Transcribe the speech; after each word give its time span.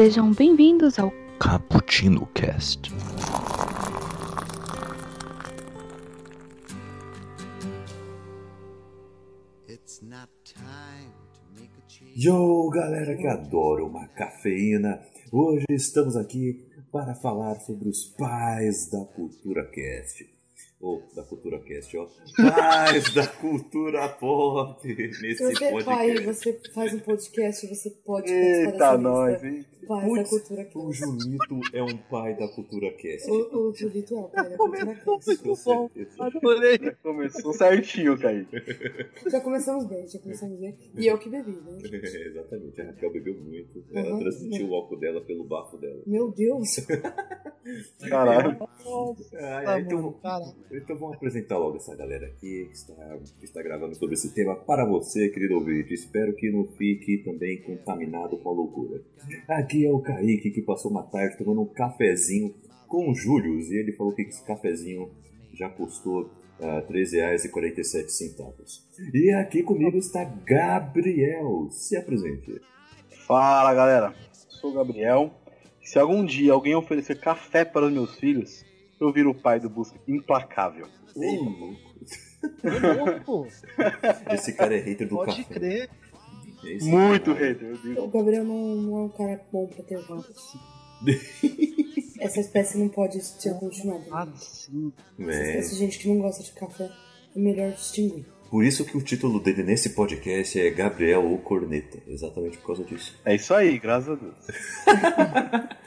Sejam 0.00 0.32
bem-vindos 0.32 0.96
ao 0.96 1.12
Cappuccino 1.40 2.24
Cast. 2.26 2.88
Yo, 12.14 12.70
galera 12.70 13.16
que 13.16 13.26
adora 13.26 13.84
uma 13.84 14.06
cafeína. 14.06 15.00
Hoje 15.32 15.66
estamos 15.70 16.14
aqui 16.14 16.64
para 16.92 17.16
falar 17.16 17.56
sobre 17.56 17.88
os 17.88 18.04
pais 18.16 18.88
da 18.92 19.04
cultura 19.04 19.68
cast 19.68 20.37
ou 20.80 21.02
da 21.14 21.22
cultura 21.24 21.58
cast, 21.60 21.96
ó. 21.96 22.06
Mais 22.38 23.12
da 23.12 23.26
cultura 23.26 24.08
pop 24.10 24.86
nesse 24.88 25.34
Se 25.36 25.44
você 25.54 25.64
é 25.64 25.70
podcast. 25.72 25.84
pai, 25.84 26.24
você 26.24 26.60
faz 26.72 26.94
um 26.94 26.98
podcast, 27.00 27.66
você 27.66 27.90
pode 28.04 28.32
Eita, 28.32 28.62
participar 28.64 28.98
nós, 28.98 29.42
hein? 29.44 29.50
lista. 29.50 29.78
Pai 29.88 30.06
da 30.12 30.24
cultura 30.24 30.68
O 30.74 30.88
cast. 30.88 30.98
Julito 31.00 31.60
é 31.72 31.82
um 31.82 31.96
pai 31.96 32.36
da 32.36 32.46
cultura 32.48 32.92
cast. 32.92 33.30
O, 33.30 33.68
o 33.70 33.74
Julito 33.74 34.14
é 34.14 34.20
o 34.20 34.28
pai 34.28 34.50
da 34.50 34.56
cultura 34.56 34.94
cast. 34.94 35.38
Com 35.42 35.54
certeza. 35.56 36.10
Adorei. 36.24 36.78
Começou 37.02 37.52
certinho, 37.54 38.18
Kaique. 38.18 38.56
Já 39.30 39.40
começamos 39.40 39.86
bem, 39.86 40.06
já 40.06 40.18
começamos 40.18 40.58
bem. 40.60 40.76
E 40.94 41.06
eu 41.06 41.16
que 41.18 41.30
bebi, 41.30 41.52
né? 41.52 41.78
É, 41.90 42.26
exatamente, 42.28 42.80
a 42.80 42.84
Raquel 42.84 43.12
bebeu 43.12 43.34
muito. 43.34 43.82
Ela 43.92 44.12
Uhum. 44.12 44.18
transmitiu 44.20 44.68
o 44.68 44.74
álcool 44.74 44.96
dela 44.98 45.20
pelo 45.22 45.44
bafo 45.44 45.78
dela. 45.78 46.02
Meu 46.06 46.30
Deus. 46.32 46.76
Caralho. 48.08 48.56
Ah, 49.34 49.76
é, 49.76 49.80
então, 49.80 50.14
então 50.70 50.96
vamos 50.96 51.16
apresentar 51.16 51.58
logo 51.58 51.76
essa 51.76 51.96
galera 51.96 52.26
aqui 52.26 52.66
que 52.66 52.74
está, 52.74 53.18
que 53.38 53.44
está 53.44 53.62
gravando 53.62 53.94
sobre 53.94 54.14
esse 54.14 54.34
tema 54.34 54.54
para 54.54 54.84
você, 54.84 55.28
querido 55.28 55.54
ouvinte. 55.54 55.94
Espero 55.94 56.34
que 56.34 56.50
não 56.50 56.66
fique 56.66 57.18
também 57.18 57.62
contaminado 57.62 58.36
com 58.38 58.48
a 58.48 58.52
loucura. 58.52 59.00
Aqui 59.48 59.86
é 59.86 59.90
o 59.90 60.00
Kaique 60.00 60.50
que 60.50 60.62
passou 60.62 60.90
uma 60.90 61.02
tarde 61.02 61.38
tomando 61.38 61.62
um 61.62 61.66
cafezinho 61.66 62.54
com 62.86 63.10
o 63.10 63.14
Júlio 63.14 63.58
e 63.60 63.76
ele 63.76 63.92
falou 63.92 64.12
que 64.12 64.22
esse 64.22 64.44
cafezinho 64.44 65.10
já 65.54 65.68
custou 65.68 66.30
R$ 66.60 66.82
13,47. 66.90 68.82
E 69.14 69.30
aqui 69.32 69.62
comigo 69.62 69.96
está 69.96 70.24
Gabriel. 70.24 71.68
Se 71.70 71.96
apresente. 71.96 72.60
Fala, 73.26 73.72
galera. 73.74 74.14
Sou 74.32 74.70
o 74.70 74.74
Gabriel. 74.74 75.30
Se 75.82 75.98
algum 75.98 76.24
dia 76.24 76.52
alguém 76.52 76.74
oferecer 76.74 77.20
café 77.20 77.64
para 77.64 77.86
os 77.86 77.92
meus 77.92 78.16
filhos, 78.16 78.64
eu 79.00 79.12
viro 79.12 79.30
o 79.30 79.34
pai 79.34 79.60
do 79.60 79.68
Busca 79.70 79.98
Implacável. 80.06 80.86
Ô, 81.14 81.20
louco. 81.20 81.76
louco, 82.64 83.48
Esse 84.32 84.52
cara 84.52 84.76
é 84.76 84.80
hater 84.80 85.08
do 85.08 85.16
pode 85.16 85.42
café. 85.44 85.54
crer. 85.54 85.90
Esse 86.64 86.88
Muito 86.88 87.32
cara- 87.34 87.46
hater, 87.48 87.68
eu 87.68 87.76
digo. 87.78 88.02
O 88.02 88.08
Gabriel 88.08 88.44
não, 88.44 88.74
não 88.76 88.98
é 88.98 89.02
um 89.02 89.08
cara 89.08 89.40
bom 89.52 89.66
pra 89.66 89.82
ter 89.84 89.98
filhos. 90.02 90.58
Essa 92.20 92.40
espécie 92.40 92.76
não 92.78 92.88
pode 92.88 93.20
ser 93.22 93.54
continuada. 93.60 94.04
Ah, 94.10 94.26
sim. 94.36 94.92
Essa 95.20 95.30
É. 95.30 95.48
espécie 95.50 95.74
de 95.74 95.78
gente 95.78 95.98
que 96.00 96.08
não 96.08 96.18
gosta 96.20 96.42
de 96.42 96.50
café 96.52 96.90
é 97.34 97.38
melhor 97.38 97.70
distinguir. 97.72 98.26
Por 98.50 98.64
isso 98.64 98.84
que 98.84 98.96
o 98.96 99.02
título 99.02 99.40
dele 99.40 99.62
nesse 99.62 99.90
podcast 99.90 100.58
é 100.58 100.70
Gabriel 100.70 101.30
o 101.30 101.38
Corneta. 101.38 101.98
Exatamente 102.06 102.56
por 102.58 102.68
causa 102.68 102.84
disso. 102.84 103.14
É 103.24 103.34
isso 103.34 103.52
aí, 103.52 103.78
graças 103.78 104.10
a 104.10 104.14
Deus. 104.14 105.68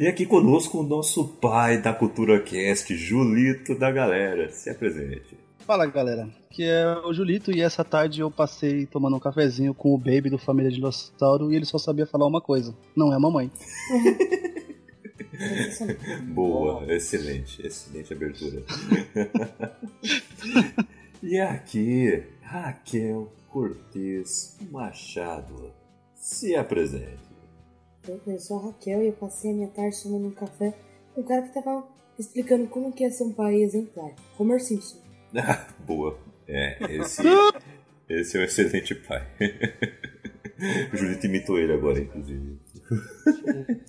E 0.00 0.08
aqui 0.08 0.26
conosco 0.26 0.80
o 0.80 0.82
nosso 0.82 1.28
pai 1.28 1.80
da 1.80 1.92
Cultura 1.92 2.40
Cast, 2.40 2.94
Julito 2.96 3.78
da 3.78 3.90
galera. 3.90 4.50
Se 4.50 4.68
apresente. 4.68 5.38
Fala 5.60 5.86
galera, 5.86 6.28
que 6.50 6.64
é 6.64 6.98
o 7.06 7.14
Julito 7.14 7.50
e 7.50 7.60
essa 7.60 7.84
tarde 7.84 8.20
eu 8.20 8.30
passei 8.30 8.84
tomando 8.84 9.16
um 9.16 9.20
cafezinho 9.20 9.72
com 9.72 9.94
o 9.94 9.98
Baby 9.98 10.28
do 10.28 10.38
Família 10.38 10.70
Dinossauro 10.70 11.50
e 11.50 11.56
ele 11.56 11.64
só 11.64 11.78
sabia 11.78 12.06
falar 12.06 12.26
uma 12.26 12.40
coisa: 12.40 12.76
não 12.94 13.12
é 13.12 13.16
a 13.16 13.20
mamãe. 13.20 13.50
Boa, 16.34 16.84
excelente, 16.92 17.66
excelente 17.66 18.12
abertura. 18.12 18.62
e 21.24 21.40
aqui, 21.40 22.22
Raquel 22.42 23.32
Cortez 23.48 24.58
Machado. 24.70 25.72
Se 26.14 26.54
apresente. 26.54 27.18
Eu, 28.06 28.20
eu 28.26 28.38
sou 28.38 28.58
a 28.58 28.66
Raquel 28.66 29.02
e 29.02 29.06
eu 29.06 29.12
passei 29.14 29.50
a 29.50 29.54
minha 29.54 29.68
tarde 29.68 30.02
tomando 30.02 30.26
um 30.26 30.30
café 30.32 30.74
com 31.14 31.22
um 31.22 31.24
cara 31.24 31.42
que 31.42 31.54
tava 31.54 31.82
explicando 32.18 32.66
como 32.66 32.92
que 32.92 33.04
é 33.04 33.10
ser 33.10 33.24
um 33.24 33.32
pai 33.32 33.62
exemplar. 33.62 34.12
Homer 34.38 34.60
Simpson. 34.60 34.98
Ah, 35.36 35.66
boa. 35.84 36.16
É, 36.46 36.78
esse, 36.94 37.22
esse 38.08 38.36
é 38.36 38.40
um 38.40 38.44
excelente 38.44 38.94
pai. 38.94 39.26
O 40.92 40.96
Julito 40.96 41.26
imitou 41.26 41.58
ele 41.58 41.72
agora, 41.72 41.98
inclusive. 41.98 42.60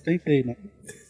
Tentei, 0.02 0.42
né? 0.42 0.56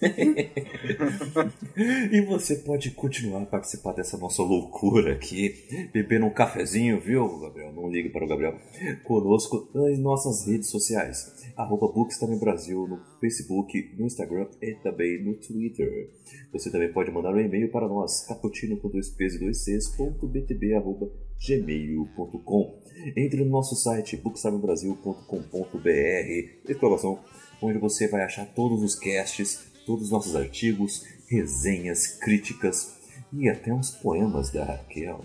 E 2.10 2.20
você 2.22 2.56
pode 2.56 2.90
continuar 2.90 3.42
a 3.42 3.46
participar 3.46 3.92
dessa 3.92 4.16
nossa 4.16 4.42
loucura 4.42 5.12
aqui, 5.12 5.88
bebendo 5.92 6.26
um 6.26 6.30
cafezinho, 6.30 7.00
viu, 7.00 7.38
Gabriel? 7.38 7.72
Não 7.72 7.88
ligue 7.88 8.08
para 8.08 8.24
o 8.24 8.28
Gabriel. 8.28 8.58
Conosco 9.04 9.68
nas 9.74 9.98
nossas 9.98 10.46
redes 10.46 10.70
sociais. 10.70 11.52
Arroba 11.56 11.88
Bookstime 11.88 12.38
Brasil 12.38 12.86
no 12.86 13.00
Facebook, 13.20 13.94
no 13.98 14.06
Instagram 14.06 14.46
e 14.60 14.74
também 14.74 15.22
no 15.22 15.34
Twitter. 15.34 16.10
Você 16.52 16.70
também 16.70 16.92
pode 16.92 17.10
mandar 17.10 17.34
um 17.34 17.40
e-mail 17.40 17.70
para 17.70 17.88
nós, 17.88 18.26
caputino 18.26 18.76
com 18.78 18.88
dois 18.88 19.08
p's 19.08 19.34
e 19.34 19.38
dois 19.38 19.88
ponto 19.96 20.26
btb, 20.26 20.74
arroba 20.74 21.10
gmail.com. 21.38 22.80
Entre 23.16 23.44
no 23.44 23.50
nosso 23.50 23.76
site, 23.76 24.16
bookstimebrasil.com.br, 24.16 26.68
exclamação, 26.68 27.20
onde 27.60 27.78
você 27.78 28.08
vai 28.08 28.22
achar 28.22 28.46
todos 28.46 28.82
os 28.82 28.94
casts, 28.94 29.75
todos 29.86 30.06
os 30.06 30.10
nossos 30.10 30.34
artigos, 30.36 31.06
resenhas, 31.28 32.08
críticas 32.08 32.96
e 33.32 33.48
até 33.48 33.72
uns 33.72 33.90
poemas 33.90 34.50
da 34.50 34.64
Raquel. 34.64 35.20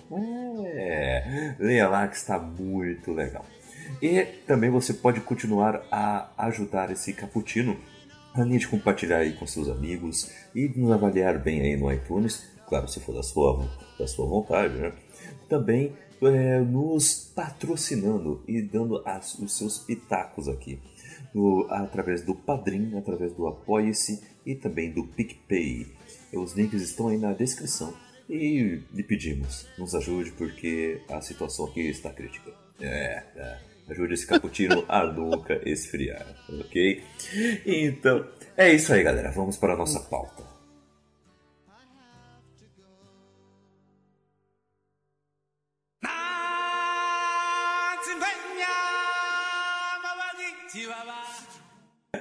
É, 0.66 1.56
leia 1.60 1.90
lá 1.90 2.08
que 2.08 2.16
está 2.16 2.38
muito 2.40 3.12
legal. 3.12 3.46
E 4.02 4.24
também 4.48 4.70
você 4.70 4.94
pode 4.94 5.20
continuar 5.22 5.86
a 5.92 6.30
ajudar 6.48 6.92
esse 6.92 7.12
cappuccino, 7.14 7.78
além 8.34 8.58
de 8.58 8.68
compartilhar 8.68 9.18
aí 9.18 9.34
com 9.34 9.46
seus 9.46 9.68
amigos 9.68 10.32
e 10.56 10.68
nos 10.70 10.92
avaliar 10.92 11.38
bem 11.40 11.62
aí 11.62 11.76
no 11.76 11.92
iTunes, 11.92 12.44
claro, 12.68 12.88
se 12.88 13.00
for 13.00 13.14
da 13.14 13.24
sua, 13.24 13.68
da 14.00 14.08
sua 14.08 14.26
vontade, 14.26 14.76
né? 14.76 14.94
Também 15.50 15.94
é, 16.24 16.60
nos 16.60 17.32
patrocinando 17.36 18.44
e 18.48 18.62
dando 18.62 19.02
as- 19.06 19.34
os 19.40 19.58
seus 19.58 19.80
pitacos 19.80 20.48
aqui 20.48 20.80
no- 21.34 21.68
através 21.70 22.22
do 22.24 22.34
Padrim, 22.36 22.98
através 22.98 23.34
do 23.34 23.48
Apoie-se 23.48 24.22
e 24.46 24.56
também 24.56 24.92
do 24.92 25.06
PicPay. 25.08 25.88
Os 26.34 26.54
links 26.54 26.82
estão 26.82 27.08
aí 27.10 27.18
na 27.18 27.34
descrição 27.34 27.94
e 28.30 28.82
lhe 28.94 29.04
pedimos, 29.04 29.68
nos 29.78 29.94
ajude 29.96 30.32
porque 30.32 31.02
a 31.10 31.22
situação 31.22 31.66
aqui 31.66 31.82
está 31.82 32.10
crítica. 32.12 32.52
É, 32.80 33.24
é. 33.36 33.58
Ajude 33.90 34.14
esse 34.14 34.26
cappuccino 34.26 34.86
a 34.88 35.06
nunca 35.06 35.60
esfriar, 35.70 36.26
ok? 36.50 37.04
Então, 37.66 38.26
é 38.56 38.72
isso 38.74 38.94
aí, 38.94 39.04
galera. 39.04 39.32
Vamos 39.32 39.58
para 39.58 39.74
a 39.74 39.78
nossa 39.78 40.00
pauta. 40.00 40.51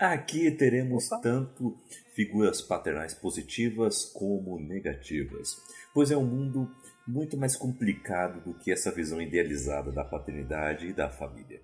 Aqui 0.00 0.50
teremos 0.50 1.11
tanto 1.21 1.77
figuras 2.15 2.62
paternais 2.62 3.12
positivas 3.12 4.06
como 4.06 4.58
negativas, 4.58 5.58
pois 5.93 6.11
é 6.11 6.17
um 6.17 6.25
mundo 6.25 6.75
muito 7.06 7.37
mais 7.37 7.55
complicado 7.55 8.43
do 8.43 8.58
que 8.58 8.73
essa 8.73 8.91
visão 8.91 9.20
idealizada 9.20 9.93
da 9.93 10.02
paternidade 10.02 10.87
e 10.87 10.94
da 10.94 11.11
família. 11.11 11.61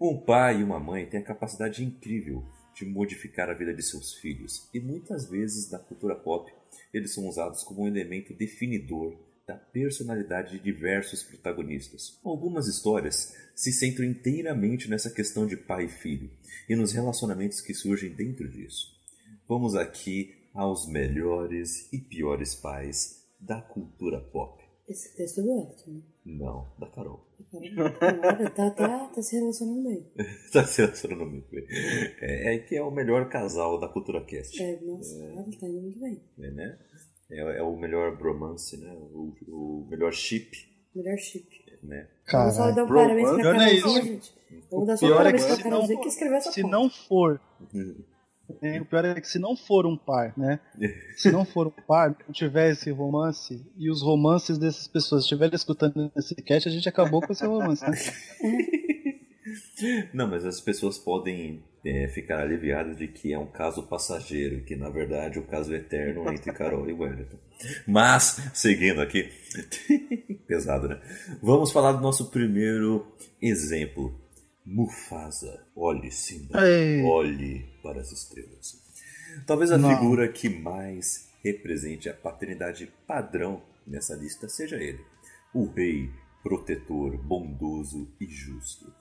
Um 0.00 0.16
pai 0.16 0.60
e 0.60 0.62
uma 0.62 0.78
mãe 0.78 1.06
têm 1.06 1.18
a 1.18 1.24
capacidade 1.24 1.84
incrível 1.84 2.46
de 2.72 2.84
modificar 2.84 3.50
a 3.50 3.54
vida 3.54 3.74
de 3.74 3.82
seus 3.82 4.14
filhos, 4.14 4.70
e 4.72 4.78
muitas 4.78 5.28
vezes 5.28 5.68
na 5.68 5.80
cultura 5.80 6.14
pop 6.14 6.52
eles 6.94 7.12
são 7.12 7.26
usados 7.26 7.64
como 7.64 7.82
um 7.82 7.88
elemento 7.88 8.32
definidor 8.32 9.18
da 9.46 9.56
personalidade 9.56 10.58
de 10.58 10.64
diversos 10.64 11.22
protagonistas. 11.22 12.18
Algumas 12.24 12.68
histórias 12.68 13.34
se 13.54 13.72
centram 13.72 14.04
inteiramente 14.04 14.88
nessa 14.88 15.10
questão 15.10 15.46
de 15.46 15.56
pai 15.56 15.86
e 15.86 15.88
filho 15.88 16.30
e 16.68 16.76
nos 16.76 16.92
relacionamentos 16.92 17.60
que 17.60 17.74
surgem 17.74 18.14
dentro 18.14 18.48
disso. 18.48 18.92
Vamos 19.48 19.74
aqui 19.74 20.34
aos 20.54 20.88
melhores 20.88 21.92
e 21.92 21.98
piores 21.98 22.54
pais 22.54 23.26
da 23.40 23.60
cultura 23.60 24.20
pop. 24.20 24.62
Esse 24.88 25.16
texto 25.16 25.40
é 25.40 25.42
do 25.44 25.58
Hector, 25.58 25.94
né? 25.94 26.02
Não, 26.24 26.72
da 26.78 26.86
Carol. 26.88 27.26
Caramba, 27.50 28.50
tá, 28.50 28.70
tá, 28.70 29.08
tá 29.08 29.22
se 29.22 29.36
relacionando 29.36 29.82
bem. 29.82 30.12
Tá 30.52 30.64
se 30.64 30.82
relacionando 30.82 31.26
muito 31.26 31.50
bem. 31.50 31.64
É, 32.20 32.54
é 32.54 32.58
que 32.58 32.76
é 32.76 32.82
o 32.82 32.90
melhor 32.90 33.28
casal 33.28 33.80
da 33.80 33.88
cultura 33.88 34.24
cast. 34.24 34.60
É, 34.62 34.80
nossa, 34.80 35.18
cara, 35.18 35.44
tá 35.58 35.68
indo 35.68 35.80
muito 35.80 36.00
bem. 36.00 36.20
É, 36.38 36.50
né? 36.50 36.78
É, 37.32 37.58
é 37.58 37.62
o 37.62 37.76
melhor 37.76 38.16
bromance, 38.16 38.76
né? 38.76 38.92
O, 38.92 39.34
o 39.48 39.86
melhor 39.90 40.12
chip, 40.12 40.56
Melhor 40.94 41.16
chip. 41.18 41.48
né? 41.82 42.06
Vamos 42.30 42.54
só 42.54 42.60
Cara, 42.62 42.72
dar 42.74 42.84
um 42.84 42.86
bro, 42.86 42.96
parabéns 43.00 43.30
pra 43.30 43.40
é 43.40 43.42
Carolzinha, 43.42 43.72
isso. 43.72 44.02
gente. 44.02 44.32
Vamos 44.70 44.86
dar 44.86 44.96
só 44.98 45.06
um 45.06 45.08
pior 45.08 45.14
é 45.14 45.18
parabéns 45.18 45.42
que 45.42 45.46
pra 45.48 45.56
se 45.56 45.62
Carolzinha 45.62 45.94
não- 45.94 46.02
que 46.02 46.08
escreveu 46.08 46.36
essa 46.36 46.52
se 46.52 46.60
pauta. 46.62 46.76
não 46.76 46.90
for 46.90 47.40
Né? 48.60 48.82
O 48.82 48.84
pior 48.84 49.04
é 49.06 49.18
que 49.18 49.26
se 49.28 49.38
não 49.38 49.56
for 49.56 49.86
um 49.86 49.96
par, 49.96 50.34
né? 50.36 50.60
Se 51.16 51.32
não 51.32 51.42
for 51.42 51.68
um 51.68 51.82
par, 51.86 52.10
não 52.10 52.34
tiver 52.34 52.72
esse 52.72 52.90
romance 52.90 53.64
e 53.78 53.88
os 53.88 54.02
romances 54.02 54.58
dessas 54.58 54.86
pessoas 54.86 55.22
estiverem 55.22 55.54
escutando 55.54 56.12
esse 56.14 56.34
cast, 56.34 56.68
a 56.68 56.72
gente 56.72 56.86
acabou 56.86 57.22
com 57.22 57.32
esse 57.32 57.46
romance. 57.46 57.82
Né? 57.88 57.96
Não, 60.12 60.28
mas 60.28 60.44
as 60.44 60.60
pessoas 60.60 60.98
podem 60.98 61.62
é, 61.84 62.08
ficar 62.08 62.40
aliviadas 62.40 62.96
de 62.96 63.08
que 63.08 63.32
é 63.32 63.38
um 63.38 63.46
caso 63.50 63.82
passageiro, 63.88 64.64
que 64.64 64.76
na 64.76 64.88
verdade 64.88 65.38
o 65.38 65.46
caso 65.46 65.74
eterno 65.74 66.30
entre 66.32 66.52
Carol 66.54 66.88
e 66.88 66.92
Wellington. 66.92 67.38
Mas, 67.86 68.50
seguindo 68.54 69.00
aqui, 69.00 69.30
pesado, 70.46 70.88
né? 70.88 71.00
Vamos 71.42 71.72
falar 71.72 71.92
do 71.92 72.00
nosso 72.00 72.30
primeiro 72.30 73.06
exemplo. 73.40 74.20
Mufasa, 74.64 75.66
olhe 75.74 76.10
Simba, 76.12 76.64
Ei. 76.64 77.02
olhe 77.02 77.66
para 77.82 78.00
as 78.00 78.12
estrelas. 78.12 78.80
Talvez 79.44 79.72
a 79.72 79.78
Não. 79.78 79.90
figura 79.90 80.28
que 80.28 80.48
mais 80.48 81.28
represente 81.42 82.08
a 82.08 82.14
paternidade 82.14 82.88
padrão 83.06 83.60
nessa 83.84 84.14
lista 84.14 84.48
seja 84.48 84.76
ele, 84.76 85.00
o 85.52 85.66
rei 85.66 86.08
protetor, 86.44 87.16
bondoso 87.18 88.08
e 88.20 88.26
justo. 88.26 88.92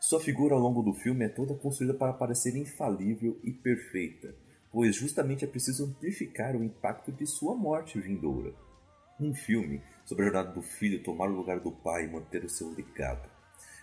Sua 0.00 0.20
figura 0.20 0.54
ao 0.54 0.60
longo 0.60 0.82
do 0.82 0.94
filme 0.94 1.24
é 1.24 1.28
toda 1.28 1.54
construída 1.54 1.92
para 1.92 2.12
parecer 2.12 2.56
infalível 2.56 3.38
e 3.42 3.52
perfeita, 3.52 4.34
pois 4.70 4.94
justamente 4.94 5.44
é 5.44 5.48
preciso 5.48 5.86
amplificar 5.86 6.54
o 6.54 6.62
impacto 6.62 7.10
de 7.10 7.26
sua 7.26 7.54
morte 7.54 8.00
vindoura. 8.00 8.54
Um 9.20 9.34
filme 9.34 9.82
sobre 10.04 10.22
a 10.22 10.26
jornada 10.26 10.52
do 10.52 10.62
filho 10.62 11.02
tomar 11.02 11.28
o 11.28 11.34
lugar 11.34 11.58
do 11.58 11.72
pai 11.72 12.04
e 12.04 12.08
manter 12.08 12.44
o 12.44 12.48
seu 12.48 12.72
legado. 12.72 13.28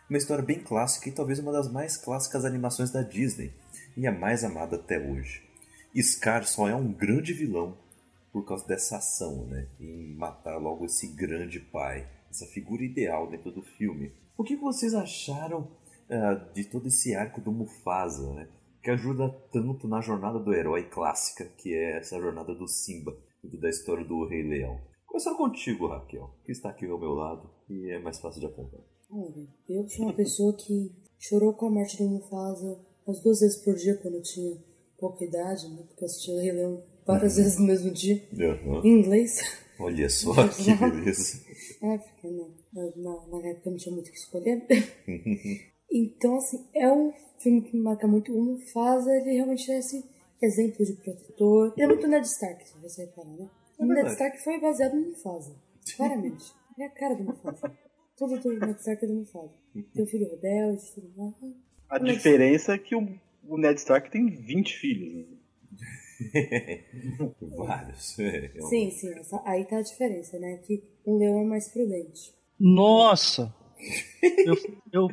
Uma 0.10 0.18
história 0.18 0.44
bem 0.44 0.60
clássica 0.60 1.10
e 1.10 1.12
talvez 1.12 1.40
uma 1.40 1.52
das 1.52 1.70
mais 1.70 1.98
clássicas 1.98 2.46
animações 2.46 2.92
da 2.92 3.02
Disney, 3.02 3.52
e 3.98 4.08
a 4.08 4.12
mais 4.12 4.44
amada 4.44 4.76
até 4.76 5.00
hoje. 5.00 5.44
Scar 6.02 6.46
só 6.46 6.68
é 6.68 6.76
um 6.76 6.92
grande 6.92 7.34
vilão 7.34 7.78
por 8.32 8.46
causa 8.46 8.68
dessa 8.68 8.98
ação, 8.98 9.46
né? 9.48 9.68
Em 9.80 10.14
matar 10.16 10.58
logo 10.58 10.86
esse 10.86 11.08
grande 11.08 11.60
pai, 11.60 12.08
essa 12.30 12.46
figura 12.46 12.84
ideal 12.84 13.30
dentro 13.30 13.52
do 13.52 13.62
filme. 13.62 14.12
O 14.38 14.44
que 14.44 14.56
vocês 14.56 14.94
acharam 14.94 15.68
ah, 16.10 16.34
de 16.54 16.66
todo 16.66 16.88
esse 16.88 17.16
arco 17.16 17.42
do 17.42 17.52
Mufasa, 17.52 18.34
né? 18.34 18.48
Que 18.84 18.92
ajuda 18.92 19.30
tanto 19.52 19.88
na 19.88 20.02
jornada 20.02 20.40
do 20.40 20.54
herói 20.54 20.84
clássica, 20.90 21.46
que 21.58 21.74
é 21.74 21.98
essa 21.98 22.20
jornada 22.20 22.54
do 22.54 22.68
Simba, 22.68 23.18
e 23.44 23.58
da 23.58 23.70
história 23.70 24.06
do 24.06 24.28
Rei 24.28 24.44
Leão. 24.44 24.80
Começando 25.06 25.38
contigo, 25.38 25.88
Raquel, 25.88 26.30
que 26.46 26.52
está 26.52 26.70
aqui 26.70 26.86
ao 26.86 27.00
meu 27.00 27.14
lado 27.14 27.50
e 27.70 27.90
é 27.90 28.00
mais 28.00 28.20
fácil 28.20 28.42
de 28.42 28.48
apontar. 28.48 28.82
Olha, 29.10 29.48
eu 29.70 29.88
sou 29.88 30.06
uma 30.06 30.14
pessoa 30.14 30.56
que 30.56 30.92
chorou 31.18 31.54
com 31.54 31.68
a 31.68 31.72
morte 31.72 31.98
do 31.98 32.10
Mufasa 32.10 32.80
umas 33.06 33.22
duas 33.22 33.40
vezes 33.40 33.58
por 33.64 33.76
dia 33.76 33.96
quando 33.98 34.16
eu 34.16 34.22
tinha 34.22 34.58
pouca 34.98 35.24
idade, 35.24 35.70
né? 35.70 35.84
Porque 35.88 36.04
eu 36.04 36.06
assistia 36.06 36.34
o 36.34 36.40
Rei 36.40 36.52
Leão 36.52 36.84
várias 37.06 37.38
vezes 37.38 37.60
no 37.60 37.66
mesmo 37.66 37.92
dia, 37.92 38.28
Aham. 38.34 38.82
em 38.84 39.00
inglês. 39.00 39.40
Olha 39.80 40.10
só 40.10 40.34
que 40.48 40.74
beleza. 40.76 41.44
É, 41.82 41.98
porque 41.98 42.28
né, 42.28 42.48
na, 42.74 43.28
na 43.28 43.48
época 43.48 43.70
não 43.70 43.78
tinha 43.78 43.94
muito 43.94 44.08
o 44.08 44.12
que 44.12 44.18
escolher. 44.18 44.66
Então, 45.92 46.38
assim, 46.38 46.66
é 46.74 46.92
um 46.92 47.14
filme 47.40 47.62
que 47.62 47.76
me 47.76 47.84
marca 47.84 48.08
muito. 48.08 48.34
O 48.36 48.42
Mufasa, 48.42 49.12
ele 49.16 49.34
realmente 49.34 49.72
é 49.72 49.78
esse 49.80 50.04
exemplo 50.42 50.86
de 50.86 50.94
protetor. 50.94 51.74
Ele 51.76 51.84
é 51.84 51.88
muito 51.88 52.08
Ned 52.08 52.26
Stark, 52.28 52.68
se 52.68 52.78
você 52.80 53.06
reparar, 53.06 53.30
né? 53.36 53.50
É 53.80 53.84
o 53.84 53.88
Ned. 53.88 54.10
Stark 54.12 54.44
foi 54.44 54.60
baseado 54.60 54.96
no 54.96 55.10
Mufasa, 55.10 55.56
claramente. 55.96 56.54
É 56.80 56.86
a 56.86 56.90
cara 56.90 57.16
do 57.16 57.24
Mufasa. 57.24 57.72
Tudo 58.18 58.40
do 58.40 58.50
Ned 58.60 58.80
Stark 58.80 59.04
é 59.04 59.08
do 59.08 59.14
Mufasa. 59.16 59.54
Tem 59.94 60.04
o 60.04 60.08
filho 60.08 60.30
rebelde, 60.30 60.82
tudo 60.94 61.12
mais. 61.18 61.34
A 61.90 62.00
diferença 62.00 62.74
é 62.74 62.78
que 62.78 62.96
o, 62.96 63.08
o 63.48 63.58
Ned 63.58 63.78
Stark 63.80 64.10
tem 64.12 64.30
20 64.30 64.78
filhos. 64.78 65.28
né? 65.30 65.36
Vários. 67.42 68.18
Um- 68.18 68.68
Sim, 68.70 68.92
sim, 68.92 69.14
essa- 69.20 69.42
aí 69.46 69.66
tá 69.66 69.78
a 69.78 69.82
diferença, 69.82 70.40
né? 70.40 70.58
Que 70.66 70.84
um 71.06 71.18
leão 71.18 71.42
é 71.42 71.46
mais 71.46 71.68
prudente. 71.70 72.34
Nossa! 72.60 73.54
Eu, 74.46 74.58
eu, 74.92 75.10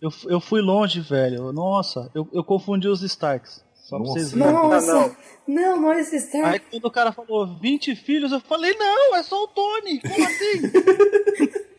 eu, 0.00 0.10
eu 0.28 0.40
fui 0.40 0.60
longe, 0.60 1.00
velho. 1.00 1.52
Nossa, 1.52 2.10
eu, 2.14 2.28
eu 2.32 2.44
confundi 2.44 2.88
os 2.88 3.02
Starks. 3.02 3.64
Só 3.74 3.96
pra 3.96 4.06
Nossa. 4.06 4.12
vocês 4.12 4.32
verem. 4.32 4.52
Nossa! 4.52 4.92
não. 4.92 5.16
Não, 5.46 5.80
não, 5.80 5.92
esse 5.92 6.16
Stark. 6.16 6.48
Aí 6.48 6.60
quando 6.60 6.84
o 6.84 6.90
cara 6.90 7.12
falou 7.12 7.58
20 7.58 7.96
filhos, 7.96 8.30
eu 8.32 8.40
falei, 8.40 8.74
não, 8.74 9.16
é 9.16 9.22
só 9.22 9.42
o 9.42 9.48
Tony. 9.48 10.00
Como 10.00 10.24
assim? 10.24 11.62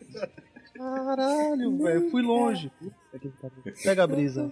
Caralho, 0.75 1.77
velho, 1.77 2.11
fui 2.11 2.21
longe. 2.21 2.71
Pega 3.83 4.03
a 4.03 4.07
brisa. 4.07 4.51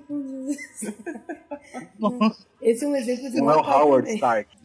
Esse 2.62 2.86
é 2.86 2.88
um 2.88 2.96
exemplo 2.96 3.30
de 3.30 3.38
Não 3.38 3.52
é 3.52 3.56
o 3.56 3.60
Howard 3.60 4.08
também. 4.08 4.16
Stark. 4.16 4.58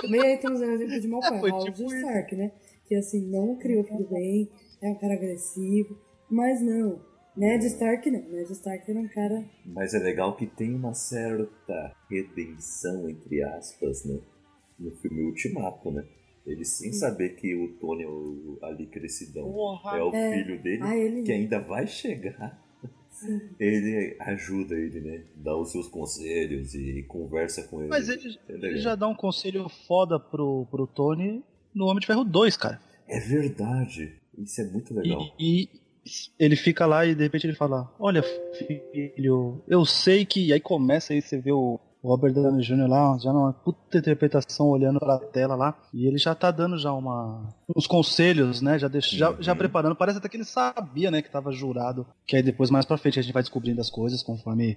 Também 0.00 0.20
aí 0.22 0.36
temos 0.38 0.60
um 0.60 0.72
exemplo 0.72 1.00
de 1.00 1.08
mau 1.08 1.20
pai, 1.22 1.38
Foi 1.38 1.50
Howard 1.50 1.72
tipo. 1.76 1.94
Stark, 1.94 2.34
né? 2.34 2.50
Que 2.86 2.96
assim, 2.96 3.20
não 3.20 3.56
criou 3.56 3.84
filho 3.84 4.08
bem, 4.10 4.50
é 4.82 4.88
um 4.88 4.96
cara 4.96 5.14
agressivo, 5.14 5.96
mas 6.30 6.60
não. 6.62 7.00
Ned 7.36 7.64
Stark 7.66 8.10
não. 8.10 8.20
Ned 8.28 8.50
Stark 8.52 8.90
era 8.90 8.98
um 9.00 9.08
cara. 9.08 9.44
Mas 9.64 9.94
é 9.94 9.98
legal 9.98 10.36
que 10.36 10.46
tem 10.46 10.74
uma 10.74 10.94
certa 10.94 11.94
redenção, 12.10 13.08
entre 13.08 13.42
aspas, 13.42 14.04
né? 14.04 14.18
No 14.78 14.90
filme 14.92 15.22
Ultimato, 15.24 15.90
né? 15.90 16.04
Ele 16.46 16.64
sem 16.64 16.92
saber 16.92 17.36
que 17.36 17.54
o 17.54 17.68
Tony 17.78 18.02
é 18.02 18.08
o, 18.08 18.58
ali 18.62 18.86
crescidão 18.86 19.44
Porra. 19.52 19.98
é 19.98 20.02
o 20.02 20.14
É. 20.14 20.32
filho 20.38 20.62
dele, 20.62 20.82
Ah, 20.82 20.96
ele. 20.96 21.22
que 21.22 21.32
ainda 21.32 21.60
vai 21.60 21.86
chegar. 21.86 22.58
Sim. 23.10 23.40
Ele 23.58 24.16
ajuda 24.20 24.74
ele, 24.74 25.00
né? 25.00 25.24
Dá 25.36 25.54
os 25.56 25.70
seus 25.72 25.86
conselhos 25.88 26.74
e 26.74 27.02
conversa 27.06 27.62
com 27.64 27.80
ele. 27.80 27.88
Mas 27.90 28.08
ele, 28.08 28.38
É 28.48 28.52
ele 28.54 28.78
já 28.78 28.94
dá 28.94 29.06
um 29.06 29.14
conselho 29.14 29.68
foda 29.86 30.18
pro, 30.18 30.66
pro 30.70 30.86
Tony 30.86 31.44
no 31.74 31.84
Homem 31.86 32.00
de 32.00 32.06
Ferro 32.06 32.24
2, 32.24 32.56
cara. 32.56 32.80
É 33.06 33.20
verdade. 33.20 34.14
Isso 34.38 34.60
é 34.62 34.64
muito 34.64 34.94
legal. 34.94 35.20
E, 35.38 35.64
e 35.64 35.68
ele 36.38 36.56
fica 36.56 36.86
lá 36.86 37.04
e 37.06 37.14
de 37.14 37.22
repente 37.22 37.46
ele 37.46 37.54
fala: 37.56 37.90
Olha, 37.98 38.22
filho, 38.22 39.62
eu 39.68 39.84
sei 39.84 40.24
que. 40.24 40.46
E 40.46 40.52
aí 40.52 40.60
começa 40.60 41.12
aí, 41.12 41.20
você 41.22 41.38
vê 41.38 41.52
o 41.52 41.78
Robert 42.02 42.32
Downey 42.32 42.62
Jr. 42.64 42.88
lá, 42.88 43.18
já 43.18 43.32
numa 43.32 43.52
puta 43.52 43.98
interpretação 43.98 44.66
olhando 44.68 44.98
pra 44.98 45.18
tela 45.18 45.54
lá. 45.54 45.76
E 45.92 46.06
ele 46.06 46.18
já 46.18 46.34
tá 46.34 46.50
dando 46.50 46.78
já 46.78 46.92
uma, 46.92 47.48
uns 47.76 47.86
conselhos, 47.86 48.60
né? 48.62 48.78
Já, 48.78 48.88
deixa, 48.88 49.16
já, 49.16 49.34
já 49.38 49.52
Uhum. 49.52 49.58
preparando. 49.58 49.94
Parece 49.96 50.18
até 50.18 50.28
que 50.28 50.36
ele 50.36 50.44
sabia, 50.44 51.10
né? 51.10 51.20
Que 51.22 51.30
tava 51.30 51.52
jurado. 51.52 52.06
Que 52.26 52.36
aí 52.36 52.42
depois, 52.42 52.70
mais 52.70 52.86
pra 52.86 52.96
frente, 52.96 53.18
a 53.18 53.22
gente 53.22 53.32
vai 53.34 53.42
descobrindo 53.42 53.80
as 53.80 53.90
coisas 53.90 54.22
conforme 54.22 54.76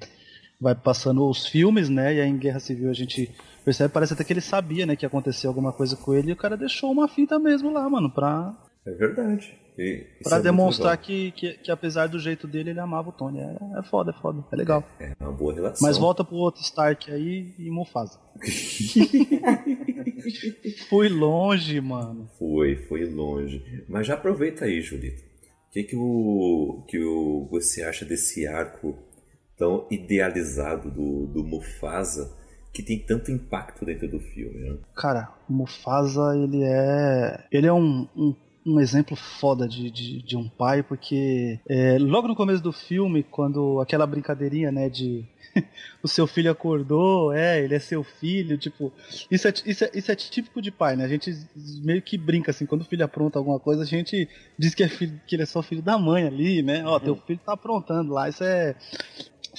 vai 0.59 0.75
passando 0.75 1.27
os 1.27 1.45
filmes, 1.45 1.89
né? 1.89 2.13
E 2.15 2.21
aí 2.21 2.29
em 2.29 2.37
Guerra 2.37 2.59
Civil 2.59 2.89
a 2.89 2.93
gente 2.93 3.29
percebe, 3.65 3.91
parece 3.93 4.13
até 4.13 4.23
que 4.23 4.31
ele 4.33 4.39
sabia, 4.41 4.85
né? 4.85 4.95
Que 4.95 5.03
ia 5.05 5.07
acontecer 5.07 5.47
alguma 5.47 5.71
coisa 5.73 5.95
com 5.95 6.13
ele. 6.13 6.29
E 6.29 6.33
o 6.33 6.37
cara 6.37 6.55
deixou 6.57 6.91
uma 6.91 7.07
fita 7.07 7.39
mesmo 7.39 7.71
lá, 7.71 7.89
mano, 7.89 8.09
pra, 8.09 8.53
É 8.85 8.91
verdade. 8.91 9.57
E 9.77 10.05
isso 10.19 10.29
Pra 10.29 10.37
é 10.37 10.41
demonstrar 10.41 10.97
que, 10.97 11.31
que, 11.31 11.53
que 11.53 11.71
apesar 11.71 12.07
do 12.07 12.19
jeito 12.19 12.47
dele, 12.47 12.71
ele 12.71 12.79
amava 12.79 13.09
o 13.09 13.11
Tony. 13.11 13.39
É, 13.39 13.79
é 13.79 13.83
foda, 13.83 14.11
é 14.11 14.21
foda, 14.21 14.43
é 14.51 14.55
legal. 14.55 14.83
É 14.99 15.13
uma 15.19 15.31
boa 15.31 15.53
relação. 15.53 15.87
Mas 15.87 15.97
volta 15.97 16.23
pro 16.23 16.35
outro 16.35 16.61
Stark 16.61 17.11
aí 17.11 17.53
e 17.57 17.69
Mufasa. 17.69 18.19
Fui 20.89 21.09
longe, 21.09 21.79
mano. 21.81 22.29
Foi, 22.37 22.75
foi 22.87 23.05
longe. 23.05 23.83
Mas 23.87 24.07
já 24.07 24.13
aproveita 24.13 24.65
aí, 24.65 24.81
Julito. 24.81 25.21
O 25.21 25.73
que, 25.73 25.83
que, 25.83 25.95
o, 25.95 26.85
que 26.87 26.99
o, 26.99 27.47
você 27.49 27.83
acha 27.83 28.05
desse 28.05 28.45
arco 28.45 28.95
tão 29.57 29.87
idealizado 29.89 30.91
do, 30.91 31.27
do 31.27 31.43
Mufasa 31.43 32.31
que 32.73 32.81
tem 32.81 32.99
tanto 32.99 33.31
impacto 33.31 33.85
dentro 33.85 34.07
do 34.07 34.19
filme, 34.19 34.59
né? 34.59 34.77
Cara, 34.95 35.31
Mufasa, 35.47 36.35
ele 36.35 36.63
é. 36.63 37.45
Ele 37.51 37.67
é 37.67 37.73
um, 37.73 38.07
um, 38.15 38.35
um 38.65 38.79
exemplo 38.79 39.15
foda 39.15 39.67
de, 39.67 39.91
de, 39.91 40.21
de 40.21 40.37
um 40.37 40.47
pai, 40.47 40.81
porque 40.83 41.59
é, 41.67 41.97
logo 41.99 42.27
no 42.27 42.35
começo 42.35 42.61
do 42.61 42.71
filme, 42.71 43.23
quando 43.23 43.79
aquela 43.81 44.07
brincadeirinha, 44.07 44.71
né, 44.71 44.89
de. 44.89 45.25
o 46.01 46.07
seu 46.07 46.25
filho 46.25 46.49
acordou, 46.49 47.31
é, 47.33 47.63
ele 47.63 47.75
é 47.75 47.79
seu 47.79 48.03
filho, 48.03 48.57
tipo. 48.57 48.91
Isso 49.29 49.47
é, 49.47 49.53
isso, 49.65 49.83
é, 49.83 49.91
isso 49.93 50.11
é 50.11 50.15
típico 50.15 50.61
de 50.61 50.71
pai, 50.71 50.95
né? 50.95 51.03
A 51.03 51.07
gente 51.07 51.35
meio 51.83 52.01
que 52.01 52.17
brinca 52.17 52.51
assim, 52.51 52.65
quando 52.65 52.81
o 52.81 52.85
filho 52.85 53.03
apronta 53.03 53.37
alguma 53.37 53.59
coisa, 53.59 53.83
a 53.83 53.85
gente 53.85 54.27
diz 54.57 54.73
que, 54.73 54.83
é 54.83 54.87
filho, 54.87 55.19
que 55.27 55.35
ele 55.35 55.43
é 55.43 55.47
só 55.47 55.61
filho 55.61 55.81
da 55.81 55.97
mãe 55.97 56.25
ali, 56.25 56.61
né? 56.61 56.85
Ó, 56.85 56.99
teu 56.99 57.15
filho 57.15 57.39
tá 57.45 57.53
aprontando 57.53 58.13
lá, 58.13 58.29
isso 58.29 58.43
é 58.43 58.75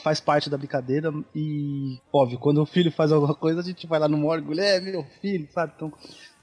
faz 0.03 0.21
parte 0.21 0.51
da 0.51 0.59
brincadeira 0.59 1.13
e, 1.35 1.99
óbvio, 2.13 2.39
quando 2.39 2.61
o 2.61 2.67
filho 2.67 2.91
faz 2.91 3.13
alguma 3.13 3.35
coisa, 3.35 3.61
a 3.61 3.63
gente 3.63 3.87
vai 3.87 4.01
lá 4.01 4.09
no 4.09 4.27
orgulho, 4.27 4.61
é 4.61 4.81
meu 4.81 5.05
filho, 5.21 5.49
sabe? 5.53 5.73
Então, 5.77 5.93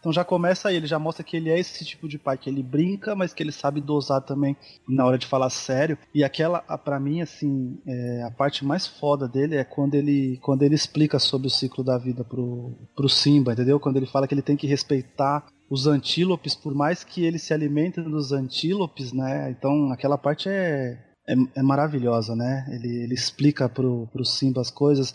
então 0.02 0.12
já 0.12 0.26
começa 0.26 0.68
aí, 0.68 0.76
ele 0.76 0.88
já 0.88 0.98
mostra 0.98 1.24
que 1.24 1.38
ele 1.38 1.50
é 1.52 1.60
esse 1.60 1.86
tipo 1.86 2.10
de 2.10 2.18
pai, 2.18 2.36
que 2.38 2.50
ele 2.50 2.64
brinca, 2.64 3.16
mas 3.16 3.34
que 3.36 3.42
ele 3.44 3.52
sabe 3.52 3.80
dosar 3.80 4.20
também 4.22 4.58
na 4.90 5.06
hora 5.06 5.16
de 5.18 5.28
falar 5.28 5.52
sério. 5.52 5.96
E 6.14 6.24
aquela, 6.24 6.64
a- 6.68 6.78
pra 6.78 7.00
mim, 7.00 7.22
assim, 7.22 7.78
é, 7.86 8.24
a 8.24 8.32
parte 8.32 8.66
mais 8.66 8.88
foda 8.88 9.28
dele 9.28 9.56
é 9.56 9.64
quando 9.64 9.94
ele, 9.94 10.40
quando 10.42 10.64
ele 10.64 10.74
explica 10.74 11.20
sobre 11.20 11.48
o 11.48 11.52
ciclo 11.52 11.84
da 11.84 12.00
vida 12.00 12.24
pro, 12.24 12.74
pro 12.96 13.08
Simba, 13.08 13.54
entendeu? 13.54 13.80
Quando 13.80 13.98
ele 13.98 14.08
fala 14.08 14.28
que 14.28 14.34
ele 14.34 14.42
tem 14.42 14.58
que 14.58 14.66
respeitar 14.66 15.46
os 15.70 15.86
antílopes, 15.86 16.56
por 16.56 16.74
mais 16.74 17.04
que 17.04 17.24
ele 17.24 17.38
se 17.40 17.54
alimente 17.54 18.02
dos 18.02 18.32
antílopes, 18.32 19.14
né? 19.14 19.52
Então 19.52 19.92
aquela 19.92 20.18
parte 20.18 20.50
é, 20.50 20.98
é, 21.28 21.36
é 21.56 21.62
maravilhosa, 21.62 22.36
né? 22.36 22.66
Ele, 22.72 23.04
ele 23.04 23.14
explica 23.14 23.70
pro, 23.70 24.08
pro 24.12 24.26
Simba 24.26 24.60
as 24.62 24.72
coisas. 24.72 25.14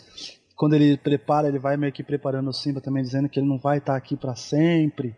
Quando 0.57 0.73
ele 0.73 0.97
prepara, 0.97 1.47
ele 1.47 1.59
vai 1.59 1.77
meio 1.77 1.93
que 1.93 2.03
preparando 2.03 2.49
o 2.49 2.53
Simba 2.53 2.81
também, 2.81 3.03
dizendo 3.03 3.29
que 3.29 3.39
ele 3.39 3.47
não 3.47 3.59
vai 3.59 3.77
estar 3.77 3.95
aqui 3.95 4.17
para 4.17 4.35
sempre, 4.35 5.15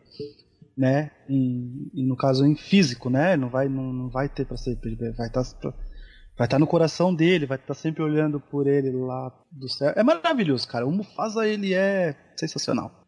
né? 0.77 1.11
Em, 1.29 1.89
em, 1.95 2.05
no 2.05 2.17
caso 2.17 2.45
em 2.45 2.57
físico, 2.57 3.09
né? 3.09 3.37
Não 3.37 3.49
vai, 3.49 3.69
não, 3.69 3.93
não 3.93 4.09
vai 4.09 4.27
ter 4.27 4.45
para 4.45 4.57
sempre, 4.57 4.91
ele 4.91 5.13
vai 5.13 5.27
estar 5.27 5.43
vai 6.37 6.45
estar 6.45 6.59
no 6.59 6.67
coração 6.67 7.15
dele, 7.15 7.45
vai 7.45 7.57
estar 7.57 7.73
sempre 7.73 8.03
olhando 8.03 8.39
por 8.39 8.67
ele 8.67 8.91
lá 8.91 9.33
do 9.49 9.69
céu. 9.69 9.93
É 9.95 10.03
maravilhoso, 10.03 10.67
cara. 10.67 10.85
O 10.85 10.91
Mufasa 10.91 11.47
ele 11.47 11.73
é 11.73 12.15
sensacional. 12.37 13.07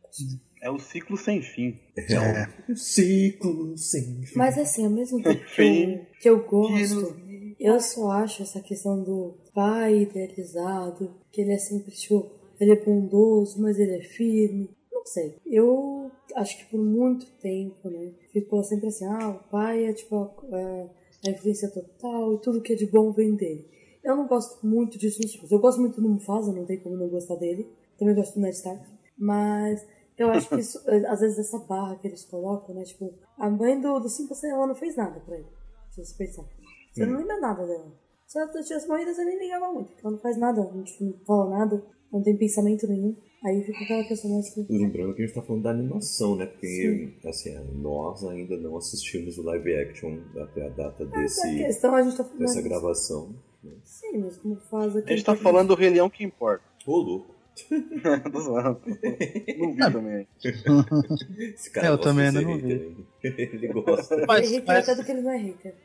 É 0.62 0.70
o 0.70 0.80
ciclo 0.80 1.18
sem 1.18 1.42
fim. 1.42 1.80
É, 1.98 2.14
é. 2.14 2.48
um 2.70 2.76
ciclo 2.76 3.78
sem 3.78 4.26
fim. 4.26 4.38
Mas 4.38 4.58
assim, 4.58 4.86
ao 4.86 4.92
mesmo 4.92 5.20
tempo 5.24 5.44
que 5.54 5.62
eu, 5.62 6.06
que 6.22 6.30
eu 6.30 6.46
gosto, 6.46 7.16
eu 7.62 7.80
só 7.80 8.10
acho 8.10 8.42
essa 8.42 8.60
questão 8.60 9.04
do 9.04 9.36
pai 9.54 10.02
idealizado, 10.02 11.14
que 11.32 11.42
ele 11.42 11.54
é 11.54 11.60
sempre, 11.60 11.92
tipo, 11.92 12.32
ele 12.60 12.72
é 12.72 12.84
bondoso, 12.84 13.62
mas 13.62 13.78
ele 13.78 13.98
é 13.98 14.02
firme. 14.02 14.70
Não 14.92 15.06
sei. 15.06 15.36
Eu 15.46 16.12
acho 16.36 16.58
que 16.58 16.66
por 16.66 16.84
muito 16.84 17.28
tempo, 17.40 17.88
né, 17.88 18.14
ficou 18.34 18.64
sempre 18.64 18.88
assim, 18.88 19.06
ah, 19.06 19.30
o 19.30 19.50
pai 19.52 19.86
é 19.86 19.94
tipo 19.94 20.16
a, 20.16 20.90
a 21.28 21.30
influência 21.30 21.70
total 21.70 22.34
e 22.34 22.42
tudo 22.42 22.62
que 22.62 22.74
é 22.74 22.76
de 22.76 22.88
bom 22.88 23.12
vem 23.12 23.36
dele. 23.36 23.70
Eu 24.04 24.16
não 24.16 24.28
gosto 24.28 24.66
muito 24.66 24.98
disso 24.98 25.22
nos 25.22 25.32
filmes. 25.32 25.52
Eu 25.52 25.60
gosto 25.60 25.80
muito 25.80 26.02
do 26.02 26.10
Mufasa, 26.10 26.52
não 26.52 26.66
tem 26.66 26.80
como 26.80 26.98
não 26.98 27.10
gostar 27.10 27.36
dele. 27.36 27.70
Também 27.96 28.16
gosto 28.16 28.34
do 28.34 28.42
Ned 28.42 28.56
Stark. 28.56 28.84
Mas 29.16 29.86
eu 30.18 30.32
acho 30.32 30.50
que 30.50 30.56
isso, 30.56 30.82
às 31.08 31.20
vezes 31.20 31.38
essa 31.38 31.60
barra 31.60 31.96
que 31.98 32.08
eles 32.08 32.26
colocam, 32.26 32.74
né? 32.74 32.84
Tipo, 32.84 33.14
a 33.38 33.48
mãe 33.52 33.80
do, 33.80 34.00
do 34.00 34.10
Simba 34.10 34.34
ela 34.46 34.66
não 34.66 34.74
fez 34.74 34.96
nada 34.96 35.20
pra 35.20 35.38
ele. 35.38 35.48
Se 35.92 36.04
você 36.04 36.16
pensar. 36.18 36.46
Você 36.92 37.04
hum. 37.04 37.08
não 37.08 37.20
lembra 37.20 37.40
nada 37.40 37.66
dela. 37.66 37.92
Se 38.28 38.40
ela 38.40 38.48
tivesse 38.48 38.88
morrido, 38.88 39.14
você 39.14 39.26
nem 39.26 39.40
ligava 39.40 39.72
muito. 39.72 39.92
Ela 40.02 40.12
não 40.12 40.20
faz 40.20 40.38
nada, 40.38 40.62
não, 40.62 40.84
não 41.02 41.14
fala 41.26 41.50
nada, 41.50 41.84
não 42.12 42.22
tem 42.22 42.38
pensamento 42.38 42.88
nenhum. 42.88 43.16
Aí 43.44 43.64
fica 43.64 43.84
aquela 43.84 44.04
questão 44.04 44.32
mais 44.32 44.54
que... 44.54 44.66
Lembrando 44.70 45.16
que 45.16 45.24
a 45.24 45.26
gente 45.26 45.36
tá 45.36 45.42
falando 45.42 45.64
da 45.64 45.72
animação, 45.72 46.36
né? 46.36 46.46
Porque, 46.46 46.68
Sim. 47.22 47.28
assim, 47.28 47.58
nós 47.76 48.24
ainda 48.24 48.56
não 48.56 48.78
assistimos 48.78 49.38
o 49.38 49.44
live 49.44 49.76
action 49.76 50.20
até 50.38 50.66
a 50.66 50.70
data 50.70 51.06
desse, 51.08 51.46
a 51.46 51.66
questão, 51.66 51.96
a 51.96 52.04
gente 52.04 52.16
tá 52.16 52.24
dessa 52.38 52.62
gravação. 52.62 53.36
Né? 53.64 53.74
Sim, 53.84 54.20
mas 54.20 54.38
como 54.38 54.56
faz 54.70 54.96
aqui... 54.96 55.12
A 55.12 55.16
gente 55.16 55.26
tá 55.26 55.36
falando 55.36 55.70
do 55.70 55.76
Rei 55.76 55.90
Leão 55.90 56.10
que 56.10 56.24
importa. 56.24 56.64
Ô, 56.86 56.98
louco. 56.98 57.36
não 59.58 59.74
vi 59.74 59.92
também. 59.92 60.28
Esse 61.54 61.70
cara 61.72 61.88
é, 61.88 61.90
eu 61.90 61.98
também 61.98 62.28
ainda 62.28 62.42
não 62.42 62.58
vi. 62.58 63.06
Ele 63.24 63.68
gosta. 63.74 64.26
Mas, 64.26 64.52
ele 64.52 64.64
mas... 64.66 64.88
até 64.88 65.04
que 65.04 65.12
ele 65.12 65.22
não 65.22 65.32
é 65.32 65.38
hater. 65.38 65.76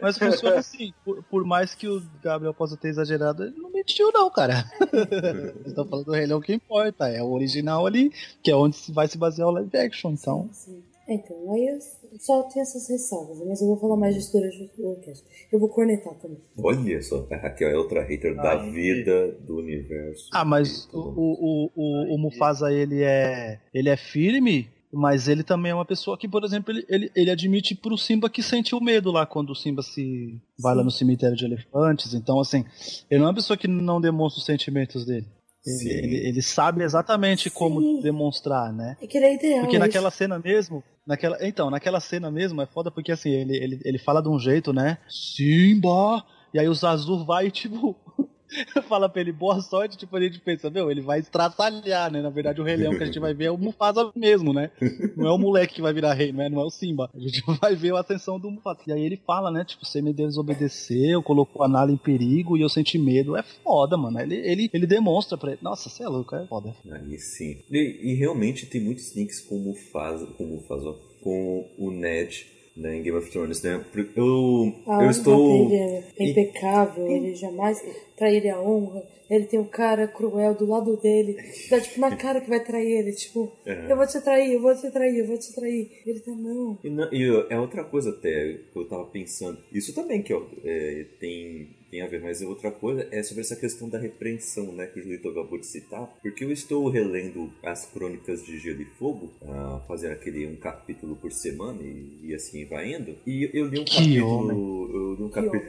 Mas 0.00 0.18
funciona 0.18 0.58
assim, 0.58 0.92
por, 1.04 1.22
por, 1.24 1.44
mais 1.44 1.74
que 1.74 1.88
o 1.88 2.02
Gabriel 2.22 2.54
possa 2.54 2.76
ter 2.76 2.88
exagerado, 2.88 3.44
ele 3.44 3.56
não 3.56 3.70
mentiu 3.70 4.10
não, 4.12 4.30
cara. 4.30 4.64
Vocês 4.90 5.66
estão 5.66 5.86
falando 5.86 6.06
do 6.06 6.12
Rei 6.12 6.26
Leão 6.26 6.40
que 6.40 6.52
importa, 6.52 7.08
é 7.08 7.22
o 7.22 7.30
original 7.30 7.86
ali, 7.86 8.12
que 8.42 8.50
é 8.50 8.56
onde 8.56 8.76
vai 8.92 9.06
se 9.06 9.16
basear 9.16 9.48
o 9.48 9.52
live 9.52 9.76
action, 9.76 10.12
então... 10.12 10.48
Sim, 10.52 10.72
sim. 10.72 10.88
Então, 11.08 11.50
aí 11.54 11.66
eu 11.68 11.78
só 12.20 12.42
tenho 12.42 12.62
essas 12.62 12.86
ressalvas, 12.86 13.38
mas 13.46 13.62
eu 13.62 13.68
vou 13.68 13.78
falar 13.78 13.96
mais 13.96 14.14
de 14.14 14.20
história 14.20 14.50
do 14.76 14.88
orquestra. 14.88 15.26
Eu 15.50 15.58
vou 15.58 15.70
cornetar 15.70 16.14
também. 16.16 16.38
Olha 16.62 17.02
só, 17.02 17.26
a 17.32 17.36
Raquel 17.36 17.70
é 17.70 17.78
outra 17.78 18.02
hater 18.02 18.36
da 18.36 18.56
vida, 18.56 19.32
do 19.40 19.56
universo. 19.56 20.28
Ah, 20.34 20.44
mas 20.44 20.86
o, 20.92 20.98
o, 20.98 21.70
o, 21.74 22.14
o 22.14 22.18
Mufasa, 22.18 22.70
ele 22.70 23.02
é, 23.02 23.58
ele 23.72 23.88
é 23.88 23.96
firme, 23.96 24.68
mas 24.92 25.28
ele 25.28 25.42
também 25.42 25.72
é 25.72 25.74
uma 25.74 25.84
pessoa 25.84 26.16
que, 26.16 26.28
por 26.28 26.44
exemplo, 26.44 26.72
ele, 26.72 26.84
ele, 26.88 27.12
ele 27.14 27.30
admite 27.30 27.74
pro 27.74 27.98
Simba 27.98 28.30
que 28.30 28.42
sentiu 28.42 28.80
medo 28.80 29.10
lá 29.10 29.26
quando 29.26 29.50
o 29.50 29.54
Simba 29.54 29.82
se 29.82 30.40
vai 30.58 30.74
lá 30.74 30.82
no 30.82 30.90
cemitério 30.90 31.36
de 31.36 31.44
elefantes. 31.44 32.14
Então, 32.14 32.40
assim, 32.40 32.64
ele 33.10 33.20
não 33.20 33.26
é 33.26 33.30
uma 33.30 33.34
pessoa 33.34 33.56
que 33.56 33.68
não 33.68 34.00
demonstra 34.00 34.38
os 34.38 34.46
sentimentos 34.46 35.04
dele. 35.04 35.26
Ele, 35.66 35.90
ele, 35.90 36.28
ele, 36.28 36.42
sabe 36.42 36.82
exatamente 36.82 37.50
Sim. 37.50 37.54
como 37.54 38.00
demonstrar, 38.00 38.72
né? 38.72 38.96
É 39.02 39.06
que 39.06 39.18
ele 39.18 39.26
é 39.26 39.34
ideal. 39.34 39.60
Porque 39.60 39.78
naquela 39.78 40.10
cena 40.10 40.38
mesmo, 40.38 40.82
naquela, 41.06 41.36
então, 41.46 41.68
naquela 41.68 42.00
cena 42.00 42.30
mesmo 42.30 42.62
é 42.62 42.66
foda 42.66 42.90
porque 42.90 43.12
assim, 43.12 43.30
ele, 43.30 43.56
ele, 43.56 43.80
ele 43.84 43.98
fala 43.98 44.22
de 44.22 44.28
um 44.28 44.38
jeito, 44.38 44.72
né? 44.72 44.96
Simba! 45.08 46.24
E 46.54 46.58
aí 46.58 46.68
o 46.68 46.74
Zazu 46.74 47.24
vai 47.24 47.50
tipo 47.50 47.94
fala 48.88 49.08
pra 49.08 49.20
ele 49.20 49.32
boa 49.32 49.60
sorte, 49.60 49.96
tipo, 49.96 50.16
a 50.16 50.20
gente 50.20 50.40
pensa, 50.40 50.70
meu, 50.70 50.90
ele 50.90 51.00
vai 51.00 51.20
estraçalhar, 51.20 52.10
né? 52.10 52.22
Na 52.22 52.30
verdade, 52.30 52.60
o 52.60 52.64
Rei 52.64 52.76
Leão 52.76 52.96
que 52.96 53.02
a 53.02 53.06
gente 53.06 53.18
vai 53.18 53.34
ver 53.34 53.46
é 53.46 53.50
o 53.50 53.58
Mufasa 53.58 54.10
mesmo, 54.14 54.52
né? 54.52 54.70
Não 55.16 55.26
é 55.26 55.32
o 55.32 55.38
moleque 55.38 55.74
que 55.74 55.82
vai 55.82 55.92
virar 55.92 56.14
rei, 56.14 56.32
não 56.32 56.42
é, 56.42 56.48
não 56.48 56.60
é 56.60 56.64
o 56.64 56.70
Simba. 56.70 57.10
A 57.14 57.18
gente 57.18 57.42
vai 57.60 57.74
ver 57.74 57.94
a 57.94 58.00
ascensão 58.00 58.38
do 58.38 58.50
Mufasa. 58.50 58.80
E 58.86 58.92
aí 58.92 59.02
ele 59.02 59.20
fala, 59.26 59.50
né? 59.50 59.64
Tipo, 59.64 59.84
você 59.84 60.00
me 60.00 60.12
desobedeceu, 60.12 61.22
colocou 61.22 61.62
a 61.62 61.68
Nala 61.68 61.92
em 61.92 61.96
perigo 61.96 62.56
e 62.56 62.62
eu 62.62 62.68
senti 62.68 62.98
medo. 62.98 63.36
É 63.36 63.42
foda, 63.42 63.96
mano. 63.96 64.20
Ele, 64.20 64.36
ele, 64.36 64.70
ele 64.72 64.86
demonstra 64.86 65.36
pra 65.36 65.52
ele. 65.52 65.60
Nossa, 65.62 65.88
você 65.88 66.02
é 66.02 66.08
louco, 66.08 66.34
é 66.34 66.46
foda. 66.46 66.74
Aí 66.90 67.18
sim. 67.18 67.58
E, 67.70 68.12
e 68.12 68.14
realmente 68.14 68.66
tem 68.66 68.80
muitos 68.80 69.14
links 69.14 69.40
com 69.40 69.56
o 69.56 69.60
Mufasa, 69.60 70.26
com 70.26 70.44
o 70.44 70.48
Mufasa, 70.48 70.94
com 71.22 71.68
o 71.78 71.90
Ned 71.90 72.57
né, 72.78 72.96
em 72.96 73.02
Game 73.02 73.18
of 73.18 73.30
Thrones, 73.30 73.60
né? 73.62 73.84
Eu, 74.14 74.74
a 74.86 75.04
eu 75.04 75.10
estou. 75.10 75.68
Dele 75.68 76.04
é 76.16 76.30
impecável, 76.30 77.06
e... 77.06 77.12
ele 77.12 77.34
jamais 77.34 77.82
trairia 78.16 78.54
a 78.54 78.62
honra. 78.62 79.02
Ele 79.28 79.44
tem 79.44 79.60
um 79.60 79.64
cara 79.64 80.08
cruel 80.08 80.54
do 80.54 80.64
lado 80.64 80.96
dele, 80.96 81.36
tá 81.68 81.78
tipo 81.78 82.00
na 82.00 82.16
cara 82.16 82.40
que 82.40 82.48
vai 82.48 82.64
trair 82.64 83.00
ele, 83.00 83.12
tipo, 83.12 83.52
é. 83.66 83.92
eu 83.92 83.94
vou 83.94 84.06
te 84.06 84.18
trair, 84.22 84.54
eu 84.54 84.62
vou 84.62 84.74
te 84.74 84.90
trair, 84.90 85.18
eu 85.18 85.26
vou 85.26 85.36
te 85.36 85.54
trair. 85.54 85.90
Ele 86.06 86.20
tá, 86.20 86.30
não. 86.30 86.78
E, 86.82 86.88
não, 86.88 87.12
e 87.12 87.46
é 87.50 87.60
outra 87.60 87.84
coisa 87.84 88.08
até 88.08 88.58
que 88.72 88.78
eu 88.78 88.88
tava 88.88 89.04
pensando. 89.04 89.58
Isso 89.70 89.94
também 89.94 90.22
que 90.22 90.32
ó, 90.32 90.42
é, 90.64 91.04
tem 91.20 91.68
tem 91.90 92.02
a 92.02 92.06
ver, 92.06 92.20
mas 92.20 92.42
outra 92.42 92.70
coisa 92.70 93.06
é 93.10 93.22
sobre 93.22 93.42
essa 93.42 93.56
questão 93.56 93.88
da 93.88 93.98
repreensão, 93.98 94.72
né, 94.72 94.86
que 94.86 95.00
o 95.00 95.02
Julito 95.02 95.28
acabou 95.28 95.58
de 95.58 95.66
citar, 95.66 96.06
porque 96.22 96.44
eu 96.44 96.52
estou 96.52 96.88
relendo 96.88 97.50
as 97.62 97.86
crônicas 97.86 98.44
de 98.44 98.58
Gelo 98.58 98.82
e 98.82 98.84
Fogo, 98.84 99.32
uh, 99.42 99.80
fazendo 99.86 100.12
aquele 100.12 100.46
um 100.46 100.56
capítulo 100.56 101.16
por 101.16 101.32
semana 101.32 101.82
e, 101.82 102.28
e 102.28 102.34
assim 102.34 102.64
vai 102.64 102.92
indo, 102.92 103.16
e 103.26 103.50
eu 103.52 103.66
li 103.66 103.80
um 103.80 103.84
que 103.84 103.96
capítulo, 103.96 104.90
eu 104.92 105.14
li 105.14 105.22
um 105.22 105.28
capítulo, 105.28 105.62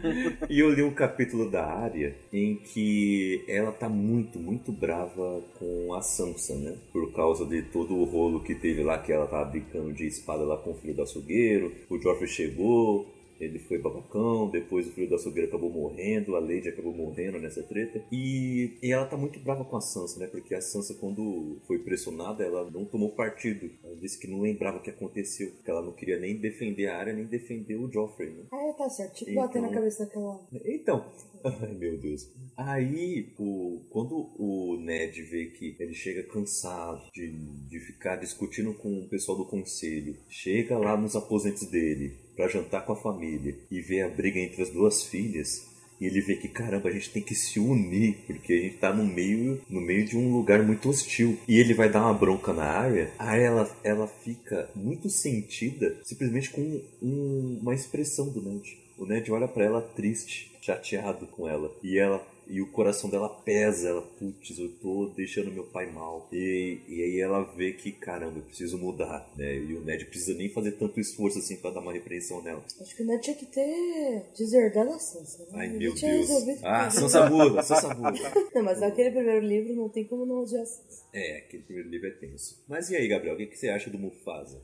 e 0.48 0.60
eu 0.60 0.70
li 0.70 0.82
um 0.82 0.94
capítulo 0.94 1.50
da 1.50 1.64
área 1.64 2.14
em 2.32 2.56
que 2.56 3.44
ela 3.48 3.72
tá 3.72 3.88
muito, 3.88 4.38
muito 4.38 4.72
brava 4.72 5.42
com 5.58 5.94
a 5.94 6.02
Sansa, 6.02 6.54
né, 6.54 6.76
por 6.92 7.12
causa 7.12 7.44
de 7.44 7.62
todo 7.62 7.94
o 7.94 8.04
rolo 8.04 8.42
que 8.42 8.54
teve 8.54 8.82
lá, 8.82 8.98
que 8.98 9.12
ela 9.12 9.26
tava 9.26 9.44
brincando 9.50 9.92
de 9.92 10.06
espada 10.06 10.44
lá 10.44 10.56
com 10.56 10.70
o 10.70 10.74
filho 10.74 10.94
do 10.94 11.02
açougueiro, 11.02 11.72
o 11.88 11.98
Joffrey 11.98 12.28
chegou, 12.28 13.06
ele 13.40 13.58
foi 13.58 13.78
babacão, 13.78 14.50
depois 14.50 14.86
o 14.86 14.92
filho 14.92 15.08
da 15.08 15.16
açougueira 15.16 15.48
acabou 15.48 15.70
morrendo, 15.70 16.36
a 16.36 16.40
Lady 16.40 16.68
acabou 16.68 16.94
morrendo 16.94 17.38
nessa 17.38 17.62
treta. 17.62 18.02
E, 18.10 18.78
e, 18.82 18.92
ela 18.92 19.06
tá 19.06 19.16
muito 19.16 19.38
brava 19.40 19.64
com 19.64 19.76
a 19.76 19.80
Sansa, 19.80 20.18
né? 20.18 20.26
Porque 20.26 20.54
a 20.54 20.60
Sansa, 20.60 20.94
quando 20.94 21.58
foi 21.66 21.78
pressionada, 21.78 22.44
ela 22.44 22.68
não 22.70 22.84
tomou 22.84 23.10
partido. 23.10 23.70
Ela 23.84 23.96
disse 23.96 24.18
que 24.18 24.26
não 24.26 24.40
lembrava 24.40 24.78
o 24.78 24.82
que 24.82 24.90
aconteceu, 24.90 25.52
que 25.64 25.70
ela 25.70 25.82
não 25.82 25.92
queria 25.92 26.18
nem 26.18 26.36
defender 26.36 26.88
a 26.88 26.96
área, 26.96 27.12
nem 27.12 27.24
defender 27.24 27.76
o 27.76 27.90
Joffrey, 27.90 28.30
né? 28.30 28.44
Ah, 28.52 28.74
tá 28.76 28.88
certo. 28.88 29.14
Tipo, 29.16 29.30
então, 29.30 29.42
bater 29.42 29.62
na 29.62 29.68
cabeça 29.68 30.04
daquela... 30.04 30.40
Então, 30.64 31.04
ai 31.44 31.74
meu 31.74 31.98
Deus. 31.98 32.28
Aí, 32.56 33.32
o, 33.38 33.80
quando 33.90 34.30
o 34.38 34.76
Ned 34.80 35.22
vê 35.22 35.46
que 35.46 35.76
ele 35.78 35.94
chega 35.94 36.22
cansado 36.22 37.02
de, 37.12 37.30
de 37.68 37.80
ficar 37.80 38.16
discutindo 38.16 38.72
com 38.74 39.00
o 39.00 39.08
pessoal 39.08 39.38
do 39.38 39.44
conselho, 39.44 40.16
chega 40.28 40.78
lá 40.78 40.96
nos 40.96 41.14
aposentos 41.14 41.66
dele, 41.66 42.16
para 42.36 42.48
jantar 42.48 42.84
com 42.84 42.92
a 42.92 42.96
família 42.96 43.56
e 43.70 43.80
vê 43.80 44.02
a 44.02 44.08
briga 44.08 44.38
entre 44.38 44.62
as 44.62 44.70
duas 44.70 45.04
filhas, 45.04 45.66
e 46.00 46.06
ele 46.06 46.20
vê 46.20 46.36
que 46.36 46.48
caramba, 46.48 46.88
a 46.88 46.92
gente 46.92 47.10
tem 47.10 47.22
que 47.22 47.34
se 47.34 47.58
unir, 47.58 48.18
porque 48.26 48.52
a 48.52 48.60
gente 48.60 48.76
tá 48.76 48.92
no 48.92 49.04
meio, 49.04 49.60
no 49.68 49.80
meio 49.80 50.04
de 50.04 50.16
um 50.16 50.30
lugar 50.32 50.62
muito 50.62 50.90
hostil. 50.90 51.38
E 51.48 51.58
ele 51.58 51.72
vai 51.72 51.88
dar 51.88 52.02
uma 52.02 52.12
bronca 52.12 52.52
na 52.52 52.64
área, 52.64 53.10
a 53.18 53.30
área 53.30 53.44
ela, 53.44 53.76
ela 53.82 54.06
fica 54.06 54.68
muito 54.74 55.08
sentida 55.08 55.96
simplesmente 56.04 56.50
com 56.50 56.60
um, 57.02 57.58
uma 57.62 57.74
expressão 57.74 58.28
do 58.28 58.42
Ned. 58.42 58.78
O 58.98 59.06
Ned 59.06 59.30
olha 59.32 59.48
para 59.48 59.64
ela 59.64 59.80
triste, 59.80 60.52
chateado 60.60 61.26
com 61.28 61.48
ela, 61.48 61.74
e 61.82 61.98
ela 61.98 62.22
e 62.48 62.60
o 62.60 62.70
coração 62.70 63.10
dela 63.10 63.28
pesa, 63.28 63.88
ela, 63.88 64.02
putz, 64.02 64.58
eu 64.58 64.68
tô 64.80 65.12
deixando 65.16 65.52
meu 65.52 65.64
pai 65.64 65.90
mal. 65.90 66.28
E, 66.32 66.80
e 66.88 67.02
aí 67.02 67.20
ela 67.20 67.42
vê 67.42 67.72
que, 67.72 67.92
caramba, 67.92 68.38
eu 68.38 68.42
preciso 68.42 68.78
mudar, 68.78 69.28
né? 69.36 69.56
E 69.56 69.74
o 69.74 69.84
Ned 69.84 70.04
precisa 70.06 70.36
nem 70.36 70.48
fazer 70.48 70.72
tanto 70.72 71.00
esforço 71.00 71.38
assim 71.38 71.56
pra 71.56 71.70
dar 71.70 71.80
uma 71.80 71.92
repreensão 71.92 72.42
nela. 72.42 72.64
Acho 72.80 72.96
que 72.96 73.02
o 73.02 73.06
Ned 73.06 73.22
tinha 73.22 73.36
que 73.36 73.46
ter 73.46 74.26
deserdado 74.36 74.90
a 74.90 74.98
Sansa, 74.98 75.44
né? 75.44 75.50
Ai, 75.54 75.68
meu 75.68 75.94
Deus. 75.94 76.30
Ah, 76.62 76.90
Sansa 76.90 77.28
muda, 77.28 77.62
Sansa 77.62 77.94
muda. 77.94 78.32
não, 78.54 78.62
mas 78.62 78.82
aquele 78.82 79.10
primeiro 79.10 79.44
livro 79.44 79.74
não 79.74 79.88
tem 79.88 80.04
como 80.04 80.24
não 80.24 80.42
odiar 80.42 80.62
a 80.62 80.66
Sansa. 80.66 81.04
É, 81.12 81.38
aquele 81.38 81.62
primeiro 81.64 81.88
livro 81.88 82.08
é 82.08 82.12
tenso. 82.12 82.62
Mas 82.68 82.90
e 82.90 82.96
aí, 82.96 83.08
Gabriel, 83.08 83.34
o 83.34 83.38
que, 83.38 83.46
que 83.46 83.58
você 83.58 83.68
acha 83.68 83.90
do 83.90 83.98
Mufasa? 83.98 84.60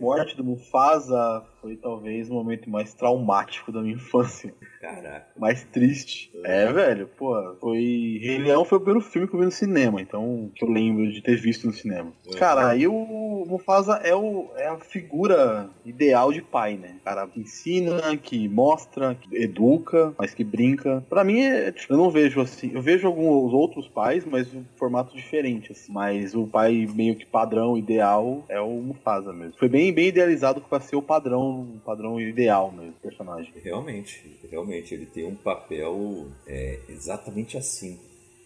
Morte 0.00 0.36
do 0.36 0.44
Mufasa 0.44 1.44
foi 1.60 1.76
talvez 1.76 2.28
o 2.28 2.34
momento 2.34 2.68
mais 2.68 2.92
traumático 2.92 3.70
da 3.70 3.80
minha 3.80 3.94
infância. 3.94 4.52
Caraca. 4.80 5.28
Mais 5.38 5.62
triste. 5.62 6.30
É, 6.44 6.64
é 6.64 6.72
velho, 6.72 7.08
pô, 7.16 7.54
foi. 7.60 8.18
Rei 8.20 8.38
Leão 8.38 8.64
foi 8.64 8.78
o 8.78 8.80
primeiro 8.80 9.06
filme 9.06 9.28
que 9.28 9.34
eu 9.34 9.38
vi 9.38 9.46
no 9.46 9.52
cinema, 9.52 10.02
então 10.02 10.50
que 10.54 10.64
eu 10.64 10.68
lembro 10.68 11.10
de 11.12 11.22
ter 11.22 11.36
visto 11.36 11.68
no 11.68 11.72
cinema. 11.72 12.12
É. 12.26 12.36
Cara, 12.36 12.68
aí 12.68 12.88
o 12.88 13.44
Mufasa 13.48 14.00
é, 14.02 14.14
o, 14.14 14.50
é 14.56 14.66
a 14.66 14.78
figura 14.78 15.70
ideal 15.84 16.32
de 16.32 16.42
pai, 16.42 16.76
né? 16.76 16.96
Cara 17.04 17.26
que 17.28 17.40
ensina, 17.40 18.16
que 18.16 18.48
mostra, 18.48 19.14
que 19.14 19.36
educa, 19.36 20.12
mas 20.18 20.34
que 20.34 20.42
brinca. 20.42 21.04
Pra 21.08 21.22
mim, 21.22 21.40
é, 21.40 21.70
tipo, 21.70 21.92
eu 21.92 21.98
não 21.98 22.10
vejo 22.10 22.40
assim. 22.40 22.72
Eu 22.74 22.82
vejo 22.82 23.06
alguns 23.06 23.52
outros 23.52 23.86
pais, 23.86 24.24
mas 24.24 24.52
um 24.52 24.64
formato 24.76 25.14
diferente, 25.14 25.70
assim. 25.70 25.92
Mas 25.92 26.34
o 26.34 26.46
pai 26.46 26.88
meio 26.92 27.14
que 27.14 27.24
padrão, 27.24 27.78
ideal, 27.78 28.44
é 28.48 28.60
o 28.60 28.70
Mufasa 28.70 29.32
mesmo. 29.32 29.54
Foi 29.58 29.68
bem, 29.68 29.81
bem 29.90 30.08
idealizado 30.08 30.60
pra 30.60 30.80
ser 30.80 30.96
o 30.96 31.02
padrão, 31.02 31.80
padrão 31.84 32.20
ideal 32.20 32.70
mesmo, 32.70 32.92
personagem. 33.02 33.52
Realmente, 33.62 34.38
realmente, 34.50 34.94
ele 34.94 35.06
tem 35.06 35.24
um 35.24 35.34
papel 35.34 36.28
é, 36.46 36.78
exatamente 36.88 37.56
assim. 37.56 37.98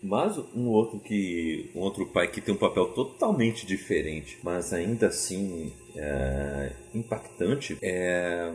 Mas 0.02 0.38
um 0.54 0.68
outro 0.68 1.00
que. 1.00 1.70
um 1.74 1.80
outro 1.80 2.06
pai 2.06 2.28
que 2.28 2.40
tem 2.40 2.54
um 2.54 2.58
papel 2.58 2.92
totalmente 2.92 3.66
diferente, 3.66 4.38
mas 4.42 4.72
ainda 4.72 5.08
assim 5.08 5.72
é, 5.96 6.72
impactante, 6.94 7.76
é, 7.82 8.52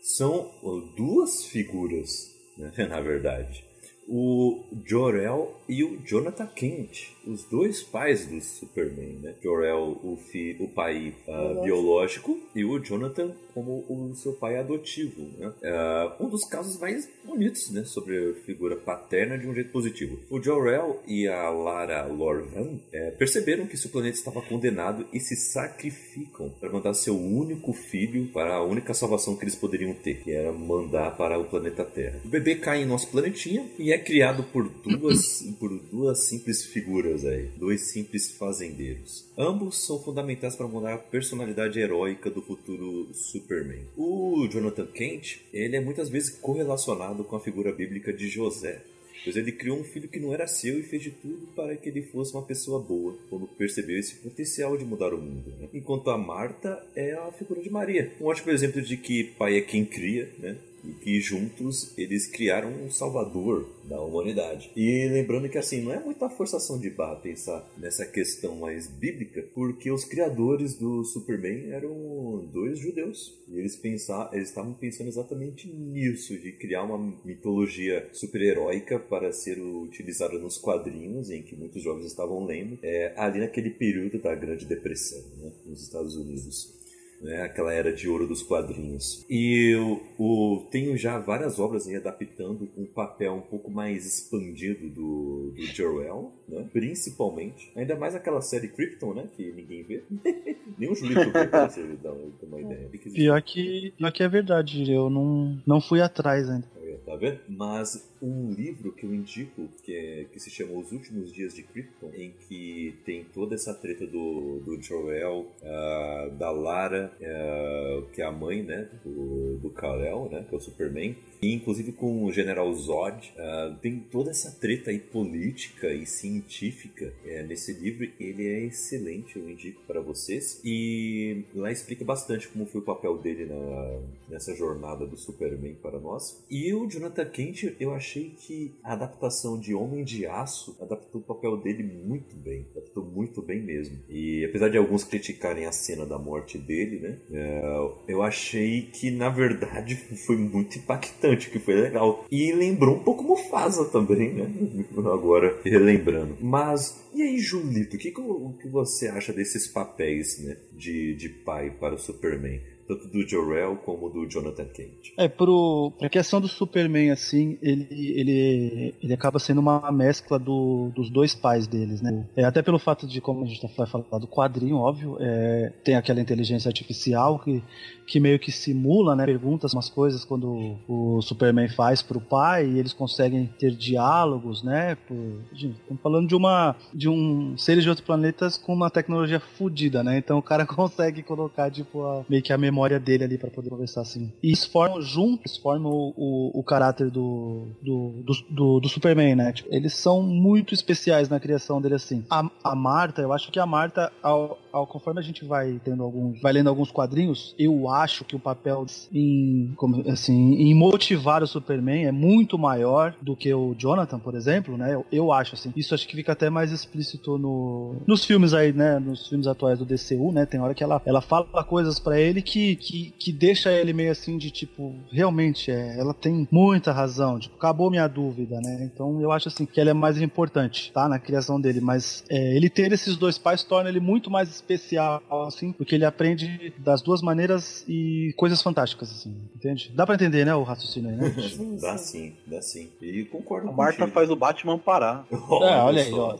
são 0.00 0.50
duas 0.96 1.44
figuras, 1.44 2.34
né, 2.56 2.72
na 2.88 3.00
verdade. 3.00 3.64
O 4.06 4.64
Jor-El 4.84 5.60
e 5.68 5.82
o 5.82 5.98
Jonathan 6.04 6.46
Kent, 6.46 7.13
os 7.26 7.44
dois 7.44 7.82
pais 7.82 8.26
do 8.26 8.40
Superman, 8.40 9.18
né? 9.22 9.34
Jor-El, 9.42 10.00
o, 10.02 10.16
fi, 10.16 10.56
o 10.60 10.68
pai 10.68 11.14
uh, 11.26 11.62
biológico, 11.62 12.38
e 12.54 12.64
o 12.64 12.78
Jonathan 12.78 13.34
como 13.54 13.84
o 13.88 14.14
seu 14.16 14.32
pai 14.32 14.58
adotivo, 14.58 15.30
né? 15.38 15.52
Uh, 15.62 16.24
um 16.24 16.28
dos 16.28 16.44
casos 16.44 16.78
mais 16.78 17.08
bonitos, 17.24 17.70
né? 17.70 17.84
Sobre 17.84 18.30
a 18.30 18.34
figura 18.44 18.76
paterna 18.76 19.38
de 19.38 19.46
um 19.46 19.54
jeito 19.54 19.70
positivo. 19.70 20.18
O 20.28 20.42
Jor-El 20.42 21.00
e 21.06 21.28
a 21.28 21.48
Lara 21.50 22.04
Lorvan 22.06 22.80
é, 22.92 23.12
perceberam 23.12 23.66
que 23.66 23.76
seu 23.76 23.90
planeta 23.90 24.18
estava 24.18 24.42
condenado 24.42 25.06
e 25.12 25.20
se 25.20 25.36
sacrificam 25.36 26.50
para 26.60 26.70
mandar 26.70 26.94
seu 26.94 27.16
único 27.16 27.72
filho 27.72 28.26
para 28.32 28.56
a 28.56 28.64
única 28.64 28.92
salvação 28.92 29.36
que 29.36 29.44
eles 29.44 29.54
poderiam 29.54 29.94
ter, 29.94 30.22
que 30.22 30.32
era 30.32 30.52
mandar 30.52 31.16
para 31.16 31.38
o 31.38 31.44
planeta 31.44 31.84
Terra. 31.84 32.20
O 32.24 32.28
bebê 32.28 32.56
cai 32.56 32.82
em 32.82 32.86
nosso 32.86 33.08
planetinha 33.08 33.64
e 33.78 33.92
é 33.92 33.98
criado 33.98 34.42
por 34.52 34.68
duas, 34.68 35.42
por 35.60 35.70
duas 35.78 36.26
simples 36.26 36.64
figuras 36.64 37.13
aí, 37.22 37.50
dois 37.58 37.92
simples 37.92 38.30
fazendeiros. 38.30 39.26
Ambos 39.36 39.84
são 39.84 40.02
fundamentais 40.02 40.56
para 40.56 40.66
mudar 40.66 40.94
a 40.94 40.98
personalidade 40.98 41.78
heróica 41.78 42.30
do 42.30 42.40
futuro 42.40 43.08
Superman. 43.12 43.82
O 43.94 44.48
Jonathan 44.50 44.86
Kent, 44.86 45.40
ele 45.52 45.76
é 45.76 45.80
muitas 45.80 46.08
vezes 46.08 46.30
correlacionado 46.30 47.22
com 47.24 47.36
a 47.36 47.40
figura 47.40 47.70
bíblica 47.70 48.10
de 48.10 48.26
José, 48.28 48.80
pois 49.22 49.36
ele 49.36 49.52
criou 49.52 49.78
um 49.78 49.84
filho 49.84 50.08
que 50.08 50.18
não 50.18 50.32
era 50.32 50.46
seu 50.46 50.78
e 50.78 50.82
fez 50.82 51.02
de 51.02 51.10
tudo 51.10 51.46
para 51.54 51.76
que 51.76 51.90
ele 51.90 52.02
fosse 52.02 52.32
uma 52.32 52.42
pessoa 52.42 52.80
boa, 52.80 53.16
quando 53.28 53.46
percebeu 53.46 53.98
esse 53.98 54.14
potencial 54.16 54.76
de 54.78 54.84
mudar 54.84 55.12
o 55.12 55.18
mundo. 55.18 55.52
Né? 55.60 55.68
Enquanto 55.74 56.08
a 56.08 56.16
Marta 56.16 56.82
é 56.96 57.12
a 57.12 57.30
figura 57.32 57.60
de 57.60 57.70
Maria, 57.70 58.12
um 58.20 58.24
ótimo 58.24 58.50
exemplo 58.50 58.80
de 58.80 58.96
que 58.96 59.24
pai 59.38 59.58
é 59.58 59.60
quem 59.60 59.84
cria, 59.84 60.30
né? 60.38 60.56
E 60.86 60.92
que 60.92 61.20
juntos 61.20 61.92
eles 61.96 62.26
criaram 62.26 62.70
um 62.70 62.90
salvador 62.90 63.68
da 63.84 64.00
humanidade. 64.00 64.70
E 64.76 65.08
lembrando 65.08 65.48
que 65.48 65.58
assim, 65.58 65.82
não 65.82 65.92
é 65.92 66.00
muita 66.00 66.28
forçação 66.28 66.78
de 66.78 66.90
barra 66.90 67.16
pensar 67.16 67.68
nessa 67.76 68.06
questão 68.06 68.56
mais 68.56 68.86
bíblica, 68.86 69.44
porque 69.54 69.90
os 69.90 70.04
criadores 70.04 70.74
do 70.74 71.04
Superman 71.04 71.70
eram 71.70 72.48
dois 72.52 72.78
judeus. 72.78 73.34
E 73.48 73.58
eles 73.58 73.76
pensar, 73.76 74.30
eles 74.32 74.48
estavam 74.48 74.72
pensando 74.72 75.08
exatamente 75.08 75.68
nisso, 75.68 76.38
de 76.38 76.52
criar 76.52 76.82
uma 76.84 76.98
mitologia 77.24 78.08
super-heróica 78.12 78.98
para 78.98 79.32
ser 79.32 79.60
utilizada 79.60 80.38
nos 80.38 80.58
quadrinhos, 80.58 81.30
em 81.30 81.42
que 81.42 81.54
muitos 81.54 81.82
jovens 81.82 82.06
estavam 82.06 82.44
lendo, 82.44 82.78
é, 82.82 83.12
ali 83.16 83.40
naquele 83.40 83.70
período 83.70 84.18
da 84.18 84.34
Grande 84.34 84.64
Depressão, 84.64 85.22
né, 85.38 85.52
nos 85.66 85.82
Estados 85.82 86.16
Unidos 86.16 86.83
né, 87.20 87.42
aquela 87.42 87.72
era 87.72 87.92
de 87.92 88.08
ouro 88.08 88.26
dos 88.26 88.42
quadrinhos. 88.42 89.24
E 89.28 89.74
eu, 89.74 90.02
eu 90.18 90.66
tenho 90.70 90.96
já 90.96 91.18
várias 91.18 91.58
obras 91.58 91.86
aí 91.86 91.96
adaptando 91.96 92.68
um 92.76 92.84
papel 92.84 93.34
um 93.34 93.40
pouco 93.40 93.70
mais 93.70 94.06
expandido 94.06 94.88
do, 94.88 95.52
do 95.56 95.66
Joel, 95.66 96.32
né, 96.48 96.66
principalmente. 96.72 97.72
Ainda 97.74 97.96
mais 97.96 98.14
aquela 98.14 98.40
série 98.40 98.68
Krypton, 98.68 99.14
né, 99.14 99.28
que 99.36 99.52
ninguém 99.52 99.82
vê. 99.82 100.02
Nem 100.78 100.90
o 100.90 100.94
Julito 100.94 101.30
vê, 101.30 101.46
pra 101.46 101.68
você 101.70 101.82
dar 102.02 102.12
uma 102.12 102.60
ideia. 102.60 102.88
Pior 103.12 103.42
que, 103.42 103.92
pior 103.96 104.12
que 104.12 104.22
é 104.22 104.28
verdade, 104.28 104.92
eu 104.92 105.08
não, 105.08 105.60
não 105.66 105.80
fui 105.80 106.00
atrás 106.00 106.48
ainda 106.48 106.74
tá 107.04 107.16
vendo? 107.16 107.40
Mas 107.48 108.10
um 108.24 108.50
livro 108.50 108.90
que 108.90 109.04
eu 109.04 109.14
indico, 109.14 109.68
que, 109.82 109.94
é, 109.94 110.24
que 110.32 110.40
se 110.40 110.50
chama 110.50 110.72
Os 110.72 110.92
Últimos 110.92 111.30
Dias 111.30 111.54
de 111.54 111.62
Krypton, 111.62 112.10
em 112.14 112.32
que 112.48 112.94
tem 113.04 113.22
toda 113.22 113.54
essa 113.54 113.74
treta 113.74 114.06
do, 114.06 114.60
do 114.60 114.80
Joel, 114.80 115.46
uh, 115.60 116.30
da 116.30 116.50
Lara, 116.50 117.12
uh, 117.20 118.06
que 118.12 118.22
é 118.22 118.24
a 118.24 118.32
mãe, 118.32 118.62
né, 118.62 118.88
do, 119.04 119.58
do 119.58 119.70
Kal-El, 119.70 120.30
né, 120.30 120.46
que 120.48 120.54
é 120.54 120.58
o 120.58 120.60
Superman, 120.60 121.14
e 121.42 121.52
inclusive 121.52 121.92
com 121.92 122.24
o 122.24 122.32
General 122.32 122.72
Zod, 122.74 123.34
uh, 123.36 123.76
tem 123.82 124.00
toda 124.00 124.30
essa 124.30 124.50
treta 124.58 124.90
aí 124.90 124.98
política 124.98 125.92
e 125.92 126.06
científica 126.06 127.12
uh, 127.24 127.46
nesse 127.46 127.74
livro, 127.74 128.10
ele 128.18 128.46
é 128.46 128.60
excelente, 128.64 129.36
eu 129.36 129.50
indico 129.50 129.82
para 129.86 130.00
vocês, 130.00 130.60
e 130.64 131.44
lá 131.54 131.70
explica 131.70 132.04
bastante 132.04 132.48
como 132.48 132.64
foi 132.64 132.80
o 132.80 132.84
papel 132.84 133.18
dele 133.18 133.44
na, 133.44 134.00
nessa 134.30 134.54
jornada 134.54 135.06
do 135.06 135.18
Superman 135.18 135.74
para 135.82 136.00
nós, 136.00 136.42
e 136.50 136.72
o 136.72 136.88
Jonathan 136.88 137.26
Kent, 137.26 137.74
eu 137.78 137.92
achei 137.92 138.13
que 138.22 138.74
a 138.82 138.92
adaptação 138.92 139.58
de 139.58 139.74
Homem 139.74 140.04
de 140.04 140.26
Aço 140.26 140.76
adaptou 140.80 141.20
o 141.20 141.24
papel 141.24 141.56
dele 141.56 141.82
muito 141.82 142.36
bem. 142.36 142.66
Adaptou 142.72 143.04
muito 143.04 143.42
bem 143.42 143.60
mesmo. 143.62 143.98
E 144.08 144.44
apesar 144.44 144.68
de 144.68 144.78
alguns 144.78 145.04
criticarem 145.04 145.66
a 145.66 145.72
cena 145.72 146.06
da 146.06 146.18
morte 146.18 146.58
dele, 146.58 147.00
né? 147.00 147.18
É, 147.32 147.62
eu 148.08 148.22
achei 148.22 148.82
que, 148.82 149.10
na 149.10 149.28
verdade, 149.28 149.96
foi 150.26 150.36
muito 150.36 150.78
impactante, 150.78 151.50
que 151.50 151.58
foi 151.58 151.74
legal. 151.74 152.24
E 152.30 152.52
lembrou 152.52 152.96
um 152.96 153.02
pouco 153.02 153.24
Mufasa 153.24 153.84
também, 153.86 154.34
né? 154.34 154.50
Agora, 154.96 155.60
relembrando. 155.64 156.36
Mas, 156.40 157.04
e 157.14 157.22
aí, 157.22 157.38
Julito, 157.38 157.96
o 157.96 157.98
que, 157.98 158.10
que 158.10 158.68
você 158.68 159.08
acha 159.08 159.32
desses 159.32 159.66
papéis, 159.66 160.42
né? 160.42 160.56
De, 160.72 161.14
de 161.14 161.28
pai 161.28 161.70
para 161.70 161.94
o 161.94 161.98
Superman? 161.98 162.60
Tanto 162.86 163.08
do 163.08 163.26
Jor-El 163.26 163.76
como 163.76 164.08
do 164.08 164.26
Jonathan 164.26 164.66
Kent. 164.66 165.12
É, 165.16 165.28
pro, 165.28 165.92
pra 165.98 166.08
questão 166.08 166.40
do 166.40 166.48
Superman, 166.48 167.10
assim, 167.10 167.58
ele, 167.62 167.86
ele, 167.90 168.94
ele 169.02 169.14
acaba 169.14 169.38
sendo 169.38 169.60
uma 169.60 169.90
mescla 169.90 170.38
do, 170.38 170.90
dos 170.94 171.10
dois 171.10 171.34
pais 171.34 171.66
deles, 171.66 172.00
né? 172.00 172.26
É, 172.36 172.44
até 172.44 172.62
pelo 172.62 172.78
fato 172.78 173.06
de, 173.06 173.20
como 173.20 173.44
a 173.44 173.46
gente 173.46 173.66
vai 173.76 173.86
falar 173.86 174.18
do 174.18 174.26
quadrinho, 174.26 174.76
óbvio, 174.76 175.16
é, 175.20 175.72
tem 175.82 175.94
aquela 175.94 176.20
inteligência 176.20 176.68
artificial 176.68 177.38
que, 177.38 177.62
que 178.06 178.20
meio 178.20 178.38
que 178.38 178.52
simula, 178.52 179.16
né? 179.16 179.24
Perguntas 179.24 179.72
umas 179.72 179.88
coisas 179.88 180.24
quando 180.24 180.76
o 180.88 181.20
Superman 181.22 181.68
faz 181.68 182.02
pro 182.02 182.20
pai 182.20 182.66
e 182.66 182.78
eles 182.78 182.92
conseguem 182.92 183.46
ter 183.58 183.72
diálogos, 183.72 184.62
né? 184.62 184.96
Por, 185.06 185.16
estamos 185.52 186.02
falando 186.02 186.28
de 186.28 186.34
uma 186.34 186.76
de 186.92 187.08
um 187.08 187.56
seres 187.56 187.82
de 187.82 187.88
outros 187.88 188.06
planetas 188.06 188.56
com 188.56 188.74
uma 188.74 188.90
tecnologia 188.90 189.40
fodida, 189.40 190.02
né? 190.02 190.18
Então 190.18 190.38
o 190.38 190.42
cara 190.42 190.66
consegue 190.66 191.22
colocar, 191.22 191.70
tipo, 191.70 192.02
a, 192.02 192.24
meio 192.28 192.42
que 192.42 192.52
a 192.52 192.58
memória 192.58 192.73
memória 192.74 192.98
dele 192.98 193.24
ali 193.24 193.38
para 193.38 193.50
poder 193.50 193.70
conversar 193.70 194.00
assim. 194.00 194.32
E 194.42 194.50
isso 194.50 194.68
forma 194.70 195.00
juntos, 195.00 195.56
formam 195.56 195.92
o, 195.92 196.14
o, 196.16 196.60
o, 196.60 196.64
caráter 196.64 197.08
do, 197.08 197.68
do, 197.80 198.22
do, 198.24 198.32
do, 198.50 198.80
do 198.80 198.88
Superman, 198.88 199.36
né? 199.36 199.52
Tipo, 199.52 199.72
eles 199.72 199.94
são 199.94 200.20
muito 200.20 200.74
especiais 200.74 201.28
na 201.28 201.38
criação 201.38 201.80
dele 201.80 201.94
assim. 201.94 202.24
A, 202.28 202.42
a 202.64 202.74
Marta, 202.74 203.22
eu 203.22 203.32
acho 203.32 203.52
que 203.52 203.60
a 203.60 203.66
Marta, 203.66 204.12
ao, 204.20 204.58
ao, 204.74 204.86
conforme 204.86 205.20
a 205.20 205.22
gente 205.22 205.44
vai 205.44 205.80
tendo 205.84 206.02
alguns, 206.02 206.40
vai 206.40 206.52
lendo 206.52 206.68
alguns 206.68 206.90
quadrinhos, 206.90 207.54
eu 207.58 207.88
acho 207.88 208.24
que 208.24 208.34
o 208.34 208.40
papel 208.40 208.84
em, 209.12 209.72
como, 209.76 210.02
assim, 210.10 210.54
em 210.54 210.74
motivar 210.74 211.42
o 211.42 211.46
Superman 211.46 212.06
é 212.06 212.12
muito 212.12 212.58
maior 212.58 213.14
do 213.22 213.36
que 213.36 213.54
o 213.54 213.74
Jonathan, 213.78 214.18
por 214.18 214.34
exemplo, 214.34 214.76
né? 214.76 214.94
Eu, 214.94 215.06
eu 215.12 215.32
acho 215.32 215.54
assim. 215.54 215.72
Isso 215.76 215.94
acho 215.94 216.06
que 216.08 216.16
fica 216.16 216.32
até 216.32 216.50
mais 216.50 216.72
explícito 216.72 217.38
no, 217.38 217.96
nos 218.06 218.24
filmes 218.24 218.52
aí, 218.52 218.72
né? 218.72 218.98
Nos 218.98 219.28
filmes 219.28 219.46
atuais 219.46 219.78
do 219.78 219.84
DCU, 219.84 220.32
né? 220.32 220.44
Tem 220.44 220.60
hora 220.60 220.74
que 220.74 220.82
ela, 220.82 221.00
ela 221.06 221.20
fala 221.20 221.64
coisas 221.64 221.98
para 221.98 222.20
ele 222.20 222.42
que 222.42 222.74
que, 222.76 223.14
que, 223.18 223.32
deixa 223.32 223.72
ele 223.72 223.92
meio 223.92 224.10
assim 224.10 224.36
de 224.36 224.50
tipo, 224.50 224.94
realmente, 225.10 225.70
é, 225.70 225.98
ela 225.98 226.14
tem 226.14 226.48
muita 226.50 226.92
razão, 226.92 227.38
tipo, 227.38 227.56
acabou 227.56 227.90
minha 227.90 228.06
dúvida, 228.08 228.60
né? 228.60 228.88
Então 228.92 229.20
eu 229.20 229.30
acho 229.30 229.48
assim 229.48 229.66
que 229.66 229.80
ela 229.80 229.90
é 229.90 229.94
mais 229.94 230.20
importante, 230.20 230.90
tá? 230.92 231.08
Na 231.08 231.18
criação 231.18 231.60
dele, 231.60 231.80
mas 231.80 232.24
é, 232.28 232.56
ele 232.56 232.68
ter 232.68 232.92
esses 232.92 233.16
dois 233.16 233.38
pais 233.38 233.62
torna 233.62 233.88
ele 233.88 234.00
muito 234.00 234.30
mais 234.30 234.48
especial, 234.64 235.22
assim, 235.46 235.72
porque 235.72 235.94
ele 235.94 236.04
aprende 236.04 236.72
das 236.78 237.02
duas 237.02 237.20
maneiras 237.20 237.84
e 237.86 238.32
coisas 238.36 238.62
fantásticas, 238.62 239.10
assim, 239.10 239.36
entende? 239.54 239.92
Dá 239.94 240.06
pra 240.06 240.14
entender, 240.14 240.44
né, 240.44 240.54
o 240.54 240.62
raciocínio 240.62 241.10
aí, 241.10 241.16
né? 241.16 241.34
dá 241.80 241.98
sim, 241.98 242.34
dá 242.46 242.62
sim. 242.62 242.90
E 243.00 243.24
concordo 243.24 243.68
A 243.68 243.72
Marta 243.72 243.98
contigo. 243.98 244.14
faz 244.14 244.30
o 244.30 244.36
Batman 244.36 244.78
parar. 244.78 245.26
é, 245.30 245.36
olha 245.36 246.02
aí, 246.02 246.12
ó. 246.12 246.36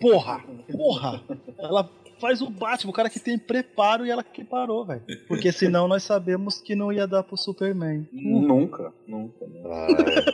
Porra! 0.00 0.44
Porra! 0.70 1.22
Ela 1.58 1.88
faz 2.20 2.40
o 2.40 2.48
Batman, 2.50 2.90
o 2.90 2.94
cara 2.94 3.10
que 3.10 3.18
tem 3.18 3.36
preparo 3.38 4.06
e 4.06 4.10
ela 4.10 4.22
que 4.22 4.44
parou, 4.44 4.84
velho. 4.84 5.02
Porque 5.26 5.50
senão 5.50 5.88
nós 5.88 6.04
sabemos 6.04 6.60
que 6.60 6.74
não 6.76 6.92
ia 6.92 7.06
dar 7.06 7.22
pro 7.24 7.36
Superman. 7.36 8.06
Nunca, 8.12 8.92
nunca. 9.06 9.44
Ah, 9.64 9.86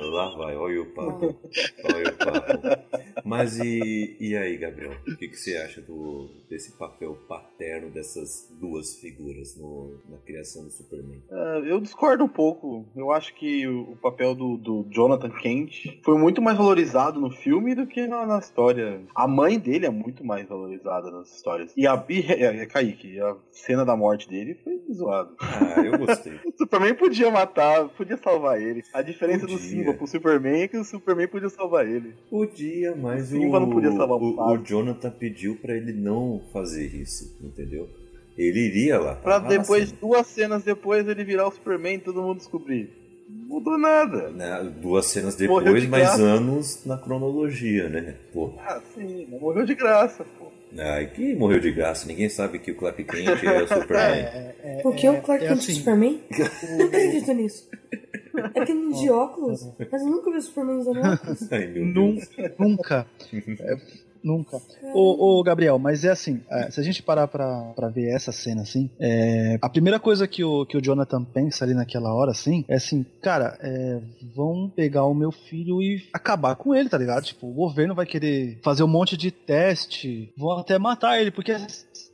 lá 0.03 0.37
vai, 0.37 0.57
olha 0.57 0.83
o 0.83 0.87
papo. 0.87 1.35
Olha 1.95 2.09
o 2.11 2.17
papo. 2.17 3.08
Mas 3.29 3.59
e, 3.59 4.17
e 4.19 4.37
aí, 4.37 4.57
Gabriel? 4.57 4.93
O 5.07 5.17
que, 5.17 5.29
que 5.29 5.37
você 5.37 5.57
acha 5.59 5.83
do, 5.83 6.31
desse 6.49 6.73
papel 6.73 7.15
paterno 7.29 7.91
dessas 7.91 8.49
duas 8.59 8.97
figuras 8.97 9.57
no, 9.57 9.93
na 10.09 10.17
criação 10.19 10.65
do 10.65 10.71
Superman? 10.71 11.23
Uh, 11.31 11.65
eu 11.67 11.81
discordo 11.81 12.25
um 12.25 12.29
pouco. 12.29 12.87
Eu 12.97 13.13
acho 13.13 13.35
que 13.35 13.67
o, 13.67 13.93
o 13.93 13.97
papel 13.97 14.35
do, 14.35 14.57
do, 14.57 14.87
Jonathan 14.91 15.31
Kent 15.31 16.01
foi 16.03 16.19
muito 16.19 16.41
mais 16.41 16.57
valorizado 16.57 17.21
no 17.21 17.31
filme 17.31 17.75
do 17.75 17.87
que 17.87 18.07
na, 18.07 18.25
na, 18.25 18.39
história. 18.39 19.03
A 19.15 19.29
mãe 19.29 19.59
dele 19.59 19.87
é 19.87 19.91
muito 19.91 20.25
mais 20.25 20.49
valorizada 20.49 21.11
nas 21.11 21.31
histórias. 21.35 21.73
E 21.77 21.87
a, 21.87 22.03
e, 22.09 22.21
é, 22.21 22.63
é, 22.63 22.67
Kaique, 22.67 23.21
a 23.21 23.37
cena 23.51 23.85
da 23.85 23.97
morte 23.97 24.29
dele 24.29 24.55
foi 24.65 24.81
zoado. 24.93 25.37
Ah, 25.41 25.83
eu 25.83 25.99
gostei. 25.99 26.33
o 26.47 26.57
Superman 26.57 26.95
podia 26.95 27.31
matar, 27.31 27.89
podia 27.91 28.17
salvar 28.17 28.61
ele. 28.61 28.83
A 28.93 29.03
diferença 29.03 29.41
podia. 29.41 29.57
do 29.57 29.63
Simba 29.63 29.95
pro 29.95 30.07
Superman 30.07 30.63
é 30.63 30.69
que 30.69 30.79
o 30.79 30.85
Superman 30.85 31.29
podia 31.29 31.51
salvar 31.51 31.87
ele. 31.87 32.15
Podia, 32.31 32.97
mas 32.97 33.18
o, 33.21 33.25
Simba 33.25 33.61
não 33.61 33.71
podia 33.71 33.93
salvar 33.93 34.19
o, 34.19 34.37
o, 34.37 34.53
o 34.55 34.59
Jonathan 34.59 35.11
pediu 35.11 35.57
para 35.57 35.75
ele 35.75 35.93
não 35.93 36.41
fazer 36.53 36.87
isso, 36.95 37.37
entendeu? 37.43 37.89
Ele 38.37 38.61
iria 38.61 39.01
lá. 39.01 39.17
Pra 39.17 39.41
depois, 39.41 39.91
duas 39.91 40.27
cenas 40.29 40.63
depois, 40.63 41.07
ele 41.09 41.25
virar 41.25 41.49
o 41.49 41.51
Superman 41.51 41.97
e 41.97 41.99
todo 41.99 42.23
mundo 42.23 42.39
descobrir. 42.39 42.89
Não 43.29 43.57
mudou 43.57 43.77
nada. 43.77 44.31
Né? 44.31 44.73
Duas 44.81 45.07
cenas 45.07 45.35
depois, 45.35 45.83
de 45.83 45.89
mais 45.89 46.19
anos 46.21 46.85
na 46.87 46.97
cronologia, 46.97 47.89
né? 47.89 48.15
Pô. 48.33 48.55
Ah, 48.59 48.81
sim, 48.95 49.27
morreu 49.27 49.67
de 49.67 49.75
graça, 49.75 50.25
pô. 50.39 50.47
Ah, 50.79 51.05
que 51.05 51.35
morreu 51.35 51.59
de 51.59 51.73
graça, 51.73 52.07
ninguém 52.07 52.29
sabe 52.29 52.59
que 52.59 52.71
o 52.71 52.77
Clark 52.77 53.03
Kent 53.03 53.43
é 53.43 53.63
o 53.63 53.67
Superman. 53.69 54.19
É, 54.19 54.55
é, 54.63 54.79
é, 54.79 54.93
que 54.93 55.09
o 55.09 55.21
Clark 55.23 55.45
é 55.45 55.49
Kent 55.49 55.59
é 55.59 55.63
assim. 55.63 55.75
Superman? 55.75 56.21
não 56.79 56.87
acredito 56.87 57.33
nisso. 57.33 57.69
É 58.55 58.65
que 58.65 58.73
ele 58.73 58.93
de 58.93 59.11
óculos, 59.11 59.69
mas 59.91 60.03
eu 60.03 60.09
nunca 60.09 60.31
vi 60.31 60.37
o 60.37 60.43
Superman 60.43 60.79
usando 60.79 60.99
óculos. 60.99 61.49
Ai, 61.53 61.67
meu 61.67 61.93
Deus. 61.93 62.29
Nunca. 62.59 63.07
É, 63.61 63.77
Nunca. 64.23 64.61
Ô, 64.95 65.39
ô, 65.39 65.43
Gabriel, 65.43 65.79
mas 65.79 66.05
é 66.05 66.11
assim, 66.11 66.41
é, 66.51 66.71
se 66.71 66.81
a 66.81 66.83
gente 66.83 67.03
parar 67.03 67.29
pra, 67.29 67.73
pra 67.75 67.89
ver 67.89 68.09
essa 68.15 68.33
cena 68.33 68.63
assim, 68.63 68.91
é, 68.99 69.59
a 69.61 69.69
primeira 69.69 70.01
coisa 70.01 70.27
que 70.27 70.43
o, 70.43 70.67
que 70.67 70.77
o 70.77 70.83
Jonathan 70.83 71.25
pensa 71.25 71.65
ali 71.65 71.75
naquela 71.75 72.13
hora, 72.13 72.33
assim, 72.33 72.65
é 72.69 72.77
assim, 72.77 73.05
cara, 73.23 73.57
é, 73.61 74.01
vão 74.35 74.71
pegar 74.75 75.05
o 75.05 75.15
meu 75.15 75.31
filho 75.31 75.81
e 75.83 76.09
acabar 76.13 76.57
com 76.57 76.75
ele, 76.75 76.89
tá 76.89 76.99
ligado? 76.99 77.25
Tipo, 77.25 77.49
o 77.49 77.55
governo 77.55 77.95
vai 77.95 78.07
querer 78.07 78.59
fazer 78.63 78.83
um 78.83 78.89
monte 78.89 79.17
de 79.17 79.31
teste, 79.31 80.33
vão 80.37 80.59
até 80.59 80.79
matar 80.79 81.21
ele, 81.21 81.31
porque 81.31 81.55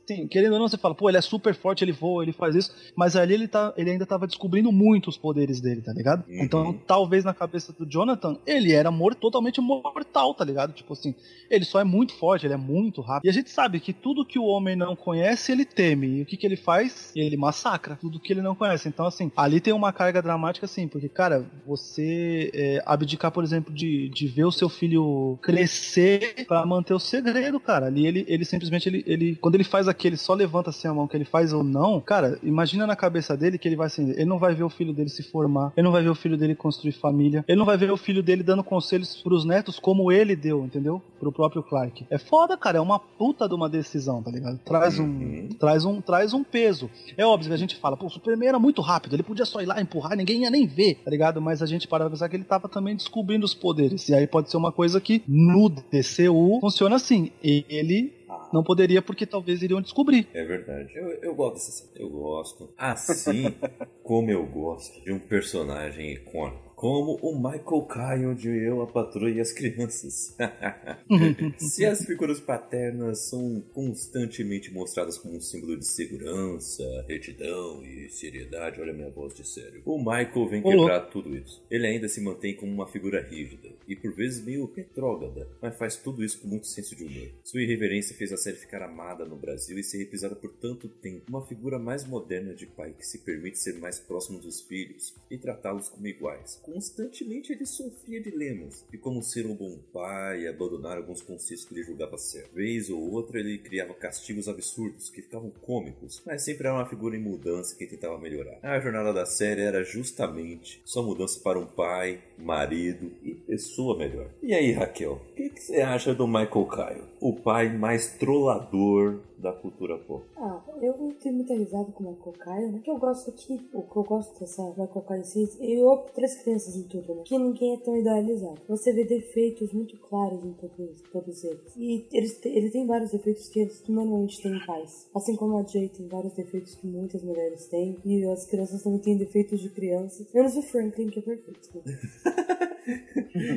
Sim, 0.07 0.27
querendo 0.27 0.53
ou 0.53 0.59
não, 0.59 0.67
você 0.67 0.77
fala, 0.77 0.93
pô, 0.93 1.09
ele 1.09 1.17
é 1.17 1.21
super 1.21 1.55
forte, 1.55 1.83
ele 1.83 1.91
voa, 1.91 2.23
ele 2.23 2.31
faz 2.31 2.55
isso, 2.55 2.71
mas 2.95 3.15
ali 3.15 3.33
ele, 3.33 3.47
tá, 3.47 3.73
ele 3.75 3.89
ainda 3.89 4.05
tava 4.05 4.27
descobrindo 4.27 4.71
muito 4.71 5.09
os 5.09 5.17
poderes 5.17 5.59
dele, 5.59 5.81
tá 5.81 5.91
ligado? 5.91 6.23
Uhum. 6.27 6.43
Então, 6.43 6.79
talvez 6.85 7.23
na 7.23 7.33
cabeça 7.33 7.73
do 7.73 7.85
Jonathan, 7.85 8.37
ele 8.45 8.71
era 8.71 8.91
mor 8.91 9.15
totalmente 9.15 9.59
mortal, 9.59 10.33
tá 10.33 10.45
ligado? 10.45 10.73
Tipo 10.73 10.93
assim, 10.93 11.15
ele 11.49 11.65
só 11.65 11.79
é 11.79 11.83
muito 11.83 12.13
forte, 12.13 12.45
ele 12.45 12.53
é 12.53 12.57
muito 12.57 13.01
rápido. 13.01 13.25
E 13.25 13.29
a 13.29 13.33
gente 13.33 13.49
sabe 13.49 13.79
que 13.79 13.93
tudo 13.93 14.25
que 14.25 14.37
o 14.37 14.45
homem 14.45 14.75
não 14.75 14.95
conhece, 14.95 15.51
ele 15.51 15.65
teme. 15.65 16.19
E 16.19 16.21
o 16.21 16.25
que, 16.25 16.37
que 16.37 16.45
ele 16.45 16.55
faz? 16.55 17.11
Ele 17.15 17.37
massacra 17.37 17.97
tudo 17.99 18.19
que 18.19 18.31
ele 18.31 18.41
não 18.41 18.55
conhece. 18.55 18.87
Então, 18.87 19.05
assim, 19.05 19.31
ali 19.35 19.59
tem 19.59 19.73
uma 19.73 19.91
carga 19.91 20.21
dramática, 20.21 20.65
assim, 20.65 20.87
porque, 20.87 21.09
cara, 21.09 21.45
você 21.65 22.51
é, 22.53 22.83
abdicar, 22.85 23.31
por 23.31 23.43
exemplo, 23.43 23.73
de, 23.73 24.09
de 24.09 24.27
ver 24.27 24.45
o 24.45 24.51
seu 24.51 24.69
filho 24.69 25.39
crescer 25.41 26.45
para 26.47 26.65
manter 26.65 26.93
o 26.93 26.99
segredo, 26.99 27.59
cara. 27.59 27.87
Ali 27.87 28.05
ele, 28.05 28.25
ele 28.27 28.45
simplesmente, 28.45 28.87
ele, 28.87 29.03
ele, 29.07 29.35
quando 29.35 29.55
ele 29.55 29.63
faz 29.63 29.87
que 29.95 30.07
ele 30.07 30.17
só 30.17 30.33
levanta 30.33 30.69
assim 30.69 30.87
a 30.87 30.93
mão, 30.93 31.07
que 31.07 31.17
ele 31.17 31.25
faz 31.25 31.53
ou 31.53 31.63
não, 31.63 31.99
cara, 31.99 32.39
imagina 32.43 32.85
na 32.85 32.95
cabeça 32.95 33.35
dele 33.35 33.57
que 33.57 33.67
ele 33.67 33.75
vai 33.75 33.87
assim, 33.87 34.11
ele 34.11 34.25
não 34.25 34.37
vai 34.37 34.53
ver 34.53 34.63
o 34.63 34.69
filho 34.69 34.93
dele 34.93 35.09
se 35.09 35.23
formar, 35.23 35.73
ele 35.75 35.85
não 35.85 35.91
vai 35.91 36.03
ver 36.03 36.09
o 36.09 36.15
filho 36.15 36.37
dele 36.37 36.55
construir 36.55 36.91
família, 36.91 37.43
ele 37.47 37.57
não 37.57 37.65
vai 37.65 37.77
ver 37.77 37.91
o 37.91 37.97
filho 37.97 38.21
dele 38.21 38.43
dando 38.43 38.63
conselhos 38.63 39.21
pros 39.21 39.45
netos 39.45 39.79
como 39.79 40.11
ele 40.11 40.35
deu, 40.35 40.63
entendeu? 40.63 41.01
Pro 41.19 41.31
próprio 41.31 41.63
Clark. 41.63 42.05
É 42.09 42.17
foda, 42.17 42.57
cara, 42.57 42.77
é 42.77 42.81
uma 42.81 42.99
puta 42.99 43.47
de 43.47 43.55
uma 43.55 43.69
decisão, 43.69 44.21
tá 44.21 44.31
ligado? 44.31 44.59
Traz 44.59 44.99
um, 44.99 45.05
uhum. 45.05 45.49
traz 45.59 45.85
um, 45.85 46.01
traz 46.01 46.33
um 46.33 46.43
peso. 46.43 46.89
É 47.17 47.25
óbvio 47.25 47.49
que 47.49 47.53
a 47.53 47.57
gente 47.57 47.75
fala, 47.75 47.97
pô, 47.97 48.05
o 48.05 48.09
Superman 48.09 48.49
era 48.49 48.59
muito 48.59 48.81
rápido, 48.81 49.15
ele 49.15 49.23
podia 49.23 49.45
só 49.45 49.61
ir 49.61 49.65
lá 49.65 49.81
empurrar, 49.81 50.15
ninguém 50.15 50.43
ia 50.43 50.49
nem 50.49 50.65
ver, 50.65 50.95
tá 51.03 51.11
ligado? 51.11 51.41
Mas 51.41 51.61
a 51.61 51.65
gente 51.65 51.87
para 51.87 52.05
pra 52.05 52.09
pensar 52.09 52.29
que 52.29 52.35
ele 52.35 52.43
tava 52.43 52.69
também 52.69 52.95
descobrindo 52.95 53.45
os 53.45 53.53
poderes. 53.53 54.07
E 54.09 54.13
aí 54.13 54.27
pode 54.27 54.49
ser 54.49 54.57
uma 54.57 54.71
coisa 54.71 55.01
que 55.01 55.23
no 55.27 55.69
DCU 55.69 56.59
funciona 56.61 56.95
assim. 56.95 57.31
Ele 57.43 58.13
não 58.51 58.63
poderia 58.63 59.01
porque 59.01 59.25
talvez 59.25 59.61
iriam 59.61 59.81
descobrir. 59.81 60.27
É 60.33 60.43
verdade. 60.43 60.91
Eu, 60.95 61.09
eu 61.21 61.35
gosto 61.35 61.55
dessa 61.55 61.71
cena. 61.71 61.91
Eu 61.95 62.09
gosto. 62.09 62.73
Assim 62.77 63.53
como 64.03 64.29
eu 64.31 64.45
gosto 64.45 65.03
de 65.03 65.11
um 65.11 65.19
personagem 65.19 66.13
icônico 66.13 66.64
como 66.85 67.17
o 67.19 67.35
Michael 67.35 67.87
Kyle 67.87 68.35
de 68.35 68.47
Eu, 68.47 68.79
a 68.79 68.85
Patrulha 68.85 69.37
e 69.37 69.41
as 69.41 69.51
Crianças. 69.51 70.37
Se 71.57 71.83
as 71.83 72.05
figuras 72.05 72.39
paternas 72.39 73.27
são 73.27 73.59
constantemente 73.73 74.71
mostradas 74.71 75.17
como 75.17 75.35
um 75.35 75.41
símbolo 75.41 75.79
de 75.79 75.87
segurança, 75.87 76.83
retidão 77.09 77.83
e 77.83 78.07
seriedade, 78.11 78.79
olha 78.79 78.93
minha 78.93 79.09
voz 79.09 79.33
de 79.33 79.47
sério. 79.47 79.81
O 79.83 79.97
Michael 79.97 80.47
vem 80.47 80.61
quebrar 80.61 81.09
tudo 81.09 81.35
isso. 81.35 81.65
Ele 81.71 81.87
ainda 81.87 82.07
se 82.07 82.21
mantém 82.21 82.55
como 82.55 82.71
uma 82.71 82.85
figura 82.85 83.19
rígida 83.19 83.69
e 83.87 83.95
por 83.95 84.13
vezes 84.13 84.45
meio 84.45 84.71
retrógrada, 84.71 85.49
mas 85.59 85.75
faz 85.79 85.95
tudo 85.95 86.23
isso 86.23 86.39
com 86.39 86.47
muito 86.47 86.67
senso 86.67 86.95
de 86.95 87.03
humor. 87.03 87.29
Sua 87.43 87.63
irreverência 87.63 88.15
fez 88.15 88.31
a 88.31 88.37
série 88.37 88.57
ficar 88.57 88.83
amada 88.83 89.25
no 89.25 89.35
Brasil 89.35 89.79
e 89.79 89.83
ser 89.83 89.97
reprisada 89.97 90.35
por 90.35 90.51
tanto 90.53 90.87
tempo. 90.87 91.25
Uma 91.29 91.47
figura 91.47 91.79
mais 91.79 92.05
moderna 92.05 92.53
de 92.53 92.67
pai 92.67 92.93
que 92.95 93.07
se 93.07 93.17
permite 93.17 93.57
ser 93.57 93.73
mais 93.79 93.99
próximo 93.99 94.37
dos 94.39 94.61
filhos 94.61 95.15
e 95.31 95.37
tratá-los 95.39 95.89
como 95.89 96.05
iguais 96.05 96.59
constantemente 96.75 97.53
ele 97.53 97.65
sofria 97.65 98.21
dilemas 98.21 98.83
de 98.91 98.97
como 98.97 99.23
ser 99.23 99.45
um 99.45 99.55
bom 99.55 99.77
pai 99.93 100.41
e 100.41 100.47
abandonar 100.47 100.97
alguns 100.97 101.21
conceitos 101.21 101.63
que 101.63 101.73
ele 101.73 101.83
julgava 101.83 102.17
certo. 102.17 102.53
Vez 102.53 102.89
ou 102.89 102.99
outra 103.13 103.39
ele 103.39 103.57
criava 103.57 103.93
castigos 103.93 104.49
absurdos 104.49 105.09
que 105.09 105.21
ficavam 105.21 105.49
cômicos, 105.61 106.21
mas 106.25 106.43
sempre 106.43 106.67
era 106.67 106.75
uma 106.75 106.85
figura 106.85 107.15
em 107.15 107.21
mudança 107.21 107.75
que 107.77 107.87
tentava 107.87 108.17
melhorar. 108.17 108.59
A 108.61 108.79
jornada 108.81 109.13
da 109.13 109.25
série 109.25 109.61
era 109.61 109.85
justamente 109.85 110.81
sua 110.83 111.01
mudança 111.01 111.39
para 111.39 111.57
um 111.57 111.65
pai, 111.65 112.21
marido 112.37 113.09
e 113.23 113.33
pessoa 113.33 113.97
melhor. 113.97 114.29
E 114.43 114.53
aí, 114.53 114.73
Raquel, 114.73 115.21
o 115.31 115.35
que, 115.35 115.49
você 115.57 115.79
acha 115.79 116.13
do 116.13 116.27
Michael 116.27 116.67
Kyle? 116.67 117.03
O 117.21 117.33
pai 117.33 117.75
mais 117.75 118.07
trollador 118.17 119.21
da 119.37 119.51
cultura 119.53 119.97
pop. 119.97 120.25
Ah, 120.37 120.61
eu 120.81 120.93
tenho 121.21 121.35
muita 121.35 121.53
risada 121.53 121.91
com 121.91 122.03
o 122.03 122.11
Michael 122.11 122.33
Kyle, 122.33 122.71
né? 122.71 122.77
O 122.79 122.81
que 122.81 122.89
eu 122.89 122.97
gosto 122.97 123.29
aqui, 123.29 123.69
o 123.73 123.83
que 123.83 123.95
eu 123.95 124.03
gosto 124.03 124.39
dessa 124.39 124.63
Michael 124.63 125.05
Kyle 125.07 125.49
eu 125.59 126.05
três 126.13 126.35
crianças 126.41 126.54
em 126.75 126.83
tudo, 126.83 127.15
né? 127.15 127.23
Que 127.25 127.37
ninguém 127.37 127.73
é 127.73 127.77
tão 127.77 127.97
idealizado. 127.97 128.61
Você 128.67 128.93
vê 128.93 129.03
defeitos 129.03 129.73
muito 129.73 129.97
claros 129.97 130.43
em 130.43 130.53
todos, 130.53 131.01
todos 131.11 131.43
eles. 131.43 131.75
E 131.75 132.07
eles, 132.11 132.39
ele 132.45 132.69
tem 132.69 132.85
vários 132.85 133.11
defeitos 133.11 133.49
que 133.49 133.59
eles 133.59 133.83
normalmente 133.87 134.41
têm 134.41 134.55
em 134.55 134.65
pais. 134.65 135.07
Assim 135.13 135.35
como 135.35 135.57
a 135.57 135.63
Jay 135.63 135.89
tem 135.89 136.07
vários 136.07 136.33
defeitos 136.33 136.75
que 136.75 136.87
muitas 136.87 137.21
mulheres 137.21 137.67
têm. 137.67 137.97
E 138.05 138.25
as 138.25 138.45
crianças 138.45 138.81
também 138.81 138.99
têm 138.99 139.17
defeitos 139.17 139.59
de 139.59 139.69
crianças. 139.69 140.25
Menos 140.33 140.55
o 140.55 140.61
Franklin, 140.61 141.09
que 141.09 141.19
é 141.19 141.21
perfeito. 141.21 141.69
Né? 141.85 141.99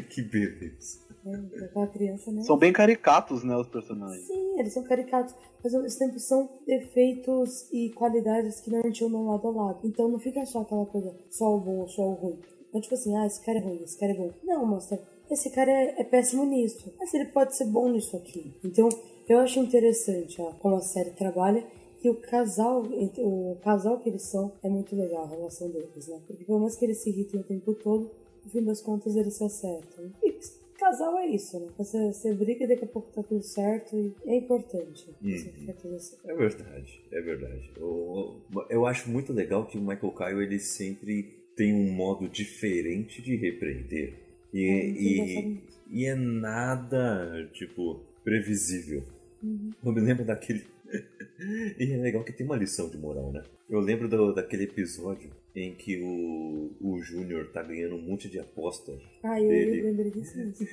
que 0.11 0.23
beleza. 0.23 1.09
É, 1.27 1.65
aquela 1.65 1.87
criança, 1.87 2.31
né? 2.31 2.43
São 2.43 2.57
bem 2.57 2.73
caricatos, 2.73 3.45
né, 3.45 3.57
os 3.57 3.69
personagens. 3.69 4.27
Sim, 4.27 4.59
eles 4.59 4.73
são 4.73 4.83
caricatos, 4.85 5.35
mas 5.63 5.75
ao 5.75 5.83
mesmo 5.83 5.99
tempo 5.99 6.19
são 6.19 6.49
defeitos 6.67 7.69
e 7.73 7.91
qualidades 7.91 8.61
que 8.61 8.71
não 8.71 8.91
tinham 8.91 9.27
lado 9.27 9.49
a 9.49 9.51
lado. 9.51 9.81
Então 9.85 10.09
não 10.09 10.19
fica 10.19 10.45
só 10.47 10.63
aquela 10.63 10.87
coisa, 10.87 11.15
só 11.31 11.55
o 11.55 11.61
bom 11.61 11.81
ou 11.81 11.89
só 11.89 12.03
o 12.03 12.15
ruim. 12.15 12.39
Não 12.73 12.81
tipo 12.81 12.95
assim, 12.95 13.17
ah, 13.17 13.27
esse 13.27 13.45
cara 13.45 13.59
é 13.59 13.63
ruim, 13.63 13.83
esse 13.83 13.99
cara 13.99 14.13
é 14.13 14.17
bom. 14.17 14.31
Não, 14.45 14.67
mostra, 14.67 15.01
esse 15.31 15.51
cara 15.51 15.71
é, 15.71 16.01
é 16.01 16.05
péssimo 16.05 16.45
nisso, 16.45 16.93
mas 16.99 17.13
ele 17.15 17.27
pode 17.27 17.57
ser 17.57 17.67
bom 17.67 17.89
nisso 17.89 18.17
aqui. 18.17 18.55
Então 18.65 18.89
eu 19.29 19.39
acho 19.39 19.59
interessante 19.59 20.41
ó, 20.41 20.53
como 20.55 20.77
a 20.77 20.81
série 20.81 21.11
trabalha 21.11 21.65
e 22.03 22.09
o 22.09 22.15
casal, 22.15 22.83
o 22.83 23.57
casal 23.63 23.99
que 23.99 24.09
eles 24.09 24.23
são, 24.23 24.53
é 24.63 24.69
muito 24.69 24.95
legal 24.95 25.25
a 25.25 25.29
relação 25.29 25.69
deles, 25.71 26.07
né? 26.07 26.21
Porque 26.27 26.45
pelo 26.45 26.61
menos 26.61 26.77
que 26.77 26.85
eles 26.85 26.99
se 26.99 27.11
irritem 27.11 27.41
o 27.41 27.45
tempo 27.45 27.75
todo, 27.75 28.11
no 28.45 28.51
fim 28.51 28.63
das 28.63 28.81
contas 28.81 29.17
eles 29.17 29.35
se 29.35 29.45
acertam. 29.45 30.13
E 30.23 30.33
casal 30.79 31.19
é 31.19 31.27
isso, 31.27 31.59
né? 31.59 31.69
Você, 31.77 32.13
você 32.13 32.33
briga 32.33 32.65
e 32.65 32.69
daqui 32.69 32.85
a 32.85 32.89
pouco 32.89 33.11
tá 33.13 33.23
tudo 33.23 33.43
certo 33.43 33.97
e 33.97 34.15
é 34.27 34.37
importante. 34.37 35.13
Uhum. 35.21 35.35
Assim. 35.35 36.17
É 36.25 36.35
verdade, 36.35 37.03
é 37.13 37.21
verdade. 37.21 37.73
Eu, 37.77 38.37
eu 38.71 38.87
acho 38.87 39.11
muito 39.11 39.33
legal 39.33 39.67
que 39.67 39.77
o 39.77 39.81
Michael 39.81 40.13
Kyle 40.13 40.43
ele 40.43 40.59
sempre 40.59 41.38
tem 41.59 41.75
um 41.75 41.93
modo 41.93 42.29
diferente 42.29 43.21
de 43.21 43.35
repreender. 43.35 44.15
E 44.55 44.65
é, 44.65 44.87
e, 44.89 45.61
e 45.91 46.07
é 46.07 46.15
nada, 46.15 47.51
tipo, 47.53 48.01
previsível. 48.23 49.03
Uhum. 49.43 49.73
Eu 49.85 49.93
me 49.93 50.01
lembro 50.01 50.25
daquele. 50.25 50.65
e 51.77 51.93
é 51.93 51.97
legal 51.97 52.23
que 52.23 52.33
tem 52.33 52.47
uma 52.47 52.57
lição 52.57 52.89
de 52.89 52.97
moral, 52.97 53.33
né? 53.33 53.43
Eu 53.69 53.81
lembro 53.81 54.09
do, 54.09 54.33
daquele 54.33 54.65
episódio 54.65 55.31
em 55.55 55.75
que 55.75 56.01
o, 56.01 56.71
o 56.81 57.03
Júnior 57.03 57.51
tá 57.51 57.61
ganhando 57.61 57.97
um 57.97 58.03
monte 58.03 58.29
de 58.29 58.39
aposta. 58.39 58.97
Ah, 59.25 59.41
eu 59.41 59.49
dele. 59.49 59.83
lembro 59.83 60.11
disso 60.13 60.39
mesmo. 60.39 60.65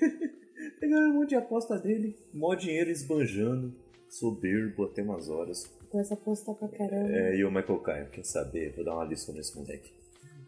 tá 0.79 0.87
ganhando 0.87 1.13
um 1.13 1.13
monte 1.15 1.29
de 1.29 1.35
aposta 1.35 1.79
dele, 1.79 2.15
mó 2.31 2.53
dinheiro 2.53 2.91
esbanjando, 2.91 3.73
soberbo 4.07 4.85
até 4.85 5.01
umas 5.01 5.29
horas. 5.29 5.65
Começa 5.89 6.13
a 6.13 6.17
apostar 6.17 6.53
pra 6.55 6.67
caramba. 6.67 7.09
É, 7.09 7.37
e 7.37 7.43
o 7.43 7.51
Michael 7.51 7.79
Caio, 7.79 8.09
quer 8.11 8.23
saber? 8.23 8.73
Vou 8.75 8.85
dar 8.85 8.93
uma 8.93 9.05
lição 9.05 9.33
nesse 9.33 9.57
moleque. 9.57 9.91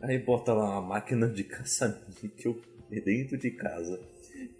Aí 0.02 0.18
bota 0.20 0.54
lá 0.54 0.80
uma 0.80 0.90
máquina 0.90 1.28
de 1.28 1.44
caça-níquel 1.44 2.58
dentro 2.90 3.38
de 3.38 3.52
casa 3.52 4.00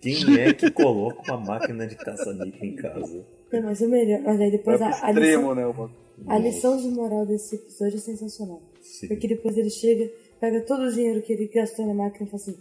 Quem 0.02 0.40
é 0.40 0.54
que 0.54 0.70
coloca 0.72 1.22
uma 1.32 1.40
máquina 1.46 1.88
de 1.88 1.96
caça-níquel 1.96 2.66
em 2.68 2.76
casa? 2.76 3.26
É, 3.52 3.62
mas 3.62 3.80
o 3.82 3.88
melhor. 3.88 4.20
Mas 4.22 4.40
aí 4.42 4.48
É 4.48 4.52
depois 4.52 4.78
pro 4.78 4.86
a, 4.86 4.90
a 4.90 5.12
extremo, 5.12 5.54
lição, 5.54 5.56
né? 5.56 5.68
o- 5.68 5.90
a 6.28 6.38
lição 6.40 6.78
de 6.78 6.88
moral 6.90 7.26
desse 7.26 7.56
episódio 7.56 7.98
é 7.98 8.00
sensacional. 8.00 8.62
Sim. 8.82 9.08
Porque 9.08 9.28
depois 9.28 9.56
ele 9.56 9.70
chega, 9.70 10.10
pega 10.40 10.62
todo 10.62 10.82
o 10.84 10.92
dinheiro 10.92 11.22
que 11.22 11.32
ele 11.34 11.48
gastou 11.48 11.86
na 11.86 11.94
máquina 11.94 12.26
e 12.26 12.30
fala 12.32 12.42
assim: 12.42 12.58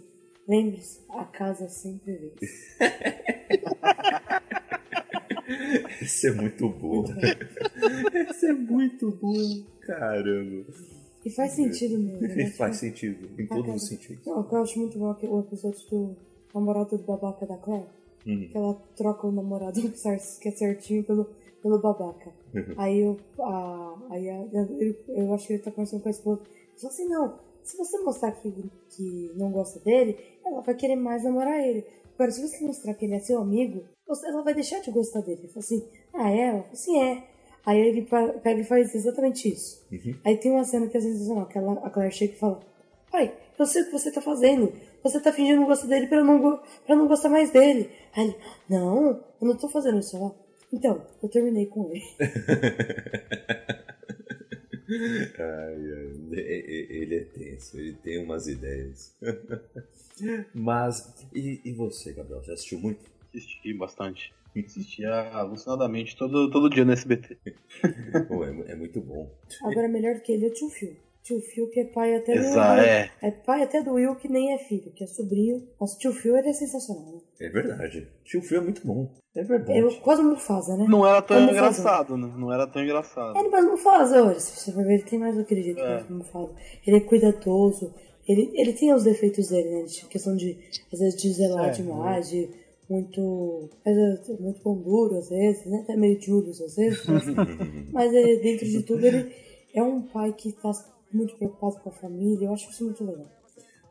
lembre-se, 0.47 0.99
a 1.09 1.25
casa 1.25 1.67
sempre 1.67 2.31
vence. 2.39 2.77
Esse 6.01 6.27
é 6.27 6.31
muito 6.31 6.69
bom. 6.69 7.05
Esse 8.29 8.47
é 8.47 8.53
muito 8.53 9.11
bom. 9.11 9.63
Caramba. 9.81 10.65
E 11.27 11.29
faz 11.35 11.51
sentido 11.53 11.97
mesmo. 11.99 12.25
E 12.27 12.35
Né? 12.35 12.49
faz 12.51 12.77
sentido, 12.77 13.29
em 13.41 13.47
todos 13.47 13.75
os 13.75 13.87
sentidos. 13.87 14.25
Não, 14.25 14.39
o 14.39 14.43
que 14.43 14.55
eu 14.55 14.61
acho 14.61 14.79
muito 14.79 14.97
bom 14.97 15.11
é 15.21 15.27
o 15.27 15.39
episódio 15.39 15.89
do 15.89 16.15
namorado 16.53 16.97
do 16.97 17.03
babaca 17.03 17.45
da 17.45 17.57
Claire. 17.57 17.85
Uhum. 18.25 18.47
Que 18.49 18.57
ela 18.57 18.73
troca 18.95 19.27
o 19.27 19.31
namorado 19.31 19.79
que 19.91 19.97
cer- 19.99 20.39
que 20.41 20.49
é 20.49 20.51
certinho 20.51 21.03
pelo, 21.03 21.25
pelo 21.61 21.79
babaca. 21.79 22.31
Aí 22.77 22.99
eu, 22.99 23.17
a, 23.39 23.95
aí 24.11 24.29
a, 24.29 24.45
eu, 24.79 24.95
eu 25.09 25.33
acho 25.33 25.47
que 25.47 25.53
ele 25.53 25.61
tá 25.63 25.71
conversando 25.71 26.01
com 26.01 26.07
a 26.09 26.11
esposa. 26.11 26.41
Ele 26.41 26.79
falou 26.79 26.93
assim, 26.93 27.07
não, 27.07 27.39
se 27.63 27.77
você 27.77 27.99
mostrar 27.99 28.31
que, 28.33 28.51
que 28.89 29.31
não 29.35 29.51
gosta 29.51 29.79
dele, 29.81 30.17
ela 30.45 30.61
vai 30.61 30.75
querer 30.75 30.95
mais 30.95 31.23
namorar 31.23 31.59
ele. 31.65 31.85
Agora, 32.15 32.31
se 32.31 32.41
você 32.41 32.63
mostrar 32.65 32.93
que 32.95 33.05
ele 33.05 33.13
é 33.15 33.19
seu 33.19 33.39
amigo, 33.39 33.83
você- 34.07 34.27
ela 34.27 34.41
vai 34.41 34.53
deixar 34.53 34.79
de 34.81 34.89
gostar 34.91 35.21
dele. 35.21 35.39
Ele 35.41 35.47
falou 35.49 35.59
assim, 35.59 35.87
ah, 36.13 36.31
é? 36.31 36.47
Ela 36.47 36.61
falou 36.63 36.73
assim, 36.73 36.99
é. 37.01 37.23
Aí 37.67 37.79
ele 37.81 38.07
pega 38.41 38.61
e 38.61 38.63
faz 38.63 38.95
exatamente 38.95 39.49
isso. 39.49 39.85
Aí 40.23 40.37
tem 40.37 40.53
uma 40.53 40.63
cena 40.63 40.87
que 40.87 40.95
é 40.95 41.01
sensacional, 41.01 41.45
que 41.47 41.57
ela, 41.57 41.73
a 41.85 41.89
Claire 41.89 42.15
chega 42.15 42.33
e 42.33 42.37
fala, 42.37 42.61
pai, 43.11 43.33
eu 43.59 43.65
sei 43.65 43.81
o 43.81 43.85
que 43.87 43.91
você 43.91 44.09
tá 44.09 44.21
fazendo. 44.21 44.71
Você 45.03 45.19
tá 45.19 45.33
fingindo 45.33 45.59
não 45.59 45.67
gostar 45.67 45.87
dele 45.87 46.07
pra 46.07 46.23
não, 46.23 46.61
pra 46.85 46.95
não 46.95 47.09
gostar 47.09 47.27
mais 47.27 47.51
dele. 47.51 47.91
Aí 48.15 48.23
ele, 48.23 48.37
não, 48.69 49.21
eu 49.41 49.47
não 49.47 49.57
tô 49.57 49.67
fazendo 49.67 49.99
isso. 49.99 50.15
Ela, 50.15 50.33
então, 50.71 51.05
eu 51.21 51.27
terminei 51.27 51.65
com 51.65 51.91
ele. 51.91 52.03
Ai, 54.89 55.75
ai, 55.91 56.39
ele 56.39 57.15
é 57.15 57.23
tenso, 57.25 57.77
ele 57.77 57.91
tem 57.95 58.23
umas 58.23 58.47
ideias. 58.47 59.13
Mas, 60.55 61.13
e, 61.33 61.59
e 61.65 61.73
você, 61.73 62.13
Gabriel? 62.13 62.41
Já 62.41 62.53
assistiu 62.53 62.79
muito? 62.79 63.01
Assisti 63.27 63.73
bastante. 63.73 64.33
Assistia 64.65 65.09
alucinadamente 65.31 66.15
todo, 66.15 66.49
todo 66.49 66.69
dia 66.69 66.85
no 66.85 66.93
SBT. 66.93 67.37
Pô, 68.27 68.43
é, 68.43 68.49
é 68.71 68.75
muito 68.75 68.99
bom. 69.01 69.29
Agora, 69.63 69.87
melhor 69.87 70.15
do 70.15 70.21
que 70.21 70.31
ele 70.31 70.45
é 70.45 70.49
o 70.49 70.53
tio 70.53 70.69
Phil. 70.69 70.95
Tio 71.23 71.41
Phil 71.41 71.69
que 71.69 71.81
é 71.81 71.83
pai 71.83 72.15
até 72.15 72.33
do... 72.33 72.39
Exa 72.39 72.81
é. 72.81 73.11
É 73.21 73.31
pai 73.31 73.61
até 73.63 73.83
do 73.83 73.93
Will, 73.93 74.15
que 74.15 74.29
nem 74.29 74.53
é 74.53 74.57
filho, 74.57 74.91
que 74.95 75.03
é 75.03 75.07
sobrinho. 75.07 75.67
Mas 75.79 75.93
o 75.93 75.97
tio 75.97 76.13
Phil, 76.13 76.37
ele 76.37 76.47
é 76.47 76.53
sensacional, 76.53 77.03
né? 77.15 77.19
É 77.41 77.49
verdade. 77.49 78.07
Tio 78.23 78.41
Phil 78.41 78.59
é 78.59 78.63
muito 78.63 78.85
bom. 78.87 79.11
É 79.35 79.43
verdade. 79.43 79.77
Ele 79.77 79.87
é 79.93 79.99
quase 79.99 80.21
um 80.21 80.29
Mufasa, 80.29 80.77
né? 80.77 80.85
Não 80.87 81.05
era 81.05 81.21
tão 81.21 81.37
Como 81.37 81.51
engraçado, 81.51 82.17
né? 82.17 82.33
Não 82.37 82.53
era 82.53 82.65
tão 82.65 82.81
engraçado. 82.81 83.37
Ele 83.37 83.47
é 83.47 83.51
mais 83.51 83.65
Mufasa, 83.65 84.23
olha. 84.23 84.39
Se 84.39 84.57
você 84.57 84.71
for 84.71 84.85
ver, 84.85 84.93
ele 84.93 85.03
tem 85.03 85.19
mais 85.19 85.35
daquele 85.35 85.63
jeito 85.63 85.81
É. 85.81 85.95
mais 85.95 86.09
Mufasa. 86.09 86.55
Ele 86.85 86.97
é 86.97 87.01
cuidadoso. 87.01 87.93
Ele, 88.25 88.49
ele 88.53 88.73
tem 88.73 88.93
os 88.93 89.03
defeitos 89.03 89.49
dele, 89.49 89.69
né? 89.69 89.83
De 89.83 90.05
questão 90.05 90.35
de, 90.35 90.57
às 90.91 90.99
vezes, 90.99 91.21
de 91.21 91.29
zelar 91.33 91.67
É, 91.67 91.71
demais, 91.71 92.29
de 92.29 92.49
muito... 92.89 93.69
às 93.85 93.95
vezes, 93.95 94.39
muito 94.39 94.61
pão 94.61 94.75
duro, 94.81 95.17
às 95.17 95.29
vezes, 95.29 95.65
né? 95.65 95.79
Até 95.83 95.95
meio 95.95 96.21
Julius, 96.21 96.61
às 96.61 96.75
vezes. 96.75 97.05
Mas, 97.07 97.25
mas 97.91 98.13
ele, 98.13 98.41
dentro 98.41 98.65
de 98.65 98.83
tudo, 98.83 99.05
ele 99.05 99.33
é 99.73 99.83
um 99.83 100.01
pai 100.01 100.33
que 100.33 100.51
tá 100.53 100.71
muito 101.11 101.35
preocupado 101.35 101.79
com 101.81 101.89
a 101.89 101.93
família. 101.93 102.47
Eu 102.47 102.53
acho 102.53 102.69
isso 102.69 102.85
muito 102.85 103.03
legal. 103.03 103.27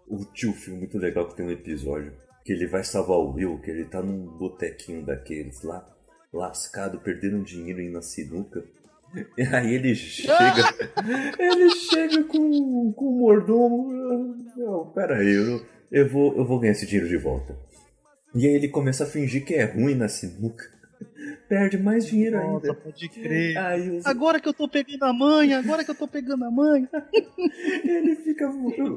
O 0.08 0.24
tio 0.24 0.54
é 0.68 0.70
muito 0.70 0.98
legal 0.98 1.28
que 1.28 1.36
tem 1.36 1.46
um 1.46 1.50
episódio 1.50 2.12
que 2.44 2.52
ele 2.52 2.66
vai 2.68 2.84
salvar 2.84 3.18
o 3.18 3.32
Will, 3.32 3.58
que 3.58 3.70
ele 3.70 3.84
tá 3.84 4.00
num 4.00 4.24
botequinho 4.38 5.04
daqueles 5.04 5.62
lá, 5.62 5.84
lascado, 6.32 7.00
perdendo 7.00 7.42
dinheiro 7.42 7.80
indo 7.80 7.94
na 7.94 8.02
sinuca. 8.02 8.64
E 9.36 9.42
aí 9.42 9.74
ele 9.74 9.94
chega. 9.96 10.62
ele 11.38 11.70
chega 11.70 12.22
com, 12.24 12.92
com 12.92 13.04
o 13.04 13.18
mordomo. 13.18 14.36
Não, 14.56 14.86
pera 14.92 15.16
aí, 15.16 15.34
eu, 15.34 15.66
eu, 15.90 16.08
vou, 16.08 16.36
eu 16.36 16.44
vou 16.44 16.60
ganhar 16.60 16.72
esse 16.72 16.86
dinheiro 16.86 17.08
de 17.08 17.16
volta. 17.16 17.56
E 18.34 18.46
aí 18.46 18.54
ele 18.54 18.68
começa 18.68 19.04
a 19.04 19.06
fingir 19.06 19.44
que 19.44 19.54
é 19.54 19.64
ruim 19.64 19.94
na 19.94 20.08
sinuca. 20.08 20.64
Perde 21.48 21.78
mais 21.78 22.06
dinheiro 22.06 22.36
Nossa, 22.36 22.66
ainda. 22.68 22.74
pode 22.74 23.08
crer. 23.08 23.56
Aí 23.58 23.90
os- 23.98 24.06
Agora 24.06 24.40
que 24.40 24.48
eu 24.48 24.54
tô 24.54 24.68
pegando 24.68 25.04
a 25.04 25.12
manha, 25.12 25.58
agora 25.58 25.84
que 25.84 25.90
eu 25.90 25.94
tô 25.94 26.08
pegando 26.08 26.44
a 26.44 26.50
manha. 26.50 26.88
Ele 27.84 28.16
fica. 28.16 28.50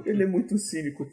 Ele 0.06 0.24
é 0.24 0.26
muito 0.26 0.58
cínico. 0.58 1.08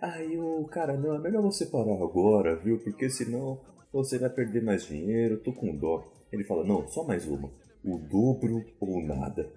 Aí 0.00 0.36
o 0.38 0.64
cara, 0.70 0.96
não, 0.96 1.14
é 1.16 1.18
melhor 1.18 1.42
você 1.42 1.66
parar 1.66 1.94
agora, 1.94 2.56
viu? 2.56 2.78
Porque 2.78 3.08
senão 3.10 3.60
você 3.92 4.18
vai 4.18 4.30
perder 4.30 4.62
mais 4.62 4.84
dinheiro, 4.86 5.38
tô 5.38 5.52
com 5.52 5.74
dó. 5.76 6.04
Ele 6.32 6.44
fala, 6.44 6.64
não, 6.64 6.86
só 6.88 7.04
mais 7.04 7.26
uma. 7.26 7.50
O 7.84 7.98
dobro 7.98 8.64
ou 8.80 9.02
nada. 9.02 9.48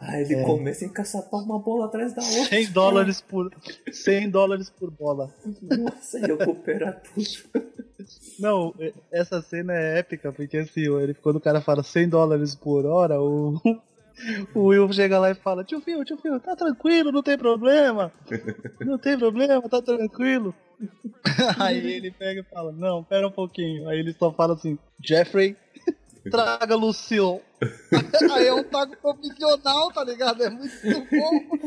Aí 0.00 0.22
ele 0.22 0.34
É. 0.36 0.42
começa 0.44 0.84
a 0.84 0.88
encaçapar 0.88 1.40
uma 1.42 1.58
bola 1.58 1.86
atrás 1.86 2.12
da 2.14 2.22
outra. 2.22 2.44
100 2.44 2.70
dólares 2.72 3.20
por 3.20 3.50
100 3.90 4.30
dólares 4.30 4.70
por 4.70 4.90
bola. 4.90 5.30
Nossa, 5.62 6.18
e 6.18 6.22
recupera 6.22 6.92
tudo. 6.92 7.66
Não, 8.38 8.74
essa 9.10 9.40
cena 9.42 9.74
é 9.74 9.98
épica, 9.98 10.32
porque 10.32 10.58
assim, 10.58 10.82
ele, 11.00 11.14
quando 11.14 11.36
o 11.36 11.40
cara 11.40 11.60
fala 11.60 11.82
100 11.82 12.08
dólares 12.08 12.54
por 12.54 12.86
hora, 12.86 13.20
o, 13.20 13.60
o 14.54 14.60
Will 14.66 14.92
chega 14.92 15.18
lá 15.18 15.30
e 15.30 15.34
fala: 15.34 15.64
Tio 15.64 15.80
Phil, 15.80 16.04
tio 16.04 16.16
Phil, 16.18 16.38
tá 16.40 16.54
tranquilo, 16.54 17.10
não 17.10 17.22
tem 17.22 17.36
problema. 17.36 18.12
Não 18.80 18.98
tem 18.98 19.18
problema, 19.18 19.60
tá 19.68 19.82
tranquilo. 19.82 20.54
Aí 21.58 21.94
ele 21.94 22.10
pega 22.10 22.40
e 22.40 22.44
fala: 22.54 22.70
Não, 22.72 23.02
pera 23.02 23.26
um 23.26 23.32
pouquinho. 23.32 23.88
Aí 23.88 23.98
ele 23.98 24.12
só 24.12 24.30
fala 24.32 24.54
assim: 24.54 24.78
Jeffrey, 25.02 25.56
traga 26.30 26.74
Lucille. 26.74 27.40
Aí 28.32 28.46
é 28.46 28.54
um 28.54 28.64
taco 28.64 28.96
profissional, 28.96 29.92
tá 29.92 30.04
ligado? 30.04 30.42
É 30.42 30.50
muito 30.50 30.76
bom. 31.10 31.58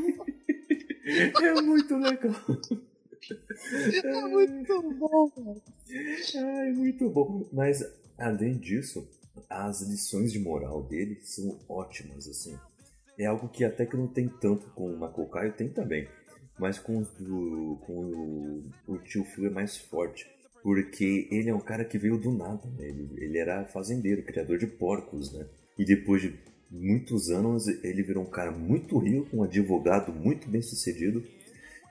É 1.41 1.62
muito 1.62 1.98
legal. 1.98 2.36
É 4.04 4.22
muito 4.28 4.82
bom, 4.93 5.30
cara. 5.32 5.62
Ai, 6.36 6.72
muito 6.72 7.10
bom. 7.10 7.48
Mas, 7.52 7.84
além 8.17 8.58
disso, 8.58 9.08
as 9.50 9.82
lições 9.82 10.32
de 10.32 10.39
moral 10.39 10.84
dele 10.84 11.19
são 11.24 11.60
ótimas, 11.67 12.28
assim. 12.28 12.58
É 13.17 13.26
algo 13.26 13.50
que 13.50 13.65
até 13.65 13.86
que 13.86 13.98
não 13.98 14.08
tem 14.08 14.30
tanto 14.30 14.67
com 14.69 14.93
o 14.93 14.98
Makokai, 14.98 15.52
tem 15.52 15.69
também. 15.69 16.08
Mas 16.58 16.80
com, 16.80 17.02
do, 17.02 17.78
com 17.86 17.93
o, 17.93 18.72
o 18.88 18.98
tio 19.00 19.24
Phil 19.26 19.48
é 19.48 19.50
mais 19.50 19.78
forte. 19.78 20.28
Porque 20.62 21.28
ele 21.32 21.50
é 21.50 21.56
um 21.56 21.60
cara 21.60 21.86
que 21.86 21.98
veio 21.98 22.17
do 22.17 22.32
nada, 22.32 22.67
né? 22.78 22.88
Ele, 22.88 23.10
ele 23.17 23.38
era 23.38 23.65
fazendeiro, 23.65 24.24
criador 24.24 24.58
de 24.58 24.67
porcos, 24.67 25.34
né? 25.34 25.45
E 25.78 25.86
depois 25.86 26.22
de 26.22 26.34
muitos 26.69 27.30
anos, 27.30 27.67
ele 27.67 28.04
virou 28.04 28.24
um 28.24 28.30
cara 28.30 28.52
muito 28.52 28.98
rico, 28.98 29.38
um 29.38 29.43
advogado 29.43 30.13
muito 30.13 30.50
bem 30.50 30.62
sucedido. 30.62 31.24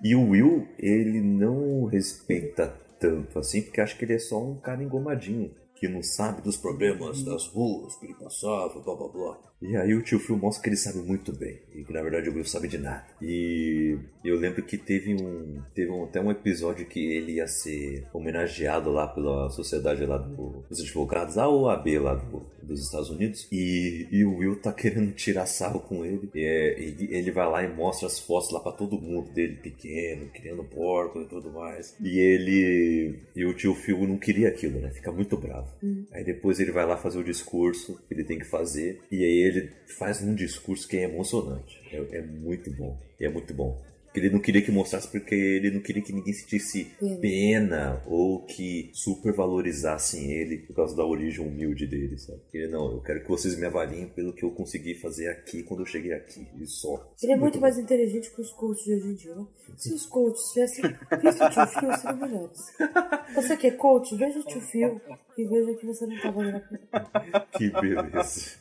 E 0.02 0.14
o 0.14 0.28
Will, 0.28 0.68
ele 0.78 1.20
não 1.20 1.84
respeita 1.86 2.68
tanto 3.00 3.38
assim, 3.38 3.62
porque 3.62 3.80
acha 3.80 3.96
que 3.96 4.04
ele 4.04 4.14
é 4.14 4.18
só 4.18 4.42
um 4.42 4.60
cara 4.60 4.82
engomadinho, 4.82 5.50
que 5.78 5.88
não 5.88 6.02
sabe 6.02 6.42
dos 6.42 6.56
problemas 6.56 7.22
das 7.22 7.46
ruas 7.46 7.96
que 7.96 8.06
ele 8.06 8.14
passava, 8.14 8.80
blá 8.80 8.94
blá 8.96 9.08
blá. 9.08 9.38
E 9.60 9.76
aí 9.76 9.92
o 9.94 10.02
tio 10.02 10.20
Phil 10.20 10.36
mostra 10.36 10.62
que 10.62 10.68
ele 10.68 10.76
sabe 10.76 10.98
muito 10.98 11.32
bem, 11.32 11.58
e 11.74 11.84
que 11.84 11.92
na 11.92 12.00
verdade 12.02 12.28
o 12.30 12.34
Will 12.34 12.44
sabe 12.44 12.68
de 12.68 12.78
nada. 12.78 13.04
E 13.20 13.98
eu 14.24 14.36
lembro 14.36 14.62
que 14.62 14.78
teve 14.78 15.14
um. 15.14 15.60
Teve 15.74 15.90
um- 15.90 16.04
até 16.04 16.20
um 16.20 16.30
episódio 16.30 16.86
que 16.86 17.00
ele 17.12 17.32
ia 17.34 17.46
ser 17.48 18.06
homenageado 18.12 18.90
lá 18.90 19.06
pela 19.08 19.50
sociedade 19.50 20.04
lá 20.06 20.18
do- 20.18 20.64
dos 20.68 20.80
advogados, 20.80 21.36
a 21.38 21.48
OAB 21.48 21.98
lá 21.98 22.14
do- 22.14 22.46
dos 22.68 22.84
Estados 22.84 23.10
Unidos. 23.10 23.48
E, 23.50 24.06
e 24.10 24.24
o 24.24 24.36
Will 24.36 24.56
tá 24.60 24.72
querendo 24.72 25.12
tirar 25.12 25.46
sarro 25.46 25.80
com 25.80 26.04
ele. 26.04 26.28
E 26.34 26.44
é, 26.44 26.80
ele, 26.80 27.08
ele 27.10 27.30
vai 27.30 27.46
lá 27.48 27.64
e 27.64 27.68
mostra 27.68 28.06
as 28.06 28.18
fotos 28.18 28.50
lá 28.50 28.60
pra 28.60 28.72
todo 28.72 29.00
mundo 29.00 29.30
dele 29.32 29.56
pequeno, 29.56 30.26
criando 30.32 30.62
porco 30.64 31.20
e 31.22 31.26
tudo 31.26 31.50
mais. 31.50 31.94
E 32.00 32.18
ele. 32.18 33.18
E 33.34 33.44
o 33.44 33.54
tio 33.54 33.74
Phil 33.74 34.06
não 34.06 34.18
queria 34.18 34.48
aquilo, 34.48 34.78
né? 34.80 34.90
Fica 34.90 35.10
muito 35.10 35.36
bravo. 35.36 35.68
Aí 36.12 36.24
depois 36.24 36.60
ele 36.60 36.70
vai 36.70 36.86
lá 36.86 36.96
fazer 36.96 37.18
o 37.18 37.24
discurso 37.24 37.98
que 38.06 38.14
ele 38.14 38.24
tem 38.24 38.38
que 38.38 38.46
fazer. 38.46 39.00
E 39.10 39.24
aí 39.24 39.38
ele 39.42 39.70
faz 39.98 40.22
um 40.22 40.34
discurso 40.34 40.86
que 40.86 40.96
é 40.96 41.04
emocionante. 41.04 41.80
É, 41.90 42.18
é 42.18 42.22
muito 42.22 42.70
bom. 42.70 42.96
E 43.18 43.24
é 43.24 43.28
muito 43.28 43.52
bom. 43.52 43.80
Porque 44.18 44.26
ele 44.26 44.30
não 44.30 44.40
queria 44.40 44.62
que 44.62 44.72
mostrasse 44.72 45.08
porque 45.08 45.34
ele 45.34 45.70
não 45.70 45.80
queria 45.80 46.02
que 46.02 46.12
ninguém 46.12 46.32
sentisse 46.32 46.84
Pena. 46.98 47.18
pena 47.20 48.02
ou 48.06 48.44
que 48.44 48.90
supervalorizassem 48.92 50.32
ele 50.32 50.58
por 50.58 50.74
causa 50.74 50.96
da 50.96 51.04
origem 51.04 51.46
humilde 51.46 51.86
dele, 51.86 52.18
sabe? 52.18 52.40
Ele, 52.52 52.68
não, 52.68 52.92
eu 52.92 53.00
quero 53.00 53.22
que 53.22 53.28
vocês 53.28 53.56
me 53.56 53.66
avaliem 53.66 54.06
pelo 54.08 54.32
que 54.32 54.44
eu 54.44 54.50
consegui 54.50 54.94
fazer 54.94 55.28
aqui 55.28 55.62
quando 55.62 55.80
eu 55.80 55.86
cheguei 55.86 56.12
aqui. 56.12 56.46
E 56.60 56.66
só. 56.66 57.12
Ele 57.22 57.32
é 57.32 57.36
muito 57.36 57.60
mais 57.60 57.78
inteligente 57.78 58.30
que 58.30 58.40
os 58.40 58.52
coaches 58.52 58.84
de 58.84 58.94
hoje 58.94 59.08
em 59.08 59.14
dia, 59.14 59.34
né? 59.34 59.46
Se 59.76 59.92
os 59.92 60.06
coaches 60.06 60.42
tivessem 60.52 60.84
visto 61.22 61.44
o 61.44 61.50
tio 61.50 61.66
Phil, 61.66 61.92
seriam 61.96 62.16
melhores. 62.16 62.58
Você 63.34 63.56
que 63.56 63.66
é 63.68 63.70
coach, 63.70 64.16
veja 64.16 64.38
o 64.40 64.44
tio 64.44 64.60
Phil. 64.60 65.00
E 65.38 65.46
veja 65.46 65.74
que 65.74 65.86
você 65.86 66.06
não 66.06 66.20
tá 66.20 66.30
valendo 66.30 66.62
a. 66.92 67.40
Que 67.58 67.70
beleza. 67.70 68.58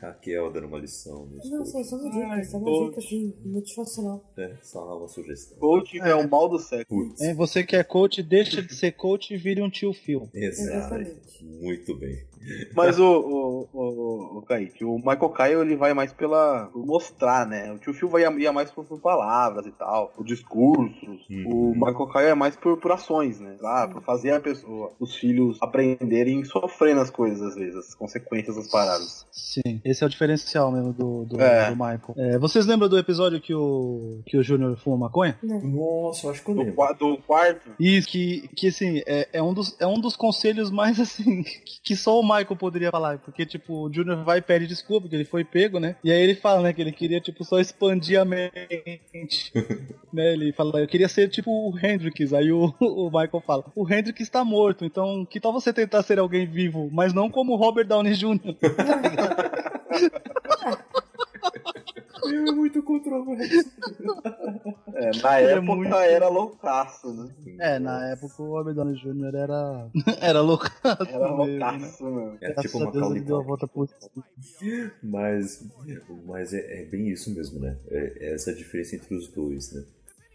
Raquel 0.00 0.50
dando 0.52 0.66
uma 0.66 0.78
lição. 0.78 1.28
Não, 1.44 1.64
só, 1.64 1.82
só 1.84 1.96
uma 1.96 2.10
dica, 2.10 2.44
só 2.44 2.58
uma 2.58 2.64
coach. 2.66 2.88
dica 2.88 2.98
assim, 3.00 3.34
motivacional. 3.44 4.32
É, 4.36 4.56
só 4.62 4.98
uma 4.98 5.08
sugestão. 5.08 5.58
Coaching 5.58 5.98
é 5.98 6.14
o 6.14 6.28
mal 6.28 6.48
do 6.48 6.58
século. 6.58 7.08
Putz, 7.08 7.20
É, 7.20 7.34
você 7.34 7.62
que 7.62 7.76
é 7.76 7.84
coach, 7.84 8.22
deixa 8.22 8.62
de 8.62 8.74
ser 8.74 8.92
coach 8.92 9.32
e 9.32 9.36
vire 9.36 9.62
um 9.62 9.70
tio 9.70 9.92
Phil. 9.92 10.28
exato. 10.34 10.94
Exatamente. 10.96 11.44
Muito 11.44 11.96
bem. 11.96 12.24
Mas 12.74 12.98
o, 12.98 13.04
o, 13.04 13.68
o, 13.72 14.38
o 14.38 14.42
Kaique, 14.42 14.84
o 14.84 14.96
Michael 14.96 15.28
Caio 15.30 15.62
ele 15.62 15.76
vai 15.76 15.94
mais 15.94 16.12
pela 16.12 16.70
mostrar, 16.74 17.46
né? 17.46 17.72
O 17.72 17.78
tio 17.78 17.94
Phil 17.94 18.08
vai, 18.08 18.22
ia 18.38 18.52
mais 18.52 18.70
por, 18.70 18.84
por 18.84 19.00
palavras 19.00 19.66
e 19.66 19.70
tal, 19.72 20.08
por 20.08 20.24
discursos. 20.24 20.96
Uhum. 21.30 21.44
O 21.46 21.72
Michael 21.74 22.06
Caio 22.08 22.28
é 22.28 22.34
mais 22.34 22.56
por, 22.56 22.76
por 22.78 22.92
ações, 22.92 23.38
né? 23.40 23.56
Ah, 23.62 23.88
por 23.92 24.02
fazer 24.02 24.32
a 24.32 24.40
pessoa, 24.40 24.92
os 24.98 25.14
filhos 25.14 25.58
aprenderem 25.60 26.44
sofrendo 26.44 27.00
as 27.00 27.10
coisas 27.10 27.40
às 27.42 27.54
vezes, 27.54 27.76
as 27.76 27.94
consequências 27.94 28.56
das 28.56 28.68
paradas. 28.68 29.26
Sim, 29.30 29.80
esse 29.84 30.02
é 30.02 30.06
o 30.06 30.10
diferencial 30.10 30.70
mesmo 30.72 30.92
do, 30.92 31.24
do, 31.24 31.40
É. 31.40 31.66
do 31.70 31.76
Michael. 31.76 32.14
É, 32.16 32.38
vocês 32.38 32.66
lembram 32.66 32.88
do 32.88 32.98
episódio 32.98 33.40
que 33.40 33.54
o, 33.54 34.20
que 34.26 34.36
o 34.36 34.42
Júnior 34.42 34.76
fuma 34.78 34.96
maconha? 34.96 35.38
Não. 35.42 35.60
Nossa, 35.60 36.26
eu 36.26 36.30
acho 36.30 36.42
que 36.44 36.50
eu 36.50 36.54
Do, 36.54 36.60
lembro. 36.60 36.74
qua- 36.76 36.92
do 36.92 37.16
quarto, 37.18 37.70
Isso, 37.78 38.08
que, 38.08 38.48
que 38.56 38.68
assim, 38.68 39.02
é, 39.06 39.28
é, 39.32 39.42
um 39.42 39.52
dos, 39.54 39.76
é 39.80 39.86
um 39.86 40.00
dos 40.00 40.16
conselhos 40.16 40.70
mais 40.70 40.98
assim, 41.00 41.42
que, 41.44 41.60
que 41.84 41.96
só 41.96 42.18
o 42.18 42.22
Michael 42.32 42.56
poderia 42.56 42.90
falar. 42.90 43.18
Porque, 43.18 43.44
tipo, 43.44 43.86
o 43.86 43.92
Junior 43.92 44.24
vai 44.24 44.38
e 44.38 44.42
pede 44.42 44.66
desculpa, 44.66 45.02
porque 45.02 45.16
ele 45.16 45.24
foi 45.24 45.44
pego, 45.44 45.78
né? 45.78 45.96
E 46.02 46.10
aí 46.10 46.20
ele 46.20 46.34
fala, 46.34 46.62
né, 46.62 46.72
que 46.72 46.80
ele 46.80 46.92
queria, 46.92 47.20
tipo, 47.20 47.44
só 47.44 47.58
expandir 47.58 48.20
a 48.20 48.24
mente. 48.24 49.52
né? 50.12 50.32
Ele 50.32 50.52
fala, 50.52 50.80
eu 50.80 50.88
queria 50.88 51.08
ser 51.08 51.28
tipo 51.28 51.50
o 51.50 51.78
Hendrix. 51.78 52.32
Aí 52.32 52.52
o, 52.52 52.74
o 52.80 53.06
Michael 53.06 53.42
fala, 53.46 53.64
o 53.74 53.90
Hendrix 53.90 54.20
está 54.20 54.44
morto, 54.44 54.84
então 54.84 55.24
que 55.24 55.40
tal 55.40 55.52
você 55.52 55.72
tentar 55.72 56.02
ser 56.02 56.18
alguém 56.18 56.46
vivo, 56.46 56.88
mas 56.92 57.12
não 57.12 57.30
como 57.30 57.52
o 57.52 57.56
Robert 57.56 57.86
Downey 57.86 58.14
Jr. 58.14 58.40
É 62.24 62.52
muito 62.52 62.82
controverso. 62.82 63.70
é, 64.94 65.10
na 65.22 65.40
Ele 65.40 65.50
é 65.50 65.52
época 65.56 65.74
muito- 65.74 65.94
era 65.94 66.28
loucaço, 66.28 67.12
né? 67.12 67.34
É, 67.58 67.78
na 67.78 68.08
época 68.10 68.42
o 68.42 68.46
Robert 68.50 68.74
Downey 68.74 68.94
Jr. 68.96 69.34
era. 69.34 69.90
era 70.20 70.40
louco. 70.40 70.66
Era 70.84 71.28
mesmo, 71.34 71.46
né? 71.46 71.58
loucaço, 71.58 72.04
né? 72.10 72.38
É 72.42 72.52
tipo 72.54 72.78
a 72.78 72.82
uma 72.82 72.92
Deus 72.92 73.10
ele 73.10 73.20
deu 73.20 73.36
a 73.38 73.42
volta 73.42 73.66
por 73.66 73.88
Mas, 75.02 75.64
mas 76.26 76.52
é, 76.54 76.82
é 76.82 76.84
bem 76.84 77.08
isso 77.08 77.34
mesmo, 77.34 77.60
né? 77.60 77.76
É, 77.90 78.26
é 78.30 78.34
essa 78.34 78.52
diferença 78.54 78.96
entre 78.96 79.14
os 79.14 79.28
dois, 79.28 79.72
né? 79.72 79.84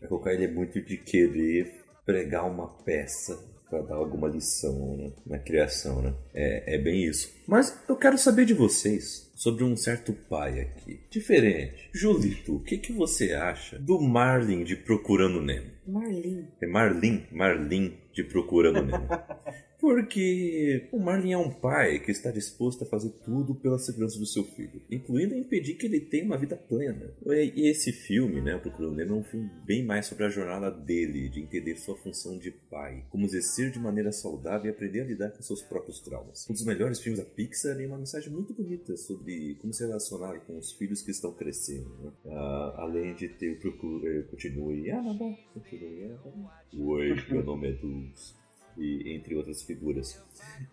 A 0.04 0.08
Kokai 0.08 0.36
ele 0.36 0.46
é 0.46 0.52
muito 0.52 0.82
de 0.82 0.98
querer 0.98 1.84
pregar 2.06 2.46
uma 2.46 2.68
peça 2.68 3.38
para 3.70 3.82
dar 3.82 3.96
alguma 3.96 4.28
lição 4.28 4.98
né? 4.98 5.12
na 5.26 5.40
criação, 5.40 6.02
né? 6.02 6.14
É, 6.34 6.76
é 6.76 6.78
bem 6.78 7.04
isso. 7.04 7.34
Mas 7.48 7.78
eu 7.88 7.96
quero 7.96 8.18
saber 8.18 8.46
de 8.46 8.54
vocês 8.54 9.30
sobre 9.36 9.64
um 9.64 9.76
certo 9.76 10.14
pai 10.14 10.62
aqui. 10.62 11.00
Diferente. 11.10 11.90
Julito, 11.94 12.56
o 12.56 12.60
que, 12.60 12.78
que 12.78 12.94
você 12.94 13.34
acha 13.34 13.78
do 13.78 14.00
Marlin 14.00 14.64
de 14.64 14.76
Procurando 14.76 15.42
Nemo? 15.42 15.72
Marlin. 15.86 16.48
É 16.62 16.68
Marlin, 16.68 17.26
Marlin 17.32 17.94
de 18.14 18.24
Procurando 18.24 18.84
Nemo. 18.84 19.08
Porque 19.80 20.88
o 20.92 21.00
Marlin 21.00 21.34
é 21.34 21.38
um 21.38 21.52
pai 21.52 22.00
que 22.00 22.12
está 22.12 22.32
disposto 22.32 22.84
a 22.84 22.88
fazer 22.88 23.12
tudo 23.24 23.54
pela 23.54 23.78
segurança 23.78 24.18
do 24.18 24.26
seu 24.26 24.44
filho, 24.44 24.82
incluindo 24.90 25.36
impedir 25.36 25.76
que 25.76 25.86
ele 25.86 26.00
tenha 26.00 26.26
uma 26.26 26.38
vida 26.38 26.56
plena. 26.56 27.14
E 27.26 27.70
esse 27.70 27.92
filme, 27.92 28.42
né, 28.42 28.56
o 28.56 28.60
Procurando 28.60 28.96
Nemo, 28.96 29.16
é 29.16 29.20
um 29.20 29.24
filme 29.24 29.50
bem 29.66 29.86
mais 29.86 30.08
sobre 30.08 30.26
a 30.26 30.30
jornada 30.30 30.72
dele, 30.72 31.30
de 31.30 31.42
entender 31.42 31.76
sua 31.76 31.96
função 31.96 32.38
de 32.40 32.50
pai, 32.52 33.06
como 33.10 33.26
exercer 33.26 33.72
de 33.72 33.80
maneira 33.80 34.12
saudável 34.12 34.66
e 34.66 34.74
aprender 34.74 35.02
a 35.02 35.06
lidar 35.06 35.30
com 35.30 35.44
seus 35.44 35.62
próprios 35.62 36.00
traumas. 36.00 36.48
Um 36.50 36.54
dos 36.54 36.66
melhores 36.66 37.00
filmes 37.00 37.20
da 37.20 37.26
Pixar 37.26 37.80
e 37.80 37.86
uma 37.86 37.98
mensagem 37.98 38.32
muito 38.32 38.54
bonita 38.54 38.98
sobre 38.98 39.56
como 39.62 39.74
se 39.74 39.86
relacionar 39.86 40.40
com 40.42 40.58
os 40.58 40.72
filhos 40.72 41.02
que 41.04 41.12
estão 41.12 41.34
crescendo. 41.34 41.90
né? 42.04 42.12
Ah, 42.28 42.76
além 42.78 43.14
de 43.14 43.30
ter 43.30 43.52
o 43.52 43.60
Procure, 43.60 44.24
continue, 44.24 44.90
ah, 44.90 45.02
não, 45.02 45.14
não, 45.14 45.38
continue, 45.54 46.04
ah, 46.06 46.18
bom. 46.24 46.50
Oi, 46.78 47.16
meu 47.30 47.44
nome 47.44 47.70
é 47.70 47.74
Dulce 47.74 48.47
e 48.78 49.14
entre 49.16 49.36
outras 49.36 49.62
figuras. 49.64 50.22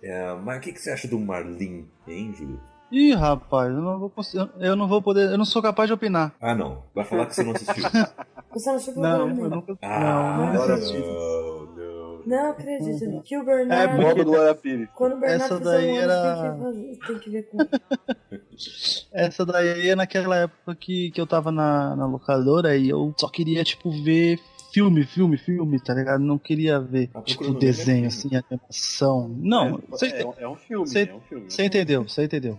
É, 0.03 0.35
mas 0.35 0.59
o 0.59 0.61
que, 0.61 0.73
que 0.73 0.81
você 0.81 0.91
acha 0.91 1.09
do 1.09 1.19
Marlin, 1.19 1.87
hein, 2.07 2.33
Júlio? 2.37 2.61
Ih, 2.93 3.15
rapaz, 3.15 3.71
eu 3.73 3.81
não 3.81 3.99
vou 3.99 4.13
eu 4.61 4.77
não 4.77 4.87
vou 4.87 5.03
poder, 5.03 5.33
eu 5.33 5.39
não 5.39 5.45
sou 5.45 5.61
capaz 5.63 5.89
de 5.89 5.95
opinar. 5.95 6.33
Ah, 6.41 6.55
não. 6.55 6.85
Vai 6.95 7.05
falar 7.05 7.27
que 7.27 7.35
você 7.35 7.43
não 7.43 7.53
assistiu. 7.53 7.85
Você 8.55 8.71
não 8.71 8.79
chegou 8.79 9.03
Não, 9.03 9.23
a 9.23 9.27
ver, 9.27 9.41
eu 9.41 9.49
não. 9.51 9.57
nunca. 9.57 9.77
ah, 9.83 10.37
não, 10.39 10.47
agora 10.47 10.75
assisti. 10.75 10.97
não, 10.97 11.67
não. 11.75 12.23
Não 12.25 12.51
acredito. 12.53 13.23
Que 13.23 13.37
o 13.37 13.43
É, 13.43 13.45
Bernardo. 13.45 13.91
porque- 13.97 14.05
Modo 14.07 14.25
do 14.25 14.31
Glória 14.31 14.55
Pires. 14.55 14.89
Quando 14.95 15.15
o 15.15 15.19
Bernardo 15.19 15.55
Essa 15.57 15.59
daí 15.65 15.91
um 15.91 15.97
era- 15.99 16.35
tem, 16.37 16.53
que 16.53 16.63
fazer- 16.63 16.99
tem 17.09 17.19
que 17.19 17.31
ver 17.31 17.43
com. 17.51 17.59
Essa 19.13 19.45
daí 19.45 19.89
é 19.89 19.97
naquela 19.97 20.37
época 20.37 20.75
que, 20.77 21.11
que 21.11 21.21
eu 21.21 21.27
tava 21.27 21.51
na, 21.51 21.97
na 21.97 22.07
locadora 22.07 22.77
e 22.77 22.89
eu 22.89 23.13
só 23.17 23.29
queria, 23.29 23.65
tipo, 23.65 23.91
ver 24.05 24.39
filme, 24.75 25.05
filme, 25.07 25.37
filme, 25.39 25.79
tá 25.81 25.95
ligado? 25.95 26.21
Não 26.21 26.37
queria 26.37 26.81
ver, 26.81 27.09
Ah, 27.15 27.23
tipo, 27.23 27.45
Procurando 27.45 27.61
desenho, 27.61 28.05
é 28.05 28.09
assim, 28.09 28.29
animação. 28.35 29.29
Não, 29.39 29.79
é, 29.79 29.81
você 29.89 30.07
é, 30.09 30.27
um- 30.27 30.35
é 30.37 30.49
um 30.49 30.57
filme, 30.57 30.87
Cê- 30.89 31.09
é 31.09 31.15
um 31.15 31.21
filme. 31.21 31.45
você 31.49 31.65
entendeu, 31.65 32.03
você 32.03 32.25
entendeu. 32.25 32.59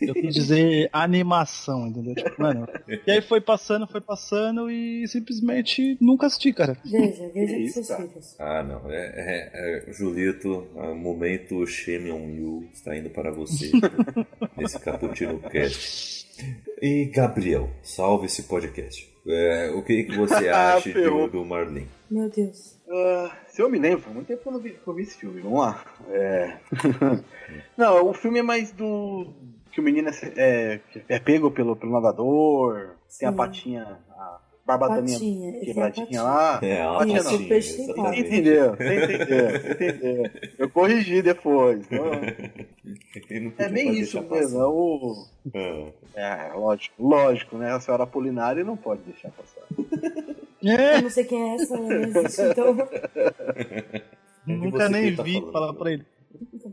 Eu 0.00 0.14
quis 0.14 0.32
dizer 0.34 0.88
animação, 0.92 1.88
entendeu? 1.88 2.14
Tipo, 2.14 2.40
mano. 2.40 2.66
E 3.06 3.10
aí 3.10 3.20
foi 3.20 3.40
passando, 3.40 3.86
foi 3.86 4.00
passando 4.00 4.70
e 4.70 5.06
simplesmente 5.08 5.98
nunca 6.00 6.26
assisti, 6.28 6.52
cara. 6.52 6.78
Veja, 6.84 7.28
veja 7.34 7.56
Que 7.56 7.68
seus 7.68 7.88
filhos. 7.94 8.36
Ah, 8.38 8.62
não. 8.62 8.88
É, 8.90 8.96
é, 8.96 9.88
é, 9.88 9.92
Julito, 9.92 10.66
o 10.74 10.94
momento 10.94 11.66
Shame 11.66 12.10
on 12.10 12.30
You 12.30 12.68
está 12.72 12.96
indo 12.96 13.10
para 13.10 13.30
você 13.30 13.70
nesse 14.56 14.78
Caputino 14.78 15.38
Cast. 15.40 16.24
E 16.80 17.06
Gabriel, 17.06 17.68
salve 17.82 18.26
esse 18.26 18.44
podcast. 18.44 19.14
É, 19.26 19.70
o 19.74 19.82
que, 19.82 20.04
que 20.04 20.16
você 20.16 20.48
acha 20.48 20.92
do, 20.92 21.28
do 21.28 21.44
Marlin? 21.44 21.86
Meu 22.10 22.30
Deus. 22.30 22.78
Ah, 22.88 23.36
se 23.48 23.60
eu 23.60 23.68
me 23.68 23.78
lembro, 23.78 24.00
faz 24.00 24.14
muito 24.14 24.28
tempo 24.28 24.42
que 24.42 24.48
eu 24.48 24.52
não 24.52 24.60
vi, 24.60 24.70
que 24.70 24.86
eu 24.86 24.94
vi 24.94 25.02
esse 25.02 25.16
filme. 25.16 25.40
Vamos 25.40 25.60
lá. 25.60 25.84
É... 26.08 26.58
não, 27.76 28.08
o 28.08 28.14
filme 28.14 28.38
é 28.38 28.42
mais 28.42 28.70
do. 28.70 29.32
Que 29.72 29.80
o 29.80 29.82
menino 29.82 30.08
é, 30.08 30.14
é, 30.36 30.80
é 31.08 31.18
pego 31.18 31.50
pelo, 31.50 31.76
pelo 31.76 31.92
nadador, 31.92 32.94
tem 33.18 33.28
a 33.28 33.32
Sim. 33.32 33.36
patinha, 33.36 33.98
a 34.10 34.38
barbataninha 34.66 35.18
Patinha. 35.18 35.50
a 35.50 35.64
quebradinha 35.64 36.06
patinha. 36.06 36.22
lá. 36.22 36.60
É, 36.62 36.82
a 36.82 36.92
Patinha 36.94 37.22
não. 37.22 37.30
Você 37.30 37.82
entendeu, 38.20 38.76
você 38.76 39.04
entendeu, 39.04 39.50
você 39.50 39.72
entendeu. 39.72 40.30
Eu 40.58 40.70
corrigi 40.70 41.22
depois. 41.22 41.86
Então, 41.86 42.04
é 43.58 43.68
bem 43.68 43.92
isso 43.96 44.20
mesmo. 44.22 44.60
É, 44.60 44.66
o... 44.66 45.92
Ah. 46.16 46.50
é 46.50 46.52
lógico, 46.54 46.94
lógico, 47.02 47.56
né? 47.56 47.72
A 47.72 47.80
senhora 47.80 48.02
Apolinária 48.02 48.64
não 48.64 48.76
pode 48.76 49.02
deixar 49.02 49.30
passar. 49.30 49.62
É, 50.64 50.98
Eu 50.98 51.02
não 51.02 51.10
sei 51.10 51.24
quem 51.24 51.40
é 51.40 51.54
essa, 51.54 51.76
ela 51.76 51.88
não 51.88 52.02
existe, 52.02 52.42
então. 52.42 52.74
nunca 54.46 54.78
você 54.78 54.88
nem 54.88 55.14
tá 55.14 55.22
vi 55.22 55.34
falando. 55.34 55.52
falar 55.52 55.74
pra 55.74 55.92
ele. 55.92 56.04
Então 56.52 56.70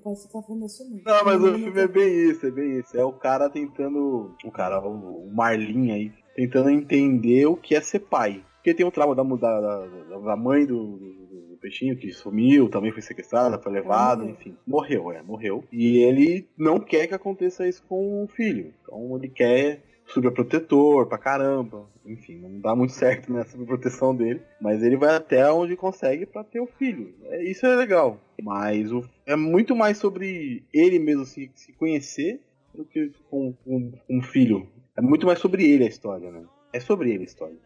mesmo. 0.60 1.02
Não, 1.06 1.26
mas 1.26 1.42
o 1.42 1.54
filme 1.54 1.80
é 1.80 1.88
bem 1.88 2.30
isso, 2.30 2.46
é 2.46 2.52
bem 2.52 2.80
isso. 2.80 2.98
É 2.98 3.06
o 3.06 3.14
cara 3.14 3.50
tentando. 3.50 4.36
O 4.44 4.52
cara, 4.52 4.82
o 4.86 5.24
o 5.24 5.34
Marlin 5.34 5.92
aí, 5.92 6.12
tentando 6.36 6.70
entender 6.70 7.46
o 7.46 7.56
que 7.56 7.76
é 7.76 7.82
ser 7.82 8.00
pai. 8.00 8.44
Porque 8.56 8.74
tem 8.74 8.86
o 8.86 8.92
trauma 8.92 9.16
da, 9.16 9.60
da, 9.60 9.86
da, 10.20 10.36
mãe 10.38 10.66
do, 10.66 10.98
do- 10.98 11.14
do 11.52 11.58
peixinho 11.62 11.98
que 11.98 12.12
sumiu, 12.14 12.70
também 12.70 12.92
foi 12.92 13.02
sequestrada, 13.02 13.60
foi 13.60 13.72
levada, 13.74 14.22
morreu. 14.22 14.36
enfim. 14.40 14.58
Morreu, 14.66 15.12
é, 15.12 15.22
morreu. 15.22 15.64
E 15.72 15.98
ele 15.98 16.48
não 16.58 16.80
quer 16.80 17.08
que 17.08 17.14
aconteça 17.14 17.68
isso 17.68 17.84
com 17.88 18.24
o 18.24 18.28
filho. 18.28 18.74
Então 18.84 19.18
ele 19.18 19.28
quer 19.30 19.82
sobreprotetor 20.06 21.08
pra 21.08 21.18
caramba. 21.18 21.88
Enfim, 22.06 22.38
não 22.40 22.60
dá 22.60 22.76
muito 22.76 22.94
certo 22.94 23.32
nessa 23.32 23.52
sobreproteção 23.52 24.16
dele. 24.16 24.42
Mas 24.62 24.82
ele 24.84 24.98
vai 24.98 25.16
até 25.16 25.50
onde 25.52 25.76
consegue 25.76 26.26
pra 26.26 26.44
ter 26.44 26.60
o 26.60 26.68
filho. 26.68 27.14
É, 27.26 27.44
isso 27.44 27.66
é 27.66 27.76
legal. 27.76 28.20
Mas 28.42 28.92
o, 28.92 29.04
é 29.26 29.36
muito 29.36 29.76
mais 29.76 29.98
sobre 29.98 30.64
ele 30.74 31.00
mesmo 31.00 31.26
se, 31.26 31.50
se 31.54 31.72
conhecer 31.74 32.40
do 32.74 32.84
que 32.86 33.12
com, 33.30 33.54
com, 33.64 33.92
com 34.08 34.18
o 34.20 34.22
filho. 34.24 34.68
É 34.96 35.02
muito 35.02 35.26
mais 35.26 35.40
sobre 35.40 35.64
ele 35.70 35.84
a 35.86 35.88
história, 35.88 36.32
né? 36.32 36.46
É 36.72 36.80
sobre 36.80 37.12
ele 37.12 37.24
a 37.24 37.26
história. 37.26 37.58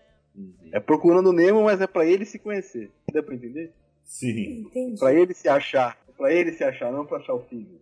É 0.72 0.80
procurando 0.80 1.28
o 1.30 1.34
Nemo, 1.34 1.64
mas 1.64 1.82
é 1.82 1.88
pra 1.88 2.06
ele 2.06 2.26
se 2.26 2.38
conhecer. 2.38 2.92
Dá 3.12 3.24
pra 3.24 3.34
entender? 3.36 3.74
Sim. 4.04 4.62
Entendi. 4.68 5.00
Pra 5.00 5.14
ele 5.14 5.34
se 5.34 5.50
achar. 5.50 5.98
Pra 6.16 6.32
ele 6.32 6.52
se 6.54 6.64
achar, 6.64 6.92
não 6.92 7.06
pra 7.06 7.18
achar 7.18 7.34
o 7.34 7.42
filho. 7.42 7.80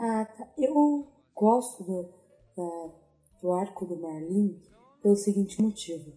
Ah, 0.00 0.26
tá. 0.36 0.48
Eu 0.58 1.06
gosto 1.34 1.82
do, 1.84 2.08
da- 2.56 2.90
do 3.42 3.52
arco 3.52 3.86
do 3.86 3.96
Marlin 3.96 4.56
pelo 5.02 5.16
seguinte 5.16 5.60
motivo. 5.62 6.12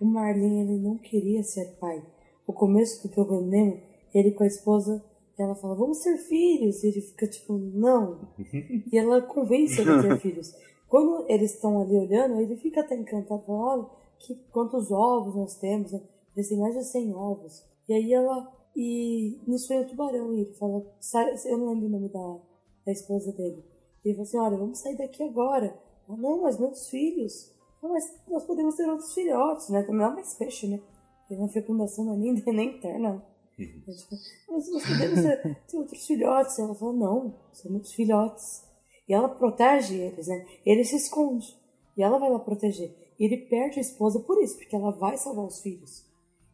O 0.00 0.04
Marlin, 0.04 0.60
ele 0.60 0.78
não 0.78 0.96
queria 0.96 1.42
ser 1.42 1.76
pai. 1.80 2.02
O 2.46 2.52
começo 2.52 3.06
do 3.06 3.12
programa 3.12 3.46
Nemo, 3.46 3.80
ele 4.14 4.30
com 4.32 4.44
a 4.44 4.46
esposa, 4.46 5.02
ela 5.38 5.54
fala, 5.54 5.74
vamos 5.74 5.98
ser 6.02 6.16
filhos. 6.18 6.82
E 6.84 6.88
ele 6.88 7.00
fica 7.00 7.26
tipo, 7.26 7.54
não. 7.58 8.28
e 8.92 8.96
ela 8.96 9.20
convence 9.22 9.80
ele 9.80 9.90
a 9.90 10.02
ter 10.02 10.16
filhos. 10.20 10.54
Quando 10.88 11.24
eles 11.28 11.54
estão 11.54 11.80
ali 11.80 11.96
olhando, 11.96 12.40
ele 12.40 12.56
fica 12.56 12.80
até 12.80 12.94
encantado, 12.96 13.44
olha, 13.48 13.86
que, 14.18 14.34
quantos 14.50 14.90
ovos 14.90 15.34
nós 15.34 15.54
temos. 15.56 15.92
né? 15.92 16.00
Eles 16.34 16.48
têm 16.48 16.58
mais 16.58 16.74
de 16.74 16.84
100 16.84 17.14
ovos. 17.14 17.64
E 17.88 17.92
aí 17.92 18.12
ela 18.12 18.52
E 18.76 19.40
nisso 19.46 19.68
vem 19.68 19.80
o 19.80 19.86
tubarão 19.88 20.32
e 20.32 20.40
ele 20.42 20.54
fala, 20.54 20.84
sai, 21.00 21.34
eu 21.46 21.58
não 21.58 21.70
lembro 21.70 21.86
o 21.86 21.90
nome 21.90 22.08
da, 22.08 22.38
da 22.86 22.92
esposa 22.92 23.32
dele. 23.32 23.64
Ele 24.04 24.14
fala 24.14 24.22
assim, 24.28 24.38
olha, 24.38 24.56
vamos 24.56 24.78
sair 24.78 24.96
daqui 24.96 25.22
agora. 25.22 25.76
Ah, 26.08 26.16
não, 26.16 26.42
mas 26.42 26.58
meus 26.60 26.88
filhos. 26.88 27.52
Não, 27.82 27.90
mas 27.90 28.04
nós 28.28 28.44
podemos 28.44 28.76
ter 28.76 28.88
outros 28.88 29.12
filhotes, 29.12 29.68
né? 29.70 29.82
Também 29.82 30.06
é 30.06 30.10
mais 30.10 30.34
peixe, 30.34 30.68
né? 30.68 30.80
Porque 31.26 31.42
na 31.42 31.48
fecundação 31.48 32.04
não 32.04 32.14
é 32.14 32.16
nem, 32.16 32.34
nem 32.54 32.76
interna. 32.76 33.22
Uhum. 33.58 33.82
Mas 34.50 34.70
nós 34.70 34.86
podemos 34.86 35.20
ter, 35.22 35.56
ter 35.66 35.76
outros 35.76 36.06
filhotes. 36.06 36.58
Ela 36.58 36.74
fala, 36.74 36.92
não, 36.92 37.34
são 37.52 37.70
muitos 37.72 37.92
filhotes. 37.92 38.64
E 39.08 39.14
ela 39.14 39.28
protege 39.28 39.96
eles, 39.96 40.26
né? 40.28 40.44
Ele 40.66 40.84
se 40.84 40.96
esconde. 40.96 41.46
E 41.96 42.02
ela 42.02 42.18
vai 42.18 42.30
lá 42.30 42.38
proteger. 42.38 42.94
E 43.18 43.24
ele 43.24 43.38
perde 43.48 43.78
a 43.78 43.82
esposa 43.82 44.20
por 44.20 44.40
isso, 44.42 44.56
porque 44.58 44.76
ela 44.76 44.90
vai 44.92 45.16
salvar 45.16 45.46
os 45.46 45.60
filhos. 45.60 46.04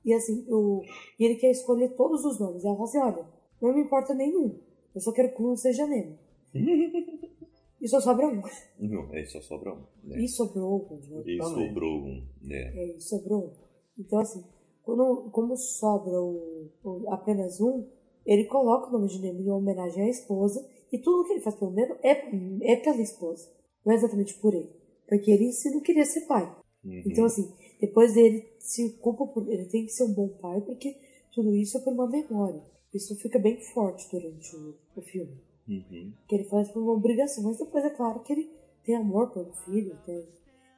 E 0.04 0.12
assim, 0.14 0.44
o, 0.48 0.82
e 1.18 1.24
ele 1.24 1.34
quer 1.36 1.50
escolher 1.50 1.94
todos 1.96 2.24
os 2.24 2.38
nomes. 2.38 2.64
Ela 2.64 2.74
fala 2.74 2.88
assim, 2.88 2.98
olha, 2.98 3.26
não 3.60 3.74
me 3.74 3.82
importa 3.82 4.14
nenhum. 4.14 4.58
Eu 4.94 5.00
só 5.00 5.12
quero 5.12 5.34
que 5.34 5.42
um 5.42 5.56
seja 5.56 5.86
Nemo. 5.86 6.18
E 7.80 7.88
só 7.88 8.00
sobra 8.00 8.26
um. 8.26 8.40
Não, 8.78 9.14
é 9.14 9.24
só 9.26 9.42
sobra 9.42 9.74
um. 9.74 9.82
Né? 10.04 10.20
E 10.22 10.28
sobrou 10.28 10.86
um. 10.90 10.96
né? 11.10 11.22
E 11.26 11.36
também. 11.36 11.66
sobrou 11.68 11.98
um. 11.98 12.26
Né? 12.40 12.72
É, 12.74 12.96
e 12.96 13.00
sobrou 13.00 13.38
um. 13.44 13.50
Então, 13.98 14.18
assim, 14.20 14.42
quando, 14.82 15.28
como 15.30 15.54
sobra 15.54 16.18
o, 16.18 16.70
o- 16.82 17.10
apenas 17.12 17.60
um, 17.60 17.86
ele 18.24 18.44
coloca 18.44 18.88
o 18.88 18.92
nome 18.92 19.08
de 19.08 19.18
Nemo 19.20 19.40
em 19.42 19.50
homenagem 19.50 20.02
à 20.02 20.08
esposa. 20.08 20.66
E 20.94 20.98
tudo 20.98 21.24
que 21.24 21.32
ele 21.32 21.40
faz 21.40 21.56
pelo 21.56 21.72
Nemo 21.72 21.96
é, 22.04 22.12
é 22.72 22.76
pela 22.76 23.02
esposa. 23.02 23.50
Não 23.84 23.92
é 23.92 23.96
exatamente 23.96 24.32
por 24.34 24.54
ele. 24.54 24.70
Porque 25.08 25.28
ele 25.28 25.50
si 25.50 25.68
não 25.70 25.80
queria 25.80 26.04
ser 26.04 26.20
pai. 26.20 26.44
Uhum. 26.84 27.02
Então, 27.04 27.24
assim, 27.24 27.52
depois 27.80 28.14
dele 28.14 28.48
se 28.60 28.90
culpa 28.98 29.26
por. 29.26 29.50
Ele 29.50 29.64
tem 29.64 29.86
que 29.86 29.92
ser 29.92 30.04
um 30.04 30.14
bom 30.14 30.28
pai, 30.40 30.60
porque 30.60 30.96
tudo 31.34 31.52
isso 31.56 31.76
é 31.78 31.80
por 31.80 31.92
uma 31.92 32.08
memória. 32.08 32.62
Isso 32.94 33.16
fica 33.16 33.40
bem 33.40 33.60
forte 33.72 34.08
durante 34.08 34.54
o, 34.54 34.76
o 34.94 35.02
filme. 35.02 35.36
Uhum. 35.68 36.12
Que 36.28 36.36
ele 36.36 36.44
faz 36.44 36.70
por 36.70 36.80
uma 36.80 36.92
obrigação. 36.92 37.42
Mas 37.42 37.58
depois 37.58 37.84
é 37.84 37.90
claro 37.90 38.20
que 38.20 38.32
ele 38.32 38.48
tem 38.84 38.94
amor 38.94 39.32
pelo 39.32 39.52
filho, 39.64 39.98
tem, 40.06 40.28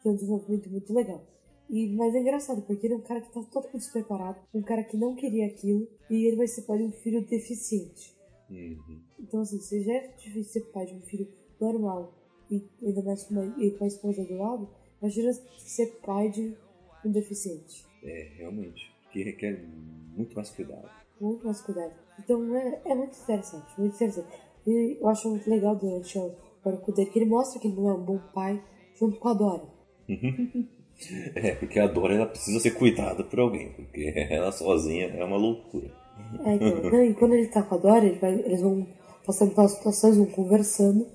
tem 0.02 0.12
um 0.12 0.14
desenvolvimento 0.14 0.70
muito 0.70 0.94
legal. 0.94 1.22
E, 1.68 1.94
mas 1.94 2.14
é 2.14 2.20
engraçado, 2.20 2.62
porque 2.62 2.86
ele 2.86 2.94
é 2.94 2.96
um 2.96 3.02
cara 3.02 3.20
que 3.20 3.34
tá 3.34 3.42
totalmente 3.42 3.82
despreparado, 3.82 4.38
um 4.54 4.62
cara 4.62 4.82
que 4.82 4.96
não 4.96 5.14
queria 5.14 5.46
aquilo, 5.46 5.86
e 6.08 6.26
ele 6.26 6.36
vai 6.36 6.46
ser 6.46 6.62
pai 6.62 6.78
de 6.78 6.84
um 6.84 6.92
filho 6.92 7.20
deficiente. 7.26 8.15
Uhum. 8.50 9.00
Então, 9.18 9.40
assim, 9.40 9.58
se 9.60 9.82
já 9.82 9.94
é 9.94 10.08
difícil 10.16 10.52
ser 10.52 10.60
pai 10.72 10.86
de 10.86 10.94
um 10.94 11.00
filho 11.00 11.28
normal, 11.60 12.12
e 12.50 12.62
ainda 12.82 13.02
mais 13.02 13.24
com, 13.24 13.34
uma, 13.34 13.62
e 13.62 13.70
com 13.72 13.84
a 13.84 13.88
esposa 13.88 14.24
do 14.24 14.36
lado, 14.36 14.68
imagina 15.00 15.32
ser 15.58 15.86
pai 16.04 16.30
de 16.30 16.56
um 17.04 17.10
deficiente. 17.10 17.84
É, 18.02 18.30
realmente. 18.36 18.92
Que 19.10 19.22
requer 19.22 19.64
muito 20.16 20.34
mais 20.34 20.50
cuidado. 20.50 20.88
Muito 21.20 21.44
mais 21.44 21.60
cuidado. 21.60 21.92
Então 22.18 22.56
é, 22.56 22.82
é 22.84 22.94
muito 22.94 23.18
interessante, 23.18 23.66
muito 23.78 23.94
interessante. 23.94 24.28
E 24.66 24.98
eu 25.00 25.08
acho 25.08 25.28
muito 25.30 25.48
legal 25.48 25.76
durante 25.76 26.18
o 26.18 26.34
arco 26.64 26.92
dele 26.92 27.10
que 27.10 27.18
ele 27.18 27.26
mostra 27.26 27.60
que 27.60 27.68
ele 27.68 27.76
não 27.76 27.88
é 27.88 27.94
um 27.94 28.04
bom 28.04 28.18
pai 28.34 28.62
junto 28.94 29.18
com 29.18 29.28
a 29.28 29.34
Dora. 29.34 29.64
É, 31.34 31.54
porque 31.56 31.78
a 31.78 31.86
Dora 31.86 32.14
ela 32.14 32.24
precisa 32.24 32.58
ser 32.58 32.70
cuidada 32.70 33.22
por 33.22 33.38
alguém, 33.38 33.70
porque 33.72 34.14
ela 34.30 34.50
sozinha 34.50 35.08
é 35.08 35.22
uma 35.22 35.36
loucura. 35.36 35.90
É, 36.44 36.54
então, 36.54 36.82
não, 36.90 37.04
e 37.04 37.14
quando 37.14 37.34
ele 37.34 37.48
tá 37.48 37.62
com 37.62 37.74
a 37.74 37.78
Dora, 37.78 38.04
ele 38.04 38.18
vai- 38.18 38.40
eles 38.40 38.60
vão 38.60 38.86
passando 39.24 39.54
pelas 39.54 39.72
situações, 39.72 40.16
vão 40.16 40.26
conversando. 40.26 41.06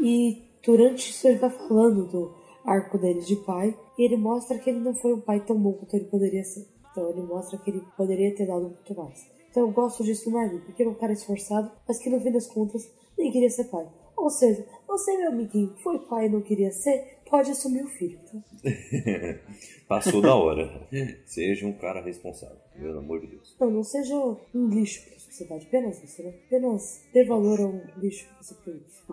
E 0.00 0.42
durante 0.64 1.10
isso 1.10 1.26
ele 1.28 1.38
vai 1.38 1.50
falando 1.50 2.06
do 2.06 2.34
arco 2.64 2.98
dele 2.98 3.20
de 3.20 3.36
pai. 3.36 3.76
E 3.98 4.02
ele 4.04 4.16
mostra 4.16 4.58
que 4.58 4.70
ele 4.70 4.80
não 4.80 4.94
foi 4.94 5.12
um 5.14 5.20
pai 5.20 5.40
tão 5.44 5.56
bom 5.58 5.72
quanto 5.72 5.94
ele 5.94 6.04
poderia 6.06 6.44
ser. 6.44 6.66
Então 6.90 7.10
ele 7.10 7.22
mostra 7.22 7.58
que 7.58 7.70
ele 7.70 7.82
poderia 7.96 8.34
ter 8.34 8.46
dado 8.46 8.62
muito 8.62 8.94
mais. 8.94 9.26
Então 9.50 9.62
eu 9.66 9.72
gosto 9.72 10.04
disso 10.04 10.30
no 10.30 10.60
porque 10.60 10.82
ele 10.82 10.90
é 10.90 10.92
um 10.92 10.96
cara 10.96 11.12
esforçado, 11.12 11.70
mas 11.86 11.98
que 11.98 12.10
no 12.10 12.20
fim 12.20 12.30
das 12.30 12.46
contas 12.46 12.88
nem 13.16 13.30
queria 13.32 13.50
ser 13.50 13.64
pai. 13.64 13.86
Ou 14.16 14.30
seja, 14.30 14.64
você, 14.86 15.16
meu 15.16 15.28
amiguinho, 15.28 15.74
foi 15.82 15.98
pai 16.00 16.26
e 16.26 16.28
não 16.28 16.40
queria 16.40 16.70
ser, 16.72 17.18
pode 17.30 17.50
assumir 17.50 17.82
o 17.82 17.88
filho. 17.88 18.18
Tá? 18.30 18.38
Passou 19.88 20.20
da 20.20 20.34
hora. 20.34 20.86
Seja 21.24 21.66
um 21.66 21.72
cara 21.72 22.02
responsável, 22.02 22.58
pelo 22.80 22.98
amor 22.98 23.20
de 23.20 23.28
Deus. 23.28 23.56
Não, 23.60 23.70
não 23.70 23.84
seja 23.84 24.14
um 24.54 24.68
lixo 24.68 25.04
para 25.04 25.16
a 25.16 25.18
sociedade, 25.18 25.66
apenas 25.66 26.02
isso, 26.02 26.22
né? 26.22 26.32
Apenas 26.46 27.08
dê 27.12 27.24
valor 27.24 27.60
a 27.60 27.66
um 27.66 27.82
lixo 28.00 28.26
que 28.26 28.44
você 28.44 28.54
produz. 28.54 29.04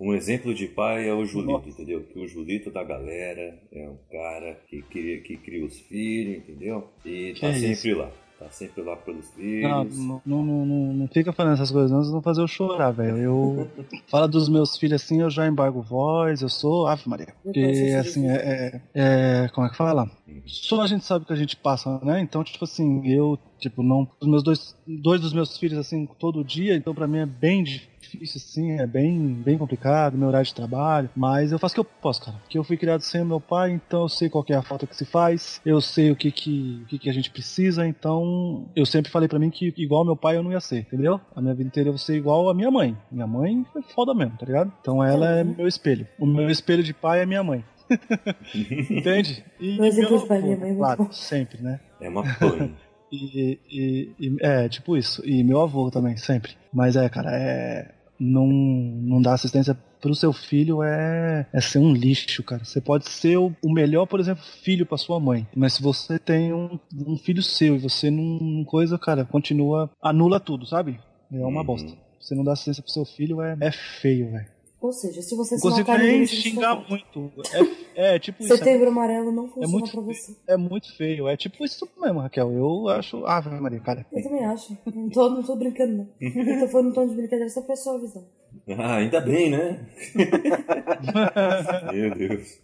Um 0.00 0.14
exemplo 0.14 0.54
de 0.54 0.66
pai 0.66 1.08
é 1.08 1.14
o 1.14 1.24
Julito, 1.24 1.68
entendeu? 1.68 2.02
Que 2.04 2.18
o 2.18 2.26
Julito 2.26 2.70
da 2.70 2.82
galera 2.82 3.58
é 3.72 3.88
um 3.88 3.98
cara 4.10 4.54
que 4.68 4.82
cria, 4.82 5.20
que 5.20 5.36
cria 5.36 5.64
os 5.64 5.78
filhos, 5.80 6.38
entendeu? 6.38 6.88
E 7.04 7.34
tá 7.34 7.52
Que 7.52 7.60
sempre 7.60 7.94
lá. 7.94 8.12
Tá 8.38 8.50
sempre 8.50 8.82
lá 8.82 8.96
pelos 8.96 9.30
filhos. 9.30 9.96
Não, 9.96 10.20
não, 10.26 10.44
não, 10.44 10.66
não, 10.66 10.92
não 10.94 11.08
fica 11.08 11.32
falando 11.32 11.54
essas 11.54 11.70
coisas, 11.70 11.90
não, 11.90 12.00
vocês 12.00 12.12
vão 12.12 12.20
fazer 12.20 12.40
eu 12.42 12.48
chorar, 12.48 12.90
velho. 12.90 13.16
Eu 13.16 13.70
falo 14.10 14.26
dos 14.26 14.48
meus 14.48 14.76
filhos 14.76 15.00
assim, 15.00 15.20
eu 15.20 15.30
já 15.30 15.46
embargo 15.46 15.80
voz, 15.80 16.42
eu 16.42 16.48
sou 16.48 16.86
Ave 16.88 17.02
Maria. 17.08 17.32
Porque 17.44 17.60
assim, 17.98 18.28
é, 18.28 18.34
é, 18.34 18.80
é- 19.44 19.48
Como 19.54 19.66
é 19.66 19.70
que 19.70 19.76
fala? 19.76 20.10
Só 20.46 20.82
a 20.82 20.86
gente 20.88 21.04
sabe 21.04 21.24
o 21.24 21.26
que 21.28 21.32
a 21.32 21.36
gente 21.36 21.56
passa, 21.56 22.00
né? 22.02 22.20
Então, 22.20 22.42
tipo 22.42 22.64
assim, 22.64 23.06
eu, 23.08 23.38
tipo, 23.58 23.82
não. 23.82 24.08
Os 24.20 24.28
meus 24.28 24.42
dois, 24.42 24.76
dois 24.86 25.20
dos 25.20 25.32
meus 25.32 25.56
filhos, 25.56 25.78
assim, 25.78 26.06
todo 26.18 26.44
dia, 26.44 26.74
então 26.74 26.94
pra 26.94 27.06
mim 27.06 27.18
é 27.18 27.26
bem 27.26 27.62
difícil, 27.62 28.40
assim, 28.44 28.72
é 28.72 28.86
bem, 28.86 29.18
bem 29.44 29.58
complicado, 29.58 30.16
meu 30.16 30.28
horário 30.28 30.46
de 30.46 30.54
trabalho. 30.54 31.10
Mas 31.16 31.52
eu 31.52 31.58
faço 31.58 31.72
o 31.72 31.76
que 31.76 31.80
eu 31.80 31.84
posso, 31.84 32.22
cara. 32.22 32.36
Porque 32.38 32.58
eu 32.58 32.64
fui 32.64 32.76
criado 32.76 33.00
sem 33.00 33.22
o 33.22 33.26
meu 33.26 33.40
pai, 33.40 33.72
então 33.72 34.02
eu 34.02 34.08
sei 34.08 34.28
qual 34.28 34.44
que 34.44 34.52
é 34.52 34.56
a 34.56 34.62
falta 34.62 34.86
que 34.86 34.96
se 34.96 35.04
faz, 35.04 35.60
eu 35.64 35.80
sei 35.80 36.10
o 36.10 36.16
que 36.16 36.30
que, 36.30 36.80
o 36.82 36.86
que, 36.86 36.98
que 36.98 37.10
a 37.10 37.12
gente 37.12 37.30
precisa, 37.30 37.86
então 37.86 38.68
eu 38.76 38.86
sempre 38.86 39.10
falei 39.10 39.28
pra 39.28 39.38
mim 39.38 39.50
que 39.50 39.72
igual 39.76 40.04
meu 40.04 40.16
pai 40.16 40.36
eu 40.36 40.42
não 40.42 40.52
ia 40.52 40.60
ser, 40.60 40.80
entendeu? 40.80 41.20
A 41.34 41.40
minha 41.40 41.54
vida 41.54 41.68
inteira 41.68 41.88
eu 41.88 41.92
vou 41.92 41.98
ser 41.98 42.16
igual 42.16 42.48
a 42.48 42.54
minha 42.54 42.70
mãe. 42.70 42.96
Minha 43.10 43.26
mãe 43.26 43.64
foi 43.72 43.82
foda 43.82 44.14
mesmo, 44.14 44.36
tá 44.38 44.46
ligado? 44.46 44.72
Então 44.80 45.02
ela 45.02 45.38
é 45.38 45.44
meu 45.44 45.66
espelho. 45.66 46.06
O 46.18 46.26
meu 46.26 46.50
espelho 46.50 46.82
de 46.82 46.92
pai 46.92 47.20
é 47.20 47.26
minha 47.26 47.42
mãe. 47.42 47.64
Entende? 48.90 49.44
E 49.60 49.78
meu 49.78 49.90
de 49.90 50.26
pai, 50.26 50.38
avô, 50.38 50.46
minha 50.46 50.58
mãe 50.58 50.70
é 50.70 50.74
Claro, 50.74 51.08
sempre, 51.12 51.62
né? 51.62 51.80
É 52.00 52.08
uma 52.08 52.22
pan. 52.22 52.70
E, 53.12 53.58
e- 53.70 54.10
e- 54.18 54.36
é, 54.40 54.68
tipo 54.68 54.96
isso. 54.96 55.22
E 55.28 55.42
meu 55.44 55.60
avô 55.60 55.90
também, 55.90 56.16
sempre. 56.16 56.52
Mas 56.72 56.96
é, 56.96 57.08
cara, 57.08 57.30
é. 57.36 57.90
Não, 58.18 58.46
não 58.46 59.20
dar 59.20 59.34
assistência 59.34 59.76
pro 60.00 60.14
seu 60.14 60.32
filho 60.32 60.82
é, 60.84 61.46
é 61.52 61.60
ser 61.60 61.78
um 61.78 61.92
lixo, 61.92 62.42
cara. 62.44 62.64
Você 62.64 62.80
pode 62.80 63.08
ser 63.08 63.36
o, 63.38 63.52
o 63.62 63.72
melhor, 63.72 64.06
por 64.06 64.20
exemplo, 64.20 64.42
filho 64.62 64.86
pra 64.86 64.96
sua 64.96 65.18
mãe. 65.18 65.46
Mas 65.54 65.74
se 65.74 65.82
você 65.82 66.18
tem 66.18 66.52
um, 66.52 66.78
um 67.06 67.16
filho 67.18 67.42
seu 67.42 67.74
e 67.74 67.78
você 67.78 68.10
não, 68.10 68.38
não 68.40 68.64
coisa, 68.64 68.96
cara, 68.98 69.24
continua. 69.24 69.90
Anula 70.00 70.38
tudo, 70.38 70.64
sabe? 70.64 70.98
É 71.32 71.36
uma 71.44 71.60
Uhum. 71.60 71.66
bosta. 71.66 71.92
Você 72.20 72.34
não 72.34 72.44
dá 72.44 72.52
assistência 72.52 72.82
pro 72.82 72.92
seu 72.92 73.04
filho 73.04 73.42
é, 73.42 73.56
é 73.60 73.70
feio, 73.72 74.30
velho. 74.30 74.46
Ou 74.84 74.92
seja, 74.92 75.22
se 75.22 75.34
você 75.34 75.56
se 75.56 75.66
matar 75.66 75.98
você 75.98 76.26
xingar 76.26 76.76
sofre. 76.76 76.90
muito. 77.14 77.32
É, 77.94 78.16
é 78.16 78.18
tipo 78.18 78.42
isso. 78.44 78.54
Setembro 78.54 78.88
amarelo 78.88 79.32
não 79.32 79.48
funciona 79.48 79.68
muito 79.68 79.90
pra 79.90 80.00
você. 80.02 80.36
É 80.46 80.58
muito 80.58 80.94
feio. 80.94 81.26
É 81.26 81.38
tipo 81.38 81.64
isso 81.64 81.88
mesmo, 81.98 82.20
Raquel. 82.20 82.52
Eu 82.52 82.88
acho. 82.90 83.24
Ah, 83.24 83.40
Maria, 83.60 83.80
cara. 83.80 84.04
Eu 84.12 84.22
também 84.22 84.44
acho. 84.44 84.76
Não 84.94 85.08
tô, 85.08 85.30
não 85.30 85.42
tô 85.42 85.56
brincando, 85.56 85.94
não. 85.94 86.08
Eu 86.20 86.60
tô 86.60 86.68
falando 86.68 86.90
um 86.90 86.92
tom 86.92 87.08
de 87.08 87.14
brincadeira 87.14 87.48
só 87.48 87.62
pra 87.62 87.74
sua 87.76 87.98
visão. 87.98 88.26
Ah, 88.76 88.96
ainda 88.96 89.22
bem, 89.22 89.50
né? 89.50 89.86
Meu 91.92 92.14
Deus. 92.14 92.60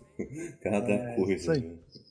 Cada 0.62 0.92
É, 0.92 1.16
coisa. 1.16 1.54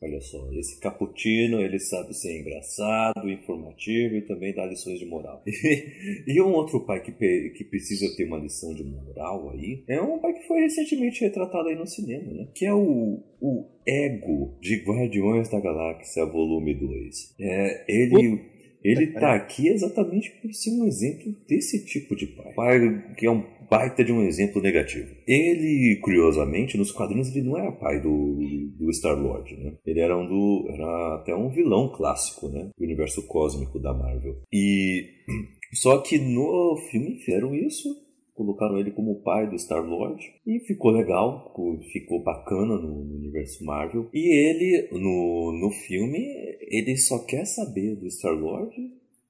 Olha 0.01 0.21
só, 0.21 0.49
esse 0.53 0.79
Caputino, 0.79 1.59
ele 1.59 1.77
sabe 1.77 2.13
ser 2.13 2.39
engraçado, 2.39 3.29
informativo 3.29 4.15
e 4.15 4.21
também 4.21 4.53
dá 4.53 4.65
lições 4.65 4.97
de 4.97 5.05
moral. 5.05 5.43
e 6.25 6.41
um 6.41 6.53
outro 6.53 6.85
pai 6.85 7.01
que, 7.01 7.11
que 7.11 7.63
precisa 7.65 8.15
ter 8.15 8.25
uma 8.25 8.37
lição 8.37 8.73
de 8.73 8.83
moral 8.83 9.49
aí 9.51 9.83
é 9.87 10.01
um 10.01 10.17
pai 10.19 10.33
que 10.33 10.47
foi 10.47 10.61
recentemente 10.61 11.21
retratado 11.21 11.67
aí 11.67 11.75
no 11.75 11.85
cinema, 11.85 12.31
né? 12.31 12.47
Que 12.55 12.65
é 12.65 12.73
o, 12.73 13.21
o 13.41 13.65
Ego 13.85 14.57
de 14.61 14.77
Guardiões 14.77 15.49
da 15.49 15.59
Galáxia, 15.59 16.25
volume 16.25 16.73
2. 16.73 17.35
É, 17.39 17.85
ele. 17.87 18.59
Ele 18.81 19.07
tá 19.07 19.35
aqui 19.35 19.67
exatamente 19.67 20.31
por 20.41 20.53
ser 20.53 20.71
um 20.71 20.87
exemplo 20.87 21.35
desse 21.45 21.83
tipo 21.83 22.15
de 22.15 22.27
pai. 22.27 22.53
Pai 22.53 23.13
que 23.17 23.25
é 23.25 23.29
um 23.29 23.43
baita 23.69 24.03
de 24.03 24.11
um 24.11 24.23
exemplo 24.23 24.61
negativo. 24.61 25.13
Ele, 25.27 25.99
curiosamente, 26.01 26.77
nos 26.77 26.91
quadrinhos 26.91 27.33
ele 27.35 27.47
não 27.47 27.57
era 27.57 27.71
pai 27.71 28.01
do, 28.01 28.35
do 28.77 28.91
Star-Lord, 28.91 29.55
né? 29.57 29.73
Ele 29.85 29.99
era 29.99 30.17
um 30.17 30.27
do. 30.27 30.67
era 30.69 31.15
até 31.15 31.35
um 31.35 31.49
vilão 31.49 31.91
clássico, 31.91 32.49
né? 32.49 32.69
Do 32.77 32.83
universo 32.83 33.25
cósmico 33.27 33.79
da 33.79 33.93
Marvel. 33.93 34.41
E. 34.51 35.05
Só 35.71 35.99
que 36.01 36.17
no 36.17 36.75
filme 36.89 37.19
fizeram 37.19 37.53
isso. 37.53 37.87
Colocaram 38.33 38.79
ele 38.79 38.91
como 38.91 39.21
pai 39.21 39.49
do 39.49 39.59
Star-Lord 39.59 40.23
e 40.47 40.61
ficou 40.61 40.91
legal, 40.91 41.53
ficou- 41.91 42.23
bacana 42.23 42.77
no, 42.77 43.01
universo 43.01 43.65
Marvel. 43.65 44.09
E 44.13 44.33
ele, 44.33 44.87
no, 44.93 45.51
no 45.59 45.69
filme, 45.69 46.25
ele 46.61 46.95
só 46.95 47.19
quer 47.25 47.43
saber 47.45 47.97
do 47.97 48.07
Star-Lord 48.07 48.73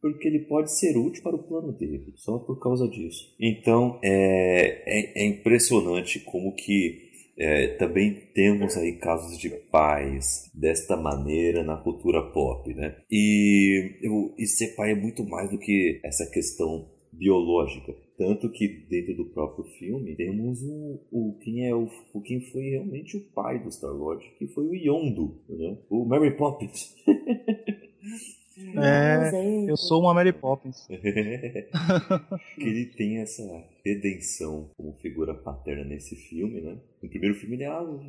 porque 0.02 0.28
ele 0.28 0.40
pode 0.40 0.72
ser 0.78 0.98
útil 0.98 1.22
para 1.24 1.36
o 1.36 1.44
plano 1.44 1.72
dele, 1.74 2.14
só 2.16 2.38
por 2.40 2.60
causa 2.60 2.88
disso. 2.88 3.36
Então, 3.40 4.00
é, 4.04 4.84
é, 4.86 5.24
é 5.24 5.26
impressionante 5.28 6.20
como 6.20 6.56
que 6.56 7.08
É, 7.42 7.70
também 7.78 8.16
temos 8.36 8.76
aí 8.76 8.98
casos 8.98 9.38
de 9.38 9.50
pais 9.72 10.52
desta 10.54 10.98
maneira 10.98 11.64
na 11.64 11.78
cultura 11.78 12.22
pop, 12.34 12.74
né? 12.74 12.98
E, 13.10 13.98
eu, 14.02 14.36
e 14.38 14.46
ser 14.46 14.76
pai 14.76 14.92
é 14.92 14.96
muito 14.96 15.24
mais 15.24 15.50
do 15.50 15.58
que 15.58 16.02
essa 16.04 16.30
questão 16.30 16.90
biológica. 17.14 17.96
Tanto 18.18 18.52
que 18.52 18.68
dentro 18.90 19.16
do 19.16 19.30
próprio 19.30 19.64
filme 19.78 20.18
temos 20.18 20.62
o, 20.62 21.00
o 21.10 21.40
quem 21.40 21.66
é 21.66 21.74
o, 21.74 21.88
o 22.14 22.22
quem 22.22 22.42
foi 22.52 22.72
realmente 22.72 23.16
o 23.16 23.22
pai 23.34 23.64
do 23.64 23.72
Star 23.72 23.94
Lord, 23.94 24.22
que 24.38 24.48
foi 24.48 24.66
o 24.66 24.76
Yondu, 24.76 25.40
né? 25.48 25.78
o 25.90 26.04
Mary 26.04 26.36
Poppins. 26.36 26.94
É, 28.84 29.66
eu 29.70 29.78
sou 29.78 30.02
uma 30.02 30.14
Mary 30.14 30.34
Poppins. 30.34 30.88
que 32.56 32.64
ele 32.64 32.86
tem 32.88 33.18
essa 33.20 33.44
redenção 33.86 34.70
como 34.78 34.94
figura 35.02 35.34
paterna 35.34 35.84
nesse 35.84 36.16
filme, 36.16 36.62
né? 36.62 36.78
No 37.02 37.10
primeiro 37.10 37.36
filme 37.36 37.56
ele 37.56 37.64
é 37.64 37.72
uma 37.72 38.00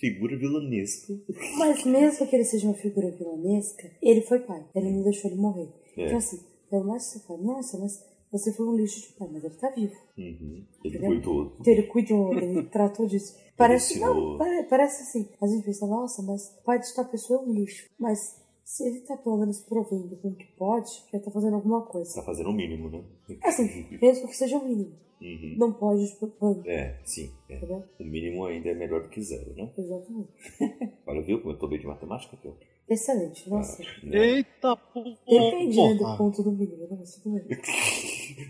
figura 0.00 0.36
vilanesca. 0.36 1.12
Mas 1.58 1.84
mesmo 1.84 2.26
que 2.26 2.36
ele 2.36 2.44
seja 2.44 2.66
uma 2.66 2.74
figura 2.76 3.10
vilanesca, 3.10 3.90
ele 4.02 4.22
foi 4.22 4.40
pai. 4.40 4.64
Ele 4.74 4.90
não 4.90 5.02
deixou 5.02 5.30
ele 5.30 5.40
morrer. 5.40 5.68
É. 5.96 6.06
Então 6.06 6.18
assim, 6.18 6.40
pelo 6.70 6.84
mais 6.84 7.06
que 7.06 7.18
você 7.18 7.26
fala, 7.26 7.40
nossa, 7.42 7.78
mas 7.78 8.04
você 8.30 8.52
foi 8.52 8.66
um 8.66 8.76
lixo 8.76 9.00
de 9.00 9.12
pai, 9.16 9.28
mas 9.32 9.44
ele 9.44 9.54
tá 9.54 9.70
vivo. 9.70 9.94
Uhum. 10.18 10.64
Ele 10.84 10.96
Entendeu? 10.98 11.08
cuidou. 11.10 11.56
Então 11.60 11.72
ele 11.72 11.82
cuidou, 11.84 12.34
ele 12.34 12.62
tratou 12.70 13.06
disso. 13.06 13.36
Parece, 13.56 14.00
não, 14.00 14.36
pare- 14.36 14.64
parece 14.64 15.02
assim. 15.02 15.28
A 15.40 15.46
gente 15.46 15.64
pensa, 15.64 15.86
nossa, 15.86 16.20
mas 16.22 16.48
o 16.58 16.64
pai 16.64 16.80
de 16.80 16.92
tal 16.92 17.04
pessoa 17.04 17.40
é 17.40 17.42
um 17.44 17.52
lixo. 17.54 17.88
Mas 17.98 18.42
se 18.64 18.86
ele 18.86 19.00
tá 19.00 19.16
pelo 19.16 19.36
menos 19.38 19.60
provendo 19.60 20.16
com 20.16 20.28
o 20.28 20.34
que 20.34 20.46
pode, 20.56 20.90
já 21.12 21.20
tá 21.20 21.30
fazendo 21.30 21.54
alguma 21.56 21.82
coisa. 21.82 22.14
Tá 22.14 22.22
fazendo 22.22 22.50
o 22.50 22.52
mínimo, 22.52 22.88
né? 22.88 23.04
Assim, 23.44 23.86
mesmo 24.00 24.26
que 24.28 24.36
seja 24.36 24.56
o 24.58 24.64
mínimo. 24.66 24.92
Uhum. 25.20 25.54
Não 25.56 25.72
pode, 25.72 26.06
tipo, 26.06 26.26
pô, 26.26 26.60
É, 26.66 26.98
sim. 27.04 27.30
é. 27.48 27.58
O 27.98 28.04
mínimo 28.04 28.44
ainda 28.44 28.68
é 28.68 28.74
melhor 28.74 29.02
do 29.02 29.08
que 29.08 29.22
zero, 29.22 29.54
né? 29.54 29.70
Exatamente. 29.78 30.28
Olha, 31.06 31.22
viu 31.22 31.40
como 31.40 31.54
eu 31.54 31.58
tô 31.58 31.68
bem 31.68 31.78
de 31.78 31.86
matemática, 31.86 32.36
Pedro? 32.42 32.58
Excelente, 32.88 33.48
nossa. 33.48 33.82
Né? 34.02 34.18
Eita 34.18 34.76
porra! 34.76 35.16
Depende 35.26 35.76
né, 35.80 35.94
do 35.94 36.16
ponto 36.18 36.42
do 36.42 36.52
mínimo, 36.52 36.86
né? 36.88 36.96
Mas 36.98 37.14
tudo 37.16 37.36
bem. 37.36 37.58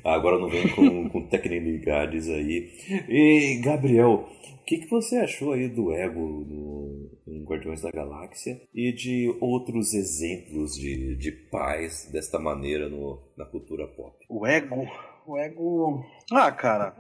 Agora 0.02 0.38
não 0.38 0.48
vem 0.48 0.68
com, 0.74 1.08
com 1.10 1.28
tecnicalidades 1.28 2.28
aí. 2.28 2.70
E, 3.08 3.60
Gabriel, 3.62 4.28
o 4.64 4.66
que, 4.66 4.78
que 4.78 4.88
você 4.88 5.18
achou 5.18 5.52
aí 5.52 5.68
do 5.68 5.92
ego 5.92 6.20
no, 6.20 7.10
em 7.26 7.44
Guardiões 7.44 7.82
da 7.82 7.90
Galáxia 7.90 8.58
e 8.72 8.90
de 8.92 9.36
outros 9.38 9.92
exemplos 9.92 10.74
de, 10.74 11.14
de 11.16 11.30
pais 11.30 12.08
desta 12.10 12.38
maneira 12.38 12.88
no, 12.88 13.20
na 13.36 13.44
cultura 13.44 13.86
pop? 13.86 14.16
O 14.26 14.46
ego. 14.46 14.90
O 15.26 15.36
ego. 15.36 16.02
Ah, 16.32 16.50
cara. 16.50 16.96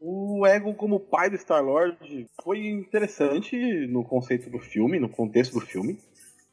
O 0.00 0.46
ego 0.46 0.72
como 0.74 1.00
pai 1.00 1.28
do 1.28 1.36
Star-Lord 1.36 2.28
foi 2.44 2.68
interessante 2.68 3.56
no 3.88 4.04
conceito 4.04 4.48
do 4.48 4.60
filme, 4.60 5.00
no 5.00 5.08
contexto 5.08 5.54
do 5.54 5.66
filme. 5.66 5.98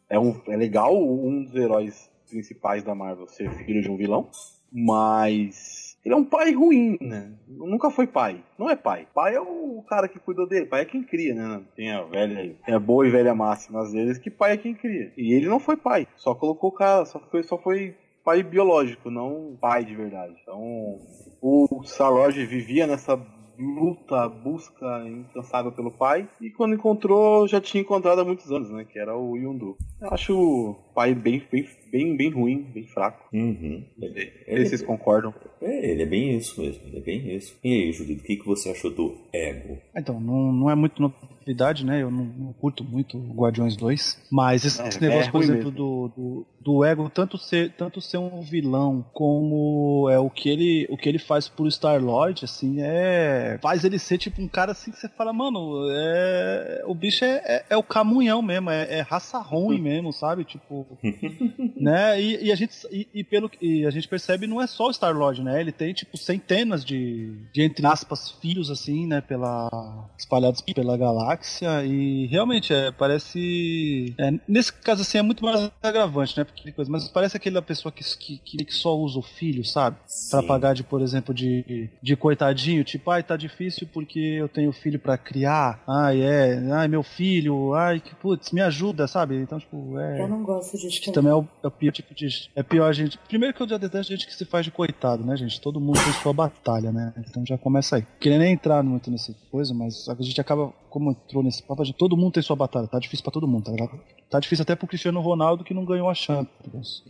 É, 0.09 0.17
um, 0.17 0.41
é 0.47 0.57
legal 0.57 0.97
um 0.97 1.43
dos 1.43 1.55
heróis 1.55 2.09
principais 2.27 2.83
da 2.83 2.95
Marvel 2.95 3.27
ser 3.27 3.47
filho 3.63 3.83
de 3.83 3.91
um 3.91 3.95
vilão, 3.95 4.31
mas 4.71 5.74
ele 6.05 6.13
é 6.13 6.17
um 6.17 6.23
pai 6.23 6.53
ruim, 6.53 6.97
né? 7.01 7.31
Nunca 7.47 7.89
foi 7.89 8.05
pai. 8.05 8.43
Não 8.59 8.69
é 8.69 8.75
pai. 8.75 9.07
Pai 9.13 9.35
é 9.35 9.41
o 9.41 9.83
cara 9.89 10.07
que 10.07 10.19
cuidou 10.19 10.47
dele. 10.47 10.67
Pai 10.67 10.81
é 10.81 10.85
quem 10.85 11.01
cria, 11.01 11.33
né? 11.33 11.61
Tem 11.75 11.91
a 11.91 12.03
velha, 12.03 12.55
tem 12.63 12.75
a 12.75 12.79
boa 12.79 13.07
e 13.07 13.09
velha 13.09 13.33
máxima 13.33 13.81
às 13.81 13.91
vezes 13.91 14.19
que 14.19 14.29
pai 14.29 14.53
é 14.53 14.57
quem 14.57 14.75
cria. 14.75 15.11
E 15.17 15.33
ele 15.33 15.47
não 15.47 15.59
foi 15.59 15.75
pai. 15.75 16.07
Só 16.15 16.35
colocou 16.35 16.69
o 16.69 16.73
cara, 16.73 17.05
só 17.05 17.19
foi, 17.19 17.41
só 17.41 17.57
foi 17.57 17.95
pai 18.23 18.43
biológico, 18.43 19.09
não 19.09 19.57
pai 19.59 19.83
de 19.83 19.95
verdade. 19.95 20.35
Então, 20.41 20.99
o 21.41 21.81
Star-Lord 21.83 22.45
vivia 22.45 22.85
nessa 22.85 23.19
luta, 23.57 24.27
busca 24.27 25.07
incansável 25.07 25.71
pelo 25.71 25.91
pai, 25.91 26.27
e 26.41 26.49
quando 26.49 26.75
encontrou, 26.75 27.47
já 27.47 27.61
tinha 27.61 27.81
encontrado 27.81 28.19
há 28.19 28.25
muitos 28.25 28.51
anos, 28.51 28.69
né, 28.69 28.83
que 28.83 28.99
era 28.99 29.15
o 29.15 29.37
Yondu. 29.37 29.77
Eu 30.01 30.09
acho 30.11 30.75
pai 30.95 31.13
bem, 31.13 31.43
bem, 31.51 31.67
bem, 31.91 32.15
bem 32.15 32.29
ruim, 32.31 32.65
bem 32.73 32.85
fraco. 32.85 33.27
Uhum. 33.33 33.83
Sei 33.99 34.57
se 34.63 34.69
vocês 34.69 34.81
concordam. 34.81 35.33
É, 35.61 35.91
ele 35.91 36.03
é 36.03 36.05
bem 36.05 36.37
isso 36.37 36.59
mesmo, 36.61 36.81
ele 36.87 36.97
é 36.97 37.01
bem 37.01 37.35
isso. 37.35 37.57
E 37.61 37.73
aí, 37.73 37.91
Judito, 37.91 38.21
o 38.21 38.25
que, 38.25 38.37
que 38.37 38.45
você 38.45 38.69
achou 38.69 38.89
do 38.89 39.17
ego? 39.33 39.77
Então, 39.93 40.19
não, 40.19 40.53
não 40.53 40.69
é 40.69 40.75
muito 40.75 41.01
novidade, 41.01 41.85
né? 41.85 42.01
Eu 42.01 42.09
não, 42.09 42.25
não 42.25 42.53
curto 42.53 42.83
muito 42.83 43.17
o 43.17 43.33
Guardiões 43.33 43.75
2. 43.75 44.19
Mas 44.31 44.65
esse, 44.65 44.81
É, 44.81 44.87
esse 44.87 45.01
negócio, 45.01 45.27
é 45.27 45.31
por 45.31 45.43
exemplo, 45.43 45.71
do, 45.71 46.07
do, 46.15 46.45
do 46.59 46.83
ego, 46.83 47.09
tanto 47.09 47.37
ser, 47.37 47.71
tanto 47.73 48.01
ser 48.01 48.17
um 48.17 48.41
vilão 48.41 49.05
como 49.13 50.09
é 50.09 50.17
o 50.17 50.29
que 50.29 50.49
ele, 50.49 50.87
o 50.89 50.97
que 50.97 51.07
ele 51.07 51.19
faz 51.19 51.47
pro 51.47 51.69
Star-Lord, 51.69 52.43
assim, 52.45 52.77
é. 52.79 53.59
Faz 53.61 53.83
ele 53.83 53.99
ser 53.99 54.17
tipo 54.17 54.41
um 54.41 54.47
cara 54.47 54.71
assim 54.71 54.91
que 54.91 54.97
você 54.97 55.09
fala, 55.09 55.31
mano, 55.31 55.87
é, 55.91 56.83
o 56.85 56.95
bicho 56.95 57.23
é, 57.23 57.41
é, 57.45 57.65
é 57.71 57.77
o 57.77 57.83
camunhão 57.83 58.41
mesmo, 58.41 58.69
é, 58.69 58.99
é 58.99 59.01
raça 59.01 59.37
ruim 59.39 59.79
mesmo, 59.81 60.11
sabe? 60.11 60.43
Tipo. 60.43 60.84
né? 61.75 62.21
E, 62.21 62.45
e 62.45 62.51
a 62.51 62.55
gente 62.55 62.75
e, 62.91 63.07
e 63.13 63.23
pelo 63.23 63.49
e 63.61 63.85
a 63.85 63.89
gente 63.89 64.07
percebe 64.07 64.47
não 64.47 64.61
é 64.61 64.67
só 64.67 64.87
o 64.87 64.93
Star 64.93 65.15
Lord, 65.15 65.43
né? 65.43 65.59
Ele 65.59 65.71
tem 65.71 65.93
tipo 65.93 66.17
centenas 66.17 66.83
de, 66.83 67.33
de 67.53 67.61
entre 67.61 67.85
aspas 67.85 68.31
filhos 68.31 68.69
assim, 68.69 69.07
né? 69.07 69.21
Pela 69.21 69.69
espalhados 70.17 70.61
pela 70.61 70.97
galáxia 70.97 71.85
e 71.85 72.25
realmente 72.27 72.73
é 72.73 72.91
parece 72.91 74.13
é, 74.17 74.33
nesse 74.47 74.73
caso 74.73 75.01
assim 75.01 75.17
é 75.17 75.21
muito 75.21 75.43
mais 75.43 75.71
agravante, 75.81 76.37
né? 76.37 76.43
Porque 76.43 76.73
mas 76.89 77.07
parece 77.07 77.37
aquela 77.37 77.61
pessoa 77.61 77.91
que, 77.91 78.03
que, 78.39 78.65
que 78.65 78.73
só 78.73 78.95
usa 78.97 79.19
o 79.19 79.21
filho, 79.21 79.63
sabe? 79.63 79.97
Pra 80.29 80.41
Sim. 80.41 80.47
pagar 80.47 80.73
de 80.73 80.83
por 80.83 81.01
exemplo 81.01 81.33
de, 81.33 81.89
de 82.01 82.15
coitadinho, 82.15 82.83
tipo, 82.83 83.09
ai 83.11 83.23
tá 83.23 83.37
difícil 83.37 83.87
porque 83.91 84.19
eu 84.19 84.49
tenho 84.49 84.71
filho 84.71 84.99
pra 84.99 85.17
criar. 85.17 85.81
Ai 85.87 86.21
é, 86.21 86.57
ai 86.71 86.87
meu 86.87 87.03
filho, 87.03 87.73
ai 87.73 87.99
que 87.99 88.15
putz, 88.15 88.51
me 88.51 88.61
ajuda, 88.61 89.07
sabe? 89.07 89.35
Então 89.35 89.59
tipo 89.59 89.97
é 89.99 90.21
Eu 90.21 90.27
não 90.27 90.43
gosto 90.43 90.74
disso 90.75 90.87
Acho 90.87 91.01
que 91.01 91.11
também. 91.11 91.31
é 91.31 91.35
o, 91.35 91.47
é 91.63 91.67
o 91.67 91.71
pior 91.71 91.91
tipo 91.91 92.13
de. 92.13 92.49
É 92.55 92.63
pior 92.63 92.87
a 92.87 92.93
gente. 92.93 93.17
Primeiro 93.27 93.53
que 93.53 93.61
eu 93.61 93.67
já 93.67 93.77
detesto 93.77 94.11
gente 94.11 94.27
que 94.27 94.33
se 94.33 94.45
faz 94.45 94.65
de 94.65 94.71
coitado, 94.71 95.23
né, 95.23 95.35
gente? 95.35 95.59
Todo 95.59 95.79
mundo 95.79 95.99
tem 96.03 96.13
sua 96.13 96.33
batalha, 96.33 96.91
né? 96.91 97.13
Então 97.17 97.45
já 97.45 97.57
começa 97.57 97.97
aí. 97.97 98.05
Queria 98.19 98.37
nem 98.37 98.53
entrar 98.53 98.83
muito 98.83 99.09
nessa 99.09 99.33
coisa, 99.51 99.73
mas 99.73 100.07
a 100.09 100.15
gente 100.21 100.39
acaba, 100.39 100.71
como 100.89 101.11
entrou 101.11 101.43
nesse 101.43 101.63
papo, 101.63 101.81
a 101.81 101.85
gente, 101.85 101.95
todo 101.95 102.17
mundo 102.17 102.33
tem 102.33 102.43
sua 102.43 102.55
batalha. 102.55 102.87
Tá 102.87 102.99
difícil 102.99 103.23
pra 103.23 103.31
todo 103.31 103.47
mundo, 103.47 103.65
tá 103.65 103.71
ligado? 103.71 103.99
Tá 104.29 104.39
difícil 104.39 104.63
até 104.63 104.75
pro 104.75 104.87
Cristiano 104.87 105.21
Ronaldo 105.21 105.63
que 105.63 105.73
não 105.73 105.85
ganhou 105.85 106.09
a 106.09 106.15
Champions. 106.15 107.03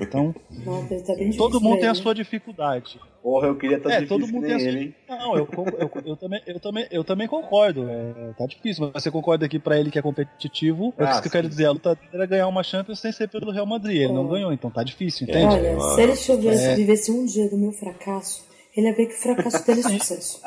Então, 0.00 0.34
Nossa, 0.64 1.00
tá 1.02 1.14
todo 1.36 1.60
mundo 1.60 1.80
tem 1.80 1.88
a 1.88 1.94
sua 1.94 2.14
dificuldade. 2.14 2.98
Porra, 3.22 3.48
eu 3.48 3.56
queria 3.56 3.76
estar 3.76 3.90
É, 3.90 4.00
difícil 4.00 4.18
todo 4.18 4.32
mundo 4.32 4.46
que 4.46 4.56
tem 4.56 4.66
ele. 4.66 4.94
Não, 5.08 5.36
eu, 5.36 5.46
eu, 5.78 5.90
eu 6.06 6.16
também, 6.16 6.40
eu, 6.46 6.58
também, 6.60 6.86
eu 6.90 7.04
também 7.04 7.28
concordo. 7.28 7.86
É, 7.88 8.32
tá 8.32 8.46
difícil, 8.46 8.90
mas 8.94 9.02
você 9.02 9.10
concorda 9.10 9.44
aqui 9.44 9.58
pra 9.58 9.78
ele 9.78 9.90
que 9.90 9.98
é 9.98 10.02
competitivo. 10.02 10.94
É 10.96 11.04
Ah, 11.04 11.10
isso 11.10 11.20
que 11.22 11.28
eu 11.28 11.32
quero 11.32 11.48
dizer. 11.48 11.66
A 11.66 11.72
luta 11.72 11.94
dele 11.94 12.08
era 12.14 12.24
ganhar 12.26 12.46
uma 12.48 12.62
Champions 12.62 12.98
sem 12.98 13.12
ser 13.12 13.28
pelo 13.28 13.50
Real 13.52 13.66
Madrid. 13.66 14.02
Ele 14.02 14.12
não 14.14 14.24
Oh. 14.24 14.28
ganhou, 14.28 14.52
então 14.52 14.70
tá 14.70 14.82
difícil, 14.82 15.28
entende? 15.28 15.54
Olha, 15.54 15.76
Ah, 15.76 15.80
se 15.80 16.00
ele 16.00 16.16
tivesse, 16.16 16.64
é. 16.70 16.74
vivesse 16.76 17.12
um 17.12 17.26
dia 17.26 17.48
do 17.50 17.58
meu 17.58 17.72
fracasso, 17.72 18.46
ele 18.74 18.86
ia 18.88 18.94
ver 18.94 19.06
que 19.06 19.14
o 19.14 19.18
fracasso 19.18 19.66
dele 19.66 19.80
é 19.80 19.82
sucesso. 19.98 20.40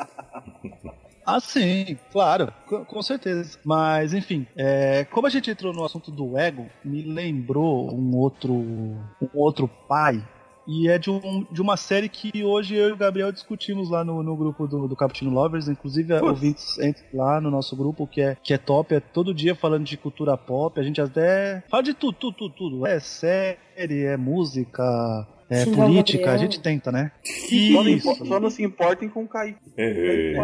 Ah, 1.26 1.40
sim, 1.40 1.96
claro, 2.12 2.52
com, 2.66 2.84
com 2.84 3.02
certeza. 3.02 3.58
Mas, 3.64 4.12
enfim, 4.12 4.46
é, 4.56 5.04
como 5.10 5.26
a 5.26 5.30
gente 5.30 5.50
entrou 5.50 5.72
no 5.72 5.84
assunto 5.84 6.10
do 6.10 6.36
ego, 6.36 6.66
me 6.84 7.02
lembrou 7.02 7.90
um 7.94 8.16
outro, 8.16 8.52
um 8.52 9.28
outro 9.32 9.66
pai. 9.88 10.22
E 10.66 10.88
é 10.88 10.98
de, 10.98 11.10
um, 11.10 11.46
de 11.50 11.60
uma 11.60 11.76
série 11.76 12.08
que 12.08 12.42
hoje 12.42 12.74
eu 12.74 12.88
e 12.88 12.92
o 12.92 12.96
Gabriel 12.96 13.30
discutimos 13.30 13.90
lá 13.90 14.04
no, 14.04 14.22
no 14.22 14.36
grupo 14.36 14.66
do, 14.66 14.88
do 14.88 14.96
Cappuccino 14.96 15.30
Lovers. 15.30 15.68
Inclusive, 15.68 16.14
Putz. 16.14 16.22
ouvintes 16.22 16.78
entrem 16.78 17.04
lá 17.12 17.40
no 17.40 17.50
nosso 17.50 17.76
grupo, 17.76 18.06
que 18.06 18.20
é, 18.20 18.36
que 18.42 18.54
é 18.54 18.58
top. 18.58 18.94
É 18.94 19.00
todo 19.00 19.34
dia 19.34 19.54
falando 19.54 19.84
de 19.84 19.96
cultura 19.96 20.36
pop. 20.36 20.78
A 20.78 20.82
gente 20.82 21.00
até 21.00 21.62
fala 21.68 21.82
de 21.82 21.94
tudo, 21.94 22.14
tudo, 22.14 22.34
tudo, 22.36 22.54
tudo. 22.54 22.86
É 22.86 22.98
série, 22.98 24.04
é 24.04 24.16
música, 24.16 24.82
é 25.50 25.64
o 25.64 25.72
política. 25.72 26.32
A 26.32 26.36
gente 26.36 26.60
tenta, 26.60 26.90
né? 26.90 27.12
Só 27.22 27.82
não, 27.82 28.26
só 28.26 28.40
não 28.40 28.50
se 28.50 28.62
importem 28.62 29.08
com 29.08 29.24
o 29.24 29.28
Kaique. 29.28 29.58
É. 29.76 30.34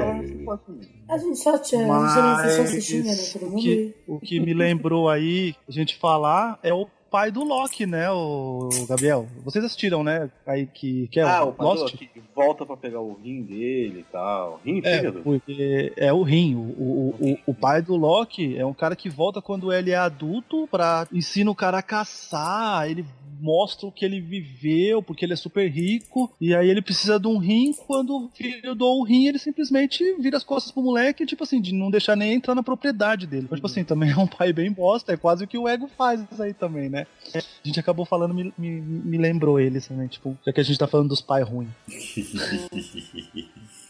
A 1.09 1.19
gente 1.19 1.39
só 1.39 1.59
te, 1.59 1.75
a 1.75 1.79
gente 1.79 1.89
não 1.89 2.57
só 2.57 2.67
se 2.67 2.83
xinga, 2.83 3.05
né? 3.05 3.11
Mas 3.11 3.33
Todo 3.33 3.47
o 3.47 3.51
mundo. 3.51 3.63
que, 3.63 3.95
o 4.07 4.21
que 4.21 4.41
me 4.41 4.55
lembrou 4.55 5.09
aí 5.09 5.55
a 5.69 5.73
gente 5.73 5.97
falar 5.97 6.59
é 6.63 6.73
o 6.73 6.87
pai 7.11 7.31
do 7.31 7.43
Loki, 7.43 7.87
né, 7.87 8.11
o 8.11 8.69
Gabriel? 8.89 9.27
Vocês 9.45 9.65
assistiram, 9.65 10.03
né? 10.05 10.31
Aí 10.47 10.67
que, 10.67 11.09
que 11.09 11.19
é 11.21 11.23
ah, 11.25 11.45
o 11.45 11.55
o 11.59 11.63
Lost? 11.63 11.97
que 11.97 12.09
volta 12.35 12.65
pra 12.65 12.77
pegar 12.77 13.01
o 13.01 13.15
rim 13.15 13.43
dele 13.43 14.01
e 14.01 14.13
tal. 14.13 14.61
Rim, 14.65 14.81
É, 14.85 14.99
fígado? 14.99 15.21
porque 15.23 15.93
é 15.97 16.13
o 16.13 16.23
Rim. 16.23 16.55
O, 16.55 16.61
o, 16.61 17.15
o, 17.21 17.39
o 17.49 17.55
pai 17.55 17.83
do 17.83 17.97
Loki 17.97 18.57
é 18.57 18.65
um 18.65 18.73
cara 18.73 18.95
que 18.95 19.09
volta 19.11 19.43
quando 19.43 19.73
ele 19.73 19.91
é 19.91 19.97
adulto 19.97 20.69
pra 20.71 21.07
ensina 21.13 21.51
o 21.51 21.55
cara 21.55 21.79
a 21.79 21.83
caçar. 21.83 22.89
Ele 22.89 23.05
mostra 23.41 23.87
o 23.87 23.93
que 23.93 24.05
ele 24.05 24.21
viveu, 24.21 25.03
porque 25.03 25.25
ele 25.25 25.33
é 25.33 25.37
super 25.37 25.69
rico. 25.69 26.33
E 26.41 26.55
aí 26.55 26.69
ele 26.69 26.83
precisa 26.83 27.19
de 27.19 27.27
um 27.27 27.39
rim. 27.39 27.73
Quando 27.87 28.17
o 28.17 28.29
filho 28.29 28.75
doa 28.75 28.95
o 28.95 29.05
rim, 29.05 29.27
ele 29.27 29.39
simplesmente 29.39 30.15
vira 30.19 30.37
as 30.37 30.45
costas 30.45 30.73
pro 30.73 30.83
moleque, 30.83 31.27
tipo 31.27 31.43
assim, 31.43 31.61
de 31.61 31.75
não 31.75 31.91
deixar 31.91 32.17
nem 32.17 32.35
entrar 32.35 32.55
na 32.55 32.63
propriedade 32.63 33.27
dele. 33.27 33.45
Então, 33.45 33.57
tipo 33.57 33.67
assim, 33.67 33.85
também 33.85 34.11
é 34.11 34.17
um 34.17 34.27
pai 34.27 34.53
bem 34.53 34.73
bosta. 34.73 35.13
É 35.13 35.17
quase 35.17 35.45
o 35.45 35.49
que 35.49 35.59
o 35.59 35.69
ego 35.69 35.89
faz 35.97 36.21
isso 36.31 36.43
aí 36.43 36.55
também, 36.55 36.89
né? 36.89 37.07
A 37.35 37.41
gente 37.65 37.81
acabou 37.81 38.05
falando, 38.05 38.35
me, 38.35 38.53
me, 38.57 38.81
me 38.81 39.19
lembrou 39.19 39.59
ele 39.59 39.81
também, 39.81 40.09
tipo, 40.09 40.37
já 40.45 40.53
que 40.53 40.61
a 40.61 40.65
gente 40.65 40.79
tá 40.79 40.87
falando 40.87 41.09
dos 41.09 41.21
pais 41.21 41.49
ruins. 41.49 41.71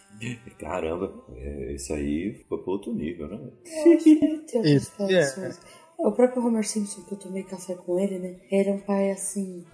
Caramba, 0.58 1.12
é, 1.34 1.72
esse 1.72 1.92
aí 1.92 2.44
foi 2.48 2.58
pro 2.58 2.72
outro 2.72 2.92
nível, 2.92 3.28
né? 3.28 3.38
Esse 4.64 5.02
é. 5.02 5.50
Relações. 6.00 6.12
O 6.12 6.12
próprio 6.12 6.44
Homer 6.44 6.66
Simpson, 6.66 7.02
que 7.02 7.12
eu 7.12 7.18
tomei 7.18 7.42
café 7.42 7.74
com 7.74 7.98
ele, 7.98 8.18
né? 8.18 8.36
Ele 8.50 8.70
é 8.70 8.72
um 8.72 8.80
pai, 8.80 9.10
assim, 9.10 9.64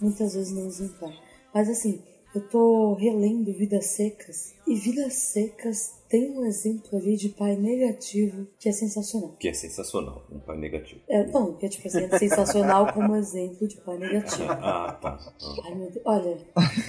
muitas 0.00 0.34
vezes 0.34 0.54
não 0.54 0.66
exemplar. 0.66 1.12
Mas, 1.52 1.68
assim, 1.68 2.02
eu 2.36 2.48
tô 2.48 2.94
relendo 2.94 3.52
Vidas 3.52 3.86
Secas. 3.86 4.54
E 4.66 4.74
Vidas 4.74 5.14
Secas 5.14 5.94
tem 6.08 6.30
um 6.36 6.44
exemplo 6.44 6.98
ali 6.98 7.16
de 7.16 7.28
pai 7.30 7.56
negativo 7.56 8.46
que 8.58 8.68
é 8.68 8.72
sensacional. 8.72 9.36
Que 9.38 9.48
é 9.48 9.52
sensacional, 9.52 10.24
um 10.30 10.38
pai 10.40 10.58
negativo. 10.58 11.00
É, 11.08 11.24
não, 11.28 11.54
que 11.54 11.66
é, 11.66 11.68
tipo 11.68 11.86
assim, 11.86 12.04
é 12.04 12.18
sensacional 12.18 12.92
como 12.92 13.14
exemplo 13.16 13.66
de 13.66 13.76
pai 13.76 13.96
negativo. 13.98 14.44
Ah, 14.50 14.98
tá. 15.00 15.18
Ai, 15.64 15.74
meu 15.74 15.90
Deus. 15.90 16.04
Olha, 16.04 16.38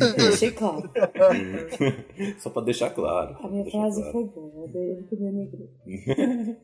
eu 0.01 0.15
deixei 0.17 0.51
claro. 0.51 0.89
Só 2.39 2.49
pra 2.49 2.61
deixar 2.63 2.89
claro. 2.89 3.37
A 3.39 3.47
minha 3.47 3.69
frase 3.69 4.01
claro. 4.01 4.11
foi 4.11 4.23
boa, 4.25 4.69
eu 4.73 5.03
também 5.07 5.31
negrei. 5.33 5.69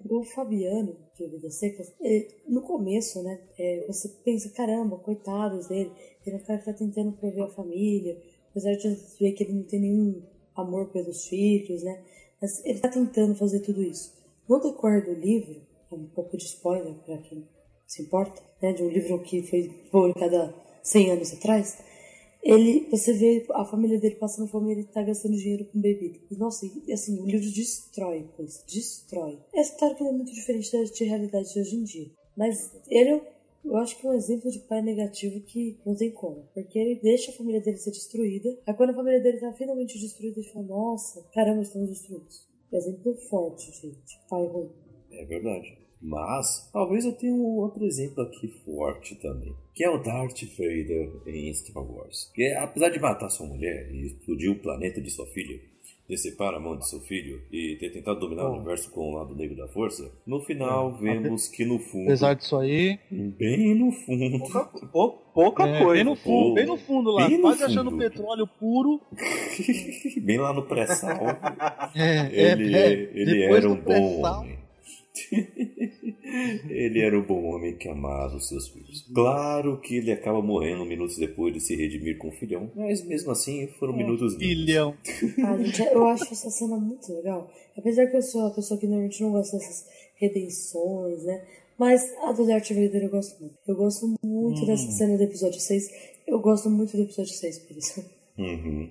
o 0.10 0.24
Fabiano, 0.24 0.96
de 1.18 1.28
Vidas 1.28 1.56
Secas, 1.56 1.94
ele- 2.02 2.28
no 2.48 2.62
começo, 2.62 3.22
né, 3.24 3.40
é, 3.58 3.86
você 3.88 4.10
pensa, 4.24 4.50
caramba, 4.50 4.98
coitados 4.98 5.68
dele, 5.68 5.92
ele 6.26 6.36
é 6.36 6.40
um 6.40 6.44
cara 6.44 6.60
que 6.60 6.66
tá 6.66 6.74
tentando 6.74 7.12
prover 7.14 7.44
a 7.44 7.50
família, 7.50 8.18
apesar 8.54 8.74
de 8.76 8.96
ver 9.20 9.32
que 9.32 9.44
ele 9.44 9.54
não 9.54 9.64
tem 9.64 9.80
nenhum 9.80 10.22
amor 10.56 10.92
pelos 10.92 11.26
filhos, 11.26 11.82
né, 11.82 12.04
mas 12.40 12.64
ele 12.64 12.80
tá 12.80 12.88
tentando 12.88 13.34
fazer 13.34 13.62
tudo 13.62 13.82
isso. 13.82 14.14
No 14.48 14.60
decorrer 14.60 15.04
do 15.04 15.14
livro, 15.20 15.62
é 15.92 15.96
um 15.96 16.06
pouco 16.06 16.38
de 16.38 16.46
spoiler 16.46 16.94
para 17.06 17.18
quem 17.18 17.48
se 17.88 18.04
importa, 18.04 18.42
né, 18.62 18.74
de 18.74 18.84
um 18.84 18.90
livro 18.90 19.22
que 19.24 19.42
foi 19.44 19.70
publicado 19.92 20.38
há 20.38 20.54
100 20.84 21.12
anos 21.12 21.34
atrás, 21.34 21.78
ele, 22.44 22.90
você 22.92 23.14
vê 23.14 23.46
a 23.54 23.64
família 23.64 23.98
dele 23.98 24.16
passando 24.16 24.50
fome 24.50 24.74
ele 24.74 24.84
tá 24.84 25.02
gastando 25.02 25.38
dinheiro 25.38 25.66
com 25.66 25.80
bebida. 25.80 26.20
Nossa, 26.32 26.66
e, 26.66 26.92
assim, 26.92 27.18
o 27.22 27.26
livro 27.26 27.50
destrói, 27.50 28.28
pois, 28.36 28.62
destrói. 28.68 29.40
É 29.56 29.64
claro 29.80 29.96
que 29.96 30.04
ele 30.04 30.10
é 30.10 30.14
muito 30.14 30.34
diferente 30.34 30.70
da 30.72 30.84
de 30.84 31.04
realidade 31.06 31.54
de 31.54 31.60
hoje 31.62 31.76
em 31.78 31.84
dia. 31.84 32.12
Mas 32.36 32.70
ele, 32.90 33.12
é, 33.12 33.33
eu 33.64 33.78
acho 33.78 34.00
que 34.00 34.06
é 34.06 34.10
um 34.10 34.14
exemplo 34.14 34.52
de 34.52 34.60
pai 34.60 34.82
negativo 34.82 35.42
que 35.42 35.80
não 35.86 35.96
tem 35.96 36.12
como. 36.12 36.48
Porque 36.54 36.78
ele 36.78 37.00
deixa 37.02 37.32
a 37.32 37.34
família 37.34 37.62
dele 37.62 37.78
ser 37.78 37.92
destruída. 37.92 38.50
Aí 38.68 38.74
quando 38.74 38.92
a 38.92 38.96
família 38.96 39.22
dele 39.22 39.40
tá 39.40 39.54
finalmente 39.54 40.00
destruída, 40.00 40.40
ele 40.40 40.50
fala, 40.50 40.66
nossa, 40.66 41.24
caramba, 41.34 41.62
estamos 41.62 41.90
destruídos. 41.90 42.48
Exemplo 42.72 43.16
forte, 43.30 43.72
gente. 43.72 44.20
Pai 44.30 44.46
ruim. 44.48 44.70
É 45.12 45.26
verdade. 45.26 45.78
Mas, 46.02 46.70
talvez 46.74 47.06
eu 47.06 47.14
tenha 47.14 47.34
um 47.34 47.56
outro 47.60 47.86
exemplo 47.86 48.24
aqui 48.24 48.50
forte 48.66 49.16
também. 49.22 49.56
Que 49.74 49.86
é 49.86 49.90
o 49.90 50.04
Darth 50.04 50.44
Vader 50.58 51.22
em 51.26 51.54
Star 51.54 51.82
Wars. 51.82 52.30
Que 52.36 52.44
é, 52.44 52.58
apesar 52.58 52.90
de 52.90 53.00
matar 53.00 53.30
sua 53.30 53.48
mulher 53.48 53.90
e 53.90 54.08
explodir 54.08 54.52
o 54.52 54.60
planeta 54.60 55.00
de 55.00 55.10
sua 55.10 55.26
filha, 55.28 55.58
decepar 56.08 56.54
a 56.54 56.60
mão 56.60 56.78
de 56.78 56.88
seu 56.90 57.00
filho 57.02 57.42
e 57.52 57.78
ter 57.80 57.90
tentado 57.92 58.20
dominar 58.20 58.46
o 58.46 58.50
Bom. 58.52 58.56
universo 58.58 58.92
com 58.92 59.12
o 59.14 59.16
lado 59.18 59.34
negro 59.36 59.56
da 59.56 59.68
força, 59.70 60.12
no 60.28 60.42
final 60.42 60.98
vemos 60.98 61.48
que 61.48 61.64
no 61.66 61.80
fundo, 61.80 62.04
Apesar 62.06 62.34
disso 62.36 62.58
aí, 62.58 63.00
bem 63.10 63.74
no 63.74 63.92
fundo, 63.92 64.40
Pouca, 64.40 64.88
pou- 64.88 65.12
pouca 65.34 65.64
é, 65.68 65.82
coisa. 65.82 65.94
bem 65.94 66.04
no 66.04 66.16
fundo, 66.16 66.54
bem 66.56 66.66
no 66.66 66.78
fundo 66.78 67.12
lá, 67.12 67.28
Bem 67.28 67.38
no 67.38 67.44
quase 67.44 67.64
achando 67.64 67.90
fundo. 67.92 68.00
petróleo 68.04 68.48
puro. 68.60 69.02
bem 70.22 70.38
lá 70.38 70.54
no 70.54 70.64
pré-sal, 70.64 71.20
É, 71.96 72.28
ele, 72.52 72.76
é, 72.76 72.88
é. 72.94 73.12
ele 73.14 73.44
era 73.44 73.70
um 73.70 73.76
bom 73.80 74.22
homem. 74.22 74.63
ele 76.70 77.00
era 77.00 77.18
um 77.18 77.24
bom 77.24 77.44
homem 77.46 77.76
que 77.76 77.88
amava 77.88 78.36
os 78.36 78.48
seus 78.48 78.68
filhos. 78.70 79.06
Claro 79.14 79.80
que 79.80 79.98
ele 79.98 80.12
acaba 80.12 80.42
morrendo 80.42 80.86
minutos 80.86 81.18
depois 81.18 81.54
de 81.54 81.60
se 81.60 81.76
redimir 81.76 82.18
com 82.18 82.30
o 82.30 82.32
filhão, 82.32 82.72
mas 82.76 83.04
mesmo 83.06 83.32
assim 83.32 83.68
foram 83.80 83.94
minutos 83.96 84.34
lindos. 84.36 84.66
Filhão. 84.66 84.98
Ah, 85.46 85.58
gente, 85.58 85.82
eu 85.82 86.08
acho 86.08 86.24
essa 86.24 86.50
cena 86.50 86.78
muito 86.78 87.14
legal. 87.14 87.52
Apesar 87.78 88.08
que 88.08 88.18
eu 88.18 88.22
sou 88.22 88.48
a 88.48 88.52
pessoa 88.52 88.80
que 88.80 88.88
normalmente 88.88 89.22
não 89.22 89.32
gosta 89.32 89.58
dessas 89.58 89.88
redenções, 90.16 91.24
né? 91.24 91.44
Mas 91.78 92.14
a 92.24 92.32
do 92.32 92.46
Darth 92.46 92.70
Vader 92.70 93.04
eu 93.04 93.10
gosto 93.10 93.40
muito. 93.40 93.56
Eu 93.68 93.76
gosto 93.76 94.16
muito 94.24 94.66
dessa 94.66 94.92
cena 94.92 95.18
do 95.18 95.24
episódio 95.24 95.60
6. 95.60 95.90
Eu 96.28 96.40
gosto 96.40 96.70
muito 96.70 96.96
do 96.96 97.04
episódio 97.04 97.34
6, 97.34 97.60
por 97.60 97.78
isso. 97.78 98.06
Uhum. 98.38 98.90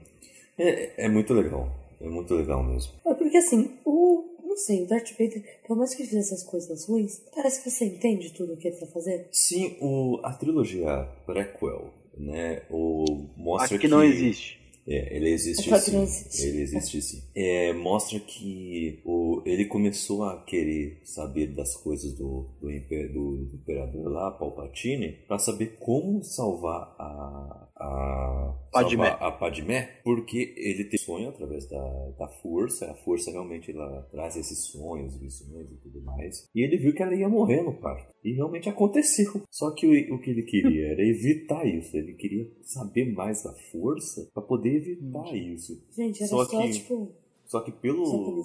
É, 0.59 1.05
é 1.05 1.09
muito 1.09 1.33
legal. 1.33 1.69
É 2.01 2.09
muito 2.09 2.35
legal 2.35 2.63
mesmo. 2.65 2.93
É 3.07 3.15
porque 3.15 3.37
assim, 3.37 3.79
o. 3.85 4.25
Não 4.53 4.57
sei, 4.59 4.83
o 4.83 4.87
Darth 4.87 5.13
Vader, 5.13 5.43
por 5.67 5.79
mais 5.79 5.95
que 5.95 6.03
ele 6.03 6.11
fizesse 6.11 6.35
essas 6.35 6.45
coisas 6.47 6.87
ruins, 6.87 7.23
parece 7.35 7.63
que 7.63 7.71
você 7.71 7.87
entende 7.87 8.35
tudo 8.35 8.53
o 8.53 8.57
que 8.59 8.69
ele 8.69 8.77
tá 8.77 8.87
fazendo. 8.87 9.25
Sim, 9.33 9.79
o, 9.81 10.21
a 10.23 10.35
trilogia 10.35 11.09
prequel, 11.25 11.91
né, 12.19 12.61
o, 12.71 13.31
mostra 13.35 13.65
Acho 13.77 13.79
que 13.79 13.89
não 13.89 14.03
existe. 14.05 14.61
É, 14.87 15.17
ele 15.17 15.31
existe 15.31 15.73
É 15.73 15.79
que 15.79 15.81
sim. 15.85 15.93
não 15.97 16.03
existe. 16.03 16.43
Ele 16.47 16.61
existe 16.61 17.01
sim. 17.03 17.23
É, 17.35 17.73
mostra 17.73 18.19
que 18.21 19.01
o, 19.07 19.41
ele 19.47 19.65
começou 19.65 20.25
a 20.25 20.43
querer 20.45 21.01
saber 21.05 21.55
das 21.55 21.75
coisas 21.77 22.13
do, 22.13 22.51
do, 22.61 22.71
imper- 22.71 23.11
do 23.13 23.49
imperador 23.55 24.11
lá, 24.13 24.31
Palpatine, 24.33 25.13
para 25.27 25.39
saber 25.39 25.79
como 25.79 26.23
salvar 26.23 26.95
a, 26.99 27.69
a 27.83 28.59
Padmé. 28.73 29.09
a 29.21 29.31
Padmé, 29.31 30.01
porque 30.05 30.55
ele 30.57 30.85
tem 30.85 30.99
sonho 30.99 31.29
através 31.29 31.69
da, 31.69 32.11
da 32.19 32.29
força. 32.29 32.91
A 32.91 32.95
força 32.95 33.31
realmente 33.31 33.71
ela 33.71 34.03
traz 34.11 34.37
esses 34.37 34.67
sonhos, 34.67 35.17
visões 35.19 35.71
e 35.71 35.77
tudo 35.77 36.01
mais. 36.03 36.49
E 36.55 36.63
ele 36.63 36.77
viu 36.79 36.95
que 36.95 37.03
ela 37.03 37.15
ia 37.15 37.29
morrer 37.29 37.63
no 37.63 37.75
parto. 37.75 38.13
E 38.25 38.33
realmente 38.33 38.69
aconteceu. 38.69 39.43
Só 39.51 39.71
que 39.73 39.87
o, 39.87 40.15
o 40.15 40.21
que 40.21 40.31
ele 40.31 40.43
queria 40.43 40.93
era 40.93 41.03
evitar 41.07 41.67
isso. 41.67 41.97
Ele 41.97 42.15
queria 42.15 42.47
saber 42.63 43.13
mais 43.13 43.43
da 43.43 43.53
força 43.73 44.29
para 44.33 44.43
poder 44.43 44.77
evitar 44.77 45.35
isso. 45.35 45.83
Gente, 45.97 46.23
era 46.23 46.29
Só 46.31 46.45
só, 46.45 46.61
que- 46.63 46.71
tipo, 46.71 47.13
Só 47.47 47.61
que 47.61 47.73
pelo. 47.73 48.43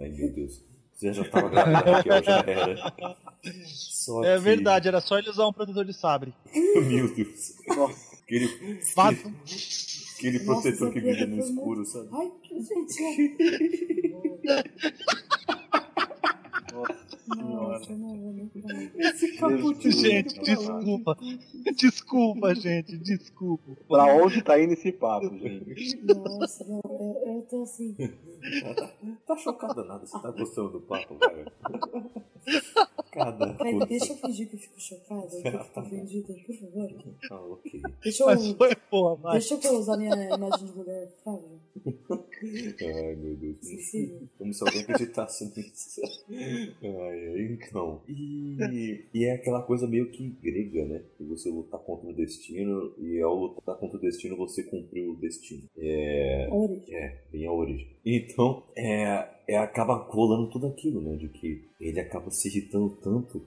Ai 0.00 0.08
meu 0.10 0.32
Deus. 0.32 0.64
Você 0.94 1.12
já 1.12 1.20
estava 1.22 1.50
grávida, 1.50 1.78
Raquel, 1.92 2.22
já 2.24 2.38
era. 2.40 3.16
Só 3.66 4.24
É 4.24 4.36
que- 4.38 4.42
verdade, 4.42 4.88
era 4.88 5.00
só 5.00 5.18
ele 5.18 5.28
usar 5.28 5.46
um 5.46 5.52
protetor 5.52 5.84
de 5.84 5.92
sabre. 5.92 6.32
Meu 6.54 7.14
Deus. 7.14 7.54
Nossa. 7.68 8.15
Aquele, 8.26 8.48
Fato. 8.82 9.32
aquele 10.16 10.38
Nossa, 10.40 10.62
protetor 10.62 10.92
que 10.92 11.00
brilha 11.00 11.26
no 11.28 11.38
escuro, 11.38 11.84
sabe? 11.86 12.08
Ai, 12.12 12.32
que 12.42 12.60
gente. 12.60 13.36
Nossa. 17.28 17.92
Esse 18.96 19.36
caput 19.36 19.90
Gente, 19.90 20.38
desculpa. 20.40 21.16
Desculpa, 21.76 22.54
gente, 22.54 22.96
desculpa. 22.98 23.76
Pra 23.88 24.14
onde 24.14 24.42
tá 24.42 24.60
indo 24.60 24.72
esse 24.72 24.92
papo, 24.92 25.28
gente? 25.38 26.00
Nossa, 26.04 26.64
eu, 26.64 27.22
eu 27.26 27.46
tô 27.48 27.62
assim. 27.62 27.94
Tá, 27.96 28.92
tá 29.26 29.36
chocada 29.36 29.84
nada, 29.84 30.06
você 30.06 30.20
tá 30.20 30.30
gostando 30.30 30.70
do 30.70 30.80
papo, 30.80 31.16
cara? 31.16 31.52
Cada 33.10 33.54
Peraí, 33.54 33.78
deixa 33.86 34.12
eu 34.12 34.16
fingir 34.18 34.48
que 34.48 34.56
eu 34.56 34.60
fico 34.60 34.80
chocada, 34.80 35.26
que 35.28 35.48
eu 35.48 35.64
fico 35.64 35.80
ofendida, 35.80 36.34
por 36.46 36.54
favor. 36.54 37.04
Ah, 37.30 37.40
ok. 37.40 37.82
Deixa 38.02 38.22
eu, 38.22 38.26
Mas 38.26 38.52
foi 38.52 38.76
boa, 38.90 39.32
deixa 39.32 39.54
eu 39.54 39.78
usar 39.78 39.96
minha 39.96 40.14
imagem 40.34 40.66
de 40.66 40.72
mulher, 40.72 41.08
por 41.08 41.24
favor. 41.24 41.58
Ai, 42.42 43.16
meu 43.16 43.36
Deus. 43.36 43.56
Sim. 43.62 44.28
Como 44.38 44.52
se 44.52 44.62
alguém 44.62 44.82
acreditasse 44.82 45.44
nisso. 45.56 46.00
Ai, 46.30 47.42
então. 47.52 48.02
E, 48.08 49.04
e 49.12 49.24
é 49.24 49.32
aquela 49.32 49.62
coisa 49.62 49.86
meio 49.86 50.10
que 50.10 50.28
grega, 50.42 50.84
né? 50.86 51.02
Que 51.16 51.24
você 51.24 51.48
lutar 51.48 51.80
contra 51.80 52.08
o 52.08 52.14
destino 52.14 52.94
e 52.98 53.20
ao 53.20 53.34
lutar 53.34 53.76
contra 53.76 53.96
o 53.96 54.00
destino 54.00 54.36
você 54.36 54.62
cumpriu 54.62 55.12
o 55.12 55.16
destino. 55.16 55.62
É. 55.76 56.48
A 56.50 56.54
origem. 56.54 56.94
É, 56.94 57.22
bem 57.30 57.46
a 57.46 57.52
origem. 57.52 57.88
Então, 58.04 58.62
é, 58.76 59.28
é 59.48 59.58
acaba 59.58 60.00
colando 60.06 60.50
tudo 60.50 60.66
aquilo, 60.66 61.00
né? 61.00 61.16
De 61.16 61.28
que 61.28 61.64
ele 61.80 62.00
acaba 62.00 62.30
se 62.30 62.48
irritando 62.48 62.90
tanto 62.96 63.42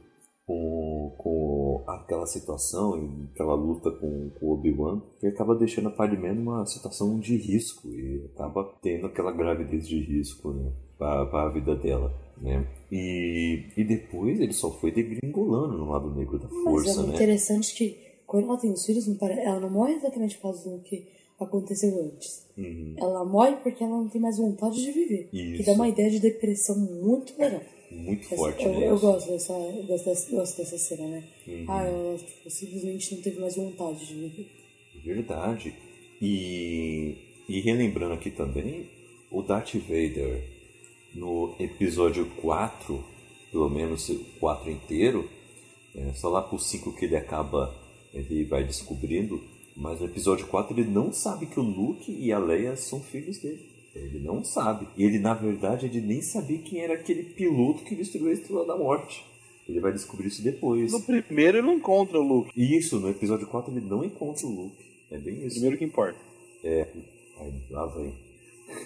com, 0.50 1.14
com 1.16 1.84
aquela 1.86 2.26
situação, 2.26 2.97
e 2.97 3.30
aquela 3.36 3.54
luta 3.54 3.91
com, 3.91 4.32
com 4.32 4.45
o 4.47 4.54
Obi-Wan, 4.54 5.00
que 5.20 5.28
acaba 5.28 5.54
deixando 5.54 5.89
a 5.89 5.91
Padmé 5.91 6.34
numa 6.34 6.66
situação 6.66 7.20
de 7.20 7.38
risco 7.38 7.88
e 7.88 8.26
acaba 8.34 8.64
tendo 8.82 9.06
aquela 9.06 9.32
gravidez 9.32 9.88
de 9.88 10.00
risco, 10.00 10.52
né? 10.52 10.72
Para 10.97 11.43
a 11.43 11.50
vida 11.50 11.76
dela, 11.76 12.12
né? 12.41 12.68
E, 12.91 13.64
e 13.78 13.84
depois 13.84 14.39
ele 14.39 14.52
só 14.52 14.72
foi 14.72 14.91
degringolando 14.91 15.78
no 15.78 15.91
lado 15.91 16.16
negro 16.16 16.39
da 16.39 16.47
Mas 16.47 16.64
força, 16.64 17.02
é 17.02 17.06
né? 17.06 17.14
interessante 17.14 17.76
que 17.76 17.95
quando 18.26 18.45
ela 18.45 18.58
tem 18.58 18.72
os 18.72 18.84
filhos, 18.84 19.08
ela 19.22 19.60
não 19.60 19.70
morre 19.70 19.93
exatamente 19.93 20.36
por 20.38 20.41
causa 20.41 20.68
do 20.68 20.82
que 20.82 21.08
aconteceu 21.39 21.95
antes. 22.06 22.47
Uhum. 22.58 22.95
Ela 22.97 23.24
morre 23.24 23.56
porque 23.58 23.84
ela 23.84 23.97
não 23.97 24.10
tem 24.10 24.20
mais 24.20 24.39
vontade 24.39 24.84
de 24.84 24.91
viver. 24.91 25.30
Que 25.30 25.54
Isso. 25.54 25.66
dá 25.66 25.74
uma 25.74 25.88
ideia 25.88 26.10
de 26.10 26.20
depressão 26.20 26.76
muito 26.76 27.39
legal. 27.39 27.62
Muito 27.92 28.26
Essa- 28.26 28.36
forte, 28.36 28.64
eu, 28.64 28.74
eu 28.74 29.00
gosto 29.00 29.32
dessa, 29.32 29.54
dessa, 29.88 30.32
gosto 30.32 30.58
dessa 30.58 30.78
cena, 30.78 31.08
né? 31.08 31.24
Uhum. 31.48 31.66
Ah, 31.68 31.84
ela 31.84 32.18
tipo, 32.18 32.50
simplesmente 32.50 33.16
não 33.16 33.22
teve 33.22 33.40
mais 33.40 33.56
vontade 33.56 34.06
de 34.06 34.14
viver. 34.14 34.48
Verdade. 35.04 35.74
E, 36.22 37.16
e 37.48 37.60
relembrando 37.62 38.14
aqui 38.14 38.30
também, 38.30 38.90
o 39.32 39.42
Darth 39.42 39.74
Vader 39.76 40.44
no 41.16 41.56
episódio 41.60 42.26
4, 42.42 43.04
pelo 43.52 43.70
menos 43.70 44.08
o 44.10 44.20
4 44.40 44.70
inteiro, 44.70 45.28
é, 45.96 46.14
só 46.14 46.30
lá 46.30 46.42
pro 46.42 46.60
5 46.60 46.96
que 46.96 47.06
ele 47.06 47.16
acaba, 47.16 47.74
ele 48.14 48.44
vai 48.46 48.64
descobrindo, 48.64 49.42
mas 49.76 50.00
no 50.00 50.06
episódio 50.06 50.46
4 50.48 50.78
ele 50.80 50.90
não 50.90 51.12
sabe 51.12 51.48
que 51.48 51.60
o 51.60 51.64
Luke 51.64 52.12
e 52.12 52.32
a 52.32 52.38
Leia 52.38 52.76
são 52.76 53.02
filhos 53.02 53.40
dele. 53.40 53.69
Ele 53.96 54.20
não 54.20 54.44
sabe. 54.44 54.88
Ele, 54.98 55.20
na 55.20 55.34
verdade, 55.34 55.88
ele 55.88 56.02
nem 56.02 56.22
sabia 56.22 56.60
quem 56.60 56.80
era 56.82 56.94
aquele 56.94 57.24
piloto 57.24 57.84
que 57.84 57.96
destruiu 57.96 58.30
a 58.30 58.34
Estrela 58.34 58.66
da 58.66 58.78
Morte. 58.78 59.26
Ele 59.68 59.80
vai 59.80 59.92
descobrir 59.92 60.28
isso 60.28 60.44
depois. 60.44 60.92
No 60.92 61.02
primeiro 61.02 61.58
ele 61.58 61.68
não 61.68 61.76
encontra 61.76 62.20
o 62.20 62.24
Luke. 62.24 62.52
Isso, 62.56 63.00
no 63.00 63.10
episódio 63.10 63.48
4 63.48 63.72
ele 63.72 63.86
não 63.86 64.04
encontra 64.04 64.48
o 64.48 64.50
Luke. 64.50 64.84
É 65.12 65.18
bem 65.18 65.46
isso. 65.46 65.56
Primeiro 65.56 65.78
que 65.78 65.86
importa. 65.86 66.18
É, 66.64 66.88
aí, 67.40 67.54
lá 67.70 67.86
vem. 67.88 68.14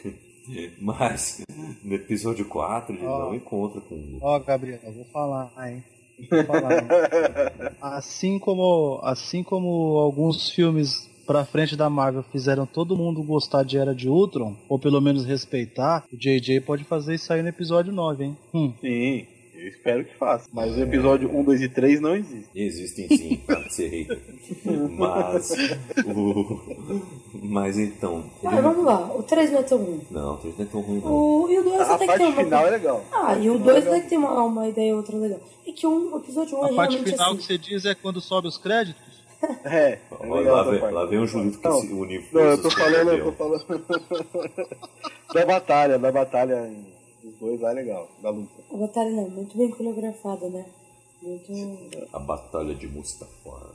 Mas 0.79 1.41
no 1.83 1.95
episódio 1.95 2.45
4 2.45 2.95
ele 2.95 3.05
Ó. 3.05 3.19
não 3.19 3.35
encontra 3.35 3.79
com 3.79 3.95
o 3.95 3.97
Luke. 3.97 4.19
Ó, 4.21 4.39
Gabriel, 4.39 4.79
eu 4.83 4.91
vou 4.91 5.05
falar, 5.05 5.53
hein? 5.65 5.83
Vou 6.29 6.43
falar, 6.43 6.73
hein? 6.73 6.87
Assim 7.81 8.37
como, 8.37 8.99
assim 9.03 9.41
como 9.41 9.97
alguns 9.97 10.49
filmes 10.49 11.09
pra 11.25 11.45
frente 11.45 11.75
da 11.75 11.89
Marvel 11.89 12.23
fizeram 12.31 12.65
todo 12.65 12.95
mundo 12.97 13.23
gostar 13.23 13.63
de 13.63 13.77
Era 13.77 13.93
de 13.95 14.07
Ultron, 14.09 14.55
ou 14.69 14.77
pelo 14.79 14.99
menos 15.01 15.25
respeitar, 15.25 16.03
o 16.11 16.17
JJ 16.17 16.59
pode 16.61 16.83
fazer 16.83 17.15
isso 17.15 17.31
aí 17.31 17.41
no 17.41 17.49
episódio 17.49 17.91
9, 17.93 18.23
hein? 18.25 18.37
Hum. 18.53 18.73
Sim, 18.81 19.25
eu 19.55 19.67
espero 19.69 20.03
que 20.03 20.15
faça. 20.15 20.47
Mas 20.51 20.75
o 20.75 20.79
episódio 20.81 21.29
1, 21.33 21.43
2 21.43 21.61
e 21.61 21.69
3 21.69 22.01
não 22.01 22.15
existe. 22.15 22.49
Existem 22.53 23.07
sim, 23.07 23.39
de 23.47 23.73
ser 23.73 23.87
hater. 23.89 24.21
Mas 24.97 25.51
o. 26.05 26.59
Mas 27.41 27.77
então. 27.77 28.25
Ah, 28.43 28.53
ele- 28.53 28.61
vamos 28.61 28.83
lá. 28.85 29.13
O 29.15 29.23
3 29.23 29.51
não 29.51 29.59
é 29.59 29.63
tão 29.63 29.77
ruim. 29.77 30.01
Não, 30.11 30.33
o 30.33 30.37
3 30.37 30.57
não 30.57 30.65
é 30.65 30.67
tão 30.67 30.81
ruim, 30.81 30.99
não. 31.01 31.11
O, 31.13 31.49
e 31.49 31.59
o 31.59 31.63
2 31.63 31.79
A 31.81 31.83
até 31.95 31.97
que 31.99 32.05
parte 32.07 32.17
tem 32.19 32.27
uma. 32.33 32.43
final 32.43 32.67
é 32.67 32.69
legal. 32.69 33.05
Ah, 33.11 33.35
e 33.37 33.49
o 33.49 33.57
2 33.57 33.87
até 33.87 33.99
que 34.01 34.09
tem 34.09 34.17
uma, 34.17 34.43
uma 34.43 34.67
ideia 34.67 34.95
outra 34.95 35.17
legal. 35.17 35.39
É 35.65 35.71
que 35.71 35.87
um, 35.87 36.13
o 36.13 36.17
episódio 36.17 36.57
1 36.59 36.65
é 36.67 36.71
A 36.71 36.75
parte 36.75 36.91
realmente 36.95 37.11
final 37.11 37.29
assim. 37.29 37.37
que 37.37 37.43
você 37.45 37.57
diz 37.57 37.85
é 37.85 37.95
quando 37.95 38.19
sobe 38.21 38.47
os 38.47 38.57
créditos? 38.57 39.12
É, 39.65 39.99
é 40.21 40.25
legal 40.25 40.55
lá, 40.55 40.63
vem, 40.63 40.79
parte. 40.79 40.93
lá 40.93 41.05
vem 41.05 41.19
o 41.19 41.27
Julito 41.27 41.59
que 41.59 41.67
Não, 41.67 41.81
se 41.81 41.87
uniu 41.91 42.23
Não, 42.31 42.41
eu 42.41 42.61
tô 42.61 42.71
falando, 42.71 43.11
eu 43.11 43.25
tô 43.25 43.31
falando 43.33 43.65
da 45.33 45.45
batalha, 45.45 45.99
da 45.99 46.11
batalha 46.11 46.71
dos 47.23 47.35
dois 47.39 47.59
lá 47.61 47.71
é 47.71 47.73
legal, 47.73 48.09
da 48.21 48.29
luta. 48.29 48.63
A 48.71 48.77
batalha 48.77 49.11
não, 49.11 49.29
muito 49.29 49.57
bem 49.57 49.69
coreografada, 49.69 50.49
né? 50.49 50.65
Muito. 51.21 51.53
A 52.11 52.19
Batalha 52.19 52.75
de 52.75 52.85
Mustafar. 52.87 53.71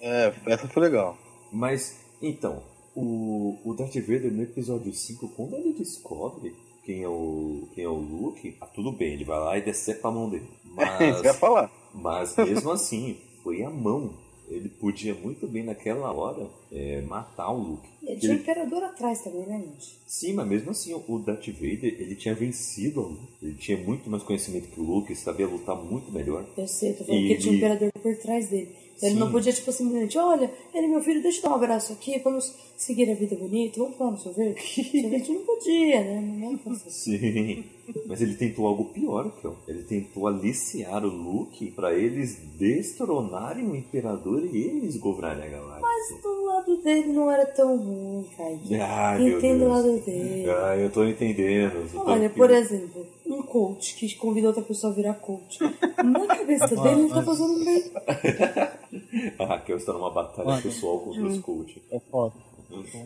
É, 0.00 0.32
essa 0.46 0.68
foi 0.68 0.84
legal. 0.84 1.18
Mas, 1.52 1.98
então, 2.22 2.62
o, 2.94 3.58
o 3.64 3.74
Darth 3.74 3.96
Vader 3.96 4.32
no 4.32 4.42
episódio 4.42 4.92
5, 4.92 5.28
quando 5.30 5.56
ele 5.56 5.72
descobre 5.72 6.54
quem 6.84 7.02
é 7.02 7.08
o, 7.08 7.68
quem 7.74 7.84
é 7.84 7.88
o 7.88 7.94
Luke, 7.94 8.56
ah, 8.60 8.66
tudo 8.66 8.92
bem, 8.92 9.14
ele 9.14 9.24
vai 9.24 9.38
lá 9.40 9.58
e 9.58 9.62
decepa 9.62 10.08
a 10.08 10.12
mão 10.12 10.30
dele. 10.30 10.48
É, 10.78 11.10
isso 11.10 11.20
que 11.20 11.26
eu 11.26 11.32
ia 11.32 11.32
Mas, 11.32 11.36
falar. 11.38 11.70
mas 11.92 12.36
mesmo 12.36 12.70
assim, 12.70 13.18
foi 13.42 13.62
a 13.64 13.70
mão. 13.70 14.14
Ele 14.50 14.68
podia 14.68 15.14
muito 15.14 15.46
bem 15.46 15.62
naquela 15.62 16.12
hora 16.12 16.50
é, 16.72 17.00
matar 17.02 17.50
o 17.52 17.58
Luke. 17.58 17.88
Tinha 18.18 18.32
o 18.32 18.36
Imperador 18.36 18.82
atrás 18.82 19.22
também, 19.22 19.46
né, 19.46 19.58
gente? 19.64 19.96
Sim, 20.06 20.32
mas 20.32 20.48
mesmo 20.48 20.70
assim, 20.72 20.92
o 20.92 21.18
Darth 21.20 21.46
Vader, 21.48 21.84
ele 21.98 22.16
tinha 22.16 22.34
vencido 22.34 23.00
a 23.00 23.04
luta. 23.04 23.22
Ele 23.42 23.54
tinha 23.54 23.78
muito 23.78 24.10
mais 24.10 24.22
conhecimento 24.24 24.68
que 24.68 24.80
o 24.80 24.84
Luke, 24.84 25.14
sabia 25.14 25.46
lutar 25.46 25.76
muito 25.76 26.10
melhor. 26.12 26.44
Eu 26.58 26.66
sei, 26.66 26.94
tô 26.94 27.04
falando 27.04 27.22
E 27.24 27.28
que 27.28 27.36
tinha 27.38 27.52
o 27.52 27.54
ele- 27.54 27.64
Imperador 27.64 27.92
por 28.02 28.16
trás 28.16 28.48
dele. 28.48 28.74
Ele 29.02 29.12
Sim. 29.12 29.18
não 29.18 29.30
podia, 29.32 29.52
tipo, 29.52 29.72
simplesmente, 29.72 30.18
olha, 30.18 30.52
ele 30.74 30.86
é 30.86 30.88
meu 30.88 31.00
filho, 31.02 31.22
deixa 31.22 31.38
eu 31.38 31.42
dar 31.44 31.50
um 31.52 31.54
abraço 31.54 31.92
aqui, 31.92 32.18
vamos 32.18 32.52
seguir 32.80 33.10
a 33.10 33.14
vida 33.14 33.36
bonita, 33.36 33.78
vamos 33.78 33.96
tomar 33.96 34.10
um 34.12 34.16
sorvete. 34.16 34.82
sorvete 35.02 35.32
não 35.32 35.44
podia, 35.44 36.00
né? 36.02 36.20
Não 36.20 36.52
é. 36.54 36.90
Sim. 36.90 37.64
Mas 38.06 38.22
ele 38.22 38.34
tentou 38.34 38.66
algo 38.66 38.86
pior, 38.86 39.30
Kel. 39.40 39.54
Ele 39.68 39.82
tentou 39.82 40.26
aliciar 40.26 41.04
o 41.04 41.08
Luke 41.08 41.70
pra 41.72 41.92
eles 41.92 42.36
destronarem 42.58 43.66
o 43.66 43.76
Imperador 43.76 44.42
e 44.44 44.56
eles 44.56 44.96
governarem 44.96 45.44
a 45.44 45.48
galáxia. 45.48 45.82
Mas 45.82 46.22
do 46.22 46.44
lado 46.44 46.76
dele 46.82 47.12
não 47.12 47.30
era 47.30 47.44
tão 47.46 47.76
ruim, 47.76 48.26
Kaique. 48.36 48.74
Ai, 48.76 49.22
meu 49.22 49.38
Entendo 49.38 49.64
o 49.64 49.68
lado 49.68 49.98
dele. 50.00 50.50
Ah, 50.50 50.76
eu 50.76 50.90
tô 50.90 51.04
entendendo. 51.04 51.74
eu 51.76 51.88
tô 51.90 52.10
Olha, 52.10 52.26
aqui. 52.28 52.36
por 52.36 52.50
exemplo, 52.50 53.06
um 53.26 53.42
coach 53.42 53.94
que 53.96 54.14
convida 54.16 54.48
outra 54.48 54.62
pessoa 54.62 54.92
a 54.92 54.96
virar 54.96 55.14
coach. 55.14 55.58
Na 55.62 56.26
cabeça 56.26 56.68
dele, 56.82 57.02
ele 57.02 57.08
tá 57.10 57.22
fazendo 57.22 57.64
bem. 57.64 57.90
A 59.38 59.44
Raquel 59.44 59.76
está 59.76 59.92
numa 59.92 60.10
batalha 60.10 60.60
pessoal 60.62 61.00
contra 61.00 61.26
os 61.26 61.38
coach. 61.40 61.82
É 61.90 62.00
foda. 62.10 62.34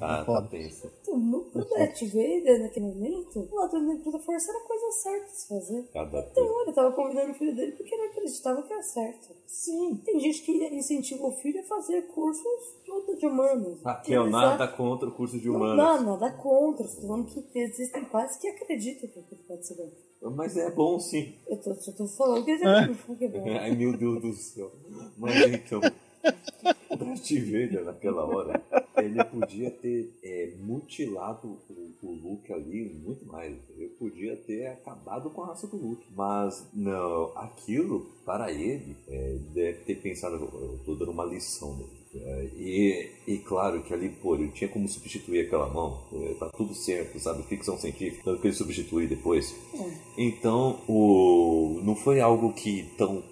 Ah, 0.01 0.19
tá 0.19 0.25
foda. 0.25 0.49
tenso. 0.49 0.91
No 1.09 1.17
no 1.55 1.65
Darth 1.65 2.01
Vader, 2.03 2.63
naquele 2.63 2.87
momento, 2.87 3.49
o 3.51 3.55
lado 3.57 3.79
negro 3.81 4.11
da 4.13 4.19
força 4.19 4.51
era 4.51 4.59
a 4.61 4.67
coisa 4.67 4.91
certa 4.93 5.27
de 5.27 5.37
se 5.41 5.49
fazer. 5.49 5.85
Cada 5.93 6.19
Então, 6.21 6.63
ele 6.63 6.73
tava 6.73 6.93
convidando 6.93 7.33
o 7.33 7.35
filho 7.35 7.55
dele 7.55 7.73
porque 7.73 7.95
ele 7.95 8.07
acreditava 8.07 8.63
que 8.63 8.73
era 8.73 8.83
certo. 8.83 9.29
Sim. 9.47 9.97
Tem 10.05 10.19
gente 10.21 10.43
que 10.43 10.53
incentiva 10.75 11.27
o 11.27 11.33
filho 11.33 11.61
a 11.61 11.65
fazer 11.65 12.03
cursos 12.09 12.75
todos 12.85 13.19
de 13.19 13.27
humanos. 13.27 13.81
Raquel, 13.83 14.23
Eles 14.23 14.33
nada 14.33 14.65
acham- 14.65 14.77
contra 14.77 15.09
o 15.09 15.13
curso 15.13 15.39
de 15.39 15.49
Não, 15.49 15.57
humanos. 15.57 15.77
Não, 15.77 16.03
nada 16.19 16.31
contra. 16.33 16.87
Estou 16.87 17.03
falando 17.09 17.27
que 17.27 17.59
existem 17.59 18.05
pais 18.07 18.37
que 18.37 18.49
acreditam 18.49 19.09
que 19.09 19.19
aquilo 19.21 19.41
pode 19.47 19.67
ser 19.67 19.75
bom. 19.75 19.91
Mas 20.35 20.57
é 20.57 20.71
bom 20.71 20.99
sim. 20.99 21.35
Eu 21.47 21.59
tô, 21.59 21.75
só 21.75 21.93
tô 21.93 22.07
falando 22.07 22.45
que 22.45 22.57
que 22.57 22.65
é 23.25 23.29
bom. 23.29 23.45
Ai, 23.61 23.71
meu 23.73 23.97
Deus 23.97 24.23
do 24.23 24.33
céu. 24.33 24.71
Mas 25.19 25.37
então, 25.53 25.81
o 26.91 26.97
Darth 26.97 27.31
Vader, 27.31 27.85
naquela 27.85 28.25
hora, 28.25 28.63
ele 28.99 29.23
podia 29.25 29.71
ter 29.71 30.13
é, 30.23 30.53
mutilado 30.61 31.59
o, 31.69 31.95
o 32.03 32.13
Luke 32.13 32.53
ali 32.53 32.85
muito 33.05 33.27
mais. 33.27 33.57
Ele 33.77 33.89
podia 33.99 34.37
ter 34.37 34.67
acabado 34.67 35.31
com 35.31 35.43
a 35.43 35.49
raça 35.49 35.67
do 35.67 35.77
Luke. 35.77 36.07
Mas, 36.15 36.67
não, 36.73 37.33
aquilo, 37.37 38.07
para 38.25 38.53
ele, 38.53 38.97
é, 39.09 39.39
deve 39.53 39.79
ter 39.81 39.97
pensado, 39.97 40.37
eu 40.37 40.81
tô 40.85 40.95
dando 40.95 41.11
uma 41.11 41.25
lição. 41.25 41.79
É, 42.15 42.45
e, 42.57 43.11
e 43.27 43.39
claro 43.39 43.83
que 43.83 43.93
ali, 43.93 44.09
pô, 44.09 44.37
ele 44.37 44.49
tinha 44.53 44.69
como 44.69 44.89
substituir 44.89 45.47
aquela 45.47 45.69
mão. 45.69 46.05
É, 46.13 46.35
tá 46.35 46.49
tudo 46.51 46.75
certo, 46.75 47.19
sabe? 47.19 47.43
Ficção 47.45 47.77
científica. 47.77 48.23
Tanto 48.25 48.41
que 48.41 48.47
ele 48.47 48.55
substitui 48.55 49.07
depois. 49.07 49.55
Então, 50.17 50.81
o 50.89 51.81
não 51.83 51.97
foi 51.97 52.21
algo 52.21 52.53
que 52.53 52.85
tão 52.97 53.23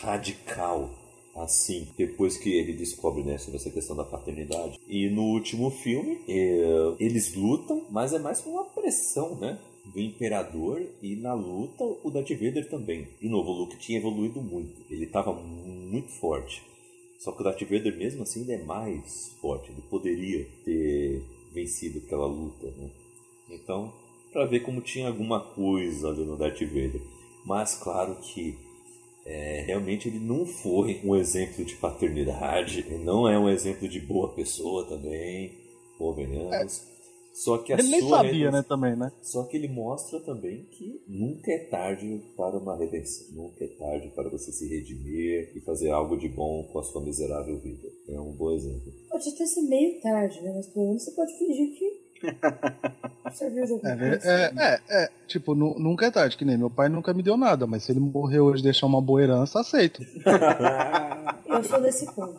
radical 0.00 0.90
assim, 1.36 1.88
depois 1.96 2.36
que 2.36 2.50
ele 2.50 2.72
descobre 2.72 3.22
né, 3.22 3.38
sobre 3.38 3.58
essa 3.58 3.70
questão 3.70 3.94
da 3.94 4.04
paternidade. 4.04 4.78
E 4.88 5.08
no 5.10 5.22
último 5.22 5.70
filme, 5.70 6.20
é, 6.28 6.94
eles 6.98 7.34
lutam, 7.34 7.84
mas 7.90 8.12
é 8.12 8.18
mais 8.18 8.40
por 8.40 8.50
uma 8.50 8.64
pressão, 8.64 9.36
né? 9.36 9.58
Do 9.84 10.00
Imperador 10.00 10.82
e 11.00 11.14
na 11.14 11.32
luta 11.34 11.84
o 12.02 12.10
Darth 12.10 12.30
Vader 12.30 12.68
também. 12.68 13.06
De 13.20 13.28
novo, 13.28 13.50
o 13.50 13.58
Luke 13.60 13.78
tinha 13.78 13.98
evoluído 13.98 14.40
muito. 14.40 14.82
Ele 14.90 15.04
estava 15.04 15.32
muito 15.32 16.08
forte. 16.18 16.62
Só 17.18 17.30
que 17.32 17.40
o 17.40 17.44
Darth 17.44 17.62
Vader 17.62 17.96
mesmo 17.96 18.22
assim 18.22 18.40
ainda 18.40 18.54
é 18.54 18.64
mais 18.64 19.36
forte. 19.40 19.70
Ele 19.70 19.82
poderia 19.82 20.44
ter 20.64 21.22
vencido 21.52 22.02
aquela 22.04 22.26
luta, 22.26 22.66
né? 22.76 22.90
Então, 23.48 23.92
para 24.32 24.44
ver 24.44 24.60
como 24.60 24.80
tinha 24.80 25.06
alguma 25.06 25.40
coisa 25.40 26.08
ali 26.08 26.24
no 26.24 26.36
Darth 26.36 26.60
Vader. 26.60 27.00
Mas 27.44 27.76
claro 27.76 28.16
que 28.16 28.58
é, 29.26 29.64
realmente 29.66 30.08
ele 30.08 30.18
não 30.20 30.46
foi 30.46 31.00
um 31.04 31.14
exemplo 31.16 31.64
de 31.64 31.74
paternidade, 31.76 32.80
ele 32.80 33.04
não 33.04 33.28
é 33.28 33.38
um 33.38 33.48
exemplo 33.50 33.86
de 33.88 34.00
boa 34.00 34.32
pessoa 34.34 34.88
também, 34.88 35.52
convenhamos. 35.98 36.86
Só 37.34 37.58
que 37.58 37.70
a 37.70 37.78
Ele 37.78 37.88
nem 37.88 38.00
sua 38.00 38.16
sabia, 38.16 38.32
redenção- 38.32 38.52
né, 38.52 38.64
também, 38.66 38.96
né? 38.96 39.12
Só 39.20 39.42
que 39.44 39.58
ele 39.58 39.68
mostra 39.68 40.18
também 40.20 40.64
que 40.70 41.02
nunca 41.06 41.52
é 41.52 41.58
tarde 41.66 42.22
para 42.34 42.56
uma 42.56 42.74
redenção, 42.78 43.26
nunca 43.34 43.62
é 43.62 43.68
tarde 43.68 44.08
para 44.14 44.30
você 44.30 44.50
se 44.50 44.66
redimir 44.66 45.52
e 45.54 45.60
fazer 45.60 45.90
algo 45.90 46.16
de 46.16 46.28
bom 46.30 46.62
com 46.72 46.78
a 46.78 46.82
sua 46.82 47.02
miserável 47.04 47.58
vida. 47.60 47.88
É 48.08 48.18
um 48.18 48.32
bom 48.32 48.52
exemplo. 48.52 48.90
Pode 49.10 49.28
até 49.28 49.44
ser 49.44 49.60
meio 49.62 50.00
tarde, 50.00 50.40
né? 50.40 50.50
Mas 50.56 50.66
pelo 50.68 50.86
menos 50.86 51.02
você 51.04 51.10
pode 51.10 51.36
fingir 51.36 51.76
que. 51.76 52.05
É, 53.84 54.20
é, 54.24 54.52
é, 54.56 54.80
é, 55.04 55.10
tipo, 55.26 55.54
nu- 55.54 55.78
nunca 55.78 56.06
é 56.06 56.10
tarde, 56.10 56.36
que 56.36 56.44
nem 56.44 56.56
meu 56.56 56.70
pai 56.70 56.88
nunca 56.88 57.12
me 57.12 57.22
deu 57.22 57.36
nada, 57.36 57.66
mas 57.66 57.82
se 57.82 57.92
ele 57.92 58.00
morrer 58.00 58.40
hoje 58.40 58.60
e 58.60 58.64
deixar 58.64 58.86
uma 58.86 59.00
boa 59.00 59.22
herança, 59.22 59.60
aceito. 59.60 60.00
Eu 61.48 61.64
sou 61.64 61.80
desse 61.80 62.06
ponto. 62.14 62.38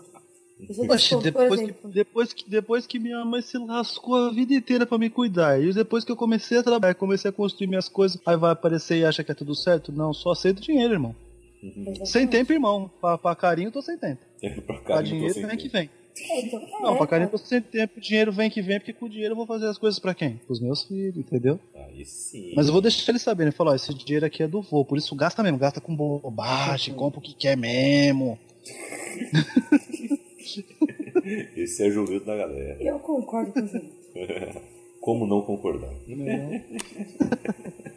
Eu 0.59 0.73
sou 0.75 0.87
desse 0.87 1.15
Oxe, 1.15 1.23
depois 1.23 1.61
que, 1.61 1.87
depois, 1.87 2.33
que, 2.33 2.49
depois 2.49 2.87
que 2.87 2.99
minha 2.99 3.23
mãe 3.25 3.41
se 3.41 3.57
lascou 3.57 4.15
a 4.15 4.31
vida 4.31 4.53
inteira 4.53 4.85
pra 4.85 4.97
me 4.97 5.09
cuidar, 5.09 5.61
e 5.61 5.71
depois 5.73 6.03
que 6.03 6.11
eu 6.11 6.15
comecei 6.15 6.57
a 6.57 6.63
trabalhar, 6.63 6.93
comecei 6.95 7.29
a 7.29 7.33
construir 7.33 7.67
minhas 7.67 7.87
coisas, 7.89 8.19
aí 8.25 8.35
vai 8.37 8.51
aparecer 8.51 8.97
e 8.97 9.05
acha 9.05 9.23
que 9.23 9.31
é 9.31 9.35
tudo 9.35 9.55
certo? 9.55 9.91
Não, 9.91 10.13
só 10.13 10.31
aceito 10.31 10.61
dinheiro, 10.61 10.93
irmão. 10.93 11.15
Exatamente. 11.63 12.09
Sem 12.09 12.27
tempo, 12.27 12.53
irmão. 12.53 12.89
Pra, 13.01 13.17
pra 13.17 13.35
carinho, 13.35 13.71
tô 13.71 13.81
sem 13.81 13.97
tempo. 13.97 14.21
pra 14.41 14.61
Pra 14.61 14.79
carinho, 14.81 15.03
tô 15.03 15.03
dinheiro, 15.15 15.33
sem 15.33 15.45
vem 15.45 15.57
que 15.57 15.67
vem. 15.69 15.89
É, 16.29 16.41
então, 16.41 16.61
Não, 16.81 16.93
é, 16.93 16.97
pra 16.97 17.07
carinho, 17.07 17.27
é. 17.27 17.31
tô 17.31 17.37
sem 17.37 17.61
tempo. 17.61 17.99
Dinheiro 17.99 18.31
vem 18.31 18.49
que 18.49 18.61
vem, 18.61 18.79
porque 18.79 18.93
com 18.93 19.05
o 19.05 19.09
dinheiro 19.09 19.33
eu 19.33 19.35
vou 19.35 19.45
fazer 19.45 19.67
as 19.67 19.77
coisas 19.77 19.99
pra 19.99 20.13
quem? 20.13 20.37
Pros 20.45 20.59
meus 20.59 20.83
filhos, 20.83 21.17
entendeu? 21.17 21.59
Aí 21.75 22.05
sim. 22.05 22.53
Mas 22.55 22.67
eu 22.67 22.73
vou 22.73 22.81
deixar 22.81 23.11
ele 23.11 23.19
saber, 23.19 23.45
né? 23.45 23.51
Falar, 23.51 23.71
ó, 23.71 23.75
esse 23.75 23.93
dinheiro 23.93 24.25
aqui 24.25 24.43
é 24.43 24.47
do 24.47 24.61
vô, 24.61 24.85
por 24.85 24.97
isso 24.97 25.15
gasta 25.15 25.43
mesmo, 25.43 25.57
gasta 25.57 25.81
com 25.81 25.95
bobagem, 25.95 26.93
compra 26.93 27.19
o 27.19 27.23
que 27.23 27.33
quer 27.33 27.57
mesmo. 27.57 28.37
Esse 31.57 31.83
é 31.83 31.87
o 31.87 31.91
Julito 31.91 32.25
da 32.25 32.37
galera. 32.37 32.81
Eu 32.81 32.99
concordo 32.99 33.51
com 33.51 33.59
o. 33.59 34.61
Como 35.07 35.25
não 35.25 35.41
concordar? 35.41 35.89
Né? 36.05 36.65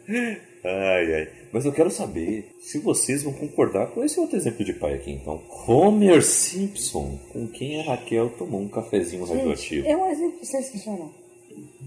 Ai, 0.63 1.13
ai. 1.13 1.29
Mas 1.51 1.65
eu 1.65 1.73
quero 1.73 1.91
saber 1.91 2.55
se 2.61 2.79
vocês 2.79 3.23
vão 3.23 3.33
concordar 3.33 3.87
com 3.91 4.01
esse 4.01 4.17
outro 4.17 4.37
exemplo 4.37 4.63
de 4.63 4.71
pai 4.73 4.93
aqui, 4.93 5.11
então. 5.11 5.41
Homer 5.67 6.23
Simpson, 6.23 7.19
com 7.33 7.47
quem 7.49 7.81
a 7.81 7.83
Raquel 7.83 8.29
tomou 8.37 8.61
um 8.61 8.69
cafezinho 8.69 9.25
Gente, 9.27 9.37
radioativo. 9.39 9.87
é 9.87 9.97
um 9.97 10.09
exemplo 10.09 10.45
sensacional. 10.45 11.11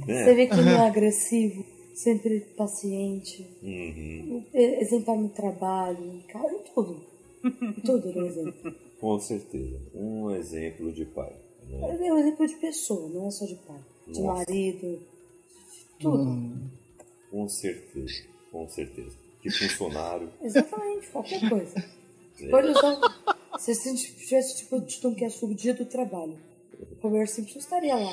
né? 0.07 0.25
Você 0.25 0.35
vê 0.35 0.47
que 0.47 0.53
ele 0.55 0.63
não 0.65 0.73
é 0.85 0.87
agressivo, 0.89 1.65
sempre 1.95 2.41
paciente, 2.55 3.47
Uhum. 3.63 4.43
exemplar 4.53 5.17
no 5.17 5.31
trabalho, 5.31 6.05
em 6.05 6.21
casa, 6.31 6.53
em 6.53 6.75
tudo. 6.75 7.01
Em 7.45 7.81
tudo 7.81 8.09
ele 8.11 8.19
é 8.19 8.23
um 8.23 8.27
exemplo. 8.27 8.75
Com 9.01 9.19
certeza. 9.21 9.79
Um 9.95 10.31
exemplo 10.33 10.93
de 10.93 11.07
pai. 11.07 11.33
Né? 11.67 11.79
É 12.07 12.13
um 12.13 12.19
exemplo 12.19 12.47
de 12.47 12.57
pessoa, 12.57 13.09
não 13.09 13.27
é 13.29 13.31
só 13.31 13.47
de 13.47 13.55
pai. 13.67 13.81
De 14.09 14.21
Nossa. 14.21 14.45
marido, 14.45 14.99
tudo. 15.99 16.23
Hum, 16.23 16.69
Com 17.31 17.49
certeza. 17.49 18.25
Com 18.51 18.69
certeza. 18.69 19.17
De 19.43 19.51
funcionário. 19.51 20.31
Exatamente, 20.43 21.09
qualquer 21.09 21.49
coisa. 21.49 21.85
É. 22.41 22.49
Pode 22.49 22.69
usar. 22.69 22.99
Se 23.59 23.75
gente 23.75 24.15
tivesse 24.17 24.57
tipo, 24.59 24.81
tido 24.81 25.09
um 25.09 25.15
cast 25.15 25.39
sobre 25.39 25.55
o 25.55 25.59
dia 25.59 25.75
do 25.75 25.85
trabalho, 25.85 26.37
o 27.03 27.07
Homer 27.07 27.29
Simpson 27.29 27.59
estaria 27.59 27.95
lá. 27.95 28.13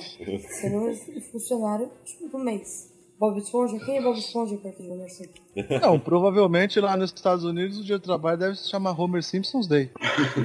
Sendo 0.60 0.90
um 0.90 1.22
funcionário 1.32 1.92
tipo, 2.06 2.30
do 2.30 2.38
mês. 2.38 2.92
Bob 3.22 3.38
Esponja, 3.38 3.78
quem 3.86 3.98
é 3.98 4.02
Bob 4.02 4.18
Esponja 4.18 4.58
perto 4.58 4.82
de 4.82 4.90
Homer 4.90 5.10
Simpson? 5.10 5.44
Não, 5.80 6.00
provavelmente 6.00 6.80
lá 6.80 6.98
nos 6.98 7.14
Estados 7.14 7.44
Unidos 7.44 7.78
o 7.80 7.84
dia 7.84 8.00
do 8.00 8.04
trabalho 8.04 8.40
deve 8.40 8.56
se 8.56 8.68
chamar 8.68 9.00
Homer 9.00 9.22
Simpson's 9.22 9.68
Day. 9.68 9.92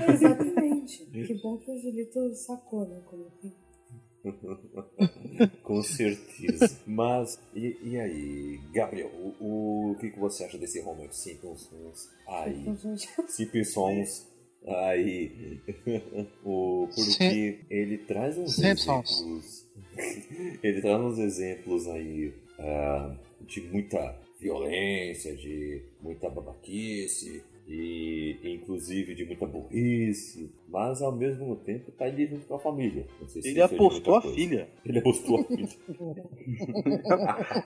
Exatamente. 0.08 1.06
que 1.06 1.34
bom 1.42 1.56
que 1.56 1.70
o 1.70 1.80
Julito 1.80 2.34
sacou, 2.34 2.86
né? 2.86 3.00
Como 3.06 3.30
que... 3.40 3.50
Com 5.62 5.82
certeza. 5.82 6.80
Mas, 6.86 7.38
e, 7.54 7.76
e 7.82 7.98
aí, 7.98 8.60
Gabriel, 8.72 9.10
o, 9.40 9.92
o 9.92 9.96
que, 9.98 10.10
que 10.10 10.18
você 10.18 10.44
acha 10.44 10.58
desse 10.58 10.80
Homer 10.80 11.12
Simpsons 11.12 12.10
aí? 12.26 12.64
Simpsons 13.28 14.26
aí. 14.66 15.60
o, 16.44 16.88
porque 16.94 17.60
ele 17.70 17.98
traz 17.98 18.36
uns 18.38 18.56
Simpsons. 18.56 19.10
exemplos. 19.20 19.66
ele 20.62 20.80
traz 20.80 21.00
uns 21.00 21.18
exemplos 21.18 21.86
aí 21.88 22.32
ah, 22.58 23.16
de 23.40 23.60
muita 23.62 24.18
violência, 24.40 25.34
de 25.36 25.82
muita 26.00 26.28
babaquice. 26.28 27.42
E 27.68 28.38
inclusive 28.44 29.14
de 29.14 29.24
muita 29.24 29.44
burrice, 29.44 30.52
mas 30.68 31.02
ao 31.02 31.10
mesmo 31.10 31.56
tempo 31.56 31.90
tá 31.90 32.04
ali 32.04 32.26
junto 32.26 32.46
com 32.46 32.54
a 32.54 32.58
família. 32.60 33.06
Não 33.20 33.28
sei 33.28 33.42
se 33.42 33.48
Ele 33.48 33.60
apostou 33.60 34.14
a 34.14 34.22
filha. 34.22 34.68
Ele 34.86 34.98
apostou 35.00 35.40
a 35.40 35.44
filha. 35.44 35.68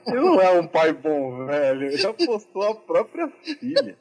Ele 0.07 0.19
não 0.19 0.41
é 0.41 0.59
um 0.59 0.67
pai 0.67 0.91
bom, 0.93 1.45
velho. 1.45 1.83
Ele 1.91 2.05
apostou 2.05 2.63
a 2.63 2.75
própria 2.75 3.27
filha. 3.29 3.95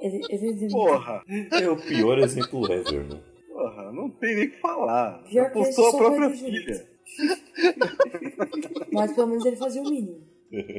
Ele, 0.00 0.22
ele 0.28 0.68
Porra, 0.70 1.22
É 1.52 1.68
o 1.68 1.76
pior 1.76 2.18
exemplo 2.18 2.72
ever, 2.72 3.04
né? 3.04 3.20
porra, 3.60 3.92
não 3.92 4.08
tem 4.10 4.34
nem 4.34 4.46
o 4.46 4.50
que 4.50 4.60
falar. 4.60 5.22
Ele 5.28 5.38
apostou 5.38 5.86
a 5.88 5.96
própria 5.96 6.30
filha. 6.30 6.88
Mas 8.92 9.12
pelo 9.12 9.26
menos 9.28 9.44
ele 9.44 9.56
fazia 9.56 9.82
o 9.82 9.88
mínimo. 9.88 10.20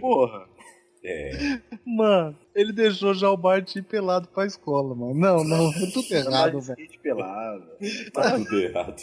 Porra. 0.01 0.49
É, 1.03 1.59
Mano, 1.83 2.37
ele 2.53 2.71
deixou 2.71 3.13
já 3.13 3.29
o 3.29 3.37
Bart 3.37 3.75
ir 3.75 3.83
pelado 3.83 4.27
pra 4.27 4.45
escola, 4.45 4.93
mano. 4.93 5.15
Não, 5.15 5.43
não, 5.43 5.69
é 5.69 5.87
tudo 5.91 6.13
errado, 6.13 6.61
velho. 6.61 6.99
pelado. 7.01 7.65
tá 8.13 8.37
tudo 8.37 8.59
errado. 8.59 9.01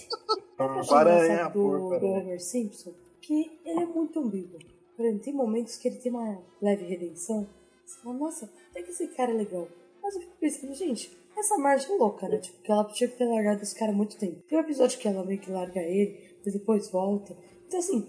Para 0.57 1.11
é 1.11 1.41
a 1.41 1.49
do, 1.49 1.99
do? 1.99 2.07
Homer 2.07 2.41
Simpson 2.41 2.93
que 3.29 3.61
ele 3.63 3.83
é 3.83 3.87
muito 3.87 4.19
ambíguo. 4.19 4.59
Por 4.97 5.05
exemplo, 5.05 5.23
tem 5.23 5.35
momentos 5.35 5.77
que 5.77 5.87
ele 5.87 5.99
tem 5.99 6.11
uma 6.11 6.41
leve 6.63 6.87
redenção. 6.87 7.47
Você 7.85 8.01
fala, 8.01 8.17
nossa, 8.17 8.51
até 8.71 8.83
que 8.83 8.91
esse 8.91 9.07
cara 9.09 9.33
é 9.33 9.35
legal. 9.35 9.69
Mas 10.03 10.15
eu 10.15 10.23
fico 10.23 10.37
pensando, 10.41 10.75
gente, 10.75 11.15
essa 11.37 11.59
Marge 11.59 11.93
é 11.93 11.95
louca, 11.95 12.27
né? 12.27 12.39
Tipo, 12.39 12.63
que 12.63 12.73
ela 12.73 12.85
tinha 12.87 13.09
que 13.09 13.19
ter 13.19 13.27
largado 13.27 13.63
esse 13.63 13.79
cara 13.79 13.93
há 13.93 13.95
muito 13.95 14.17
tempo. 14.17 14.43
Tem 14.49 14.57
um 14.57 14.63
episódio 14.63 14.99
que 14.99 15.07
ela 15.07 15.25
meio 15.25 15.39
que 15.39 15.51
larga 15.51 15.81
ele, 15.81 16.19
mas 16.43 16.55
depois 16.55 16.91
volta. 16.91 17.37
Então 17.67 17.79
assim, 17.79 18.09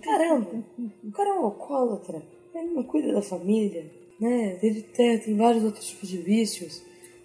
caramba, 0.00 0.64
o 1.02 1.10
cara 1.10 1.30
é 1.30 1.32
um 1.32 1.44
alcoólatra. 1.46 2.22
Ele 2.54 2.74
não 2.74 2.82
cuida 2.82 3.12
da 3.12 3.22
família, 3.22 3.84
né? 4.20 4.58
Ele 4.62 4.82
tem, 4.82 5.18
tem 5.18 5.36
vários 5.36 5.64
outros 5.64 5.86
tipos 5.86 6.08
de 6.08 6.18
vícios. 6.18 6.82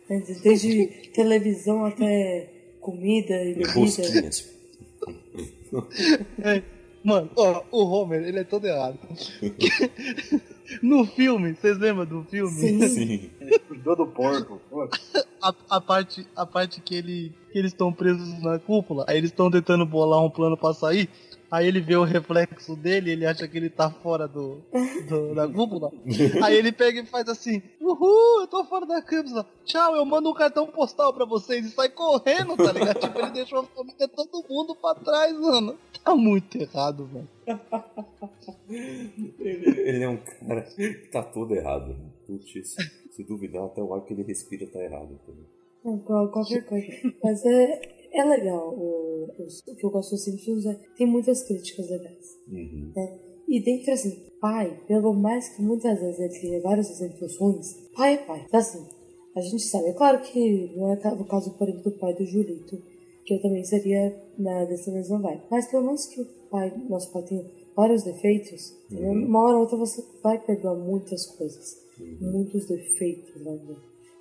né? 0.09 0.23
Desde 0.43 0.87
televisão 1.13 1.85
até 1.85 2.49
comida 2.79 3.33
e 3.43 3.55
bebida. 3.55 3.71
Rosquinhas. 3.71 4.53
Mano, 7.03 7.29
ó, 7.35 7.61
o 7.71 7.83
Homer, 7.83 8.23
ele 8.23 8.39
é 8.39 8.43
todo 8.43 8.65
errado. 8.65 8.97
no 10.81 11.05
filme, 11.05 11.53
vocês 11.53 11.77
lembram 11.77 12.05
do 12.05 12.23
filme? 12.23 12.51
Sim. 12.51 12.87
Sim. 12.87 13.29
Cuidou 13.67 13.95
do 13.95 14.07
porco. 14.07 14.59
A, 15.39 15.53
a 15.69 15.79
parte, 15.79 16.25
a 16.35 16.45
parte 16.47 16.81
que, 16.81 16.95
ele, 16.95 17.31
que 17.51 17.59
eles 17.59 17.73
estão 17.73 17.93
presos 17.93 18.41
na 18.41 18.57
cúpula, 18.57 19.05
aí 19.07 19.19
eles 19.19 19.29
estão 19.29 19.51
tentando 19.51 19.85
bolar 19.85 20.23
um 20.23 20.31
plano 20.31 20.57
pra 20.57 20.73
sair, 20.73 21.07
aí 21.51 21.67
ele 21.67 21.79
vê 21.81 21.95
o 21.95 22.03
reflexo 22.03 22.75
dele, 22.75 23.11
ele 23.11 23.25
acha 23.25 23.47
que 23.47 23.57
ele 23.57 23.69
tá 23.69 23.89
fora 23.89 24.27
do, 24.27 24.61
do- 25.09 25.33
da 25.35 25.47
cúpula, 25.47 25.91
aí 26.43 26.55
ele 26.55 26.71
pega 26.71 27.01
e 27.01 27.05
faz 27.05 27.27
assim, 27.29 27.61
uhul, 27.81 28.41
eu 28.41 28.47
tô 28.47 28.63
fora 28.65 28.85
da 28.85 29.01
cúpula, 29.01 29.45
tchau, 29.65 29.95
eu 29.95 30.05
mando 30.05 30.29
um 30.29 30.33
cartão 30.33 30.67
postal 30.67 31.13
pra 31.13 31.25
vocês 31.25 31.65
e 31.65 31.69
sai 31.69 31.89
correndo, 31.89 32.55
tá 32.57 32.71
ligado? 32.71 32.99
tipo, 32.99 33.19
ele 33.19 33.31
deixou 33.31 33.59
a 33.59 33.63
família 33.63 34.07
todo 34.07 34.43
mundo 34.49 34.75
pra 34.75 34.95
trás, 34.95 35.33
mano. 35.39 35.77
Tá 36.03 36.13
muito 36.15 36.55
errado, 36.55 37.07
velho. 37.07 37.27
Ele, 39.39 39.79
ele 39.81 40.03
é 40.03 40.09
um 40.09 40.17
cara 40.17 40.61
que 40.61 40.93
tá 41.11 41.23
todo 41.23 41.55
errado. 41.55 41.95
Putz, 42.27 42.75
se 43.11 43.23
duvidar, 43.23 43.65
até 43.65 43.81
o 43.81 43.93
ar 43.93 44.01
que 44.01 44.13
ele 44.13 44.23
respira 44.23 44.67
tá 44.67 44.79
errado. 44.83 45.19
Não, 45.83 45.99
qual- 45.99 46.29
qualquer 46.31 46.63
coisa. 46.65 46.87
Mas 47.23 47.45
é, 47.45 47.81
é 48.15 48.23
legal. 48.23 48.73
O, 48.73 49.27
os- 49.39 49.61
o 49.67 49.75
que 49.75 49.85
eu 49.85 49.91
gosto 49.91 50.11
dos 50.11 50.23
Simpsons 50.23 50.65
é 50.65 50.79
tem 50.97 51.07
muitas 51.07 51.43
críticas 51.43 51.89
legais. 51.89 52.37
Uhum. 52.47 52.91
Né? 52.95 53.19
E 53.47 53.59
dentro, 53.63 53.91
assim, 53.93 54.23
pai, 54.41 54.79
pelo 54.87 55.13
mais 55.13 55.49
que 55.49 55.61
muitas 55.61 55.99
vezes 55.99 56.19
ele 56.19 56.39
tenha 56.39 56.61
vários 56.61 56.89
exemplos 56.89 57.37
ruins, 57.37 57.73
pai 57.95 58.15
é 58.15 58.17
pai. 58.17 58.43
Então, 58.47 58.59
assim, 58.59 58.83
a 59.35 59.41
gente 59.41 59.63
sabe. 59.63 59.89
É 59.89 59.93
claro 59.93 60.21
que 60.21 60.73
não 60.75 60.91
é 60.93 61.15
no 61.15 61.25
caso, 61.25 61.51
por 61.57 61.67
exemplo, 61.69 61.91
do 61.91 61.97
pai 61.99 62.13
do 62.15 62.25
Julito, 62.25 62.81
que 63.25 63.33
eu 63.33 63.41
também 63.41 63.63
seria 63.63 64.15
na, 64.37 64.65
dessa 64.65 64.91
mesma 64.91 65.19
vibe. 65.19 65.43
Mas 65.51 65.67
pelo 65.69 65.83
menos 65.85 66.05
que 66.07 66.21
o 66.21 66.25
pai, 66.49 66.73
nosso 66.89 67.11
pai 67.11 67.23
tenha 67.23 67.43
vários 67.75 68.03
defeitos, 68.03 68.71
entendeu? 68.89 69.11
uma 69.11 69.41
hora 69.43 69.55
ou 69.55 69.61
outra 69.63 69.77
você 69.77 70.03
vai 70.23 70.39
perdoar 70.43 70.75
muitas 70.75 71.25
coisas. 71.25 71.83
Muitos 72.21 72.65
defeitos 72.67 73.41
né, 73.43 73.57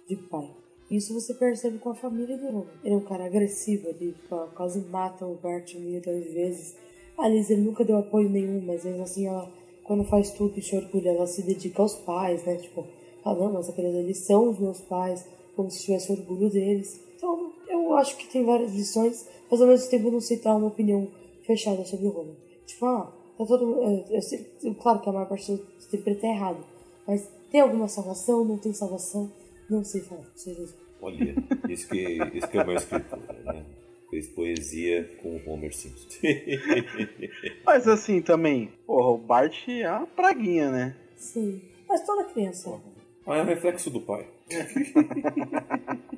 de 0.08 0.16
pai. 0.28 0.48
Isso 0.96 1.12
você 1.12 1.34
percebe 1.34 1.78
com 1.78 1.90
a 1.90 1.94
família 1.94 2.36
do 2.38 2.46
Homer. 2.48 2.66
Ele 2.84 2.94
é 2.94 2.96
um 2.96 3.00
cara 3.04 3.24
agressivo, 3.26 3.88
fa- 4.28 4.48
quase 4.54 4.80
mata 4.80 5.26
o 5.26 5.34
Bart 5.34 5.66
de 5.72 6.00
vezes. 6.00 6.76
A 7.18 7.28
Liz 7.28 7.48
nunca 7.50 7.84
deu 7.84 7.96
apoio 7.98 8.28
nenhum, 8.28 8.60
mas 8.60 8.84
mesmo 8.84 9.02
assim 9.02 9.26
ela, 9.26 9.50
quando 9.82 10.04
faz 10.04 10.30
tudo 10.32 10.58
e 10.58 10.62
se 10.62 10.76
orgulha, 10.76 11.10
ela 11.10 11.26
se 11.26 11.42
dedica 11.42 11.82
aos 11.82 11.94
pais, 11.96 12.44
né? 12.44 12.56
Tipo, 12.56 12.84
fala, 13.22 13.44
não, 13.44 13.52
mas 13.54 13.68
aqueles 13.68 13.94
ali 13.94 14.14
são 14.14 14.50
os 14.50 14.58
meus 14.58 14.80
pais, 14.82 15.26
como 15.56 15.70
se 15.70 15.82
tivesse 15.84 16.12
orgulho 16.12 16.48
deles. 16.50 17.00
Então, 17.16 17.52
eu 17.68 17.94
acho 17.94 18.16
que 18.16 18.28
tem 18.30 18.44
várias 18.44 18.72
lições, 18.72 19.26
mas 19.50 19.60
ao 19.60 19.66
mesmo 19.68 19.90
tempo 19.90 20.10
não 20.10 20.20
sei 20.20 20.38
dar 20.38 20.56
uma 20.56 20.68
opinião 20.68 21.08
fechada 21.44 21.84
sobre 21.84 22.06
o 22.06 22.16
Homer. 22.18 22.36
Tipo, 22.66 22.86
ah, 22.86 23.12
tá 23.36 23.44
todo 23.46 23.66
mundo. 23.66 24.04
sei- 24.22 24.46
claro 24.80 25.00
que 25.00 25.08
a 25.08 25.12
maior 25.12 25.28
parte 25.28 25.60
sempre 25.78 26.14
tá 26.14 26.28
errado, 26.28 26.64
mas 27.06 27.28
tem 27.50 27.60
alguma 27.60 27.88
salvação? 27.88 28.44
Não 28.44 28.58
tem 28.58 28.72
salvação? 28.72 29.30
Não 29.70 29.82
sei 29.84 30.02
falar, 30.02 30.30
seja. 30.36 30.83
Olha, 31.04 31.34
isso 31.68 31.86
que, 31.86 32.18
isso 32.32 32.48
que 32.48 32.56
é 32.56 32.62
uma 32.62 32.72
escritora, 32.72 33.36
né? 33.44 33.62
Fez 34.08 34.26
poesia 34.28 35.04
com 35.20 35.36
o 35.36 35.50
Homer 35.50 35.74
Simpson. 35.74 36.08
Mas 37.62 37.86
assim 37.86 38.22
também, 38.22 38.72
porra, 38.86 39.10
o 39.10 39.18
Bart 39.18 39.68
é 39.68 39.90
uma 39.90 40.06
praguinha, 40.06 40.70
né? 40.70 40.96
Sim, 41.14 41.60
mas 41.86 42.04
toda 42.06 42.24
criança. 42.24 42.80
ah, 43.26 43.36
é 43.36 43.42
o 43.42 43.44
reflexo 43.44 43.90
do 43.90 44.00
pai. 44.00 44.26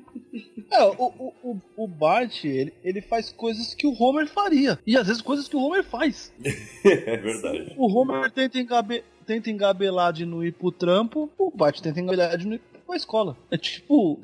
É, 0.69 0.83
o, 0.83 0.91
o, 0.91 1.33
o, 1.43 1.61
o 1.77 1.87
Bart, 1.87 2.43
ele, 2.43 2.73
ele 2.83 3.01
faz 3.01 3.31
coisas 3.31 3.73
que 3.73 3.87
o 3.87 3.93
Homer 3.93 4.27
faria. 4.27 4.77
E 4.85 4.97
às 4.97 5.07
vezes 5.07 5.21
coisas 5.21 5.47
que 5.47 5.55
o 5.55 5.59
Homer 5.59 5.83
faz. 5.83 6.31
É 6.83 7.17
verdade. 7.17 7.73
O 7.77 7.87
Homer 7.87 8.29
tenta, 8.31 8.59
engabe, 8.59 9.03
tenta 9.25 9.49
engabelar 9.49 10.11
de 10.11 10.25
não 10.25 10.43
ir 10.43 10.51
pro 10.51 10.71
trampo, 10.71 11.31
o 11.37 11.49
Bart 11.49 11.79
tenta 11.79 11.99
engabelar 11.99 12.37
de 12.37 12.45
não 12.45 12.55
ir 12.55 12.61
pra 12.87 12.95
escola. 12.95 13.37
É 13.51 13.57
tipo. 13.57 14.21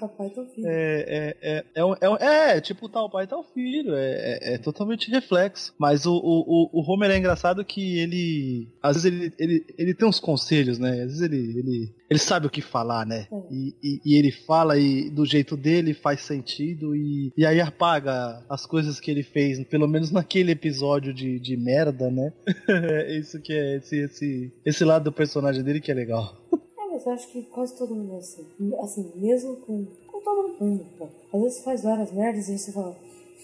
Papai 0.00 0.30
tá 0.34 0.44
filho. 0.46 0.66
É, 0.66 1.04
é, 1.06 1.36
é, 1.42 1.64
é, 1.76 1.84
um- 1.84 1.94
é, 2.00 2.10
um- 2.10 2.16
é, 2.16 2.60
tipo 2.60 2.88
tal 2.88 3.08
pai, 3.10 3.26
tal 3.26 3.44
filho. 3.44 3.94
É, 3.94 4.38
é, 4.42 4.54
é 4.54 4.58
totalmente 4.58 5.10
reflexo. 5.10 5.74
Mas 5.78 6.06
o, 6.06 6.14
o, 6.14 6.70
o, 6.72 6.80
Homer 6.90 7.10
é 7.10 7.18
engraçado 7.18 7.64
que 7.64 7.98
ele. 7.98 8.68
Às 8.82 9.02
vezes 9.02 9.06
ele, 9.12 9.32
ele, 9.38 9.66
ele 9.78 9.94
tem 9.94 10.08
uns 10.08 10.18
conselhos, 10.18 10.78
né? 10.78 10.90
Às 11.02 11.18
vezes 11.18 11.20
ele, 11.20 11.36
ele, 11.58 11.94
ele 12.10 12.18
sabe 12.18 12.46
o 12.46 12.50
que 12.50 12.60
falar, 12.62 13.06
né? 13.06 13.26
É. 13.30 13.36
E, 13.50 13.74
e, 13.82 14.00
e 14.04 14.18
ele 14.18 14.32
fala 14.32 14.78
e 14.78 15.10
do 15.10 15.24
jeito 15.26 15.56
dele 15.56 15.92
faz 15.94 16.20
sentido 16.22 16.96
e, 16.96 17.32
e 17.36 17.44
aí 17.44 17.60
apaga 17.60 18.44
as 18.48 18.64
coisas 18.66 18.98
que 18.98 19.10
ele 19.10 19.22
fez, 19.22 19.62
pelo 19.64 19.86
menos 19.86 20.10
naquele 20.10 20.52
episódio 20.52 21.12
de, 21.12 21.38
de 21.38 21.56
merda, 21.56 22.10
né? 22.10 22.32
Isso 23.18 23.40
que 23.40 23.52
é 23.52 23.76
esse, 23.76 23.96
esse, 23.98 24.52
esse 24.64 24.84
lado 24.84 25.04
do 25.04 25.12
personagem 25.12 25.62
dele 25.62 25.80
que 25.80 25.90
é 25.90 25.94
legal. 25.94 26.36
Eu 27.06 27.12
acho 27.12 27.28
que 27.28 27.40
quase 27.44 27.76
todo 27.76 27.94
mundo 27.94 28.14
é 28.14 28.18
assim. 28.18 28.44
Assim, 28.80 29.12
mesmo 29.14 29.54
com, 29.58 29.86
com 30.08 30.20
todo 30.20 30.56
mundo. 30.60 30.84
Pô. 30.98 31.06
Às 31.32 31.40
vezes 31.40 31.60
faz 31.60 31.82
várias 31.84 32.10
merdas 32.10 32.48
e 32.48 32.58
você 32.58 32.72
fala, 32.72 32.96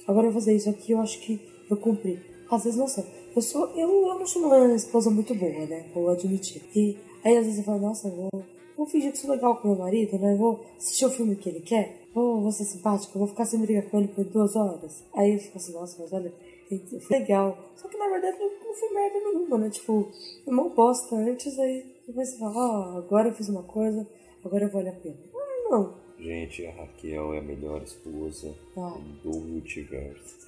agora 0.08 0.26
eu 0.26 0.32
vou 0.32 0.40
fazer 0.40 0.56
isso 0.56 0.68
aqui, 0.68 0.90
eu 0.90 1.00
acho 1.00 1.20
que 1.20 1.40
eu 1.70 1.76
cumpri. 1.76 2.20
Às 2.50 2.64
vezes 2.64 2.76
não 2.76 2.88
sei. 2.88 3.04
eu 3.36 3.40
sou. 3.40 3.68
Eu, 3.76 4.08
eu 4.08 4.18
não 4.18 4.26
sou 4.26 4.42
uma 4.42 4.74
esposa 4.74 5.10
muito 5.10 5.32
boa, 5.36 5.64
né? 5.66 5.88
Vou 5.94 6.10
admitir. 6.10 6.60
E 6.74 6.98
aí 7.24 7.36
às 7.36 7.44
vezes 7.44 7.60
eu 7.60 7.64
falo, 7.64 7.78
nossa, 7.82 8.08
eu 8.08 8.16
vou, 8.16 8.44
vou 8.76 8.86
fingir 8.86 9.12
que 9.12 9.18
sou 9.18 9.30
legal 9.30 9.54
com 9.54 9.68
meu 9.68 9.78
marido, 9.78 10.18
né? 10.18 10.34
Vou 10.34 10.66
assistir 10.76 11.06
o 11.06 11.10
filme 11.10 11.36
que 11.36 11.48
ele 11.48 11.60
quer. 11.60 12.08
Vou, 12.12 12.40
vou 12.40 12.50
ser 12.50 12.64
simpática, 12.64 13.16
vou 13.16 13.28
ficar 13.28 13.44
sem 13.44 13.60
brigar 13.60 13.84
com 13.84 13.98
ele 13.98 14.08
por 14.08 14.24
duas 14.24 14.56
horas. 14.56 15.04
Aí 15.14 15.34
eu 15.34 15.38
fico 15.38 15.56
assim, 15.56 15.72
nossa, 15.72 16.02
mas 16.02 16.12
olha, 16.12 16.34
foi 16.68 16.82
legal. 17.20 17.56
Só 17.76 17.86
que 17.86 17.96
na 17.96 18.08
verdade 18.08 18.40
não, 18.40 18.48
não 18.48 18.74
foi 18.74 18.92
merda 18.92 19.18
nenhuma, 19.20 19.58
né? 19.58 19.70
Tipo, 19.70 20.08
uma 20.48 20.68
bosta 20.68 21.14
antes, 21.14 21.56
aí 21.60 21.91
depois 22.06 22.28
você 22.30 22.38
fala, 22.38 22.52
ó, 22.56 22.94
oh, 22.94 22.98
agora 22.98 23.28
eu 23.28 23.34
fiz 23.34 23.48
uma 23.48 23.62
coisa, 23.62 24.06
agora 24.44 24.68
vale 24.68 24.88
a 24.88 24.92
pena. 24.92 25.16
Ah, 25.34 25.68
não. 25.70 26.02
Gente, 26.18 26.64
a 26.66 26.72
Raquel 26.72 27.34
é 27.34 27.38
a 27.38 27.42
melhor 27.42 27.82
esposa 27.82 28.54
Ah. 28.76 28.96
do 29.24 29.30
multiverso. 29.40 30.46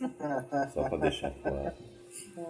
Só 0.73 0.89
pra 0.89 0.99
deixar 0.99 1.31
claro. 1.43 1.75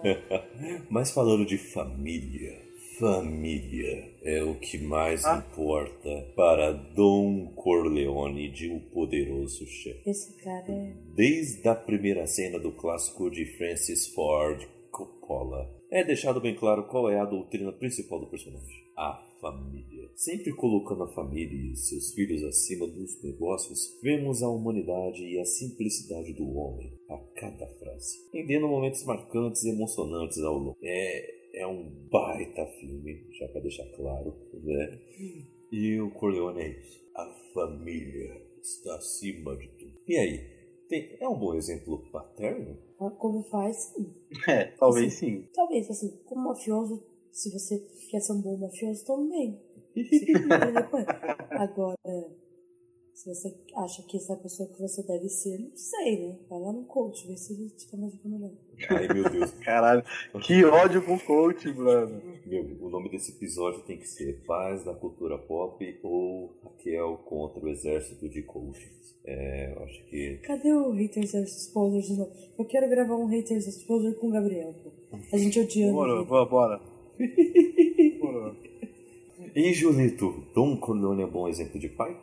Mas 0.89 1.11
falando 1.11 1.43
de 1.45 1.57
família, 1.57 2.61
família 2.99 4.11
é 4.23 4.43
o 4.43 4.55
que 4.55 4.77
mais 4.77 5.25
Ah. 5.25 5.37
importa 5.51 6.09
para 6.35 6.71
Don 6.71 7.47
Corleone 7.55 8.49
de 8.51 8.69
O 8.69 8.79
Poderoso 8.79 9.65
Chefe. 9.65 10.07
Esse 10.09 10.33
cara 10.43 10.65
é. 10.71 10.93
Desde 11.15 11.67
a 11.67 11.73
primeira 11.75 12.27
cena 12.27 12.59
do 12.59 12.71
clássico 12.71 13.29
de 13.31 13.45
Francis 13.57 14.07
Ford 14.07 14.63
Coppola, 14.91 15.67
é 15.95 16.03
deixado 16.03 16.41
bem 16.41 16.53
claro 16.53 16.87
qual 16.87 17.09
é 17.09 17.17
a 17.17 17.25
doutrina 17.25 17.71
principal 17.71 18.19
do 18.19 18.27
personagem: 18.27 18.83
a 18.97 19.25
família. 19.39 20.09
Sempre 20.13 20.53
colocando 20.53 21.03
a 21.03 21.13
família 21.13 21.71
e 21.71 21.75
seus 21.77 22.13
filhos 22.13 22.43
acima 22.43 22.85
dos 22.85 23.23
negócios, 23.23 23.97
vemos 24.03 24.43
a 24.43 24.49
humanidade 24.49 25.23
e 25.23 25.39
a 25.39 25.45
simplicidade 25.45 26.33
do 26.33 26.53
homem 26.53 26.91
a 27.09 27.17
cada 27.39 27.65
frase, 27.79 28.29
rendendo 28.33 28.67
momentos 28.67 29.05
marcantes 29.05 29.63
e 29.63 29.69
emocionantes 29.69 30.37
ao 30.39 30.57
longo. 30.57 30.77
É, 30.83 31.61
é 31.61 31.67
um 31.67 31.89
baita 32.11 32.65
filme, 32.79 33.27
já 33.31 33.47
para 33.47 33.61
deixar 33.61 33.85
claro, 33.95 34.35
né? 34.53 34.99
E 35.71 35.99
o 36.01 36.11
Corleone 36.11 36.61
é 36.61 36.79
isso. 36.81 37.05
A 37.15 37.25
família 37.53 38.41
está 38.61 38.95
acima 38.95 39.55
de 39.55 39.69
tudo. 39.69 39.93
E 40.07 40.17
aí? 40.17 40.54
Tem- 40.87 41.17
é 41.19 41.27
um 41.27 41.37
bom 41.37 41.53
exemplo 41.55 41.99
paterno? 42.11 42.77
ah, 42.99 43.09
Como 43.11 43.43
faz, 43.43 43.77
sim. 43.95 44.13
É, 44.47 44.65
talvez 44.65 45.13
sim. 45.15 45.47
Talvez, 45.53 45.89
assim, 45.89 46.09
como 46.25 46.49
mafioso, 46.49 47.03
se 47.31 47.51
você 47.51 47.79
quer 48.09 48.19
ser 48.19 48.33
um 48.33 48.41
bom 48.41 48.57
mafioso, 48.57 49.05
também. 49.05 49.59
Agora, 51.51 51.97
se 53.15 53.33
você 53.33 53.55
acha 53.77 54.03
que 54.03 54.17
essa 54.17 54.33
é 54.33 54.35
a 54.35 54.39
pessoa 54.39 54.67
que 54.67 54.81
você 54.81 55.01
deve 55.01 55.29
ser, 55.29 55.57
não 55.57 55.71
sei, 55.73 56.27
né? 56.27 56.37
Vai 56.49 56.59
lá 56.59 56.73
no 56.73 56.83
coach, 56.83 57.25
vê 57.25 57.37
se 57.37 57.53
ele 57.53 57.69
te 57.69 57.89
dá 57.89 57.97
uma 57.97 58.09
dica 58.09 58.27
melhor. 58.27 58.51
Ai 58.89 59.07
meu 59.07 59.29
Deus. 59.29 59.51
Caralho, 59.63 60.03
que 60.41 60.65
ódio 60.65 61.01
com 61.01 61.15
o 61.15 61.19
coach, 61.19 61.65
mano. 61.73 62.21
Meu, 62.45 62.63
o 62.81 62.89
nome 62.89 63.09
desse 63.09 63.31
episódio 63.31 63.83
tem 63.83 63.97
que 63.97 64.07
ser 64.07 64.43
Paz 64.45 64.83
da 64.83 64.93
Cultura 64.93 65.37
Pop 65.37 65.99
ou 66.03 66.57
Raquel 66.61 67.17
contra 67.25 67.63
o 67.63 67.69
Exército 67.69 68.27
de 68.27 68.43
Coaches. 68.43 69.15
É, 69.23 69.73
eu 69.73 69.83
acho 69.83 70.05
que. 70.07 70.37
Cadê 70.43 70.73
o 70.73 70.91
Haters 70.91 71.33
Exposure 71.33 72.05
de 72.05 72.17
novo? 72.17 72.31
Eu 72.59 72.65
quero 72.65 72.89
gravar 72.89 73.15
um 73.15 73.27
Haters 73.27 73.65
Exposure 73.65 74.13
com 74.15 74.27
o 74.27 74.31
Gabriel, 74.31 74.75
pô. 74.83 74.91
A 75.31 75.37
gente 75.37 75.57
odiando. 75.57 75.93
Bora, 75.93 76.11
ele. 76.11 76.25
bora, 76.25 76.45
bora. 76.45 76.81
Bora. 78.19 78.55
E 79.55 79.73
Julito, 79.73 80.43
Dom 80.53 80.75
Corleone 80.77 81.21
é 81.21 81.25
um 81.25 81.31
bom 81.31 81.47
exemplo 81.47 81.79
de 81.79 81.87
pai? 81.87 82.17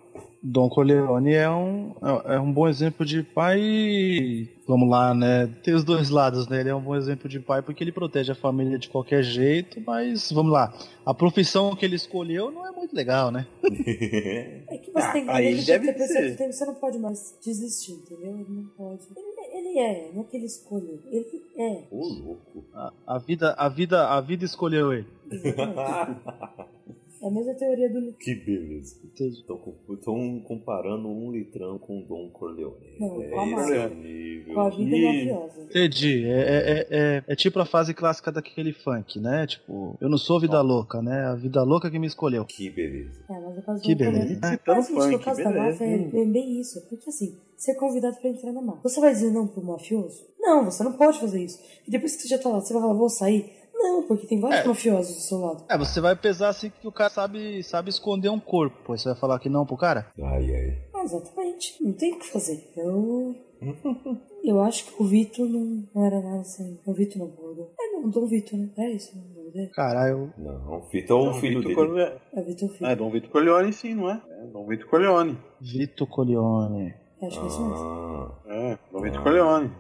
Don 0.45 0.69
Corleone 0.69 1.33
é 1.35 1.49
um, 1.49 1.93
é 2.27 2.35
é 2.35 2.41
um 2.41 2.51
bom 2.53 2.67
exemplo 2.69 3.07
de 3.07 3.23
pai. 3.23 4.49
Vamos 4.67 4.89
lá, 4.91 5.15
né? 5.15 5.49
Tem 5.63 5.73
os 5.73 5.85
dois 5.85 6.11
lados, 6.11 6.49
né? 6.49 6.61
Ele 6.61 6.69
é 6.69 6.75
um 6.75 6.81
bom 6.81 6.97
exemplo 6.97 7.29
de 7.29 7.39
pai 7.39 7.63
porque 7.63 7.85
ele 7.85 7.93
protege 7.93 8.33
a 8.33 8.35
família 8.35 8.77
de 8.77 8.89
qualquer 8.89 9.23
jeito, 9.23 9.81
mas 9.87 10.33
vamos 10.33 10.51
lá. 10.53 10.73
A 11.07 11.15
profissão 11.15 11.77
que 11.77 11.85
ele 11.85 11.95
escolheu 11.95 12.51
não 12.51 12.67
é 12.67 12.73
muito 12.73 12.95
legal, 12.95 13.31
né? 13.31 13.47
É 14.69 14.79
que 14.79 14.91
você 14.91 14.99
Ah, 15.07 15.13
tem 15.13 15.25
que 15.27 15.31
aí 15.31 15.47
ele 15.47 15.63
deve 15.63 15.93
tem- 15.93 16.07
ser. 16.09 16.37
você- 16.37 16.53
Você 16.53 16.65
não 16.67 16.75
pode 16.75 16.99
mais 16.99 17.39
desistir, 17.45 17.93
entendeu? 17.93 18.35
Ele 18.37 18.47
não 18.49 18.65
pode. 18.77 19.03
Ele, 19.17 19.69
ele 19.69 19.79
é, 19.79 20.11
não 20.13 20.23
é 20.23 20.25
que 20.25 20.37
ele 20.37 20.47
escolheu. 20.47 20.99
Ele 21.11 21.43
é. 21.57 21.83
Ô, 21.91 22.09
louco. 22.09 22.65
A, 22.75 22.93
a 23.07 23.19
vida, 23.19 23.55
a 23.57 23.69
vida, 23.69 24.09
a 24.09 24.21
vida 24.21 24.45
escolheu 24.45 24.93
ele. 24.93 25.07
É 27.23 27.27
a 27.29 27.31
mesma 27.31 27.55
teoria 27.55 27.89
do. 27.89 28.13
que 28.15 28.35
beleza. 28.35 28.97
Entendi. 29.05 29.39
Estão 29.41 30.41
comparando 30.45 31.09
um 31.09 31.31
litrão 31.31 31.79
com 31.79 32.03
Dom 32.03 32.29
Corleone. 32.31 32.97
Não, 32.99 33.23
é 33.23 33.29
com 33.29 33.39
a 33.39 33.43
o 33.43 33.95
nível. 33.95 34.55
Com 34.55 34.61
a 34.61 34.69
vida 34.71 34.97
mafiosa. 34.97 35.63
Entendi. 35.63 36.25
É, 36.27 36.41
é, 36.41 36.87
é, 36.91 37.25
é 37.29 37.37
tipo 37.37 37.59
a 37.61 37.65
fase 37.65 37.95
clássica 37.95 38.33
daquele 38.33 38.73
funk, 38.73 39.21
né? 39.21 39.47
Tipo, 39.47 39.97
eu 40.01 40.09
não 40.09 40.19
sou 40.19 40.41
vida 40.41 40.61
louca, 40.61 41.01
né? 41.01 41.27
A 41.27 41.35
vida 41.35 41.63
louca 41.63 41.91
que 41.91 41.99
me 41.99 42.07
escolheu. 42.07 42.45
Que 42.45 42.69
beleza. 42.71 43.25
É, 43.31 43.41
mas 43.41 43.57
no 43.57 43.63
caso 43.63 43.83
Que 43.83 43.95
do 43.95 43.99
beleza. 43.99 44.19
Corleone- 44.19 44.53
Citando 44.59 44.77
Mas, 44.79 44.87
gente, 44.89 44.97
no 44.97 45.13
funk, 45.13 45.25
caso 45.25 45.45
da 45.45 45.51
beleza. 45.53 45.71
máfia 45.71 45.85
é 45.87 45.99
bem, 45.99 46.33
bem 46.33 46.61
isso. 46.61 46.81
Porque 46.89 47.09
assim, 47.09 47.37
você 47.57 47.71
é 47.71 47.75
convidado 47.75 48.17
pra 48.21 48.31
entrar 48.31 48.53
na 48.53 48.61
máfia. 48.63 48.81
Você 48.83 49.01
vai 49.01 49.13
dizer 49.13 49.31
não 49.31 49.47
pro 49.47 49.63
mafioso? 49.65 50.25
Não, 50.41 50.65
você 50.65 50.83
não 50.83 50.93
pode 50.95 51.21
fazer 51.21 51.41
isso. 51.45 51.61
E 51.87 51.91
depois 51.91 52.17
que 52.17 52.23
você 52.23 52.29
já 52.29 52.39
tá 52.39 52.49
lá, 52.49 52.61
você 52.61 52.73
vai 52.73 52.83
falar, 52.83 52.95
vou 52.95 53.09
sair? 53.09 53.62
Não, 53.83 54.03
porque 54.05 54.27
tem 54.27 54.41
vários 54.41 54.61
É. 54.65 54.69
mafiosos 54.69 55.15
do 55.17 55.21
seu 55.21 55.39
lado. 55.39 55.65
É, 55.69 55.77
você 55.77 56.01
vai 56.01 56.15
pesar 56.17 56.49
assim 56.51 56.71
que 56.71 56.87
o 56.87 56.93
cara 56.93 57.11
sabe, 57.11 57.63
sabe 57.65 57.91
esconder 57.91 58.29
um 58.29 58.41
corpo. 58.41 58.77
Pô, 58.85 58.97
você 58.97 59.09
vai 59.11 59.19
falar 59.19 59.39
que 59.39 59.49
não 59.49 59.67
pro 59.67 59.77
cara? 59.77 60.11
Ai, 60.23 60.55
ai. 60.55 60.79
Ah, 60.95 61.03
exatamente. 61.05 61.83
Não 61.83 61.93
tem 61.93 62.15
o 62.15 62.19
que 62.19 62.27
fazer. 62.31 62.71
Eu. 62.77 63.35
Eu 64.45 64.61
acho 64.61 64.87
que 64.87 65.01
o 65.01 65.07
Vitor 65.07 65.49
não, 65.49 65.85
não 65.95 66.05
era 66.05 66.21
nada 66.21 66.41
assim. 66.41 66.77
O 66.85 66.93
Vitor 66.93 67.19
não, 67.19 67.27
o 67.29 67.69
É, 67.81 67.93
não, 67.93 68.09
o 68.09 68.11
Dom 68.11 68.27
Vitor, 68.27 68.59
né? 68.59 68.69
É 68.77 68.91
isso 68.91 69.13
o 69.17 69.39
nome 69.39 69.53
dele. 69.53 69.69
Caralho, 69.69 70.33
Não, 70.37 70.83
Fita 70.91 71.13
é 71.13 71.17
o 71.17 71.33
filho 71.35 71.59
Vito 71.61 71.69
dele. 71.69 71.75
Corleone. 71.77 72.21
É 72.35 72.43
Vitor 72.43 72.69
Filho. 72.71 72.87
É, 72.91 72.97
Dom 72.97 73.11
Vitor 73.13 73.31
Corleone 73.31 73.73
sim, 73.73 73.95
não 73.95 74.11
é? 74.11 74.21
É, 74.29 74.47
Dom 74.47 74.67
Vitor 74.67 74.89
Corleone. 74.89 75.39
Vito 75.61 76.07
Corleone. 76.09 76.93
Acho 77.23 77.39
que 77.39 77.45
é 77.45 77.49
isso 77.49 77.61
mesmo. 77.63 77.77
Ah, 77.87 78.39
É, 78.49 78.79
Dom 78.91 79.01
Vitor 79.01 79.23
Corleone. 79.23 79.71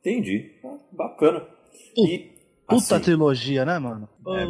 entendi. 0.00 0.52
Ah, 0.64 0.78
Bacana. 0.92 1.44
E, 1.96 2.30
Puta 2.68 2.96
assim, 2.96 3.04
trilogia, 3.04 3.64
né, 3.64 3.78
mano? 3.78 4.08
É 4.26 4.44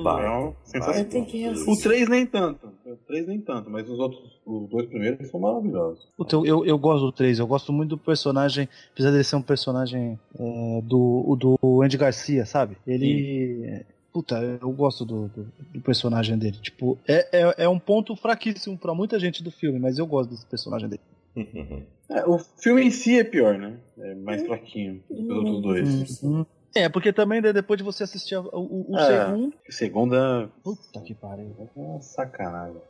É 0.75 1.05
tenho 1.05 1.25
que 1.25 1.39
reassistir. 1.39 1.73
O 1.73 1.77
3 1.81 2.09
nem 2.09 2.27
tanto. 2.27 2.67
O 2.85 2.97
3 3.07 3.29
nem 3.29 3.41
tanto, 3.41 3.71
mas 3.71 3.89
os 3.89 3.99
outros, 3.99 4.21
os 4.45 4.69
dois 4.69 4.87
primeiros 4.87 5.31
são 5.31 5.39
maravilhosos. 5.39 6.05
Puta, 6.17 6.35
eu, 6.35 6.45
eu, 6.45 6.67
eu 6.67 6.79
gosto 6.79 7.07
do 7.07 7.13
3, 7.13 7.39
eu 7.39 7.47
gosto 7.47 7.73
muito 7.73 7.91
do 7.91 7.99
personagem, 7.99 8.69
apesar 8.93 9.13
dele 9.13 9.23
ser 9.23 9.37
um 9.37 9.43
personagem 9.43 10.19
é, 10.37 10.81
do, 10.83 11.37
do 11.37 11.83
Andy 11.83 11.97
Garcia, 11.97 12.45
sabe? 12.45 12.77
Ele. 12.85 13.65
é, 13.65 13.85
Puta, 14.13 14.59
eu 14.61 14.73
gosto 14.73 15.05
do, 15.05 15.29
do, 15.29 15.47
do 15.75 15.81
personagem 15.81 16.37
dele. 16.37 16.57
Tipo, 16.61 16.99
é, 17.07 17.29
é, 17.31 17.55
é 17.65 17.69
um 17.69 17.79
ponto 17.79 18.17
fraquíssimo 18.17 18.77
pra 18.77 18.93
muita 18.93 19.17
gente 19.21 19.45
do 19.45 19.51
filme, 19.53 19.79
mas 19.79 19.97
eu 19.97 20.07
gosto 20.07 20.31
desse 20.31 20.47
personagem 20.47 20.89
dele. 20.89 21.03
É, 22.11 22.25
o 22.25 22.39
filme 22.39 22.83
em 22.85 22.91
si 22.91 23.19
é 23.19 23.23
pior, 23.23 23.59
né? 23.59 23.77
É 23.99 24.15
mais 24.15 24.43
fraquinho 24.47 25.03
do 25.11 25.15
que 25.15 25.23
os 25.25 25.29
outros 25.29 25.61
dois. 25.61 26.23
Uhum. 26.23 26.47
É, 26.75 26.89
porque 26.89 27.13
também 27.13 27.41
né, 27.41 27.53
depois 27.53 27.79
de 27.79 27.85
você 27.85 28.05
assistir 28.05 28.37
o, 28.37 28.49
o, 28.53 28.93
o 28.93 28.99
É. 28.99 29.07
segundo. 29.27 29.55
O 29.69 29.73
segundo 29.73 30.15
é 30.17 30.49
Puta 30.63 31.01
que 31.01 31.15
pariu. 31.15 31.55
uma 31.75 32.01
sacanagem. 32.01 32.81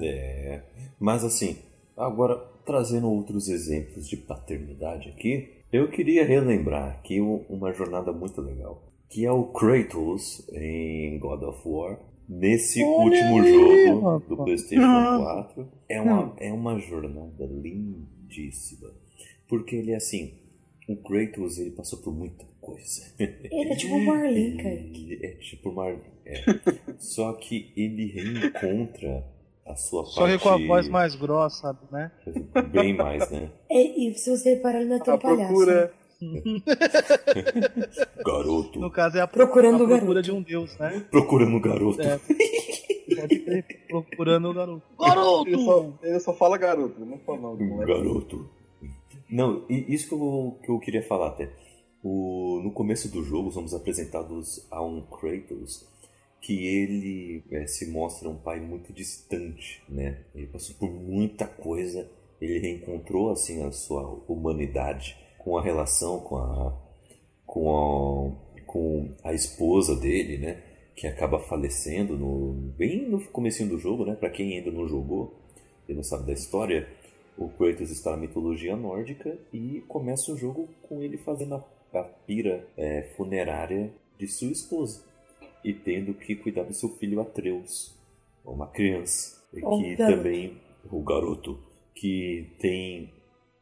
É, 0.00 0.60
mas 0.98 1.24
assim, 1.24 1.56
agora 1.96 2.36
trazendo 2.64 3.10
outros 3.10 3.48
exemplos 3.48 4.06
de 4.08 4.16
paternidade 4.16 5.08
aqui, 5.08 5.62
eu 5.72 5.90
queria 5.90 6.24
relembrar 6.24 6.90
aqui 6.98 7.20
uma 7.20 7.72
jornada 7.72 8.12
muito 8.12 8.40
legal, 8.40 8.82
que 9.08 9.24
é 9.24 9.32
o 9.32 9.44
Kratos 9.46 10.46
em 10.52 11.18
God 11.18 11.42
of 11.42 11.60
War. 11.68 11.98
Nesse 12.28 12.82
Olha 12.84 13.04
último 13.04 13.42
aí, 13.42 13.52
jogo 13.88 14.00
rapaz. 14.06 14.28
do 14.28 14.36
PlayStation 14.36 14.84
Ah. 14.86 15.44
4, 15.52 15.68
é 15.88 16.00
uma, 16.00 16.34
é 16.38 16.52
uma 16.52 16.78
jornada 16.78 17.44
lindíssima. 17.46 18.88
Porque 19.48 19.76
ele 19.76 19.90
é 19.92 19.96
assim, 19.96 20.32
o 20.88 20.96
Kratos 20.96 21.58
ele 21.58 21.72
passou 21.72 21.98
por 22.00 22.14
muita 22.14 22.44
coisa. 22.62 23.02
Ele 23.18 23.72
é 23.72 23.76
tipo 23.76 23.94
o 23.96 24.06
Marlin, 24.06 24.56
cara. 24.56 24.74
Ele 24.74 25.18
é 25.22 25.30
tipo 25.34 25.72
Marlin. 25.72 26.00
É. 26.24 26.40
Só 26.98 27.32
que 27.34 27.72
ele 27.76 28.06
reencontra 28.06 29.26
a 29.66 29.74
sua 29.74 30.04
Só 30.06 30.20
parte. 30.22 30.38
que 30.38 30.42
com 30.44 30.48
a 30.50 30.56
voz 30.66 30.88
mais 30.88 31.14
grossa, 31.16 31.76
né? 31.90 32.10
Bem 32.72 32.94
mais, 32.96 33.28
né? 33.30 33.50
É, 33.68 33.82
e 33.82 34.14
se 34.14 34.30
você 34.30 34.54
reparar, 34.54 34.80
ele 34.80 34.88
não 34.90 34.96
é 34.96 35.00
tão 35.00 35.14
A 35.14 35.18
palhaço. 35.18 35.48
procura. 35.52 35.92
Garoto. 38.24 38.78
No 38.78 38.90
caso, 38.90 39.18
é 39.18 39.20
a, 39.20 39.26
Procurando 39.26 39.82
a 39.82 39.84
o 39.84 39.88
procura 39.88 40.04
garoto. 40.06 40.22
de 40.22 40.32
um 40.32 40.42
deus, 40.42 40.76
né? 40.78 41.04
Procurando 41.10 41.56
o 41.56 41.60
garoto. 41.60 42.00
É. 42.00 42.20
Procurando 43.88 44.50
o 44.50 44.54
garoto. 44.54 44.82
Ele 45.48 45.64
só, 45.64 45.92
ele 46.02 46.20
só 46.20 46.34
fala 46.34 46.56
garoto, 46.56 47.04
não 47.04 47.18
fala 47.18 47.56
não. 47.56 47.76
Garoto. 47.78 48.48
Não, 49.28 49.64
isso 49.68 50.08
que 50.08 50.14
eu, 50.14 50.58
que 50.62 50.70
eu 50.70 50.78
queria 50.78 51.02
falar 51.02 51.28
até. 51.28 51.50
O, 52.02 52.60
no 52.62 52.72
começo 52.72 53.08
do 53.08 53.22
jogo, 53.22 53.52
somos 53.52 53.74
apresentados 53.74 54.66
a 54.70 54.82
um 54.82 55.00
Kratos 55.02 55.86
que 56.40 56.66
ele 56.66 57.44
é, 57.52 57.66
se 57.68 57.86
mostra 57.86 58.28
um 58.28 58.36
pai 58.36 58.58
muito 58.58 58.92
distante, 58.92 59.80
né? 59.88 60.24
Ele 60.34 60.48
passou 60.48 60.74
por 60.74 60.90
muita 60.90 61.46
coisa, 61.46 62.10
ele 62.40 62.58
reencontrou 62.58 63.30
assim 63.30 63.62
a 63.64 63.70
sua 63.70 64.02
humanidade 64.26 65.16
com 65.38 65.56
a 65.56 65.62
relação 65.62 66.18
com 66.20 66.36
a 66.36 66.82
com 67.46 67.70
a, 67.70 68.62
com 68.66 69.14
a 69.22 69.32
esposa 69.32 69.94
dele, 69.94 70.38
né? 70.38 70.62
Que 70.96 71.06
acaba 71.06 71.38
falecendo 71.38 72.16
no, 72.16 72.52
bem 72.76 73.08
no 73.08 73.24
comecinho 73.28 73.68
do 73.68 73.78
jogo, 73.78 74.04
né? 74.04 74.16
Para 74.16 74.30
quem 74.30 74.56
ainda 74.56 74.70
não 74.72 74.88
jogou 74.88 75.40
e 75.88 75.94
não 75.94 76.02
sabe 76.02 76.26
da 76.26 76.32
história, 76.32 76.88
o 77.36 77.48
Kratos 77.48 77.90
está 77.90 78.10
na 78.12 78.16
mitologia 78.16 78.76
nórdica 78.76 79.38
e 79.52 79.82
começa 79.86 80.32
o 80.32 80.36
jogo 80.36 80.68
com 80.82 81.02
ele 81.02 81.18
fazendo 81.18 81.54
a, 81.54 81.64
a 81.94 82.02
pira 82.02 82.66
é, 82.76 83.02
funerária 83.16 83.92
de 84.18 84.26
sua 84.26 84.50
esposa 84.50 85.04
e 85.64 85.72
tendo 85.72 86.14
que 86.14 86.34
cuidar 86.34 86.64
do 86.64 86.74
seu 86.74 86.88
filho 86.96 87.20
Atreus, 87.20 87.94
uma 88.44 88.66
criança, 88.66 89.40
e 89.54 89.60
Oh, 89.64 89.78
que 89.78 89.94
garoto. 89.96 90.16
também 90.16 90.56
o 90.90 91.00
garoto 91.02 91.58
que 91.94 92.48
tem 92.58 93.12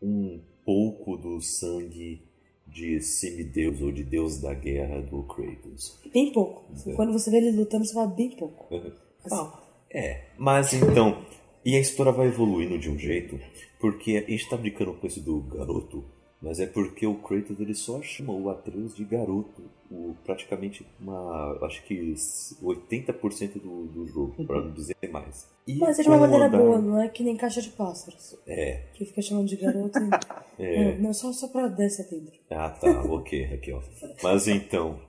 um 0.00 0.40
pouco 0.64 1.16
do 1.16 1.40
sangue 1.40 2.22
de 2.66 3.00
semideus 3.02 3.80
ou 3.82 3.90
de 3.90 4.04
deus 4.04 4.40
da 4.40 4.54
guerra 4.54 5.00
do 5.02 5.22
Kratos. 5.24 6.00
Bem 6.12 6.32
pouco. 6.32 6.64
É. 6.86 6.94
Quando 6.94 7.12
você 7.12 7.30
vê 7.30 7.38
ele 7.38 7.50
lutando, 7.50 7.84
você 7.84 7.92
fala 7.92 8.06
bem 8.06 8.30
pouco. 8.36 8.72
Assim, 9.24 9.34
Ah, 9.34 9.60
é, 9.92 10.26
mas 10.38 10.72
então. 10.72 11.24
E 11.64 11.76
a 11.76 11.80
história 11.80 12.12
vai 12.12 12.28
evoluindo 12.28 12.78
de 12.78 12.88
um 12.88 12.96
jeito, 12.98 13.38
porque 13.78 14.16
a 14.16 14.30
gente 14.30 14.48
tá 14.48 14.56
brincando 14.56 14.94
com 14.94 15.06
isso 15.06 15.20
do 15.20 15.40
garoto, 15.42 16.02
mas 16.42 16.58
é 16.60 16.66
porque 16.66 17.06
o 17.06 17.16
Kratos 17.16 17.60
ele 17.60 17.74
só 17.74 18.00
chama 18.00 18.32
o 18.32 18.48
Atreus 18.48 18.94
de 18.96 19.04
garoto, 19.04 19.62
o, 19.90 20.14
praticamente 20.24 20.86
uma. 21.00 21.58
acho 21.66 21.82
que 21.84 22.14
80% 22.62 23.60
do, 23.60 23.86
do 23.86 24.06
jogo, 24.06 24.44
pra 24.46 24.60
não 24.62 24.72
dizer 24.72 24.96
mais. 25.10 25.46
E 25.66 25.76
Mas 25.78 25.98
é 25.98 26.02
de 26.02 26.08
uma 26.08 26.18
maneira 26.18 26.46
andar- 26.46 26.58
boa, 26.58 26.80
não 26.80 27.00
é 27.00 27.08
que 27.08 27.22
nem 27.22 27.36
caixa 27.36 27.60
de 27.60 27.70
pássaros. 27.70 28.36
É, 28.46 28.84
Que 28.94 29.04
fica 29.04 29.20
chamando 29.22 29.48
de 29.48 29.56
garoto. 29.56 29.98
e- 29.98 30.10
é. 30.62 30.94
Não, 30.96 31.02
não, 31.08 31.14
só, 31.14 31.32
só 31.32 31.48
pra 31.48 31.68
dar 31.68 31.84
esse 31.86 32.02
atendo. 32.02 32.30
Ah, 32.50 32.70
tá, 32.70 33.02
ok, 33.02 33.44
Raquel. 33.44 33.82
Mas 34.22 34.48
então, 34.48 35.00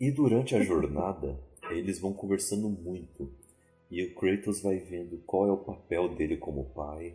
e 0.00 0.10
durante 0.10 0.54
a 0.54 0.60
jornada, 0.62 1.38
eles 1.70 1.98
vão 1.98 2.12
conversando 2.12 2.68
muito. 2.68 3.30
E 3.90 4.02
o 4.02 4.14
Kratos 4.14 4.60
vai 4.62 4.78
vendo 4.78 5.18
qual 5.26 5.48
é 5.48 5.52
o 5.52 5.56
papel 5.58 6.08
dele 6.14 6.36
como 6.36 6.64
pai, 6.74 7.14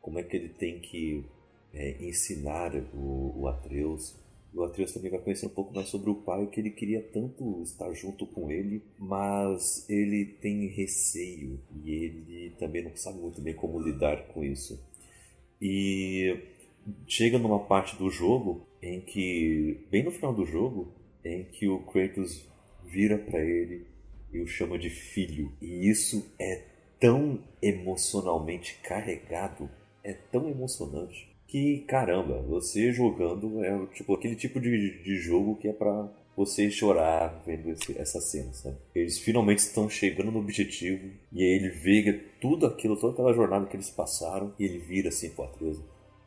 como 0.00 0.18
é 0.18 0.22
que 0.22 0.36
ele 0.36 0.48
tem 0.48 0.80
que 0.80 1.24
é, 1.72 1.96
ensinar 2.00 2.74
o, 2.94 3.40
o 3.40 3.48
Atreus. 3.48 4.18
O 4.52 4.64
Atreus 4.64 4.92
também 4.92 5.10
vai 5.10 5.20
conhecer 5.20 5.46
um 5.46 5.50
pouco 5.50 5.72
mais 5.72 5.88
sobre 5.88 6.10
o 6.10 6.16
pai, 6.16 6.46
que 6.46 6.58
ele 6.58 6.70
queria 6.70 7.00
tanto 7.00 7.62
estar 7.62 7.92
junto 7.92 8.26
com 8.26 8.50
ele, 8.50 8.82
mas 8.98 9.88
ele 9.88 10.24
tem 10.24 10.66
receio 10.66 11.60
e 11.84 11.90
ele 11.90 12.50
também 12.58 12.82
não 12.82 12.96
sabe 12.96 13.18
muito 13.20 13.40
bem 13.40 13.54
como 13.54 13.80
lidar 13.80 14.26
com 14.28 14.42
isso. 14.42 14.82
E 15.62 16.36
chega 17.06 17.38
numa 17.38 17.60
parte 17.60 17.96
do 17.96 18.10
jogo 18.10 18.66
em 18.82 19.00
que, 19.00 19.86
bem 19.90 20.02
no 20.02 20.10
final 20.10 20.34
do 20.34 20.44
jogo, 20.44 20.92
em 21.24 21.44
que 21.44 21.68
o 21.68 21.78
Kratos 21.80 22.44
vira 22.84 23.18
pra 23.18 23.40
ele 23.44 23.86
e 24.32 24.40
o 24.40 24.46
chama 24.48 24.76
de 24.76 24.90
filho. 24.90 25.52
E 25.60 25.88
isso 25.88 26.28
é 26.40 26.64
tão 26.98 27.40
emocionalmente 27.62 28.80
carregado, 28.82 29.70
é 30.02 30.12
tão 30.12 30.48
emocionante 30.48 31.29
que 31.50 31.80
caramba, 31.80 32.40
você 32.42 32.92
jogando 32.92 33.64
é 33.64 33.86
tipo 33.86 34.14
aquele 34.14 34.36
tipo 34.36 34.60
de, 34.60 35.02
de 35.02 35.16
jogo 35.16 35.56
que 35.56 35.66
é 35.66 35.72
pra 35.72 36.08
você 36.36 36.70
chorar 36.70 37.42
vendo 37.44 37.70
esse, 37.70 37.98
essa 37.98 38.20
cena, 38.20 38.52
sabe? 38.52 38.76
Eles 38.94 39.18
finalmente 39.18 39.58
estão 39.58 39.88
chegando 39.88 40.30
no 40.30 40.38
objetivo 40.38 41.10
e 41.32 41.42
aí 41.42 41.50
ele 41.50 41.70
vê 41.70 42.24
tudo 42.40 42.66
aquilo, 42.66 42.96
toda 42.96 43.14
aquela 43.14 43.34
jornada 43.34 43.66
que 43.66 43.74
eles 43.74 43.90
passaram 43.90 44.54
e 44.60 44.64
ele 44.64 44.78
vira 44.78 45.08
assim 45.08 45.30
pro 45.30 45.44
Atreus 45.44 45.80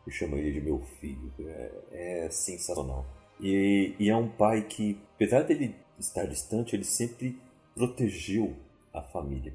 e 0.05 0.11
chama 0.11 0.37
ele 0.37 0.51
de 0.51 0.59
meu 0.59 0.81
filho. 0.99 1.31
É, 1.39 2.25
é 2.25 2.29
sensacional. 2.29 3.05
E, 3.39 3.95
e 3.97 4.09
é 4.09 4.15
um 4.15 4.27
pai 4.27 4.63
que, 4.63 4.99
apesar 5.15 5.43
dele 5.43 5.73
estar 5.97 6.25
distante, 6.25 6.75
ele 6.75 6.83
sempre 6.83 7.37
protegeu 7.73 8.53
a 8.93 9.01
família. 9.01 9.53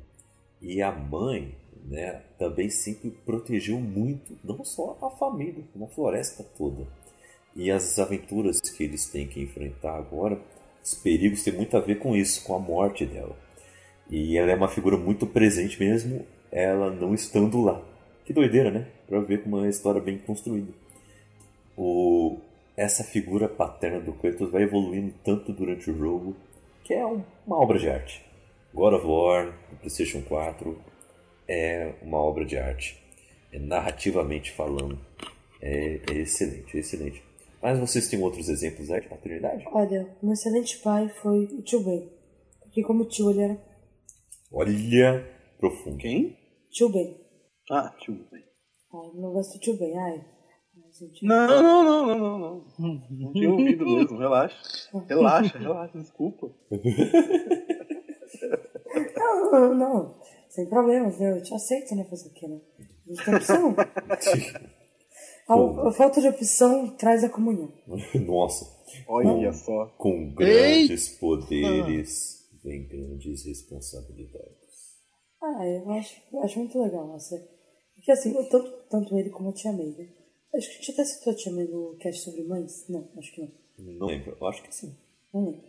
E 0.61 0.83
a 0.83 0.91
mãe, 0.93 1.55
né, 1.85 2.23
também 2.39 2.69
sempre 2.69 3.11
protegeu 3.11 3.79
muito, 3.79 4.37
não 4.45 4.65
só 4.65 4.97
a 5.01 5.11
família, 5.11 5.63
como 5.73 5.85
a 5.85 5.89
floresta 5.89 6.45
toda. 6.57 6.87
E 7.55 7.71
as 7.71 7.99
aventuras 7.99 8.61
que 8.61 8.85
eles 8.85 9.07
têm 9.07 9.27
que 9.27 9.41
enfrentar 9.41 9.97
agora, 9.97 10.41
os 10.83 10.95
perigos 10.95 11.43
têm 11.43 11.53
muito 11.55 11.77
a 11.77 11.81
ver 11.81 11.99
com 11.99 12.17
isso, 12.17 12.45
com 12.45 12.55
a 12.55 12.59
morte 12.59 13.05
dela. 13.07 13.37
E 14.11 14.37
ela 14.37 14.51
é 14.51 14.55
uma 14.55 14.69
figura 14.69 14.97
muito 14.97 15.27
presente 15.27 15.79
mesmo, 15.79 16.25
ela 16.51 16.91
não 16.91 17.15
estando 17.15 17.61
lá. 17.61 17.83
Que 18.25 18.33
doideira, 18.33 18.71
né? 18.71 18.87
Pra 19.07 19.21
ver 19.21 19.43
como 19.43 19.57
é 19.57 19.61
uma 19.61 19.69
história 19.69 20.01
bem 20.01 20.19
construída. 20.19 20.73
O, 21.77 22.39
essa 22.77 23.05
figura 23.05 23.49
paterna 23.49 24.01
do 24.01 24.13
Kratos 24.13 24.51
vai 24.51 24.63
evoluindo 24.63 25.15
tanto 25.25 25.53
durante 25.53 25.91
o 25.91 25.97
jogo, 25.97 26.37
que 26.85 26.95
é 26.95 27.07
um- 27.07 27.23
uma 27.47 27.57
obra 27.59 27.79
de 27.79 27.89
arte. 27.89 28.25
God 28.75 28.95
of 28.95 29.07
War, 29.07 29.47
do 29.71 29.77
PlayStation 29.77 30.23
4, 30.23 30.79
é 31.49 31.95
uma 32.03 32.19
obra 32.19 32.45
de 32.45 32.57
arte. 32.57 32.99
É, 33.53 33.59
narrativamente 33.59 34.53
falando, 34.53 34.99
é, 35.61 36.01
é 36.11 36.15
excelente, 36.19 36.77
é 36.77 36.81
excelente. 36.81 37.23
Mas 37.63 37.79
vocês 37.79 38.09
têm 38.09 38.23
outros 38.23 38.49
exemplos 38.49 38.91
aí 38.91 39.01
de 39.01 39.09
paternidade? 39.09 39.65
Olha, 39.73 40.09
um 40.23 40.33
excelente 40.33 40.79
pai 40.79 41.09
foi 41.09 41.45
o 41.45 41.63
tio 41.63 41.83
Ben. 41.83 42.09
Porque 42.61 42.83
como 42.83 43.07
tio 43.07 43.31
ele 43.31 43.43
era 43.43 43.59
Olha, 44.53 45.27
profundo. 45.59 45.99
Quem? 45.99 46.37
tio 46.71 46.91
Ben. 46.91 47.17
Ah, 47.71 47.95
tio. 47.99 48.15
Ben. 48.31 48.43
Ai, 48.95 49.11
não 49.15 49.33
gosto 49.33 49.55
do 49.55 49.61
tio 49.61 49.77
Ben, 49.79 49.99
ai. 49.99 50.25
Não, 51.23 51.47
não, 51.47 51.85
não, 51.85 52.07
não, 52.07 52.19
não, 52.19 52.39
não. 52.39 52.65
Não 53.11 53.33
tinha 53.33 53.51
ouvido 53.51 53.85
mesmo, 53.85 54.19
relaxa. 54.19 54.57
Relaxa, 55.07 55.59
relaxa, 55.59 55.99
desculpa. 55.99 56.51
Não, 59.51 59.75
não. 59.75 60.21
Sem 60.49 60.67
problemas, 60.67 61.19
né? 61.19 61.31
Eu 61.31 61.43
te 61.43 61.55
aceito, 61.55 61.95
né? 61.95 62.05
Fazer 62.05 62.29
o 62.29 62.33
quê, 62.33 62.49
né? 62.49 62.61
A 62.79 63.11
gente 63.11 63.25
tem 63.25 63.35
opção. 63.35 63.75
A, 65.49 65.89
a 65.89 65.93
falta 65.93 66.21
de 66.21 66.29
opção 66.29 66.95
traz 66.97 67.25
a 67.25 67.29
comunhão. 67.31 67.73
Nossa, 68.27 68.67
Olha 69.09 69.51
só. 69.55 69.87
com 69.97 70.35
grandes 70.35 71.09
poderes 71.19 72.47
vem 72.63 72.87
grandes 72.87 73.47
responsabilidades. 73.47 74.59
Ah, 75.43 75.67
eu 75.67 75.91
acho, 75.93 76.21
eu 76.31 76.43
acho 76.43 76.59
muito 76.59 76.79
legal. 76.79 77.15
Assim. 77.15 77.39
Porque 77.95 78.13
assim, 78.13 78.35
eu 78.35 78.47
tanto, 78.51 78.71
tanto 78.91 79.19
ele 79.19 79.31
como 79.31 79.49
a 79.49 79.53
Tia 79.55 79.73
May, 79.73 79.87
né? 79.87 80.09
Acho 80.55 80.69
que 80.69 80.75
a 80.75 80.79
gente 80.81 80.91
até 80.93 81.05
citou 81.05 81.33
a 81.33 81.37
Tia 81.37 81.53
May 81.53 81.67
no 81.67 81.97
cast 81.99 82.23
sobre 82.23 82.45
mães. 82.45 82.87
Não, 82.89 83.09
acho 83.17 83.35
que 83.35 83.41
não. 83.41 83.51
Não 83.79 84.07
lembro, 84.07 84.37
eu 84.39 84.47
acho 84.47 84.63
que 84.63 84.75
sim. 84.75 84.95
Não 85.33 85.47
lembro. 85.47 85.63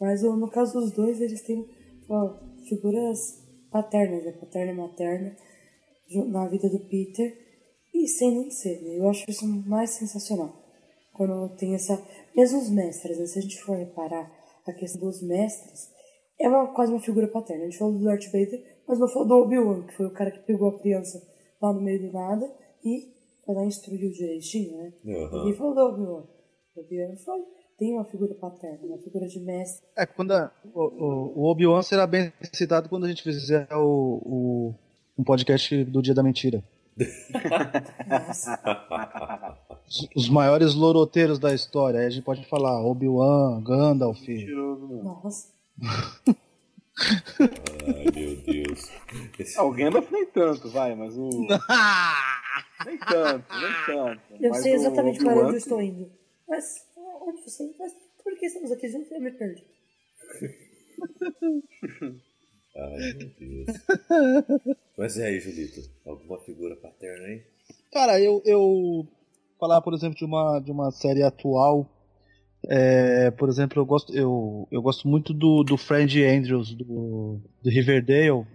Mas 0.00 0.22
no 0.22 0.50
caso 0.50 0.80
dos 0.80 0.92
dois, 0.92 1.20
eles 1.20 1.42
têm 1.42 1.68
ó, 2.08 2.38
figuras 2.68 3.18
paternas, 3.70 4.24
né? 4.24 4.32
Paterna 4.32 4.72
e 4.72 4.74
materna, 4.74 5.36
na 6.28 6.48
vida 6.48 6.68
do 6.68 6.80
Peter. 6.80 7.46
E 7.94 8.06
sem 8.08 8.30
nem 8.30 8.50
ser, 8.50 8.82
né? 8.82 8.98
Eu 8.98 9.08
acho 9.08 9.24
isso 9.28 9.46
mais 9.66 9.90
sensacional. 9.90 10.54
Quando 11.14 11.56
tem 11.56 11.74
essa. 11.74 12.00
Mesmo 12.34 12.58
os 12.58 12.70
mestres, 12.70 13.18
né? 13.18 13.26
Se 13.26 13.38
a 13.38 13.42
gente 13.42 13.60
for 13.62 13.76
reparar 13.76 14.30
a 14.66 14.72
questão 14.72 15.00
dos 15.00 15.22
mestres, 15.22 15.90
é 16.38 16.48
uma, 16.48 16.72
quase 16.74 16.92
uma 16.92 17.00
figura 17.00 17.28
paterna. 17.28 17.62
A 17.62 17.66
gente 17.66 17.78
falou 17.78 17.94
do 17.94 18.04
Darth 18.04 18.26
Vader, 18.26 18.82
mas 18.86 18.98
não 18.98 19.08
falou 19.08 19.28
do 19.28 19.34
Obi-Wan, 19.34 19.86
que 19.86 19.96
foi 19.96 20.06
o 20.06 20.12
cara 20.12 20.30
que 20.30 20.40
pegou 20.40 20.68
a 20.68 20.78
criança 20.78 21.22
lá 21.60 21.72
no 21.72 21.80
meio 21.80 22.00
do 22.02 22.12
nada 22.12 22.46
e 22.84 23.12
foi 23.44 23.54
lá 23.54 23.64
e 23.64 23.68
instruiu 23.68 24.10
direitinho, 24.10 24.76
né? 24.76 24.92
Aham. 25.06 25.38
Ninguém 25.38 25.54
falou 25.54 25.74
do 25.74 25.80
Obi-Wan. 25.80 26.26
O 26.76 26.80
Obi-Wan 26.80 27.16
foi. 27.16 27.40
Tem 27.78 27.92
uma 27.92 28.04
figura 28.04 28.34
paterna, 28.34 28.78
uma 28.82 28.98
figura 28.98 29.26
de 29.26 29.38
mestre. 29.40 29.86
É, 29.96 30.06
quando 30.06 30.32
a- 30.32 30.50
o, 30.74 31.40
o, 31.42 31.44
Obi-Wan 31.50 31.82
será 31.82 32.06
bem 32.06 32.32
citado 32.52 32.88
quando 32.88 33.04
a 33.04 33.08
gente 33.08 33.22
fizer 33.22 33.68
o, 33.72 34.20
o- 34.24 34.74
um 35.18 35.22
podcast 35.24 35.84
do 35.84 36.00
Dia 36.00 36.14
da 36.14 36.22
Mentira. 36.22 36.64
Os, 39.86 40.08
os 40.16 40.28
maiores 40.30 40.74
loroteiros 40.74 41.38
da 41.38 41.52
história. 41.54 42.00
Aí 42.00 42.06
a 42.06 42.10
gente 42.10 42.24
pode 42.24 42.44
falar 42.48 42.80
Obi-Wan, 42.82 43.62
Gandalf. 43.62 44.26
Mentiroso, 44.26 44.86
não. 44.88 45.02
Nossa. 45.04 45.48
Ai, 46.98 48.06
meu 48.14 48.36
Deus. 48.42 48.90
Esse- 49.38 49.58
Ah, 49.58 49.64
o 49.64 49.72
Gandalf 49.72 50.10
nem 50.10 50.24
tanto, 50.26 50.68
vai, 50.70 50.94
mas 50.94 51.14
o. 51.16 51.28
nem 52.86 52.98
tanto, 52.98 53.44
nem 53.60 53.72
tanto. 53.86 54.22
Eu 54.40 54.50
Mas 54.50 54.62
sei 54.62 54.72
exatamente 54.74 55.18
para 55.18 55.28
Obi-Wan- 55.32 55.44
onde 55.46 55.54
eu 55.56 55.58
estou 55.58 55.82
indo. 55.82 56.10
Mas 56.48 56.64
indo? 57.30 57.74
Mas 57.78 57.92
por 58.22 58.36
que 58.38 58.46
estamos 58.46 58.72
aqui 58.72 58.88
juntos? 58.88 59.10
Eu 59.10 59.20
me 59.20 59.30
perdi. 59.32 59.64
Ai, 62.76 63.14
meu 63.14 63.30
Deus. 63.38 63.66
Mas 64.98 65.16
e 65.16 65.22
aí, 65.22 65.40
Julito? 65.40 65.80
Alguma 66.04 66.38
figura 66.40 66.76
paterna 66.76 67.26
aí? 67.26 67.42
Cara, 67.90 68.20
eu, 68.20 68.42
eu 68.44 69.06
falar, 69.58 69.80
por 69.80 69.94
exemplo, 69.94 70.16
de 70.16 70.24
uma, 70.24 70.60
de 70.60 70.70
uma 70.70 70.90
série 70.90 71.22
atual. 71.22 71.88
é, 72.68 73.30
por 73.30 73.48
exemplo, 73.48 73.80
eu 73.80 73.86
gosto, 73.86 74.14
eu, 74.14 74.68
eu 74.70 74.82
gosto 74.82 75.08
muito 75.08 75.32
do, 75.32 75.62
do 75.62 75.76
Fred 75.76 76.22
Andrews, 76.24 76.74
do, 76.74 77.40
do 77.62 77.70
Riverdale, 77.70 78.46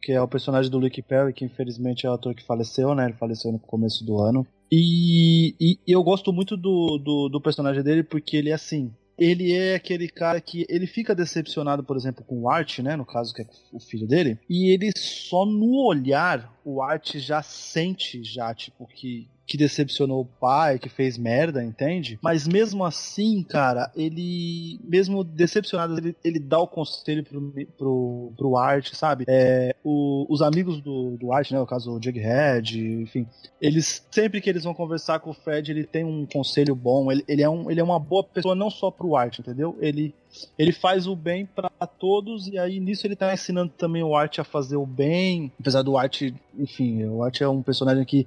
que 0.00 0.12
é 0.12 0.20
o 0.20 0.28
personagem 0.28 0.70
do 0.70 0.78
Luke 0.78 1.02
Perry, 1.02 1.32
que 1.32 1.44
infelizmente 1.44 2.06
é 2.06 2.10
o 2.10 2.14
ator 2.14 2.34
que 2.34 2.44
faleceu, 2.44 2.94
né? 2.94 3.06
Ele 3.06 3.14
faleceu 3.14 3.52
no 3.52 3.58
começo 3.58 4.04
do 4.04 4.18
ano. 4.18 4.46
E, 4.70 5.54
e, 5.60 5.78
eu 5.86 6.02
gosto 6.02 6.32
muito 6.32 6.56
do, 6.56 6.98
do, 6.98 7.28
do 7.28 7.40
personagem 7.40 7.82
dele 7.82 8.02
porque 8.02 8.36
ele 8.36 8.50
é 8.50 8.54
assim. 8.54 8.92
ele 9.18 9.52
é 9.52 9.74
aquele 9.74 10.08
cara 10.08 10.40
que 10.40 10.66
ele 10.68 10.86
fica 10.86 11.14
decepcionado, 11.14 11.84
por 11.84 11.96
exemplo, 11.96 12.24
com 12.24 12.42
o 12.42 12.50
Art, 12.50 12.80
né, 12.80 12.96
no 12.96 13.06
caso 13.06 13.32
que 13.32 13.42
é 13.42 13.46
o 13.72 13.80
filho 13.80 14.06
dele, 14.06 14.38
e 14.48 14.70
ele 14.70 14.90
só 14.96 15.46
no 15.46 15.86
olhar 15.86 16.52
o 16.64 16.82
Art 16.82 17.16
já 17.16 17.42
sente 17.42 18.22
já 18.22 18.52
tipo 18.54 18.86
que 18.86 19.28
que 19.46 19.56
decepcionou 19.56 20.22
o 20.22 20.24
pai, 20.24 20.78
que 20.78 20.88
fez 20.88 21.16
merda, 21.16 21.62
entende? 21.62 22.18
Mas 22.20 22.48
mesmo 22.48 22.84
assim, 22.84 23.42
cara, 23.44 23.90
ele, 23.94 24.80
mesmo 24.82 25.22
decepcionado, 25.22 25.96
ele, 25.96 26.16
ele 26.24 26.40
dá 26.40 26.58
o 26.58 26.66
conselho 26.66 27.24
pro, 27.24 27.52
pro, 27.78 28.32
pro 28.36 28.56
Art, 28.56 28.92
sabe? 28.92 29.24
É, 29.28 29.74
o, 29.84 30.26
os 30.28 30.42
amigos 30.42 30.80
do, 30.80 31.16
do 31.16 31.32
Art, 31.32 31.50
né, 31.52 31.58
no 31.58 31.66
caso 31.66 31.92
o 31.92 32.02
Jughead, 32.02 32.78
enfim, 32.78 33.26
eles, 33.60 34.04
sempre 34.10 34.40
que 34.40 34.50
eles 34.50 34.64
vão 34.64 34.74
conversar 34.74 35.20
com 35.20 35.30
o 35.30 35.34
Fred, 35.34 35.70
ele 35.70 35.84
tem 35.84 36.04
um 36.04 36.26
conselho 36.26 36.74
bom, 36.74 37.12
ele, 37.12 37.24
ele, 37.28 37.42
é, 37.42 37.48
um, 37.48 37.70
ele 37.70 37.80
é 37.80 37.84
uma 37.84 38.00
boa 38.00 38.24
pessoa 38.24 38.54
não 38.54 38.68
só 38.68 38.90
pro 38.90 39.14
Art, 39.14 39.38
entendeu? 39.38 39.76
Ele 39.80 40.12
ele 40.58 40.72
faz 40.72 41.06
o 41.06 41.16
bem 41.16 41.46
para 41.46 41.70
todos 41.86 42.46
e 42.46 42.58
aí 42.58 42.78
nisso 42.78 43.06
ele 43.06 43.16
tá 43.16 43.32
ensinando 43.32 43.72
também 43.76 44.02
o 44.02 44.14
Art 44.14 44.38
a 44.38 44.44
fazer 44.44 44.76
o 44.76 44.84
bem, 44.84 45.50
apesar 45.58 45.82
do 45.82 45.96
Art, 45.96 46.22
enfim, 46.58 47.04
o 47.04 47.22
Art 47.22 47.40
é 47.40 47.48
um 47.48 47.62
personagem 47.62 48.04
que 48.04 48.26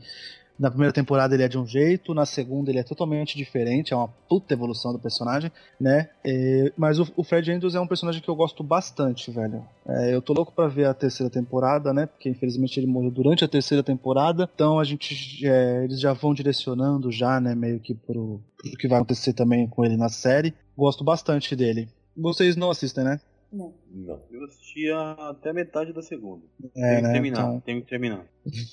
na 0.60 0.69
primeira 0.69 0.91
temporada 0.91 1.34
ele 1.34 1.44
é 1.44 1.48
de 1.48 1.57
um 1.57 1.65
jeito, 1.65 2.14
na 2.14 2.26
segunda 2.26 2.69
ele 2.69 2.80
é 2.80 2.84
totalmente 2.84 3.38
diferente, 3.38 3.94
é 3.94 3.95
uma 3.95 4.10
puta 4.10 4.53
evolução 4.53 4.91
do 4.91 4.99
personagem, 4.99 5.49
né? 5.80 6.10
É, 6.23 6.73
mas 6.77 6.99
o, 6.99 7.07
o, 7.15 7.23
Fred 7.23 7.49
Andrews 7.49 7.76
é 7.76 7.80
um 7.80 7.88
personagem 7.88 8.22
que 8.22 8.30
eu 8.30 8.36
gosto 8.36 8.61
bastante, 8.61 9.31
velho. 9.31 9.64
É, 9.88 10.14
eu 10.14 10.22
tô 10.22 10.34
louco 10.34 10.52
para 10.52 10.68
ver 10.68 10.86
a 10.86 10.94
terceira 10.94 11.30
temporada, 11.30 11.94
né? 11.94 12.06
Porque 12.06 12.27
infelizmente 12.27 12.77
ele 12.77 12.88
morreu 12.88 13.10
durante 13.10 13.45
a 13.45 13.48
terceira 13.48 13.81
temporada, 13.81 14.49
então 14.53 14.80
a 14.80 14.84
gente 14.84 15.48
é, 15.48 15.86
eles 15.86 16.02
já 16.02 16.11
vão 16.11 16.34
direcionando 16.34 17.10
já, 17.10 17.40
né? 17.40 17.56
Meio 17.56 17.80
que 17.80 17.94
pro, 17.94 18.41
pro 18.57 18.72
que 18.77 18.88
vai 18.88 18.98
acontecer 18.98 19.31
também 19.31 19.65
com 19.65 19.86
ele 19.86 19.95
na 19.95 20.10
série. 20.10 20.53
Gosto 20.77 21.06
bastante 21.06 21.56
dele. 21.56 21.88
Vocês 22.18 22.57
não 22.57 22.69
assistem, 22.69 23.06
né? 23.06 23.22
Não. 23.52 23.74
Não. 23.92 24.20
Eu 24.32 24.46
assistia 24.46 24.96
até 25.30 25.52
metade 25.52 25.92
da 25.92 26.02
segunda. 26.02 26.44
É, 26.76 26.96
tem 26.96 26.96
que 26.98 27.02
né? 27.02 27.12
terminar, 27.14 27.40
Então, 27.42 27.60
tem 27.62 27.82
que 27.82 27.88
terminar. 27.88 28.26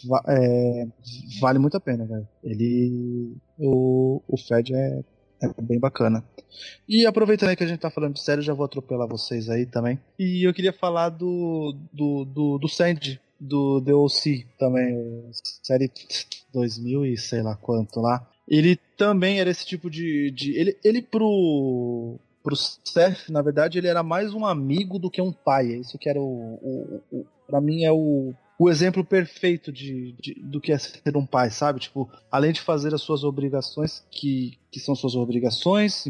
va- 0.07 0.24
é, 0.28 0.86
vale 1.40 1.59
muito 1.59 1.77
a 1.77 1.81
pena, 1.81 2.05
velho. 2.05 2.28
Ele. 2.44 3.35
O, 3.59 4.20
o 4.28 4.36
Fred 4.36 4.74
é, 4.74 5.03
é 5.43 5.62
bem 5.62 5.78
bacana. 5.78 6.23
E 6.89 7.07
aproveitando 7.07 7.51
aí 7.51 7.57
que 7.57 7.65
a 7.65 7.66
gente 7.66 7.81
tá 7.81 7.90
falando 7.90 8.15
de 8.15 8.20
série, 8.23 8.40
eu 8.40 8.44
já 8.44 8.55
vou 8.55 8.66
atropelar 8.66 9.09
vocês 9.09 9.48
aí 9.48 9.65
também. 9.66 9.98
E 10.19 10.47
eu 10.47 10.53
queria 10.53 10.73
falar 10.73 11.09
do. 11.09 11.74
do, 11.93 12.24
do, 12.27 12.59
do 12.59 12.69
Sandy, 12.69 13.19
do 13.40 13.81
The 13.81 13.94
O.C. 13.94 14.44
também. 14.59 15.24
Série 15.62 15.90
2000 16.53 17.07
e 17.07 17.16
sei 17.16 17.43
lá 17.43 17.57
quanto 17.57 18.01
lá. 18.01 18.28
Ele 18.48 18.77
também 18.97 19.40
era 19.40 19.51
esse 19.51 19.66
tipo 19.66 19.90
de. 19.90 20.31
de 20.31 20.53
ele, 20.57 20.77
ele 20.85 21.03
pro. 21.03 22.19
Pro 22.47 22.55
Seth, 22.55 23.28
na 23.28 23.43
verdade, 23.43 23.77
ele 23.77 23.89
era 23.89 24.05
mais 24.05 24.32
um 24.32 24.47
amigo 24.47 25.01
do 25.01 25.10
que 25.10 25.20
um 25.20 25.32
pai. 25.32 25.66
Isso 25.66 25.98
que 25.98 26.09
era 26.09 26.20
o. 26.20 26.55
o, 26.62 27.02
o 27.18 27.27
pra 27.44 27.60
mim 27.60 27.82
é 27.82 27.90
o, 27.90 28.32
o 28.56 28.70
exemplo 28.70 29.05
perfeito 29.05 29.73
de, 29.73 30.12
de- 30.12 30.35
do 30.35 30.60
que 30.60 30.70
é 30.73 30.78
ser 30.78 31.16
um 31.16 31.27
pai, 31.27 31.51
sabe? 31.51 31.81
Tipo, 31.81 32.09
além 32.31 32.52
de 32.52 32.60
fazer 32.60 32.94
as 32.94 33.02
suas 33.02 33.24
obrigações, 33.24 34.05
que, 34.12 34.59
que 34.70 34.78
são 34.78 34.94
suas 34.94 35.16
obrigações, 35.16 36.05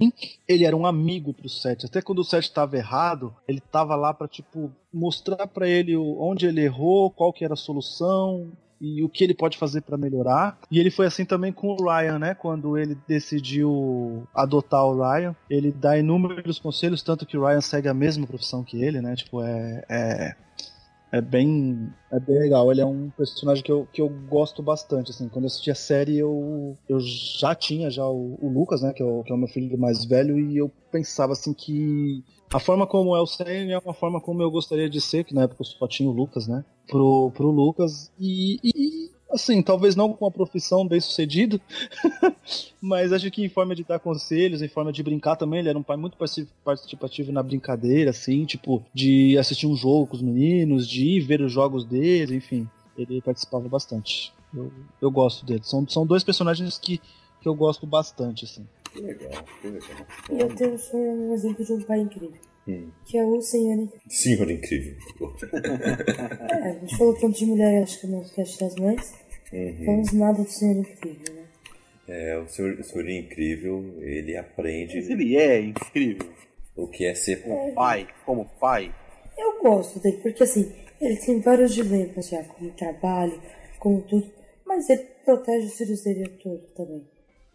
ele 0.47 0.65
era 0.67 0.77
um 0.77 0.85
amigo 0.85 1.33
pro 1.33 1.49
Seth. 1.49 1.87
Até 1.87 2.03
quando 2.03 2.19
o 2.19 2.25
Seth 2.25 2.45
estava 2.45 2.77
errado, 2.77 3.35
ele 3.49 3.61
tava 3.61 3.97
lá 3.97 4.13
pra, 4.13 4.29
tipo, 4.29 4.71
mostrar 4.93 5.47
pra 5.47 5.67
ele 5.67 5.97
onde 5.97 6.45
ele 6.47 6.61
errou, 6.61 7.11
qual 7.11 7.33
que 7.33 7.47
era 7.47 7.55
a 7.55 7.57
solução, 7.57 8.51
e 8.81 9.03
o 9.03 9.09
que 9.09 9.25
ele 9.25 9.35
pode 9.35 9.59
fazer 9.59 9.81
pra 9.83 9.97
melhorar. 9.97 10.59
E 10.71 10.79
ele 10.79 10.91
foi 10.91 11.07
assim 11.07 11.25
também 11.25 11.53
com 11.53 11.69
o 11.69 11.77
Ryan, 11.77 12.19
né? 12.19 12.35
Quando 12.35 12.77
ele 12.77 12.97
decidiu 13.07 14.27
adotar 14.35 14.85
o 14.85 14.97
Ryan, 14.97 15.35
ele 15.49 15.73
dá 15.73 15.99
inúmeros 15.99 16.59
conselhos, 16.59 17.03
tanto 17.03 17.27
que 17.27 17.37
o 17.37 17.47
Ryan 17.47 17.61
segue 17.61 17.89
a 17.89 17.95
mesma 17.95 18.27
profissão 18.27 18.63
que 18.63 18.83
ele, 18.83 19.01
né? 19.01 19.15
Tipo, 19.17 19.43
é, 19.43 19.85
é, 19.89 20.37
é 21.13 21.21
bem 21.21 21.89
é 22.11 22.21
bem 22.21 22.39
legal. 22.39 22.71
Ele 22.71 22.81
é 22.81 22.87
um 22.87 23.11
personagem 23.11 23.63
que 23.63 23.71
eu, 23.71 23.87
que 23.93 24.01
eu 24.01 24.09
gosto 24.09 24.63
bastante, 24.63 25.11
assim. 25.11 25.29
Quando 25.29 25.45
eu 25.45 25.47
assisti 25.47 25.71
a 25.71 25.75
série, 25.75 26.19
eu, 26.19 26.77
eu 26.89 26.99
já 27.01 27.55
tinha 27.55 27.91
já 27.91 28.07
o, 28.07 28.39
o 28.41 28.49
Lucas, 28.49 28.83
né? 28.83 28.93
Que 28.93 29.03
é 29.03 29.07
o, 29.07 29.23
que 29.23 29.33
é 29.33 29.35
o 29.35 29.39
meu 29.39 29.49
filho 29.49 29.79
mais 29.79 30.05
velho, 30.05 30.39
e 30.39 30.57
eu 30.57 30.71
pensava, 30.91 31.33
assim, 31.33 31.53
que 31.53 32.25
a 32.53 32.59
forma 32.59 32.87
como 32.87 33.15
é 33.17 33.21
o 33.21 33.27
Sam 33.27 33.45
é 33.71 33.79
uma 33.79 33.95
forma 33.95 34.21
como 34.21 34.43
eu 34.43 34.51
gostaria 34.51 34.89
de 34.89 35.01
ser, 35.01 35.25
que 35.25 35.35
na 35.35 35.43
época 35.43 35.63
eu 35.63 35.67
só 35.67 35.87
tinha 35.89 36.09
o 36.09 36.13
Lucas, 36.13 36.47
né? 36.47 36.65
Pro, 36.87 37.31
pro 37.33 37.51
Lucas. 37.51 38.13
E, 38.19 38.59
e, 38.63 39.11
assim, 39.37 39.63
talvez 39.63 39.95
não 39.95 40.13
com 40.13 40.25
uma 40.25 40.31
profissão 40.31 40.87
bem 40.87 41.01
sucedido, 41.01 41.61
mas 42.81 43.13
acho 43.13 43.31
que 43.31 43.45
em 43.45 43.49
forma 43.49 43.75
de 43.75 43.85
dar 43.85 43.99
conselhos, 43.99 44.63
em 44.63 44.69
forma 44.69 44.93
de 44.93 45.03
brincar 45.03 45.37
também, 45.37 45.61
ele 45.61 45.69
era 45.69 45.79
um 45.79 45.83
pai 45.83 45.97
muito 45.97 46.17
parti- 46.17 46.49
participativo 46.65 47.33
na 47.33 47.43
brincadeira, 47.43 48.11
assim, 48.11 48.45
tipo, 48.45 48.85
de 48.93 49.37
assistir 49.39 49.67
um 49.67 49.77
jogo 49.77 50.09
com 50.09 50.17
os 50.17 50.23
meninos, 50.23 50.89
de 50.89 51.05
ir 51.07 51.21
ver 51.21 51.41
os 51.41 51.53
jogos 51.53 51.85
dele, 51.85 52.37
enfim. 52.37 52.69
Ele 52.97 53.21
participava 53.21 53.69
bastante. 53.69 54.33
Eu, 54.55 54.73
eu 55.01 55.11
gosto 55.11 55.45
dele. 55.45 55.61
São, 55.63 55.87
são 55.89 56.07
dois 56.07 56.25
personagens 56.25 56.79
que, 56.79 56.99
que 57.41 57.49
eu 57.49 57.55
gosto 57.55 57.87
bastante, 57.87 58.45
assim. 58.45 58.67
Que 58.93 59.01
legal, 59.01 59.45
que 59.61 59.69
legal. 59.69 60.07
E 60.33 60.41
eu 60.41 60.55
tenho 60.55 60.79
só 60.79 60.97
um 60.97 61.35
exemplo 61.35 61.65
de 61.65 61.73
um 61.73 61.83
pai 61.83 62.01
incrível. 62.01 62.41
Hum. 62.69 62.89
Que 63.05 63.17
é 63.17 63.25
o 63.25 63.41
Senhor 63.41 63.75
Incrível. 63.75 64.01
Senhor 64.09 64.51
incrível. 64.51 64.97
É, 66.51 66.71
a 66.71 66.73
gente 66.81 66.97
falou 66.97 67.15
tanto 67.15 67.39
de 67.39 67.47
mulher, 67.47 67.83
acho 67.83 68.01
que 68.01 68.07
no 68.07 68.25
cast 68.31 68.59
das 68.59 68.75
mães. 68.77 69.15
Uhum. 69.53 70.03
Nada 70.15 70.43
do 70.43 70.49
Senhor 70.51 70.77
Incrível, 70.77 71.35
né? 71.35 71.47
É, 72.09 72.39
o 72.39 72.47
senhor, 72.47 72.79
o 72.79 72.85
senhor 72.85 73.09
incrível, 73.09 73.95
ele 74.01 74.37
aprende 74.37 74.95
Mas 74.97 75.11
ele 75.11 75.37
é 75.37 75.61
incrível. 75.61 76.29
o 76.77 76.87
que 76.87 77.05
é 77.05 77.15
ser 77.15 77.43
Pai, 77.75 78.07
como 78.25 78.49
pai. 78.61 78.95
Eu 79.37 79.61
gosto 79.61 79.99
dele, 79.99 80.19
porque 80.19 80.45
assim, 80.45 80.73
ele 81.01 81.17
tem 81.17 81.41
vários 81.41 81.75
dilemas 81.75 82.29
já, 82.29 82.45
como 82.45 82.71
trabalho, 82.73 83.41
como 83.81 84.03
tudo, 84.03 84.31
mas 84.65 84.89
ele 84.89 85.03
protege 85.25 85.67
os 85.67 85.77
filhos 85.77 86.03
dele 86.05 86.29
todo 86.43 86.63
também. 86.77 87.05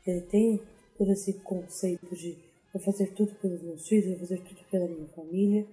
Ele 0.06 0.22
tem 0.22 0.62
todo 0.98 1.12
esse 1.14 1.34
conceito 1.34 2.14
de 2.16 2.38
vou 2.74 2.82
fazer 2.82 3.08
tudo 3.14 3.34
pelos 3.36 3.62
meus 3.64 3.88
filhos, 3.88 4.10
vou 4.10 4.20
fazer 4.20 4.42
tudo 4.42 4.62
pela 4.70 4.88
minha 4.88 5.08
família. 5.16 5.66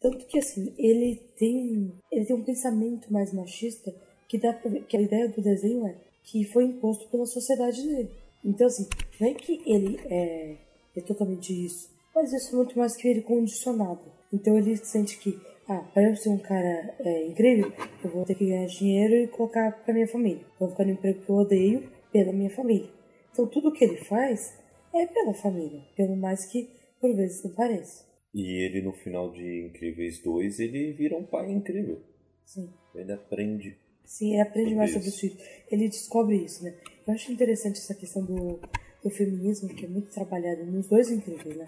Tanto 0.00 0.26
que 0.26 0.38
assim, 0.38 0.74
ele 0.76 1.16
tem, 1.36 1.92
ele 2.10 2.26
tem 2.26 2.36
um 2.36 2.44
pensamento 2.44 3.12
mais 3.12 3.32
machista 3.32 3.94
que 4.28 4.38
dá 4.38 4.52
que 4.52 4.96
a 4.96 5.00
ideia 5.00 5.28
do 5.28 5.42
desenho 5.42 5.86
é 5.86 5.96
que 6.22 6.44
foi 6.44 6.64
imposto 6.64 7.08
pela 7.08 7.26
sociedade 7.26 7.82
dele. 7.82 8.10
Então 8.44 8.66
assim, 8.66 8.88
não 9.20 9.28
é 9.28 9.34
que 9.34 9.60
ele 9.66 9.98
é, 10.06 10.56
é 10.96 11.00
totalmente 11.00 11.52
isso, 11.52 11.90
mas 12.14 12.32
isso 12.32 12.54
é 12.54 12.56
muito 12.56 12.78
mais 12.78 12.96
que 12.96 13.08
ele 13.08 13.22
condicionado. 13.22 14.12
Então 14.32 14.56
ele 14.58 14.76
sente 14.76 15.18
que, 15.18 15.38
ah, 15.68 15.84
para 15.92 16.08
eu 16.08 16.16
ser 16.16 16.30
um 16.30 16.38
cara 16.38 16.94
é, 16.98 17.26
incrível, 17.26 17.72
eu 18.02 18.10
vou 18.10 18.24
ter 18.24 18.34
que 18.34 18.46
ganhar 18.46 18.66
dinheiro 18.66 19.14
e 19.14 19.28
colocar 19.28 19.70
pra 19.84 19.94
minha 19.94 20.08
família. 20.08 20.44
Vou 20.58 20.68
ficar 20.70 20.84
no 20.84 20.92
emprego 20.92 21.20
que 21.20 21.30
eu 21.30 21.36
odeio 21.36 21.88
pela 22.12 22.32
minha 22.32 22.50
família. 22.50 22.88
Então 23.32 23.46
tudo 23.46 23.72
que 23.72 23.84
ele 23.84 23.96
faz 24.04 24.58
é 24.92 25.06
pela 25.06 25.34
família, 25.34 25.82
pelo 25.96 26.16
mais 26.16 26.46
que 26.46 26.68
por 27.00 27.14
vezes 27.14 27.42
não 27.44 27.52
pareça. 27.52 28.04
E 28.32 28.64
ele 28.64 28.82
no 28.82 28.92
final 28.92 29.30
de 29.30 29.66
Incríveis 29.66 30.20
2, 30.20 30.58
ele 30.60 30.92
vira 30.92 31.16
um 31.16 31.24
pai 31.24 31.52
incrível. 31.52 32.00
Sim. 32.44 32.68
Ele 32.94 33.12
aprende. 33.12 33.76
Sim, 34.04 34.32
ele 34.32 34.42
aprende 34.42 34.74
mais 34.74 34.92
sobre 34.92 35.08
os 35.08 35.18
filhos. 35.18 35.38
Ele 35.70 35.88
descobre 35.88 36.36
isso, 36.36 36.62
né? 36.62 36.74
Eu 37.06 37.14
acho 37.14 37.32
interessante 37.32 37.78
essa 37.78 37.94
questão 37.94 38.24
do, 38.24 38.60
do 39.02 39.10
feminismo, 39.10 39.68
que 39.68 39.86
é 39.86 39.88
muito 39.88 40.10
trabalhado 40.10 40.64
nos 40.64 40.88
dois 40.88 41.10
incríveis, 41.10 41.56
né? 41.56 41.66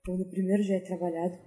Então, 0.00 0.16
no 0.16 0.24
primeiro 0.24 0.62
já 0.62 0.74
é 0.74 0.80
trabalhado, 0.80 1.38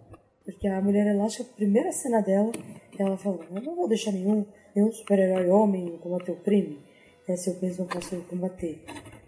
porque 0.44 0.68
a 0.68 0.82
mulher 0.82 1.06
elástica, 1.08 1.44
a 1.44 1.56
primeira 1.56 1.92
cena 1.92 2.22
dela, 2.22 2.52
ela 2.98 3.18
fala, 3.18 3.46
eu 3.54 3.62
não 3.62 3.76
vou 3.76 3.88
deixar 3.88 4.12
nenhum, 4.12 4.46
nenhum 4.76 4.92
super-herói 4.92 5.48
homem 5.50 5.98
combater 6.00 6.32
o 6.32 6.38
crime, 6.38 6.80
né, 7.28 7.36
se 7.36 7.50
eu 7.50 7.62
mesmo 7.62 7.84
não 7.84 7.88
posso 7.88 8.16
combater. 8.24 8.82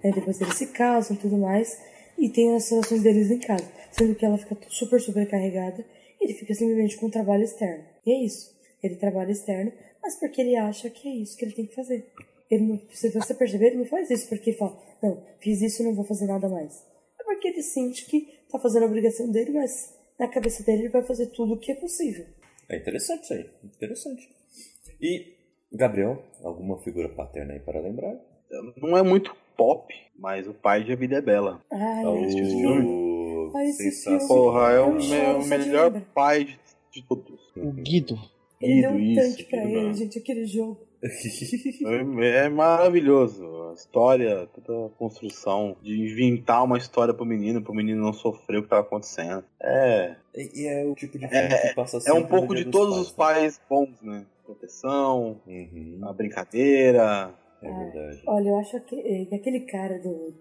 Aí 0.03 0.11
depois 0.13 0.39
eles 0.41 0.55
se 0.55 0.67
casam 0.67 1.15
e 1.15 1.19
tudo 1.19 1.37
mais, 1.37 1.79
e 2.17 2.29
tem 2.29 2.55
as 2.55 2.69
relações 2.69 3.03
deles 3.03 3.29
em 3.29 3.39
casa, 3.39 3.69
sendo 3.91 4.15
que 4.15 4.25
ela 4.25 4.37
fica 4.37 4.57
super 4.69 4.99
sobrecarregada, 4.99 5.85
e 6.19 6.25
ele 6.25 6.33
fica 6.33 6.53
simplesmente 6.53 6.97
com 6.97 7.07
um 7.07 7.11
trabalho 7.11 7.43
externo. 7.43 7.83
E 8.05 8.11
é 8.11 8.25
isso. 8.25 8.57
Ele 8.81 8.95
trabalha 8.95 9.31
externo, 9.31 9.71
mas 10.01 10.19
porque 10.19 10.41
ele 10.41 10.55
acha 10.55 10.89
que 10.89 11.07
é 11.07 11.15
isso 11.15 11.37
que 11.37 11.45
ele 11.45 11.53
tem 11.53 11.65
que 11.65 11.75
fazer. 11.75 12.11
Ele 12.49 12.63
não, 12.65 12.81
se 12.91 13.09
você 13.11 13.33
perceber, 13.33 13.67
ele 13.67 13.77
não 13.77 13.85
faz 13.85 14.09
isso 14.09 14.27
porque 14.27 14.51
ele 14.51 14.57
fala, 14.57 14.77
não, 15.03 15.23
fiz 15.39 15.61
isso 15.61 15.81
e 15.81 15.85
não 15.85 15.93
vou 15.95 16.05
fazer 16.05 16.25
nada 16.25 16.49
mais. 16.49 16.83
É 17.19 17.23
porque 17.23 17.49
ele 17.49 17.61
sente 17.61 18.05
que 18.05 18.27
tá 18.51 18.57
fazendo 18.59 18.83
a 18.83 18.87
obrigação 18.87 19.29
dele, 19.31 19.51
mas 19.51 19.95
na 20.19 20.27
cabeça 20.27 20.63
dele 20.63 20.83
ele 20.83 20.89
vai 20.89 21.03
fazer 21.03 21.27
tudo 21.27 21.53
o 21.53 21.59
que 21.59 21.71
é 21.71 21.75
possível. 21.75 22.25
É 22.67 22.77
interessante 22.77 23.23
isso 23.23 23.33
aí. 23.33 23.49
Interessante. 23.63 24.29
E, 25.01 25.35
Gabriel, 25.71 26.23
alguma 26.43 26.79
figura 26.81 27.09
paterna 27.09 27.53
aí 27.53 27.59
para 27.59 27.79
lembrar? 27.79 28.15
Não 28.77 28.97
é 28.97 29.03
muito 29.03 29.35
pop, 29.55 29.93
mas 30.17 30.47
o 30.47 30.53
pai 30.53 30.83
de 30.83 30.91
A 30.91 30.95
Vida 30.95 31.17
é 31.17 31.21
Bela. 31.21 31.61
Ai, 31.71 32.05
Oh, 32.05 32.25
esse 32.25 32.35
filme. 32.43 33.51
Ai, 33.55 33.67
esse 33.67 33.91
sensacional. 33.91 34.27
Porra, 34.27 34.71
é 34.71 34.79
o, 34.81 34.97
de 34.97 35.47
melhor 35.47 36.01
pai 36.13 36.45
de, 36.45 36.59
de 36.93 37.07
todos. 37.07 37.39
O 37.55 37.71
Guido. 37.71 38.17
Ele 38.61 38.81
deu 38.81 38.91
um 38.91 39.15
tanque 39.15 39.43
pra 39.45 39.63
ele, 39.63 39.93
gente, 39.93 40.19
aquele 40.19 40.45
jogo. 40.45 40.89
É, 42.21 42.45
é 42.45 42.49
maravilhoso. 42.49 43.69
a 43.69 43.73
história, 43.73 44.47
toda 44.47 44.87
a 44.87 44.89
construção 44.89 45.77
de 45.81 45.97
inventar 45.97 46.63
uma 46.63 46.77
história 46.77 47.13
pro 47.13 47.25
menino, 47.25 47.61
pro 47.61 47.73
menino 47.73 48.03
não 48.03 48.11
sofrer 48.11 48.59
o 48.59 48.63
que 48.63 48.69
tava 48.69 48.81
acontecendo. 48.81 49.45
É. 49.61 50.15
E, 50.35 50.61
e 50.61 50.67
é 50.67 50.85
o 50.85 50.93
tipo 50.93 51.17
de 51.17 51.27
filme 51.27 51.53
É, 51.53 51.69
que 51.69 51.75
passa 51.75 51.99
É 52.05 52.13
um 52.13 52.25
pouco 52.25 52.53
de 52.53 52.65
dos 52.65 52.71
todos 52.71 52.97
os 52.97 53.11
pais 53.11 53.61
bons, 53.69 54.01
né? 54.01 54.25
Proteção, 54.45 55.39
né? 55.47 55.69
Uhum, 55.71 55.99
a 56.03 56.11
brincadeira. 56.11 57.33
é 57.61 57.69
verdade. 57.69 58.21
Olha, 58.27 58.49
eu 58.49 58.59
acho 58.59 58.79
que, 58.81 59.25
que 59.25 59.35
aquele 59.35 59.61
cara 59.61 59.99
do 59.99 60.33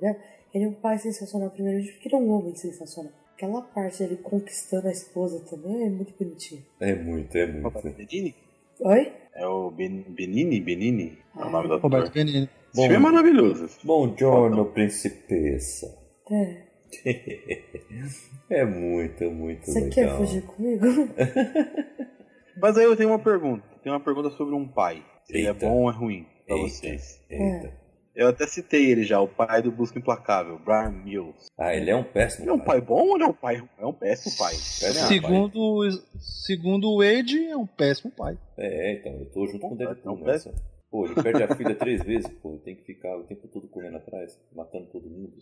Bela, 0.00 0.16
ele 0.52 0.64
é 0.64 0.68
um 0.68 0.74
pai 0.74 0.98
sensacional 0.98 1.50
primeiro, 1.50 1.84
porque 1.92 2.08
ele 2.08 2.16
é 2.16 2.18
um 2.18 2.30
homem 2.30 2.54
sensacional. 2.54 3.12
Aquela 3.36 3.60
parte 3.60 3.98
dele 3.98 4.16
conquistando 4.16 4.88
a 4.88 4.90
esposa 4.90 5.40
também 5.44 5.86
é 5.86 5.90
muito 5.90 6.14
bonitinha. 6.18 6.62
É 6.80 6.94
muito, 6.94 7.36
é 7.36 7.44
Roberto 7.44 7.84
muito. 7.84 7.96
Benini? 7.98 8.34
Oi? 8.80 9.12
É 9.34 9.46
o 9.46 9.70
ben, 9.70 10.06
Benini? 10.08 10.58
Benini? 10.58 11.18
É 11.36 11.44
o 11.44 11.50
nome 11.50 11.68
do 11.68 11.74
ator. 11.74 11.82
Roberto 11.90 12.14
Benini. 12.14 12.48
Esse 12.72 12.80
filme 12.82 12.94
é 12.96 12.98
maravilhoso. 12.98 13.68
Bom 13.84 14.16
giorno, 14.16 14.64
principessa. 14.66 15.86
É. 16.30 16.66
É 18.48 18.64
muito, 18.64 19.28
muito 19.28 19.66
Você 19.66 19.80
legal. 19.80 19.90
quer 19.92 20.16
fugir 20.18 20.42
comigo? 20.42 20.84
Mas 22.62 22.78
aí 22.78 22.84
eu 22.84 22.96
tenho 22.96 23.08
uma 23.08 23.18
pergunta. 23.18 23.64
Tenho 23.82 23.92
uma 23.96 24.00
pergunta 24.00 24.30
sobre 24.30 24.54
um 24.54 24.68
pai. 24.68 25.04
Se 25.24 25.36
ele 25.36 25.48
é 25.48 25.52
bom 25.52 25.82
ou 25.82 25.90
é 25.90 25.92
ruim 25.92 26.24
pra 26.46 26.54
Eita, 26.56 26.68
vocês. 26.68 27.20
eita. 27.28 27.72
Eu 28.16 28.28
até 28.28 28.46
citei 28.46 28.90
ele 28.90 29.04
já, 29.04 29.20
o 29.20 29.28
pai 29.28 29.60
do 29.60 29.70
Busca 29.70 29.98
Implacável, 29.98 30.58
Brian 30.58 30.90
Mills. 30.90 31.48
Ah, 31.58 31.74
ele 31.74 31.90
é 31.90 31.94
um 31.94 32.02
péssimo 32.02 32.44
Ele 32.44 32.50
é 32.50 32.54
um 32.54 32.64
pai 32.64 32.80
bom 32.80 33.08
ou 33.10 33.16
ele 33.16 33.24
é 33.24 33.26
um 33.26 33.32
pai? 33.34 33.62
É 33.78 33.84
um 33.84 33.92
péssimo 33.92 34.34
pai. 34.38 34.54
Péssimo. 34.54 35.06
Segundo, 35.06 35.80
segundo 36.18 36.88
o 36.88 36.98
Wade, 36.98 37.44
é 37.44 37.56
um 37.56 37.66
péssimo 37.66 38.10
pai. 38.10 38.38
É, 38.56 38.94
então, 38.94 39.12
eu 39.12 39.26
tô 39.26 39.46
junto 39.46 39.60
com 39.60 39.74
o 39.74 39.76
Deadpool 39.76 40.16
Não, 40.16 40.24
nessa. 40.24 40.54
Pô, 40.90 41.04
ele 41.04 41.22
perde 41.22 41.42
a 41.42 41.54
filha 41.54 41.74
três 41.74 42.02
vezes, 42.02 42.26
pô, 42.40 42.52
ele 42.52 42.60
tem 42.60 42.74
que 42.74 42.84
ficar 42.84 43.14
o 43.18 43.24
tempo 43.24 43.46
todo 43.48 43.68
correndo 43.68 43.98
atrás, 43.98 44.40
matando 44.54 44.86
todo 44.86 45.10
mundo. 45.10 45.34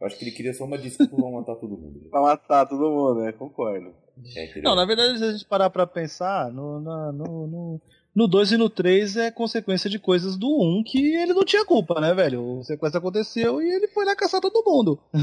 Eu 0.00 0.06
acho 0.06 0.18
que 0.18 0.24
ele 0.24 0.32
queria 0.32 0.52
só 0.52 0.64
uma 0.64 0.78
desculpa 0.78 1.14
pra 1.14 1.30
matar 1.30 1.54
todo 1.54 1.76
mundo. 1.78 2.00
Pra 2.10 2.20
matar 2.20 2.66
todo 2.66 2.90
mundo, 2.90 3.20
né? 3.20 3.30
Concordo. 3.30 3.94
É, 4.36 4.60
Não, 4.60 4.74
na 4.74 4.84
verdade, 4.84 5.18
se 5.18 5.24
a 5.24 5.32
gente 5.32 5.46
parar 5.46 5.70
pra 5.70 5.86
pensar, 5.86 6.50
no 6.50 6.80
2 6.80 7.14
no, 7.14 7.46
no, 7.46 7.80
no 8.14 8.28
dois 8.28 8.52
e 8.52 8.56
no 8.56 8.68
3 8.68 9.16
é 9.16 9.30
consequência 9.30 9.88
de 9.88 9.98
coisas 9.98 10.36
do 10.36 10.46
1 10.48 10.78
um 10.78 10.82
que 10.84 11.14
ele 11.16 11.32
não 11.32 11.44
tinha 11.44 11.64
culpa, 11.64 12.00
né, 12.00 12.12
velho? 12.14 12.58
O 12.58 12.64
sequestro 12.64 12.98
aconteceu 12.98 13.62
e 13.62 13.70
ele 13.70 13.88
foi 13.88 14.04
lá 14.04 14.14
caçar 14.14 14.40
todo 14.40 14.62
mundo. 14.64 14.98
Aí 15.12 15.22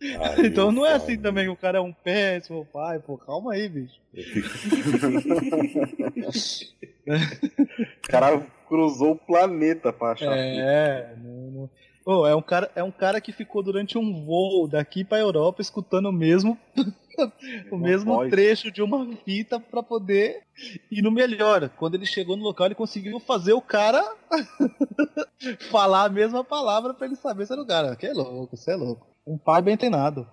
então 0.46 0.70
não 0.72 0.84
é 0.84 0.94
assim 0.94 1.16
também, 1.18 1.48
o 1.48 1.56
cara 1.56 1.78
é 1.78 1.80
um 1.80 1.92
péssimo 1.92 2.66
pai, 2.72 2.98
pô, 2.98 3.16
calma 3.18 3.52
aí, 3.54 3.68
bicho. 3.68 3.98
O 7.06 8.08
cara 8.08 8.40
cruzou 8.68 9.12
o 9.12 9.16
planeta 9.16 9.92
pra 9.92 10.12
achar. 10.12 10.36
É, 10.36 11.14
não, 11.22 11.50
não- 11.50 11.70
Pô, 12.04 12.26
é 12.26 12.34
um 12.34 12.42
cara, 12.42 12.70
é 12.74 12.82
um 12.82 12.90
cara 12.90 13.20
que 13.20 13.32
ficou 13.32 13.62
durante 13.62 13.98
um 13.98 14.24
voo 14.24 14.66
daqui 14.66 15.04
pra 15.04 15.18
Europa 15.18 15.60
escutando 15.60 16.06
o 16.08 16.12
mesmo 16.12 16.58
o 17.70 17.76
Uma 17.76 17.88
mesmo 17.88 18.14
voz. 18.14 18.30
trecho 18.30 18.70
de 18.70 18.82
uma 18.82 19.06
fita 19.24 19.60
pra 19.60 19.82
poder 19.82 20.42
ir 20.90 21.02
no 21.02 21.10
melhor. 21.10 21.68
Quando 21.70 21.94
ele 21.96 22.06
chegou 22.06 22.36
no 22.36 22.42
local, 22.42 22.66
ele 22.66 22.74
conseguiu 22.74 23.20
fazer 23.20 23.52
o 23.52 23.60
cara 23.60 24.02
falar 25.70 26.04
a 26.04 26.08
mesma 26.08 26.42
palavra 26.42 26.94
pra 26.94 27.06
ele 27.06 27.16
saber 27.16 27.46
se 27.46 27.52
era 27.52 27.62
o 27.62 27.66
cara. 27.66 27.94
Que 27.96 28.06
é 28.06 28.12
louco, 28.12 28.56
você 28.56 28.72
é 28.72 28.76
louco. 28.76 29.06
Um 29.26 29.36
pai 29.36 29.60
bem 29.60 29.76
treinado. 29.76 30.26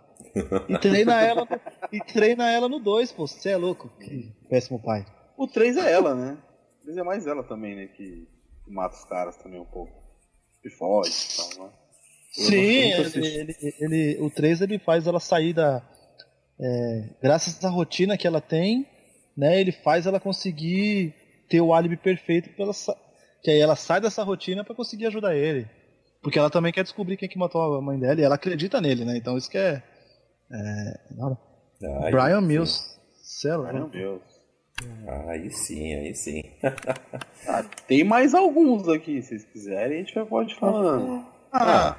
E 0.69 0.77
treina 0.79 1.19
ela, 1.21 1.45
e 1.91 1.99
treina 1.99 2.49
ela 2.49 2.69
no 2.69 2.79
2, 2.79 3.11
pô. 3.11 3.27
Você 3.27 3.49
é 3.49 3.57
louco. 3.57 3.89
Que 3.99 4.31
péssimo 4.49 4.81
pai. 4.81 5.05
O 5.37 5.47
3 5.47 5.77
é 5.77 5.91
ela, 5.91 6.15
né? 6.15 6.37
O 6.79 6.83
3 6.85 6.97
é 6.97 7.03
mais 7.03 7.27
ela 7.27 7.43
também, 7.43 7.75
né? 7.75 7.87
Que, 7.87 8.27
que 8.63 8.71
mata 8.71 8.95
os 8.95 9.03
caras 9.05 9.35
também 9.37 9.59
um 9.59 9.65
pouco. 9.65 10.06
Que 10.61 10.69
foge 10.69 11.11
e 11.11 11.37
tal, 11.55 11.65
né? 11.65 11.71
Sim, 12.31 12.91
ele, 12.91 13.25
ele- 13.25 13.75
ele- 13.79 14.17
o 14.21 14.29
3 14.29 14.61
ele 14.61 14.77
faz 14.79 15.07
ela 15.07 15.19
sair 15.19 15.53
da. 15.53 15.81
é, 16.59 17.09
graças 17.21 17.63
à 17.63 17.69
rotina 17.69 18.17
que 18.17 18.27
ela 18.27 18.41
tem, 18.41 18.85
né? 19.35 19.59
Ele 19.59 19.71
faz 19.71 20.05
ela 20.05 20.19
conseguir 20.19 21.13
ter 21.49 21.61
o 21.61 21.73
álibi 21.73 21.97
perfeito 21.97 22.49
pra 22.51 22.63
ela 22.65 22.73
sa- 22.73 22.95
que 23.43 23.49
aí 23.51 23.59
ela 23.59 23.75
sai 23.75 24.01
dessa 24.01 24.23
rotina 24.23 24.63
pra 24.63 24.75
conseguir 24.75 25.07
ajudar 25.07 25.35
ele. 25.35 25.67
Porque 26.21 26.37
ela 26.37 26.49
também 26.49 26.73
quer 26.73 26.83
descobrir 26.83 27.15
quem 27.17 27.29
que 27.29 27.37
matou 27.37 27.61
a 27.75 27.81
mãe 27.81 27.97
dela 27.99 28.19
e 28.19 28.23
ela 28.23 28.35
acredita 28.35 28.81
nele, 28.81 29.05
né? 29.05 29.15
Então 29.17 29.37
isso 29.37 29.49
que 29.49 29.57
é. 29.57 29.81
é, 30.51 30.99
nada. 31.15 31.37
Aí 32.03 32.11
Brian. 32.11 32.41
Mills. 32.41 32.83
Sei 33.23 33.55
lá. 33.55 33.71
Meu 33.71 33.87
Deus. 33.87 34.21
Aí 35.27 35.49
sim, 35.51 35.93
aí 35.93 36.15
sim. 36.15 36.43
Ah, 37.47 37.63
tem 37.87 38.03
mais 38.03 38.35
alguns 38.35 38.87
aqui, 38.89 39.21
se 39.21 39.29
vocês 39.29 39.43
quiserem, 39.45 39.97
a 39.97 39.99
gente 40.01 40.13
já 40.13 40.25
pode 40.25 40.53
falando. 40.55 41.25
Ah, 41.51 41.95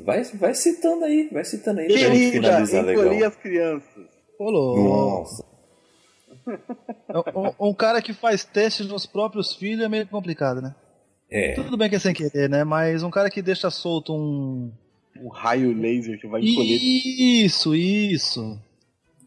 Vai, 0.00 0.22
vai 0.24 0.54
citando 0.54 1.04
aí, 1.04 1.28
vai 1.32 1.44
citando 1.44 1.80
aí. 1.80 1.88
querida, 1.88 2.92
encolhi 2.92 3.24
as 3.24 3.36
crianças. 3.36 4.06
Ô, 4.38 4.50
louco. 4.50 4.82
Nossa. 4.82 5.44
Um, 7.58 7.68
um 7.70 7.74
cara 7.74 8.02
que 8.02 8.12
faz 8.12 8.44
testes 8.44 8.86
nos 8.86 9.06
próprios 9.06 9.54
filhos 9.54 9.84
é 9.84 9.88
meio 9.88 10.06
complicado, 10.06 10.60
né? 10.60 10.74
É, 11.30 11.54
Tudo 11.54 11.76
bem 11.76 11.88
que 11.88 11.96
é 11.96 11.98
sem 11.98 12.12
querer, 12.14 12.48
né? 12.48 12.64
Mas 12.64 13.02
um 13.02 13.10
cara 13.10 13.30
que 13.30 13.40
deixa 13.42 13.70
solto 13.70 14.14
um. 14.14 14.72
Um 15.20 15.28
raio 15.28 15.72
laser 15.72 16.20
que 16.20 16.26
vai 16.26 16.42
encolher. 16.42 16.78
Isso, 16.82 17.74
isso. 17.74 18.58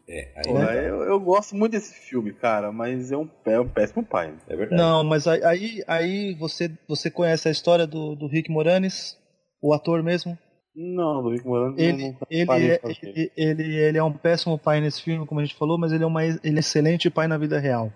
É, 0.08 0.32
aí, 0.36 0.42
Pô, 0.44 0.58
eu, 0.58 1.02
eu 1.02 1.20
gosto 1.20 1.54
muito 1.54 1.72
desse 1.72 1.92
filme, 1.92 2.32
cara, 2.32 2.72
mas 2.72 3.12
é 3.12 3.16
um, 3.16 3.28
é 3.44 3.60
um 3.60 3.68
péssimo 3.68 4.02
pai. 4.02 4.34
é 4.48 4.56
verdade. 4.56 4.80
Não, 4.80 5.04
mas 5.04 5.26
aí, 5.26 5.84
aí, 5.86 6.34
você, 6.34 6.70
você 6.88 7.10
conhece 7.10 7.46
a 7.46 7.50
história 7.50 7.86
do, 7.86 8.14
do 8.14 8.26
Rick 8.26 8.50
Moranis, 8.50 9.18
o 9.62 9.74
ator 9.74 10.02
mesmo? 10.02 10.36
Não, 10.74 11.22
do 11.22 11.30
Rick 11.30 11.46
Moranis 11.46 11.78
Ele, 11.78 12.10
não 12.10 12.16
ele, 12.30 12.70
é, 12.70 12.80
ele, 13.02 13.32
ele, 13.36 13.76
ele 13.76 13.98
é 13.98 14.02
um 14.02 14.12
péssimo 14.12 14.58
pai 14.58 14.80
nesse 14.80 15.02
filme, 15.02 15.26
como 15.26 15.40
a 15.40 15.44
gente 15.44 15.56
falou, 15.56 15.76
mas 15.76 15.92
ele 15.92 16.04
é, 16.04 16.06
uma, 16.06 16.24
ele 16.24 16.38
é 16.42 16.50
um 16.50 16.58
excelente 16.58 17.10
pai 17.10 17.28
na 17.28 17.36
vida 17.36 17.58
real. 17.58 17.92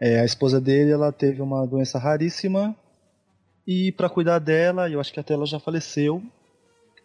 É, 0.00 0.20
a 0.20 0.24
esposa 0.24 0.60
dele 0.60 0.92
ela 0.92 1.10
teve 1.10 1.42
uma 1.42 1.66
doença 1.66 1.98
raríssima 1.98 2.76
e 3.66 3.90
para 3.90 4.08
cuidar 4.08 4.38
dela, 4.38 4.88
eu 4.88 5.00
acho 5.00 5.12
que 5.12 5.18
até 5.18 5.34
ela 5.34 5.46
já 5.46 5.58
faleceu, 5.58 6.22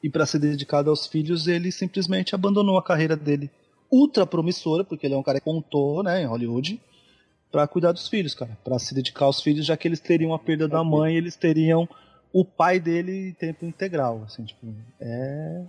e 0.04 0.10
para 0.12 0.28
ser 0.28 0.38
dedicado 0.38 0.92
aos 0.92 1.08
filhos, 1.08 1.48
ele 1.48 1.72
simplesmente 1.72 2.36
abandonou 2.36 2.78
a 2.78 2.84
carreira 2.84 3.16
dele 3.16 3.50
ultra 3.92 4.26
promissora, 4.26 4.84
porque 4.84 5.06
ele 5.06 5.14
é 5.14 5.18
um 5.18 5.24
cara 5.24 5.40
que 5.40 5.46
contou, 5.46 6.02
né, 6.02 6.22
em 6.22 6.26
Hollywood, 6.26 6.80
para 7.52 7.68
cuidar 7.68 7.92
dos 7.92 8.08
filhos, 8.08 8.34
cara, 8.34 8.58
para 8.64 8.80
se 8.80 8.96
dedicar 8.96 9.26
aos 9.26 9.42
filhos, 9.42 9.66
já 9.66 9.76
que 9.76 9.88
eles 9.88 10.00
teriam 10.00 10.34
a 10.34 10.40
perda 10.40 10.68
da 10.68 10.84
mãe, 10.84 11.16
eles 11.16 11.36
teriam 11.36 11.88
o 12.32 12.46
pai 12.46 12.80
dele 12.80 13.30
em 13.30 13.34
tempo 13.34 13.66
integral, 13.66 14.24
assim, 14.26 14.46
tipo, 14.46 14.66
é 15.00 15.64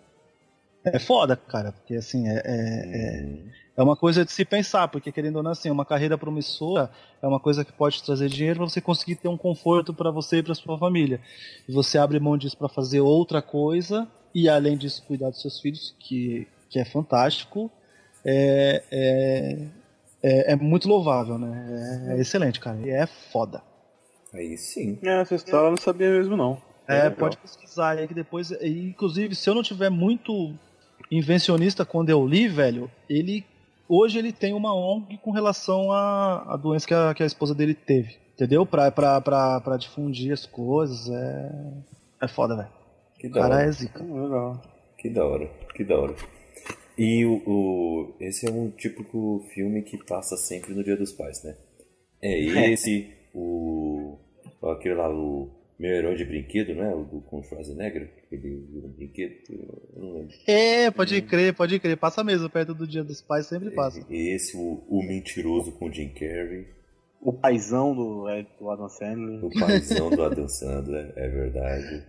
é 0.84 0.98
foda, 0.98 1.36
cara, 1.36 1.72
porque 1.72 1.94
assim, 1.94 2.28
é, 2.28 2.42
é, 2.44 3.22
Hum, 3.24 3.48
é 3.76 3.82
uma 3.82 3.96
coisa 3.96 4.24
de 4.24 4.32
se 4.32 4.44
pensar, 4.44 4.88
porque 4.88 5.12
querendo 5.12 5.36
ou 5.36 5.42
não, 5.42 5.52
assim, 5.52 5.70
uma 5.70 5.84
carreira 5.84 6.18
promissora 6.18 6.90
é 7.22 7.26
uma 7.26 7.38
coisa 7.38 7.64
que 7.64 7.72
pode 7.72 8.02
trazer 8.02 8.28
dinheiro 8.28 8.58
pra 8.58 8.68
você 8.68 8.80
conseguir 8.80 9.16
ter 9.16 9.28
um 9.28 9.36
conforto 9.36 9.94
pra 9.94 10.10
você 10.10 10.38
e 10.38 10.42
pra 10.42 10.54
sua 10.54 10.76
família. 10.76 11.20
E 11.68 11.72
você 11.72 11.98
abre 11.98 12.18
mão 12.18 12.36
disso 12.36 12.56
pra 12.56 12.68
fazer 12.68 13.00
outra 13.00 13.40
coisa 13.40 14.08
e 14.34 14.48
além 14.48 14.76
disso 14.76 15.04
cuidar 15.06 15.30
dos 15.30 15.40
seus 15.40 15.60
filhos, 15.60 15.94
que, 16.00 16.48
que 16.68 16.78
é 16.80 16.84
fantástico, 16.84 17.70
é, 18.24 18.82
é, 18.90 19.58
é, 20.22 20.52
é 20.52 20.56
muito 20.56 20.88
louvável, 20.88 21.38
né? 21.38 22.08
É, 22.08 22.16
é 22.16 22.20
excelente, 22.20 22.60
cara. 22.60 22.78
E 22.80 22.90
é 22.90 23.06
foda. 23.06 23.62
aí 24.32 24.56
sim. 24.56 24.98
É, 25.02 25.20
essa 25.20 25.34
história 25.34 25.66
eu 25.66 25.70
não 25.70 25.76
sabia 25.76 26.10
mesmo, 26.10 26.36
não. 26.36 26.60
É, 26.86 27.04
legal. 27.04 27.12
pode 27.12 27.36
pesquisar 27.38 27.90
aí 27.98 28.08
que 28.08 28.14
depois. 28.14 28.50
Inclusive, 28.60 29.34
se 29.34 29.48
eu 29.48 29.54
não 29.54 29.62
tiver 29.62 29.90
muito 29.90 30.54
invencionista 31.10 31.84
quando 31.84 32.10
eu 32.10 32.26
li, 32.26 32.48
velho, 32.48 32.90
ele. 33.08 33.44
Hoje 33.88 34.18
ele 34.18 34.32
tem 34.32 34.54
uma 34.54 34.74
ONG 34.74 35.18
com 35.18 35.30
relação 35.32 35.92
à, 35.92 36.54
à 36.54 36.56
doença 36.56 36.86
que 36.86 36.94
a, 36.94 37.12
que 37.12 37.22
a 37.22 37.26
esposa 37.26 37.54
dele 37.54 37.74
teve. 37.74 38.16
Entendeu? 38.34 38.64
Pra, 38.64 38.90
pra, 38.90 39.20
pra, 39.20 39.60
pra 39.60 39.76
difundir 39.76 40.32
as 40.32 40.46
coisas. 40.46 41.10
É. 41.10 41.52
É 42.22 42.28
foda, 42.28 42.56
velho. 42.56 42.68
Que 43.18 43.28
da 43.28 43.40
cara 43.40 43.54
hora. 43.56 43.64
é 43.64 43.72
zica. 43.72 44.02
Legal. 44.02 44.62
Que 44.96 45.10
da 45.10 45.24
hora, 45.24 45.50
que 45.74 45.84
da 45.84 45.98
hora. 45.98 46.14
E 47.04 47.24
o, 47.26 47.42
o- 47.46 48.16
esse 48.20 48.46
é 48.48 48.50
um 48.52 48.70
típico 48.70 49.44
filme 49.52 49.82
que 49.82 49.96
passa 50.04 50.36
sempre 50.36 50.72
no 50.74 50.84
Dia 50.84 50.96
dos 50.96 51.12
Pais, 51.12 51.42
né? 51.42 51.56
É 52.22 52.70
esse, 52.70 53.08
o. 53.34 54.16
aquele 54.62 54.94
lá, 54.94 55.08
o 55.12 55.50
Meu 55.78 55.90
Herói 55.90 56.14
de 56.14 56.24
Brinquedo, 56.24 56.72
né? 56.74 56.94
O 56.94 57.02
do 57.04 57.20
com 57.22 57.40
o 57.40 57.42
Schwarzenegger, 57.42 58.08
ele 58.30 58.64
vira 58.72 58.86
um 58.86 58.92
brinquedo, 58.92 59.32
eu 59.50 60.00
não 60.00 60.12
lembro. 60.14 60.32
É, 60.46 60.88
pode 60.92 61.20
crer, 61.22 61.52
pode 61.54 61.80
crer. 61.80 61.96
Passa 61.96 62.22
mesmo 62.22 62.48
perto 62.48 62.72
do 62.74 62.86
dia 62.86 63.02
dos 63.02 63.20
pais, 63.20 63.46
sempre 63.48 63.72
passa. 63.72 64.06
Esse, 64.08 64.56
o, 64.56 64.84
o 64.88 65.02
Mentiroso 65.02 65.72
com 65.72 65.86
o 65.86 65.92
Jim 65.92 66.10
Carrey, 66.10 66.66
O 67.20 67.32
paizão 67.32 67.92
do, 67.92 68.28
é, 68.28 68.46
do 68.60 68.70
Adam 68.70 68.88
Sandler. 68.88 69.44
o 69.44 69.50
paizão 69.50 70.08
do 70.10 70.22
Adam 70.22 70.48
Sandler, 70.48 71.12
é 71.16 71.28
verdade. 71.28 72.04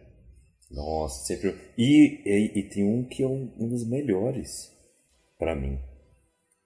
Nossa, 0.69 1.25
sempre. 1.25 1.55
E, 1.77 2.21
e, 2.23 2.59
e 2.59 2.63
tem 2.69 2.83
um 2.83 3.03
que 3.03 3.23
é 3.23 3.27
um, 3.27 3.51
um 3.59 3.67
dos 3.67 3.87
melhores 3.87 4.71
pra 5.38 5.55
mim: 5.55 5.80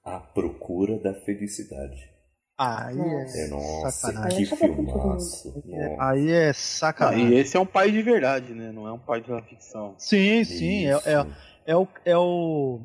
A 0.03 0.19
Procura 0.19 0.99
da 0.99 1.13
Felicidade. 1.21 2.15
Aí 2.59 2.99
é, 2.99 3.43
É, 3.45 3.47
nossa, 3.49 3.91
sacanagem. 3.91 4.45
que 4.45 4.55
filmaço. 4.55 5.63
É, 5.69 5.89
Nossa. 5.89 6.03
Aí 6.11 6.31
é 6.31 6.49
Ah, 6.49 6.53
sacanagem. 6.55 7.27
e 7.29 7.35
esse 7.35 7.55
é 7.55 7.59
um 7.59 7.65
pai 7.67 7.91
de 7.91 8.01
verdade, 8.01 8.51
né? 8.53 8.71
Não 8.71 8.87
é 8.87 8.91
um 8.91 8.97
pai 8.97 9.21
da 9.21 9.41
ficção. 9.43 9.93
Sim, 9.99 10.43
sim. 10.43 10.87
É, 10.87 10.93
é, 11.05 11.25
é 11.67 11.75
o. 11.75 11.87
É 12.03 12.17
o, 12.17 12.81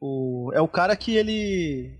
o. 0.00 0.50
É 0.54 0.60
o 0.60 0.68
cara 0.68 0.94
que 0.94 1.16
ele. 1.16 1.98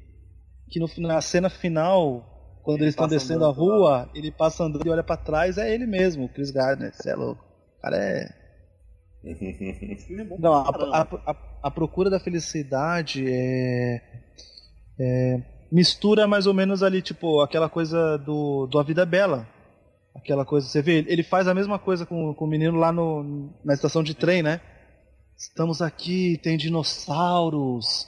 Que 0.70 0.78
no, 0.78 0.86
na 0.98 1.20
cena 1.20 1.50
final, 1.50 2.60
quando 2.62 2.76
Ele 2.78 2.84
eles 2.84 2.92
estão 2.92 3.08
descendo 3.08 3.44
a 3.46 3.50
rua, 3.50 4.08
ele 4.14 4.30
passa 4.30 4.62
andando 4.62 4.86
e 4.86 4.90
olha 4.90 5.02
pra 5.02 5.16
trás, 5.16 5.58
é 5.58 5.74
ele 5.74 5.86
mesmo, 5.86 6.24
o 6.26 6.28
Chris 6.28 6.52
Gardner. 6.52 6.94
Você 6.94 7.10
é 7.10 7.16
louco. 7.16 7.44
O 7.78 7.82
cara 7.82 7.96
é. 7.96 8.28
Esse 9.24 10.20
é 10.20 10.24
Não, 10.38 10.52
a, 10.52 10.68
a, 10.68 11.30
a, 11.30 11.36
a 11.62 11.70
procura 11.70 12.10
da 12.10 12.18
felicidade 12.18 13.24
é, 13.28 14.02
é, 14.98 15.40
mistura 15.70 16.26
mais 16.26 16.46
ou 16.46 16.52
menos 16.52 16.82
ali, 16.82 17.00
tipo, 17.00 17.40
aquela 17.40 17.68
coisa 17.68 18.18
do, 18.18 18.66
do 18.66 18.78
A 18.78 18.82
Vida 18.82 19.02
é 19.02 19.06
Bela. 19.06 19.46
Aquela 20.14 20.44
coisa, 20.44 20.66
você 20.68 20.82
vê, 20.82 21.04
ele 21.08 21.22
faz 21.22 21.46
a 21.48 21.54
mesma 21.54 21.78
coisa 21.78 22.04
com, 22.04 22.34
com 22.34 22.44
o 22.44 22.48
menino 22.48 22.76
lá 22.78 22.92
no, 22.92 23.50
na 23.64 23.72
estação 23.72 24.02
de 24.02 24.14
trem, 24.14 24.42
né? 24.42 24.60
Estamos 25.38 25.80
aqui, 25.80 26.38
tem 26.42 26.56
dinossauros. 26.56 28.06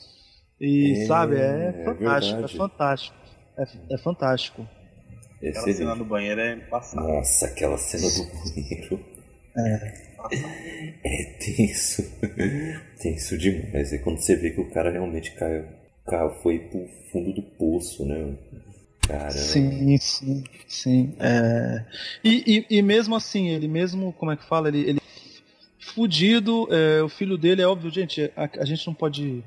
E 0.60 1.02
É, 1.02 1.06
sabe, 1.06 1.36
é 1.36 1.68
é 1.68 1.84
fantástico, 1.84 2.34
é 2.34 2.40
verdade. 2.40 2.56
fantástico. 2.56 3.16
É, 3.56 3.94
é 3.94 3.98
fantástico. 3.98 4.68
Aquela 5.36 5.50
Excelente. 5.50 5.76
cena 5.76 5.96
do 5.96 6.04
banheiro 6.04 6.40
é 6.40 6.56
passada. 6.56 7.06
Nossa, 7.06 7.46
aquela 7.46 7.78
cena 7.78 8.02
do 8.02 8.52
banheiro. 8.54 9.00
É 9.56 10.13
tenso. 11.38 12.02
tenso 13.00 13.38
demais. 13.38 13.92
É 13.92 13.98
quando 13.98 14.18
você 14.18 14.36
vê 14.36 14.50
que 14.50 14.60
o 14.60 14.70
cara 14.70 14.90
realmente 14.90 15.34
caiu. 15.34 15.64
Cara 16.06 16.30
foi 16.42 16.58
pro 16.58 16.86
fundo 17.10 17.32
do 17.32 17.42
poço, 17.42 18.04
né? 18.04 18.34
Caramba. 19.06 19.30
Sim, 19.30 19.96
sim, 19.98 20.44
sim. 20.66 21.14
É... 21.18 21.84
E, 22.22 22.66
e, 22.70 22.78
e 22.78 22.82
mesmo 22.82 23.14
assim, 23.14 23.48
ele 23.48 23.68
mesmo, 23.68 24.12
como 24.12 24.32
é 24.32 24.36
que 24.36 24.44
fala, 24.44 24.68
ele, 24.68 24.80
ele 24.88 25.00
fudido, 25.78 26.68
é, 26.70 27.02
o 27.02 27.08
filho 27.08 27.38
dele, 27.38 27.62
é 27.62 27.66
óbvio, 27.66 27.90
gente, 27.90 28.30
a, 28.36 28.48
a 28.58 28.64
gente 28.64 28.86
não 28.86 28.94
pode 28.94 29.44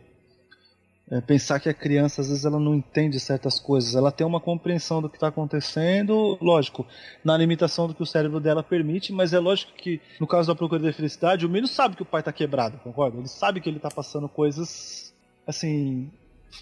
é, 1.09 1.21
pensar 1.21 1.59
que 1.59 1.69
a 1.69 1.73
criança, 1.73 2.21
às 2.21 2.27
vezes, 2.27 2.43
ela 2.43 2.59
não 2.59 2.75
entende 2.75 3.19
certas 3.19 3.59
coisas, 3.59 3.95
ela 3.95 4.11
tem 4.11 4.27
uma 4.27 4.41
compreensão 4.41 5.01
do 5.01 5.09
que 5.09 5.15
está 5.15 5.27
acontecendo, 5.27 6.37
lógico, 6.41 6.85
na 7.23 7.37
limitação 7.37 7.87
do 7.87 7.93
que 7.93 8.03
o 8.03 8.05
cérebro 8.05 8.39
dela 8.39 8.61
permite, 8.61 9.13
mas 9.13 9.33
é 9.33 9.39
lógico 9.39 9.71
que, 9.73 10.01
no 10.19 10.27
caso 10.27 10.49
da 10.49 10.55
procura 10.55 10.81
da 10.81 10.91
felicidade, 10.91 11.45
o 11.45 11.49
menino 11.49 11.67
sabe 11.67 11.95
que 11.95 12.01
o 12.01 12.05
pai 12.05 12.21
está 12.21 12.33
quebrado, 12.33 12.77
concorda? 12.79 13.17
Ele 13.17 13.27
sabe 13.27 13.61
que 13.61 13.69
ele 13.69 13.77
está 13.77 13.89
passando 13.89 14.27
coisas, 14.27 15.13
assim, 15.45 16.09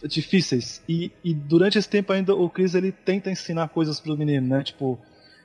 difíceis. 0.03 0.83
E, 0.87 1.11
e 1.23 1.33
durante 1.33 1.77
esse 1.77 1.89
tempo 1.89 2.13
ainda 2.13 2.35
o 2.35 2.49
Chris 2.49 2.75
ele 2.75 2.91
tenta 2.91 3.31
ensinar 3.31 3.69
coisas 3.69 3.99
pro 3.99 4.17
menino, 4.17 4.47
né? 4.47 4.63
Tipo, 4.63 4.99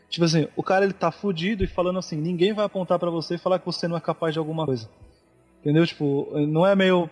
tipo 0.09 0.25
assim, 0.25 0.47
o 0.57 0.63
cara 0.63 0.85
ele 0.85 0.93
tá 0.93 1.11
fudido 1.11 1.65
e 1.65 1.67
falando 1.67 1.99
assim, 1.99 2.17
ninguém 2.17 2.53
vai 2.53 2.65
apontar 2.65 2.99
pra 2.99 3.11
você 3.11 3.37
e 3.37 3.39
falar 3.39 3.59
que 3.59 3.67
você 3.67 3.89
não 3.89 3.97
é 3.97 4.01
capaz 4.01 4.35
de 4.35 4.39
alguma 4.39 4.67
coisa. 4.67 4.89
Entendeu? 5.61 5.87
Tipo, 5.87 6.29
não 6.47 6.67
é 6.67 6.75
meio 6.75 7.09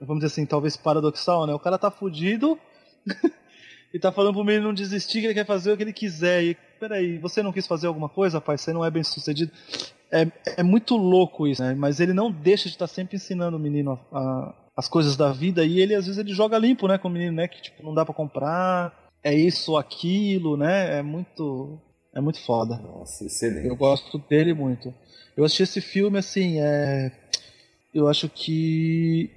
vamos 0.00 0.22
dizer 0.22 0.32
assim, 0.32 0.46
talvez 0.46 0.76
paradoxal, 0.76 1.46
né? 1.46 1.54
O 1.54 1.58
cara 1.58 1.78
tá 1.78 1.90
fudido 1.90 2.58
e 3.92 3.98
tá 3.98 4.10
falando 4.10 4.34
pro 4.34 4.44
menino 4.44 4.66
não 4.66 4.74
desistir, 4.74 5.20
que 5.20 5.26
ele 5.26 5.34
quer 5.34 5.46
fazer 5.46 5.72
o 5.72 5.76
que 5.76 5.82
ele 5.82 5.92
quiser. 5.92 6.42
E 6.44 6.56
peraí, 6.78 7.18
você 7.18 7.42
não 7.42 7.52
quis 7.52 7.66
fazer 7.66 7.86
alguma 7.86 8.08
coisa, 8.08 8.38
rapaz? 8.38 8.60
Você 8.60 8.72
não 8.72 8.84
é 8.84 8.90
bem 8.90 9.02
sucedido. 9.02 9.52
É, 10.10 10.26
é 10.58 10.62
muito 10.62 10.96
louco 10.96 11.46
isso, 11.46 11.62
né? 11.62 11.74
Mas 11.74 12.00
ele 12.00 12.12
não 12.12 12.30
deixa 12.30 12.64
de 12.64 12.74
estar 12.74 12.86
sempre 12.86 13.16
ensinando 13.16 13.56
o 13.56 13.60
menino 13.60 13.98
a, 14.12 14.18
a, 14.18 14.54
as 14.76 14.88
coisas 14.88 15.16
da 15.16 15.32
vida 15.32 15.64
e 15.64 15.80
ele 15.80 15.94
às 15.94 16.06
vezes 16.06 16.18
ele 16.18 16.32
joga 16.32 16.58
limpo, 16.58 16.86
né, 16.86 16.98
com 16.98 17.08
o 17.08 17.10
menino, 17.10 17.32
né, 17.32 17.48
que 17.48 17.62
tipo 17.62 17.82
não 17.82 17.94
dá 17.94 18.04
para 18.04 18.14
comprar, 18.14 18.92
é 19.22 19.34
isso 19.34 19.72
ou 19.72 19.78
aquilo, 19.78 20.56
né? 20.56 20.98
É 20.98 21.02
muito 21.02 21.80
é 22.14 22.20
muito 22.20 22.40
foda. 22.44 22.76
Nossa, 22.76 23.24
excelente. 23.24 23.66
Eu 23.66 23.74
gosto 23.74 24.18
dele 24.18 24.54
muito. 24.54 24.94
Eu 25.36 25.44
assisti 25.44 25.64
esse 25.64 25.80
filme 25.80 26.18
assim, 26.18 26.60
é 26.60 27.10
eu 27.92 28.08
acho 28.08 28.28
que 28.28 29.30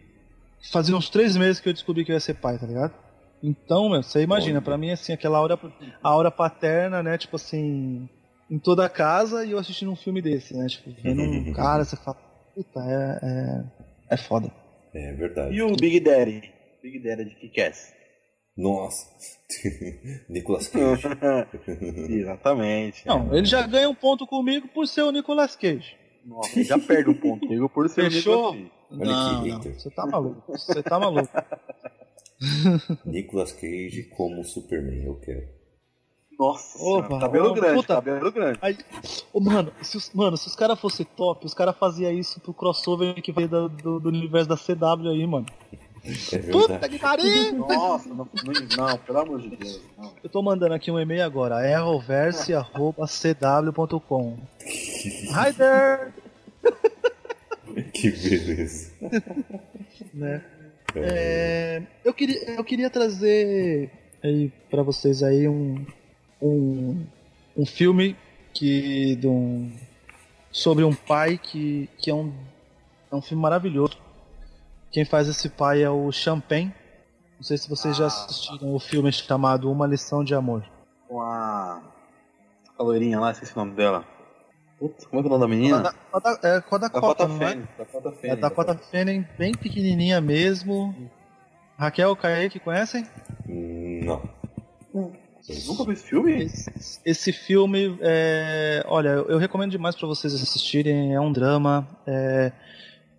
fazia 0.72 0.96
uns 0.96 1.10
três 1.10 1.36
meses 1.36 1.60
que 1.60 1.70
eu 1.70 1.74
descobri 1.74 2.04
que 2.06 2.12
eu 2.12 2.16
ia 2.16 2.20
ser 2.20 2.36
pai, 2.36 2.58
tá 2.58 2.66
ligado? 2.66 2.94
Então, 3.42 3.90
meu, 3.90 4.02
você 4.02 4.22
imagina, 4.22 4.62
pra 4.62 4.78
mim 4.78 4.92
assim, 4.92 5.14
aquela 5.14 5.40
hora 5.40 5.60
a 6.02 6.16
hora 6.16 6.32
paterna, 6.32 7.04
né, 7.04 7.18
tipo 7.18 7.36
assim, 7.36 8.10
em 8.50 8.60
toda 8.60 8.86
a 8.86 8.90
casa 8.90 9.46
e 9.46 9.52
eu 9.52 9.60
assistindo 9.60 9.92
um 9.92 9.96
filme 9.96 10.22
desse, 10.22 10.56
né? 10.56 10.68
Tipo, 10.68 10.92
vendo 11.02 11.22
um 11.22 11.52
cara, 11.54 11.84
você 11.84 11.96
fala, 11.98 12.18
puta, 12.56 12.80
é, 12.80 13.20
é, 13.24 14.16
é 14.16 14.18
foda. 14.18 14.52
É 14.94 15.14
verdade. 15.14 15.56
E 15.56 15.62
o 15.62 15.76
Big 15.76 16.00
Daddy? 16.00 16.52
Big 16.82 17.00
Daddy 17.00 17.26
de 17.26 17.36
Kick-Ass. 17.36 17.94
Nossa. 18.58 19.06
Nicolas 20.28 20.68
Cage. 20.68 21.08
Exatamente. 22.10 23.06
Não, 23.06 23.36
ele 23.36 23.46
já 23.46 23.66
ganha 23.68 23.90
um 23.90 23.96
ponto 23.96 24.26
comigo 24.26 24.68
por 24.70 24.88
ser 24.88 25.04
o 25.04 25.12
Nicolas 25.12 25.56
Cage. 25.56 25.96
Nossa, 26.28 26.60
ele 26.60 26.66
já 26.66 26.78
perde 26.78 27.10
um 27.10 27.14
ponto 27.14 27.48
comigo 27.48 27.70
por 27.70 27.88
ser 27.90 28.08
o 28.08 28.12
Fechou? 28.12 28.50
Olha 28.50 28.70
não, 28.90 29.44
que 29.44 29.50
não, 29.50 29.58
hater. 29.58 29.80
você 29.80 29.90
tá 29.90 30.06
maluco. 30.06 30.44
Você 30.52 30.84
tá 30.84 31.00
maluco. 31.00 31.30
Nicolas 33.06 33.52
Cage 33.54 34.04
como 34.16 34.44
Superman, 34.44 35.06
eu 35.06 35.16
quero. 35.16 35.48
Nossa, 36.38 36.78
Opa, 36.84 37.20
cabelo 37.20 37.54
grande, 37.56 37.76
puta. 37.82 37.96
cabelo 37.96 38.32
grande. 38.32 38.60
Aí, 38.62 38.78
ô, 39.34 39.40
mano, 39.40 39.72
se 39.82 39.98
os, 39.98 40.12
mano, 40.14 40.38
se 40.38 40.46
os 40.48 40.56
caras 40.56 40.80
fossem 40.80 41.04
top, 41.16 41.44
os 41.46 41.54
caras 41.56 41.76
faziam 41.78 42.12
isso 42.12 42.40
pro 42.40 42.54
crossover 42.54 43.20
que 43.24 43.32
veio 43.32 43.50
da- 43.50 43.68
do, 43.68 44.00
do 44.00 44.10
universo 44.10 44.48
da 44.48 44.56
CW 44.56 45.10
aí, 45.10 45.26
mano. 45.26 45.48
É 46.32 46.38
Puta 46.52 46.88
que 46.88 47.00
pariu! 47.00 47.54
Nossa, 47.58 48.08
não, 48.10 48.18
não, 48.18 48.28
não, 48.88 48.98
pelo 49.00 49.18
amor 49.20 49.42
de 49.42 49.50
Deus. 49.58 49.82
Não. 49.98 50.14
Eu 50.24 50.30
tô 50.30 50.44
mandando 50.44 50.76
aqui 50.76 50.92
um 50.92 51.00
e-mail 51.00 51.26
agora, 51.26 51.68
erroverse.cw.com. 51.68 54.38
Hi 55.34 55.52
there! 55.54 56.14
Que 58.00 58.12
beleza. 58.12 58.92
Né? 60.14 60.44
É, 60.96 61.82
eu, 62.04 62.14
queria, 62.14 62.52
eu 62.52 62.64
queria 62.64 62.90
trazer 62.90 63.92
aí 64.24 64.52
para 64.70 64.82
vocês 64.84 65.22
aí 65.22 65.48
um, 65.48 65.86
um, 66.42 67.06
um 67.56 67.66
filme 67.66 68.16
que 68.54 69.16
de 69.16 69.28
um, 69.28 69.72
sobre 70.52 70.84
um 70.84 70.94
pai 70.94 71.38
que, 71.38 71.90
que 71.98 72.10
é, 72.10 72.14
um, 72.14 72.34
é 73.12 73.16
um 73.16 73.22
filme 73.22 73.42
maravilhoso. 73.42 73.98
Quem 74.92 75.04
faz 75.06 75.28
esse 75.28 75.50
pai 75.50 75.84
é 75.84 75.90
o 75.90 76.12
Champagne. 76.12 76.74
Não 77.36 77.44
sei 77.44 77.58
se 77.58 77.70
vocês 77.70 77.96
já 77.98 78.06
Ah. 78.06 78.08
assistiram 78.08 78.74
o 78.74 78.80
filme 78.80 79.12
chamado 79.12 79.72
Uma 79.72 79.86
Lição 79.86 80.24
de 80.24 80.34
Amor. 80.34 80.64
Com 81.08 81.22
a. 81.22 81.82
A 82.78 82.84
loirinha 82.84 83.20
lá, 83.20 83.32
esqueci 83.32 83.54
o 83.54 83.58
nome 83.60 83.74
dela. 83.74 84.06
Putz, 84.80 85.06
como 85.06 85.20
é 85.20 85.24
que 85.24 85.30
é 85.30 85.36
o 85.36 85.38
nome 85.40 85.40
da 85.40 85.48
menina? 85.48 85.82
Da- 85.82 86.20
da- 86.20 86.40
É 86.58 86.62
com 86.62 86.76
a 86.76 86.78
Dakota, 86.78 87.26
Dakota 87.26 87.28
não 87.28 87.48
é? 87.48 87.56
Dakota 87.78 88.10
É 88.10 88.12
Fanning. 88.12 88.32
a 88.32 88.36
Dakota 88.36 88.76
Fanning, 88.92 89.26
bem 89.38 89.52
pequenininha 89.54 90.22
mesmo. 90.22 90.94
Raquel, 91.78 92.16
Kaique, 92.16 92.60
conhecem? 92.60 93.06
Não. 93.48 94.22
Não. 94.94 95.14
Nunca 95.66 95.86
vi 95.86 95.94
esse 95.94 96.04
filme? 96.04 96.44
Esse, 96.44 97.00
esse 97.06 97.32
filme, 97.32 97.98
é, 98.02 98.84
olha, 98.88 99.10
eu, 99.10 99.38
recomendo 99.38 99.72
demais 99.72 99.96
para 99.96 100.08
vocês 100.08 100.34
assistirem. 100.34 101.14
É 101.16 101.20
um 101.22 101.32
drama. 101.32 101.88
é, 102.06 102.52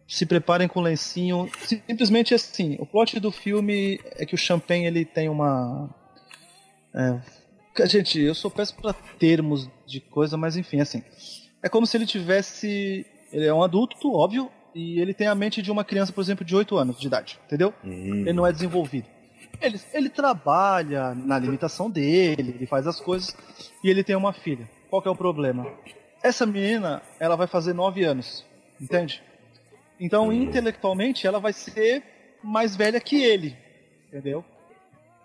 se 0.06 0.24
preparem 0.26 0.68
com 0.68 0.80
lencinho. 0.80 1.50
Simplesmente 1.66 2.34
assim, 2.34 2.76
o 2.80 2.86
plot 2.86 3.18
do 3.20 3.30
filme 3.30 4.00
é 4.16 4.24
que 4.24 4.34
o 4.34 4.38
Champagne 4.38 4.86
ele 4.86 5.04
tem 5.04 5.28
uma. 5.28 5.90
É, 6.94 7.86
gente, 7.86 8.18
eu 8.20 8.34
sou 8.34 8.50
péssimo 8.50 8.80
para 8.82 8.94
termos 9.18 9.68
de 9.86 10.00
coisa, 10.00 10.36
mas 10.36 10.56
enfim, 10.56 10.80
assim, 10.80 11.02
é 11.62 11.68
como 11.68 11.86
se 11.86 11.96
ele 11.96 12.06
tivesse, 12.06 13.04
ele 13.32 13.46
é 13.46 13.52
um 13.52 13.62
adulto, 13.62 14.12
óbvio, 14.14 14.50
e 14.74 15.00
ele 15.00 15.12
tem 15.14 15.26
a 15.26 15.34
mente 15.34 15.60
de 15.62 15.70
uma 15.70 15.84
criança, 15.84 16.12
por 16.12 16.20
exemplo, 16.20 16.44
de 16.44 16.54
8 16.54 16.76
anos 16.76 17.00
de 17.00 17.06
idade, 17.06 17.38
entendeu? 17.46 17.72
Hum, 17.84 18.20
ele 18.22 18.32
não 18.32 18.46
é 18.46 18.52
desenvolvido. 18.52 19.06
Ele, 19.60 19.80
ele 19.92 20.08
trabalha 20.08 21.14
na 21.14 21.38
limitação 21.38 21.90
dele, 21.90 22.54
ele 22.56 22.66
faz 22.66 22.86
as 22.86 23.00
coisas 23.00 23.36
e 23.82 23.90
ele 23.90 24.04
tem 24.04 24.14
uma 24.14 24.32
filha. 24.32 24.68
Qual 24.88 25.02
que 25.02 25.08
é 25.08 25.10
o 25.10 25.16
problema? 25.16 25.66
Essa 26.22 26.46
menina, 26.46 27.02
ela 27.18 27.34
vai 27.36 27.46
fazer 27.46 27.72
9 27.72 28.04
anos, 28.04 28.44
entende? 28.80 29.22
Então, 29.98 30.28
Hum. 30.28 30.32
intelectualmente, 30.32 31.26
ela 31.26 31.40
vai 31.40 31.52
ser 31.52 32.02
mais 32.42 32.76
velha 32.76 33.00
que 33.00 33.16
ele, 33.22 33.56
entendeu? 34.08 34.44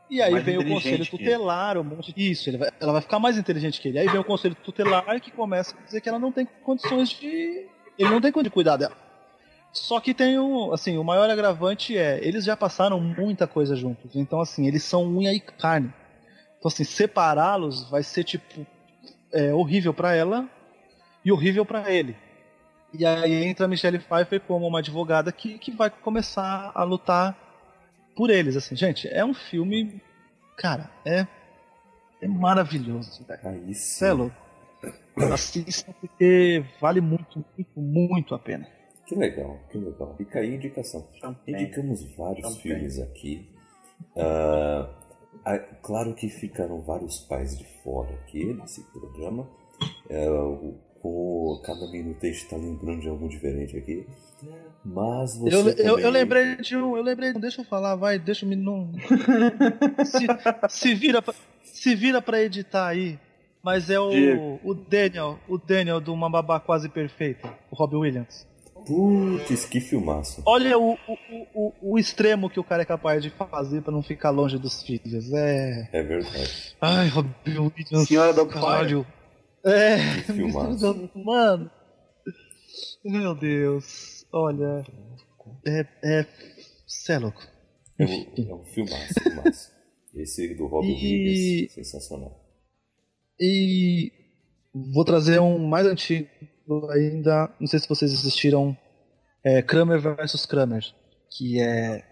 E 0.09 0.21
aí 0.21 0.31
Mais 0.31 0.43
vem 0.43 0.57
o 0.57 0.67
conselho 0.67 1.05
tutelar, 1.05 1.77
um 1.77 1.84
monte 1.84 2.13
Isso, 2.15 2.49
ele 2.49 2.57
vai- 2.57 2.71
ela 2.80 2.91
vai 2.93 3.01
ficar 3.01 3.19
mais 3.19 3.38
inteligente 3.38 3.81
que 3.81 3.88
ele. 3.88 3.99
Aí 3.99 4.07
vem 4.07 4.19
o 4.19 4.23
conselho 4.23 4.53
tutelar 4.55 5.19
que 5.19 5.31
começa 5.31 5.75
a 5.77 5.85
dizer 5.85 6.01
que 6.01 6.09
ela 6.09 6.19
não 6.19 6.31
tem 6.31 6.47
condições 6.63 7.09
de. 7.09 7.27
Ele 7.97 8.09
não 8.09 8.21
tem 8.21 8.31
condições 8.31 8.43
de 8.43 8.49
cuidar 8.51 8.77
dela. 8.77 8.95
Só 9.71 9.99
que 9.99 10.13
tem 10.13 10.38
um, 10.38 10.71
assim, 10.71 10.97
o 10.99 11.03
maior 11.03 11.27
agravante 11.30 11.97
é, 11.97 12.19
eles 12.21 12.45
já 12.45 12.55
passaram 12.55 12.99
muita 12.99 13.47
coisa 13.47 13.75
juntos. 13.75 14.15
Então, 14.15 14.39
assim, 14.39 14.67
eles 14.67 14.84
são 14.84 15.03
unha 15.07 15.34
e 15.34 15.39
carne. 15.39 15.91
Então, 16.59 16.69
assim, 16.69 16.84
separá-los 16.84 17.89
vai 17.89 18.03
ser, 18.03 18.23
tipo, 18.23 18.67
é, 19.31 19.51
horrível 19.51 19.91
pra 19.93 20.13
ela 20.13 20.47
e 21.25 21.31
horrível 21.31 21.65
pra 21.65 21.91
ele. 21.91 22.15
E 22.93 23.03
aí 23.03 23.45
entra 23.45 23.65
a 23.65 23.67
Michelle 23.67 23.97
Pfeiffer 23.97 24.39
como 24.41 24.67
uma 24.67 24.77
advogada 24.77 25.31
que, 25.31 25.57
que 25.57 25.71
vai 25.71 25.89
começar 25.89 26.71
a 26.75 26.84
lutar 26.84 27.35
por 28.15 28.30
eles, 28.30 28.56
assim. 28.56 28.76
Gente, 28.76 29.07
é 29.07 29.23
um 29.26 29.34
filme, 29.34 30.02
cara, 30.57 30.90
é 31.06 31.27
é 32.22 32.27
maravilhoso. 32.27 33.26
velho. 33.26 33.40
Aí 33.44 33.73
sim. 33.76 34.06
É 34.06 34.14
louco. 34.14 34.35
Assista 35.31 35.94
porque 35.99 36.64
vale 36.81 36.99
muito, 37.02 37.44
muito, 37.56 37.80
muito 37.80 38.35
a 38.35 38.40
pena. 38.40 38.68
Que 39.06 39.15
legal, 39.15 39.60
que 39.69 39.77
legal. 39.77 40.15
Fica 40.18 40.40
aí 40.40 40.52
a 40.53 40.56
indicação. 40.56 41.07
Indicamos 41.48 42.03
vários 42.15 42.57
filmes 42.57 42.99
aqui. 42.99 43.49
Ah, 44.18 44.90
ah, 45.45 45.60
claro 45.81 46.14
que 46.15 46.30
ficaram 46.30 46.81
vários 46.81 47.19
pais 47.19 47.57
de 47.57 47.65
fora 47.84 48.14
aqui 48.15 48.53
nesse 48.53 48.81
programa. 48.91 49.48
É, 50.10 50.30
o- 50.30 50.76
com 51.02 51.61
cada 51.65 51.85
minuto 51.91 52.26
a 52.26 52.30
gente 52.30 52.48
tá 52.48 52.56
lembrando 52.56 53.02
de 53.02 53.10
algo 53.10 53.27
diferente 53.27 53.77
aqui. 53.77 54.07
Mas 54.85 55.38
você. 55.38 55.55
Eu, 55.55 55.68
eu, 55.69 55.76
também- 55.76 56.03
eu 56.03 56.10
lembrei 56.10 56.55
de 56.57 56.76
um, 56.76 56.97
eu 56.97 57.03
lembrei 57.03 57.31
de 57.31 57.38
um, 57.38 57.41
deixa 57.41 57.61
eu 57.61 57.65
falar, 57.65 57.95
vai, 57.95 58.19
deixa 58.19 58.45
eu 58.45 58.49
me 58.49 58.55
não. 58.55 58.91
se, 60.05 60.27
se 60.69 60.93
vira 60.95 61.22
pra, 61.22 61.34
se 61.64 61.95
vira 61.95 62.22
pra 62.22 62.41
editar 62.41 62.88
aí. 62.88 63.18
Mas 63.64 63.89
é 63.89 63.97
o, 63.97 64.10
Diego. 64.10 64.60
o 64.61 64.73
Daniel, 64.73 65.39
o 65.47 65.57
Daniel 65.57 66.01
do 66.01 66.14
Uma 66.14 66.30
Babá 66.30 66.60
Quase 66.60 66.89
Perfeita, 66.89 67.47
o 67.72 67.76
Robin 67.76 67.95
Williams. 67.95 68.45
Putz, 68.85 69.64
que 69.64 69.80
filmaço. 69.80 70.43
Olha 70.45 70.77
o, 70.77 70.97
o, 71.07 71.18
o, 71.53 71.73
o 71.93 71.97
extremo 71.97 72.49
que 72.49 72.60
o 72.60 72.64
cara 72.65 72.81
é 72.81 72.85
capaz 72.85 73.23
de 73.23 73.30
fazer 73.30 73.81
pra 73.81 73.93
não 73.93 74.03
ficar 74.03 74.31
longe 74.31 74.57
dos 74.57 74.84
filhos. 74.84 75.31
É. 75.31 75.88
É 75.93 76.03
verdade. 76.03 76.76
Ai, 76.81 77.07
Robin 77.07 77.31
Williams. 77.47 78.05
Senhora 78.10 78.34
do 78.34 78.45
caralho. 78.45 79.07
É. 79.65 79.95
Que 80.26 80.34
filmaço. 80.34 81.10
Mano. 81.15 81.72
Meu 83.05 83.34
Deus. 83.34 84.12
Olha. 84.34 84.84
É. 85.65 85.85
É. 86.03 86.26
Cê 86.88 87.14
é 87.14 87.18
louco. 87.19 87.41
É 87.99 88.05
um, 88.05 88.49
é 88.49 88.53
um 88.55 88.64
filmaço, 88.65 89.14
filmaço. 89.22 89.72
Esse 90.15 90.53
do 90.55 90.68
Robin 90.68 90.89
E- 90.89 90.93
Williams, 90.95 91.73
sensacional. 91.73 92.39
E 93.39 94.11
vou 94.93 95.05
trazer 95.05 95.39
um 95.39 95.57
mais 95.60 95.85
antigo 95.88 96.27
ainda. 96.91 97.53
Não 97.60 97.68
sei 97.68 97.80
se 97.80 97.88
vocês 97.89 98.11
assistiram. 98.14 98.77
É 99.43 99.61
Kramer 99.61 99.99
vs 99.99 100.45
Kramer. 100.45 100.84
Que 101.35 101.60
é. 101.61 102.03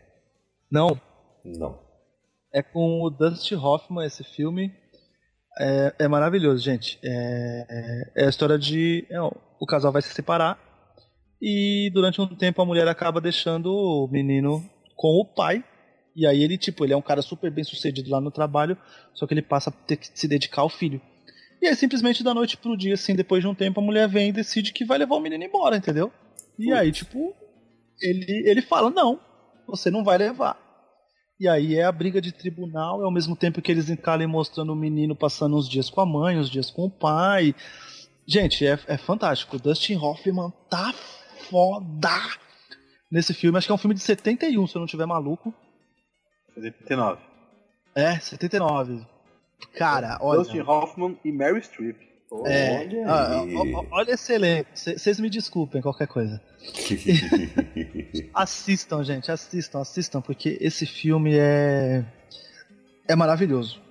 Não, 0.70 1.00
Não. 1.46 1.80
é 2.54 2.62
com 2.62 3.02
o 3.02 3.10
Dustin 3.10 3.56
Hoffman 3.56 4.06
esse 4.06 4.24
filme. 4.24 4.74
É, 5.60 5.96
é 6.00 6.08
maravilhoso, 6.08 6.62
gente. 6.64 6.98
É, 7.04 7.66
é- 8.16 8.24
é 8.24 8.26
a 8.26 8.30
história 8.30 8.58
de. 8.58 9.06
é, 9.10 9.20
o 9.22 9.66
casal 9.68 9.92
vai 9.92 10.02
se 10.02 10.14
separar. 10.14 10.60
E 11.42 11.90
durante 11.94 12.22
um 12.22 12.28
tempo 12.28 12.62
a 12.62 12.66
mulher 12.66 12.88
acaba 12.88 13.20
deixando 13.20 13.74
o 13.74 14.08
menino 14.08 14.64
com 14.96 15.20
o 15.20 15.26
pai. 15.26 15.64
E 16.16 16.28
aí 16.28 16.44
ele, 16.44 16.58
tipo, 16.58 16.86
ele 16.86 16.94
é 16.94 16.98
um 16.98 17.02
cara 17.02 17.22
super 17.22 17.50
bem 17.50 17.64
sucedido 17.64 18.10
lá 18.10 18.22
no 18.22 18.30
trabalho, 18.30 18.78
só 19.14 19.26
que 19.26 19.34
ele 19.34 19.42
passa 19.42 19.70
a 19.70 19.74
ter 19.74 19.96
que 19.96 20.08
se 20.14 20.28
dedicar 20.28 20.62
ao 20.62 20.70
filho. 20.70 21.02
E 21.62 21.68
aí, 21.68 21.76
simplesmente 21.76 22.24
da 22.24 22.34
noite 22.34 22.58
pro 22.58 22.78
dia, 22.78 22.96
assim, 22.96 23.16
depois 23.16 23.42
de 23.42 23.48
um 23.48 23.56
tempo, 23.56 23.80
a 23.80 23.84
mulher 23.84 24.08
vem 24.08 24.30
e 24.30 24.34
decide 24.34 24.74
que 24.74 24.84
vai 24.84 24.98
levar 24.98 25.16
o 25.16 25.20
menino 25.20 25.44
embora, 25.44 25.78
entendeu? 25.78 26.12
E 26.58 26.72
aí, 26.74 26.92
tipo, 26.92 27.34
ele, 28.02 28.50
ele 28.50 28.62
fala, 28.62 28.90
não, 28.90 29.20
você 29.68 29.90
não 29.90 30.04
vai 30.04 30.18
levar. 30.18 30.60
E 31.40 31.48
aí 31.48 31.76
é 31.76 31.84
a 31.84 31.92
briga 31.92 32.22
de 32.22 32.32
tribunal, 32.32 33.04
ao 33.04 33.12
mesmo 33.12 33.36
tempo 33.36 33.62
que 33.62 33.72
eles 33.72 33.90
encalem 33.90 34.28
mostrando 34.28 34.74
o 34.74 34.76
menino 34.76 35.16
passando 35.16 35.56
uns 35.56 35.68
dias 35.68 35.90
com 35.90 36.02
a 36.02 36.06
mãe, 36.06 36.38
uns 36.38 36.50
dias 36.50 36.70
com 36.70 36.86
o 36.86 36.92
pai. 36.92 37.56
Gente, 38.28 38.66
é, 38.66 38.78
é 38.88 38.98
fantástico. 38.98 39.56
O 39.56 39.60
Dustin 39.60 39.96
Hoffman 39.96 40.52
tá 40.70 40.94
foda 41.52 42.10
nesse 43.12 43.34
filme. 43.34 43.58
Acho 43.58 43.68
que 43.68 43.72
é 43.72 43.76
um 43.76 43.78
filme 43.78 43.94
de 43.94 44.02
71, 44.02 44.66
se 44.68 44.76
eu 44.76 44.80
não 44.80 44.88
tiver 44.88 45.06
maluco. 45.06 45.54
79. 46.56 47.22
É, 47.94 48.18
79. 48.18 49.06
Cara, 49.76 50.18
olha. 50.22 50.40
Dustin 50.40 50.62
Hoffman 50.62 51.20
e 51.24 51.32
Mary 51.32 51.62
Streep. 51.62 51.98
Pô, 52.30 52.48
É, 52.48 52.88
Olha 53.06 53.88
olha 53.92 54.12
esse 54.12 54.32
elenco. 54.34 54.70
Vocês 54.74 55.20
me 55.20 55.30
desculpem 55.30 55.82
qualquer 55.82 56.08
coisa. 56.08 56.42
Assistam, 58.34 59.04
gente, 59.04 59.30
assistam, 59.30 59.82
assistam, 59.82 60.22
porque 60.22 60.58
esse 60.62 60.86
filme 60.86 61.36
é. 61.38 62.06
É 63.08 63.16
maravilhoso, 63.16 63.82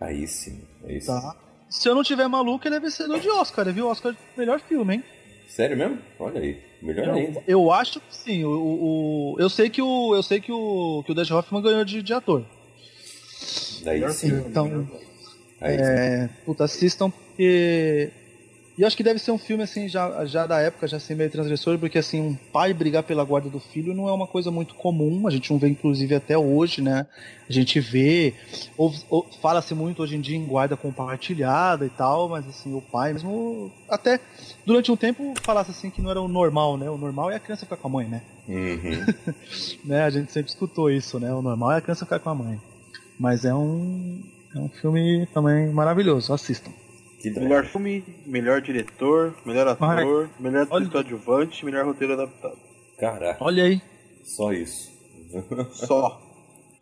aí 0.00 0.26
sim, 0.26 0.66
aí 0.84 1.00
sim. 1.00 1.06
tá? 1.06 1.36
Se 1.68 1.88
eu 1.88 1.94
não 1.94 2.02
tiver 2.02 2.26
maluco, 2.26 2.66
ele 2.66 2.76
é 2.76 2.80
vencedor 2.80 3.20
de 3.20 3.28
Oscar, 3.28 3.72
viu? 3.72 3.86
Oscar 3.86 4.12
de 4.12 4.18
melhor 4.36 4.58
filme, 4.60 4.94
hein? 4.94 5.04
Sério 5.46 5.76
mesmo? 5.76 5.98
Olha 6.18 6.40
aí. 6.40 6.60
Melhor 6.86 7.10
ainda. 7.14 7.40
Eu, 7.46 7.60
eu 7.64 7.72
acho 7.72 8.00
que 8.00 8.14
sim. 8.16 8.44
O, 8.44 8.50
o- 8.50 9.36
eu 9.38 9.48
sei 9.50 9.68
que 9.68 9.82
o. 9.82 10.14
Eu 10.14 10.22
sei 10.22 10.40
que 10.40 10.52
o. 10.52 11.02
que 11.04 11.12
o 11.12 11.14
Dustin 11.14 11.34
Hoffman 11.34 11.62
ganhou 11.62 11.84
de, 11.84 12.02
de 12.02 12.12
ator. 12.14 12.44
Daí 13.84 14.12
sim. 14.12 14.28
Então-. 14.28 14.88
É, 15.60 16.28
puta, 16.44 16.64
assistam 16.64 17.10
porque. 17.10 18.10
E 18.76 18.82
eu 18.82 18.86
acho 18.86 18.96
que 18.96 19.02
deve 19.02 19.18
ser 19.18 19.30
um 19.30 19.38
filme 19.38 19.62
assim, 19.62 19.88
já, 19.88 20.26
já 20.26 20.46
da 20.46 20.60
época, 20.60 20.86
já 20.86 20.98
assim, 20.98 21.14
meio 21.14 21.30
transgressor, 21.30 21.78
porque 21.78 21.96
assim, 21.98 22.20
um 22.20 22.34
pai 22.34 22.74
brigar 22.74 23.02
pela 23.02 23.24
guarda 23.24 23.48
do 23.48 23.58
filho 23.58 23.94
não 23.94 24.06
é 24.06 24.12
uma 24.12 24.26
coisa 24.26 24.50
muito 24.50 24.74
comum, 24.74 25.26
a 25.26 25.30
gente 25.30 25.50
não 25.50 25.58
vê, 25.58 25.68
inclusive, 25.68 26.14
até 26.14 26.36
hoje, 26.36 26.82
né? 26.82 27.06
A 27.48 27.52
gente 27.52 27.80
vê, 27.80 28.34
ou, 28.76 28.92
ou- 29.08 29.26
fala-se 29.40 29.74
muito 29.74 30.02
hoje 30.02 30.16
em 30.16 30.20
dia 30.20 30.36
em 30.36 30.44
guarda 30.44 30.76
compartilhada 30.76 31.86
e 31.86 31.88
tal, 31.88 32.28
mas 32.28 32.46
assim, 32.46 32.74
o 32.74 32.82
pai 32.82 33.14
mesmo. 33.14 33.72
Até 33.88 34.20
durante 34.66 34.92
um 34.92 34.96
tempo 34.96 35.32
falasse 35.42 35.70
assim 35.70 35.88
que 35.88 36.02
não 36.02 36.10
era 36.10 36.20
o 36.20 36.28
normal, 36.28 36.76
né? 36.76 36.90
O 36.90 36.98
normal 36.98 37.30
é 37.30 37.36
a 37.36 37.40
criança 37.40 37.64
ficar 37.64 37.78
com 37.78 37.88
a 37.88 37.90
mãe, 37.90 38.06
né? 38.08 38.20
Uhum. 38.46 39.06
né? 39.86 40.02
A 40.02 40.10
gente 40.10 40.30
sempre 40.30 40.50
escutou 40.50 40.90
isso, 40.90 41.18
né? 41.18 41.32
O 41.32 41.40
normal 41.40 41.72
é 41.72 41.76
a 41.78 41.80
criança 41.80 42.04
ficar 42.04 42.18
com 42.18 42.28
a 42.28 42.34
mãe. 42.34 42.60
Mas 43.18 43.44
é 43.46 43.54
um. 43.54 44.20
É 44.54 44.58
um 44.58 44.68
filme 44.68 45.26
também 45.32 45.72
maravilhoso, 45.72 46.32
assistam. 46.32 46.70
Melhor 47.24 47.64
filme, 47.66 48.04
melhor 48.26 48.60
diretor, 48.60 49.34
melhor 49.44 49.66
ator, 49.68 50.30
melhor 50.38 50.66
Olha- 50.70 50.86
atriz 50.86 50.88
coadjuvante, 50.92 51.64
melhor 51.64 51.84
roteiro 51.84 52.12
adaptado. 52.12 52.56
Caraca, 52.98 53.42
Olha 53.44 53.64
aí. 53.64 53.80
só 54.22 54.52
isso. 54.52 54.94
Só. 55.72 56.22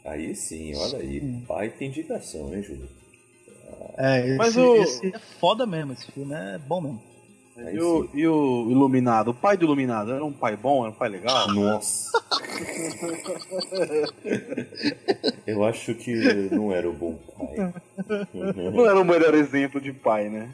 Aí 0.04 0.34
sim, 0.34 0.74
olha 0.76 0.98
aí. 0.98 1.20
Hum. 1.20 1.42
Pai 1.48 1.70
tem 1.70 1.88
indicação, 1.88 2.54
hein, 2.54 2.62
Júlio? 2.62 2.88
É, 3.96 4.26
esse, 4.26 4.36
Mas 4.36 4.56
o- 4.56 4.76
esse 4.76 5.06
é 5.14 5.18
foda 5.40 5.64
mesmo, 5.66 5.92
esse 5.94 6.10
filme 6.12 6.34
é 6.34 6.58
bom 6.58 6.80
mesmo. 6.80 7.02
E 7.56 7.80
o, 7.80 8.08
e 8.12 8.26
o 8.26 8.68
Iluminado? 8.70 9.30
O 9.30 9.34
pai 9.34 9.56
do 9.56 9.64
Iluminado 9.64 10.12
era 10.12 10.24
um 10.24 10.32
pai 10.32 10.56
bom? 10.56 10.82
Era 10.82 10.90
um 10.90 10.94
pai 10.96 11.08
legal? 11.08 11.48
Nossa. 11.54 12.10
Eu 15.46 15.64
acho 15.64 15.94
que 15.94 16.14
não 16.50 16.72
era 16.72 16.88
o 16.88 16.92
bom 16.92 17.14
pai. 17.36 17.72
Não 18.72 18.86
era 18.86 19.00
o 19.00 19.04
melhor 19.04 19.34
exemplo 19.34 19.80
de 19.80 19.92
pai, 19.92 20.28
né? 20.28 20.50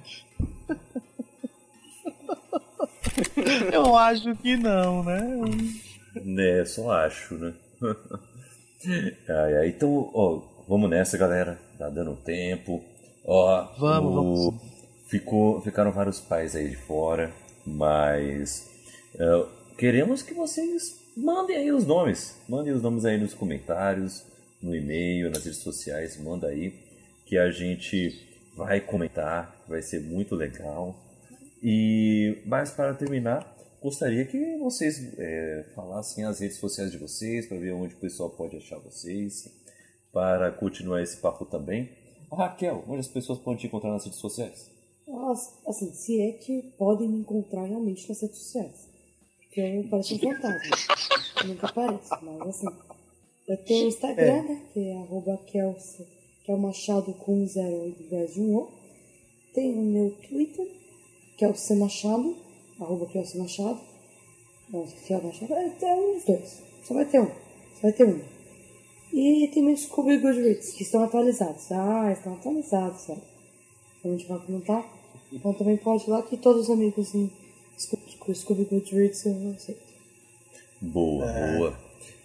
Eu 3.72 3.97
acho 3.97 4.35
que 4.36 4.56
não, 4.56 5.02
né? 5.02 5.20
Né, 6.24 6.64
só 6.64 6.90
acho, 6.93 7.35
né? 7.35 7.52
ai, 9.28 9.56
ai, 9.59 9.68
então, 9.68 10.10
ó, 10.12 10.40
vamos 10.68 10.90
nessa, 10.90 11.16
galera. 11.16 11.59
Tá 11.78 11.89
dando 11.89 12.16
tempo. 12.16 12.82
Ó, 13.24 13.64
Vamos, 13.78 14.12
o- 14.12 14.51
vamos 14.51 14.80
Ficou, 15.10 15.60
ficaram 15.60 15.90
vários 15.90 16.20
pais 16.20 16.54
aí 16.54 16.68
de 16.68 16.76
fora, 16.76 17.32
mas 17.66 18.70
é, 19.18 19.46
queremos 19.76 20.22
que 20.22 20.32
vocês 20.32 21.00
mandem 21.16 21.56
aí 21.56 21.72
os 21.72 21.84
nomes. 21.84 22.36
Mandem 22.48 22.72
os 22.72 22.80
nomes 22.80 23.04
aí 23.04 23.18
nos 23.18 23.34
comentários, 23.34 24.24
no 24.62 24.72
e-mail, 24.72 25.28
nas 25.28 25.44
redes 25.44 25.58
sociais. 25.58 26.16
Manda 26.16 26.46
aí 26.46 26.72
que 27.26 27.36
a 27.36 27.50
gente 27.50 28.24
vai 28.56 28.80
comentar. 28.80 29.64
Vai 29.66 29.82
ser 29.82 30.00
muito 30.00 30.36
legal. 30.36 30.96
E 31.60 32.38
mas 32.46 32.70
para 32.70 32.94
terminar, 32.94 33.52
gostaria 33.82 34.24
que 34.24 34.58
vocês 34.58 35.12
é, 35.18 35.64
falassem 35.74 36.24
as 36.24 36.38
redes 36.38 36.58
sociais 36.58 36.92
de 36.92 36.98
vocês 36.98 37.46
para 37.46 37.58
ver 37.58 37.72
onde 37.72 37.94
o 37.94 37.98
pessoal 37.98 38.30
pode 38.30 38.56
achar 38.56 38.78
vocês, 38.78 39.50
para 40.12 40.52
continuar 40.52 41.02
esse 41.02 41.16
papo 41.16 41.44
também. 41.44 41.90
Raquel, 42.32 42.84
onde 42.86 43.00
as 43.00 43.08
pessoas 43.08 43.40
podem 43.40 43.58
te 43.58 43.66
encontrar 43.66 43.90
nas 43.90 44.04
redes 44.04 44.20
sociais? 44.20 44.70
Assim, 45.66 45.92
se 45.92 46.20
é 46.20 46.32
que 46.32 46.62
podem 46.78 47.08
me 47.08 47.20
encontrar 47.20 47.64
realmente 47.64 48.08
nas 48.08 48.20
redes 48.20 48.38
sociais. 48.38 48.88
Porque 49.38 49.60
eu 49.60 49.88
pareço 49.88 50.14
um 50.14 50.18
fantasma. 50.18 50.76
Eu 51.42 51.48
nunca 51.48 51.66
apareço, 51.66 52.18
mas 52.22 52.48
assim. 52.48 52.66
Eu 53.48 53.56
tenho 53.64 53.86
o 53.86 53.88
Instagram, 53.88 54.42
né? 54.42 54.62
Que 54.72 54.80
é 54.80 54.96
arroba 54.96 55.36
Kelsa, 55.46 56.06
que 56.44 56.52
é 56.52 56.54
o 56.54 56.58
Machado 56.58 57.12
com 57.14 57.42
um 57.42 57.46
zero 57.46 57.80
ao 57.80 57.88
invés 57.88 58.34
de 58.34 58.40
um 58.40 58.56
O. 58.56 58.68
Tem 59.52 59.76
o 59.76 59.82
meu 59.82 60.12
Twitter, 60.28 60.66
que 61.36 61.44
é 61.44 61.48
o 61.48 61.54
C 61.56 61.74
Machado, 61.74 62.36
arroba 62.78 63.06
Kelsa 63.06 63.38
Machado. 63.38 63.80
Não, 64.68 64.86
se 64.86 65.12
é 65.12 65.18
o 65.18 65.24
Machado, 65.24 65.52
é, 65.54 65.76
é 65.82 65.94
um 65.94 66.14
dos 66.14 66.24
dois. 66.24 66.62
Só 66.84 66.94
vai 66.94 67.04
ter 67.06 67.20
um. 67.20 67.26
Só 67.26 67.82
vai 67.82 67.92
ter 67.92 68.04
um. 68.04 68.20
E 69.12 69.48
tem 69.48 69.64
meus 69.64 69.80
Scooby 69.80 70.18
Goodreads, 70.18 70.72
que 70.72 70.84
estão 70.84 71.02
atualizados. 71.02 71.72
Ah, 71.72 72.12
estão 72.12 72.34
atualizados, 72.34 73.00
sério. 73.00 73.22
A 74.04 74.08
gente 74.08 74.28
vai 74.28 74.38
comentar. 74.38 74.99
Então 75.32 75.52
também 75.55 75.77
pode 75.77 76.05
ir 76.05 76.11
lá 76.11 76.23
que 76.23 76.36
todos 76.36 76.62
os 76.65 76.70
amigos 76.70 77.15
em 77.15 77.31
Scooby- 78.35 78.65
Goodreads 78.65 79.24
eu 79.27 79.52
aceito. 79.57 79.81
Boa, 80.81 81.27
boa. 81.27 81.78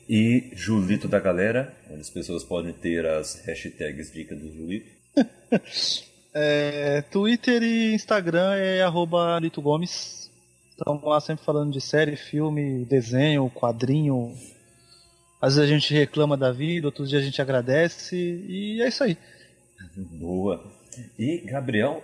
E 0.07 0.51
Julito 0.53 1.07
da 1.07 1.19
galera, 1.19 1.75
onde 1.89 2.01
as 2.01 2.09
pessoas 2.09 2.43
podem 2.43 2.73
ter 2.73 3.05
as 3.05 3.43
hashtags 3.45 4.11
dicas 4.11 4.39
do 4.39 4.51
Julito. 4.53 4.89
é, 6.33 7.01
Twitter 7.03 7.63
e 7.63 7.93
Instagram 7.93 8.53
é 8.55 8.81
arroba 8.81 9.39
Lito 9.39 9.61
Gomes. 9.61 10.29
Estamos 10.69 11.03
lá 11.03 11.19
sempre 11.21 11.45
falando 11.45 11.71
de 11.71 11.79
série, 11.81 12.15
filme, 12.15 12.85
desenho, 12.85 13.49
quadrinho. 13.49 14.35
Às 15.41 15.55
vezes 15.55 15.69
a 15.69 15.73
gente 15.73 15.93
reclama 15.93 16.35
da 16.35 16.51
vida, 16.51 16.87
outros 16.87 17.09
dias 17.09 17.21
a 17.21 17.25
gente 17.25 17.41
agradece. 17.41 18.15
E 18.15 18.81
é 18.81 18.87
isso 18.87 19.03
aí. 19.03 19.17
Boa. 19.95 20.63
E 21.17 21.37
Gabriel? 21.45 22.03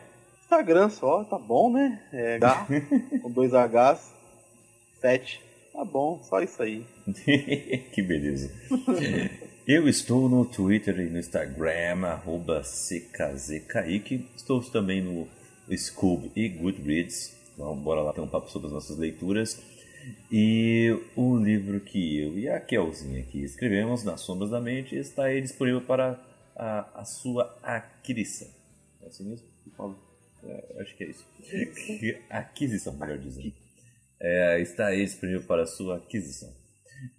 Instagram 0.52 0.90
só, 0.90 1.24
tá 1.24 1.38
bom, 1.38 1.72
né? 1.72 2.02
É 2.12 2.36
H, 2.36 2.68
com 3.24 3.32
dois 3.32 3.54
Hs, 3.54 4.14
7. 5.00 5.42
Tá 5.72 5.86
bom, 5.86 6.22
só 6.22 6.42
isso 6.42 6.62
aí. 6.62 6.86
que 7.94 8.02
beleza. 8.02 8.52
Eu 9.66 9.88
estou 9.88 10.28
no 10.28 10.44
Twitter 10.44 11.00
e 11.00 11.10
no 11.10 11.18
Instagram, 11.18 12.06
arroba 12.06 12.64
CKZKaique. 12.64 14.28
Estou 14.36 14.62
também 14.62 15.02
no 15.02 15.26
Scoob 15.74 16.30
e 16.36 16.50
Goodreads. 16.50 17.34
Então, 17.54 17.74
bora 17.78 18.02
lá 18.02 18.12
ter 18.12 18.20
um 18.20 18.28
papo 18.28 18.52
sobre 18.52 18.68
as 18.68 18.74
nossas 18.74 18.98
leituras. 18.98 19.58
E 20.30 21.00
o 21.16 21.38
livro 21.38 21.80
que 21.80 22.20
eu 22.20 22.38
e 22.38 22.50
a 22.50 22.60
Kelzinha 22.60 23.22
aqui 23.22 23.42
escrevemos, 23.42 24.04
Nas 24.04 24.20
Sombras 24.20 24.50
da 24.50 24.60
Mente, 24.60 24.98
está 24.98 25.26
aí 25.26 25.42
disponível 25.42 25.80
para 25.80 26.20
a, 26.58 27.02
a 27.02 27.06
sua 27.06 27.58
aquisição. 27.64 28.50
É 29.02 29.08
assim 29.08 29.24
mesmo? 29.24 29.48
É, 30.44 30.82
acho 30.82 30.98
que 30.98 31.04
é 31.04 31.10
isso. 31.10 31.26
aquisição, 32.30 32.98
melhor 32.98 33.18
dizendo. 33.18 33.54
É, 34.20 34.62
está 34.62 34.88
aí 34.88 35.04
disponível 35.04 35.44
para 35.48 35.66
sua 35.66 35.98
aquisição. 35.98 36.50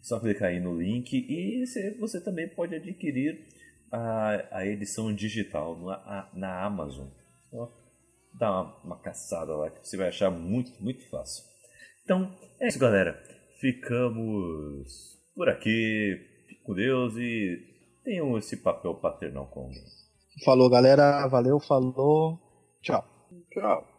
Só 0.01 0.21
clicar 0.21 0.49
aí 0.49 0.61
no 0.61 0.81
link 0.81 1.13
e 1.13 1.65
você 1.99 2.21
também 2.21 2.49
pode 2.49 2.75
adquirir 2.75 3.49
a, 3.91 4.59
a 4.59 4.67
edição 4.67 5.13
digital 5.13 5.77
na, 5.79 6.31
na 6.35 6.65
Amazon. 6.65 7.09
Só 7.51 7.83
dá 8.39 8.51
uma, 8.51 8.77
uma 8.85 8.99
caçada 9.01 9.55
lá 9.55 9.71
que 9.71 9.87
você 9.87 9.97
vai 9.97 10.09
achar 10.09 10.31
muito, 10.31 10.83
muito 10.83 11.09
fácil. 11.11 11.45
Então, 12.05 12.35
é 12.61 12.69
isso, 12.69 12.79
galera. 12.79 13.21
Ficamos 13.61 15.19
por 15.35 15.49
aqui. 15.49 16.19
Fique 16.49 16.63
com 16.63 16.75
Deus 16.75 17.15
e 17.17 17.59
tenham 18.05 18.37
esse 18.39 18.57
papel 18.57 18.95
paternal 18.95 19.47
com 19.49 19.61
alguém. 19.61 19.83
Falou, 20.45 20.71
galera. 20.71 21.27
Valeu, 21.29 21.61
falou. 21.61 22.39
Tchau. 22.83 23.12
Tchau. 23.51 23.92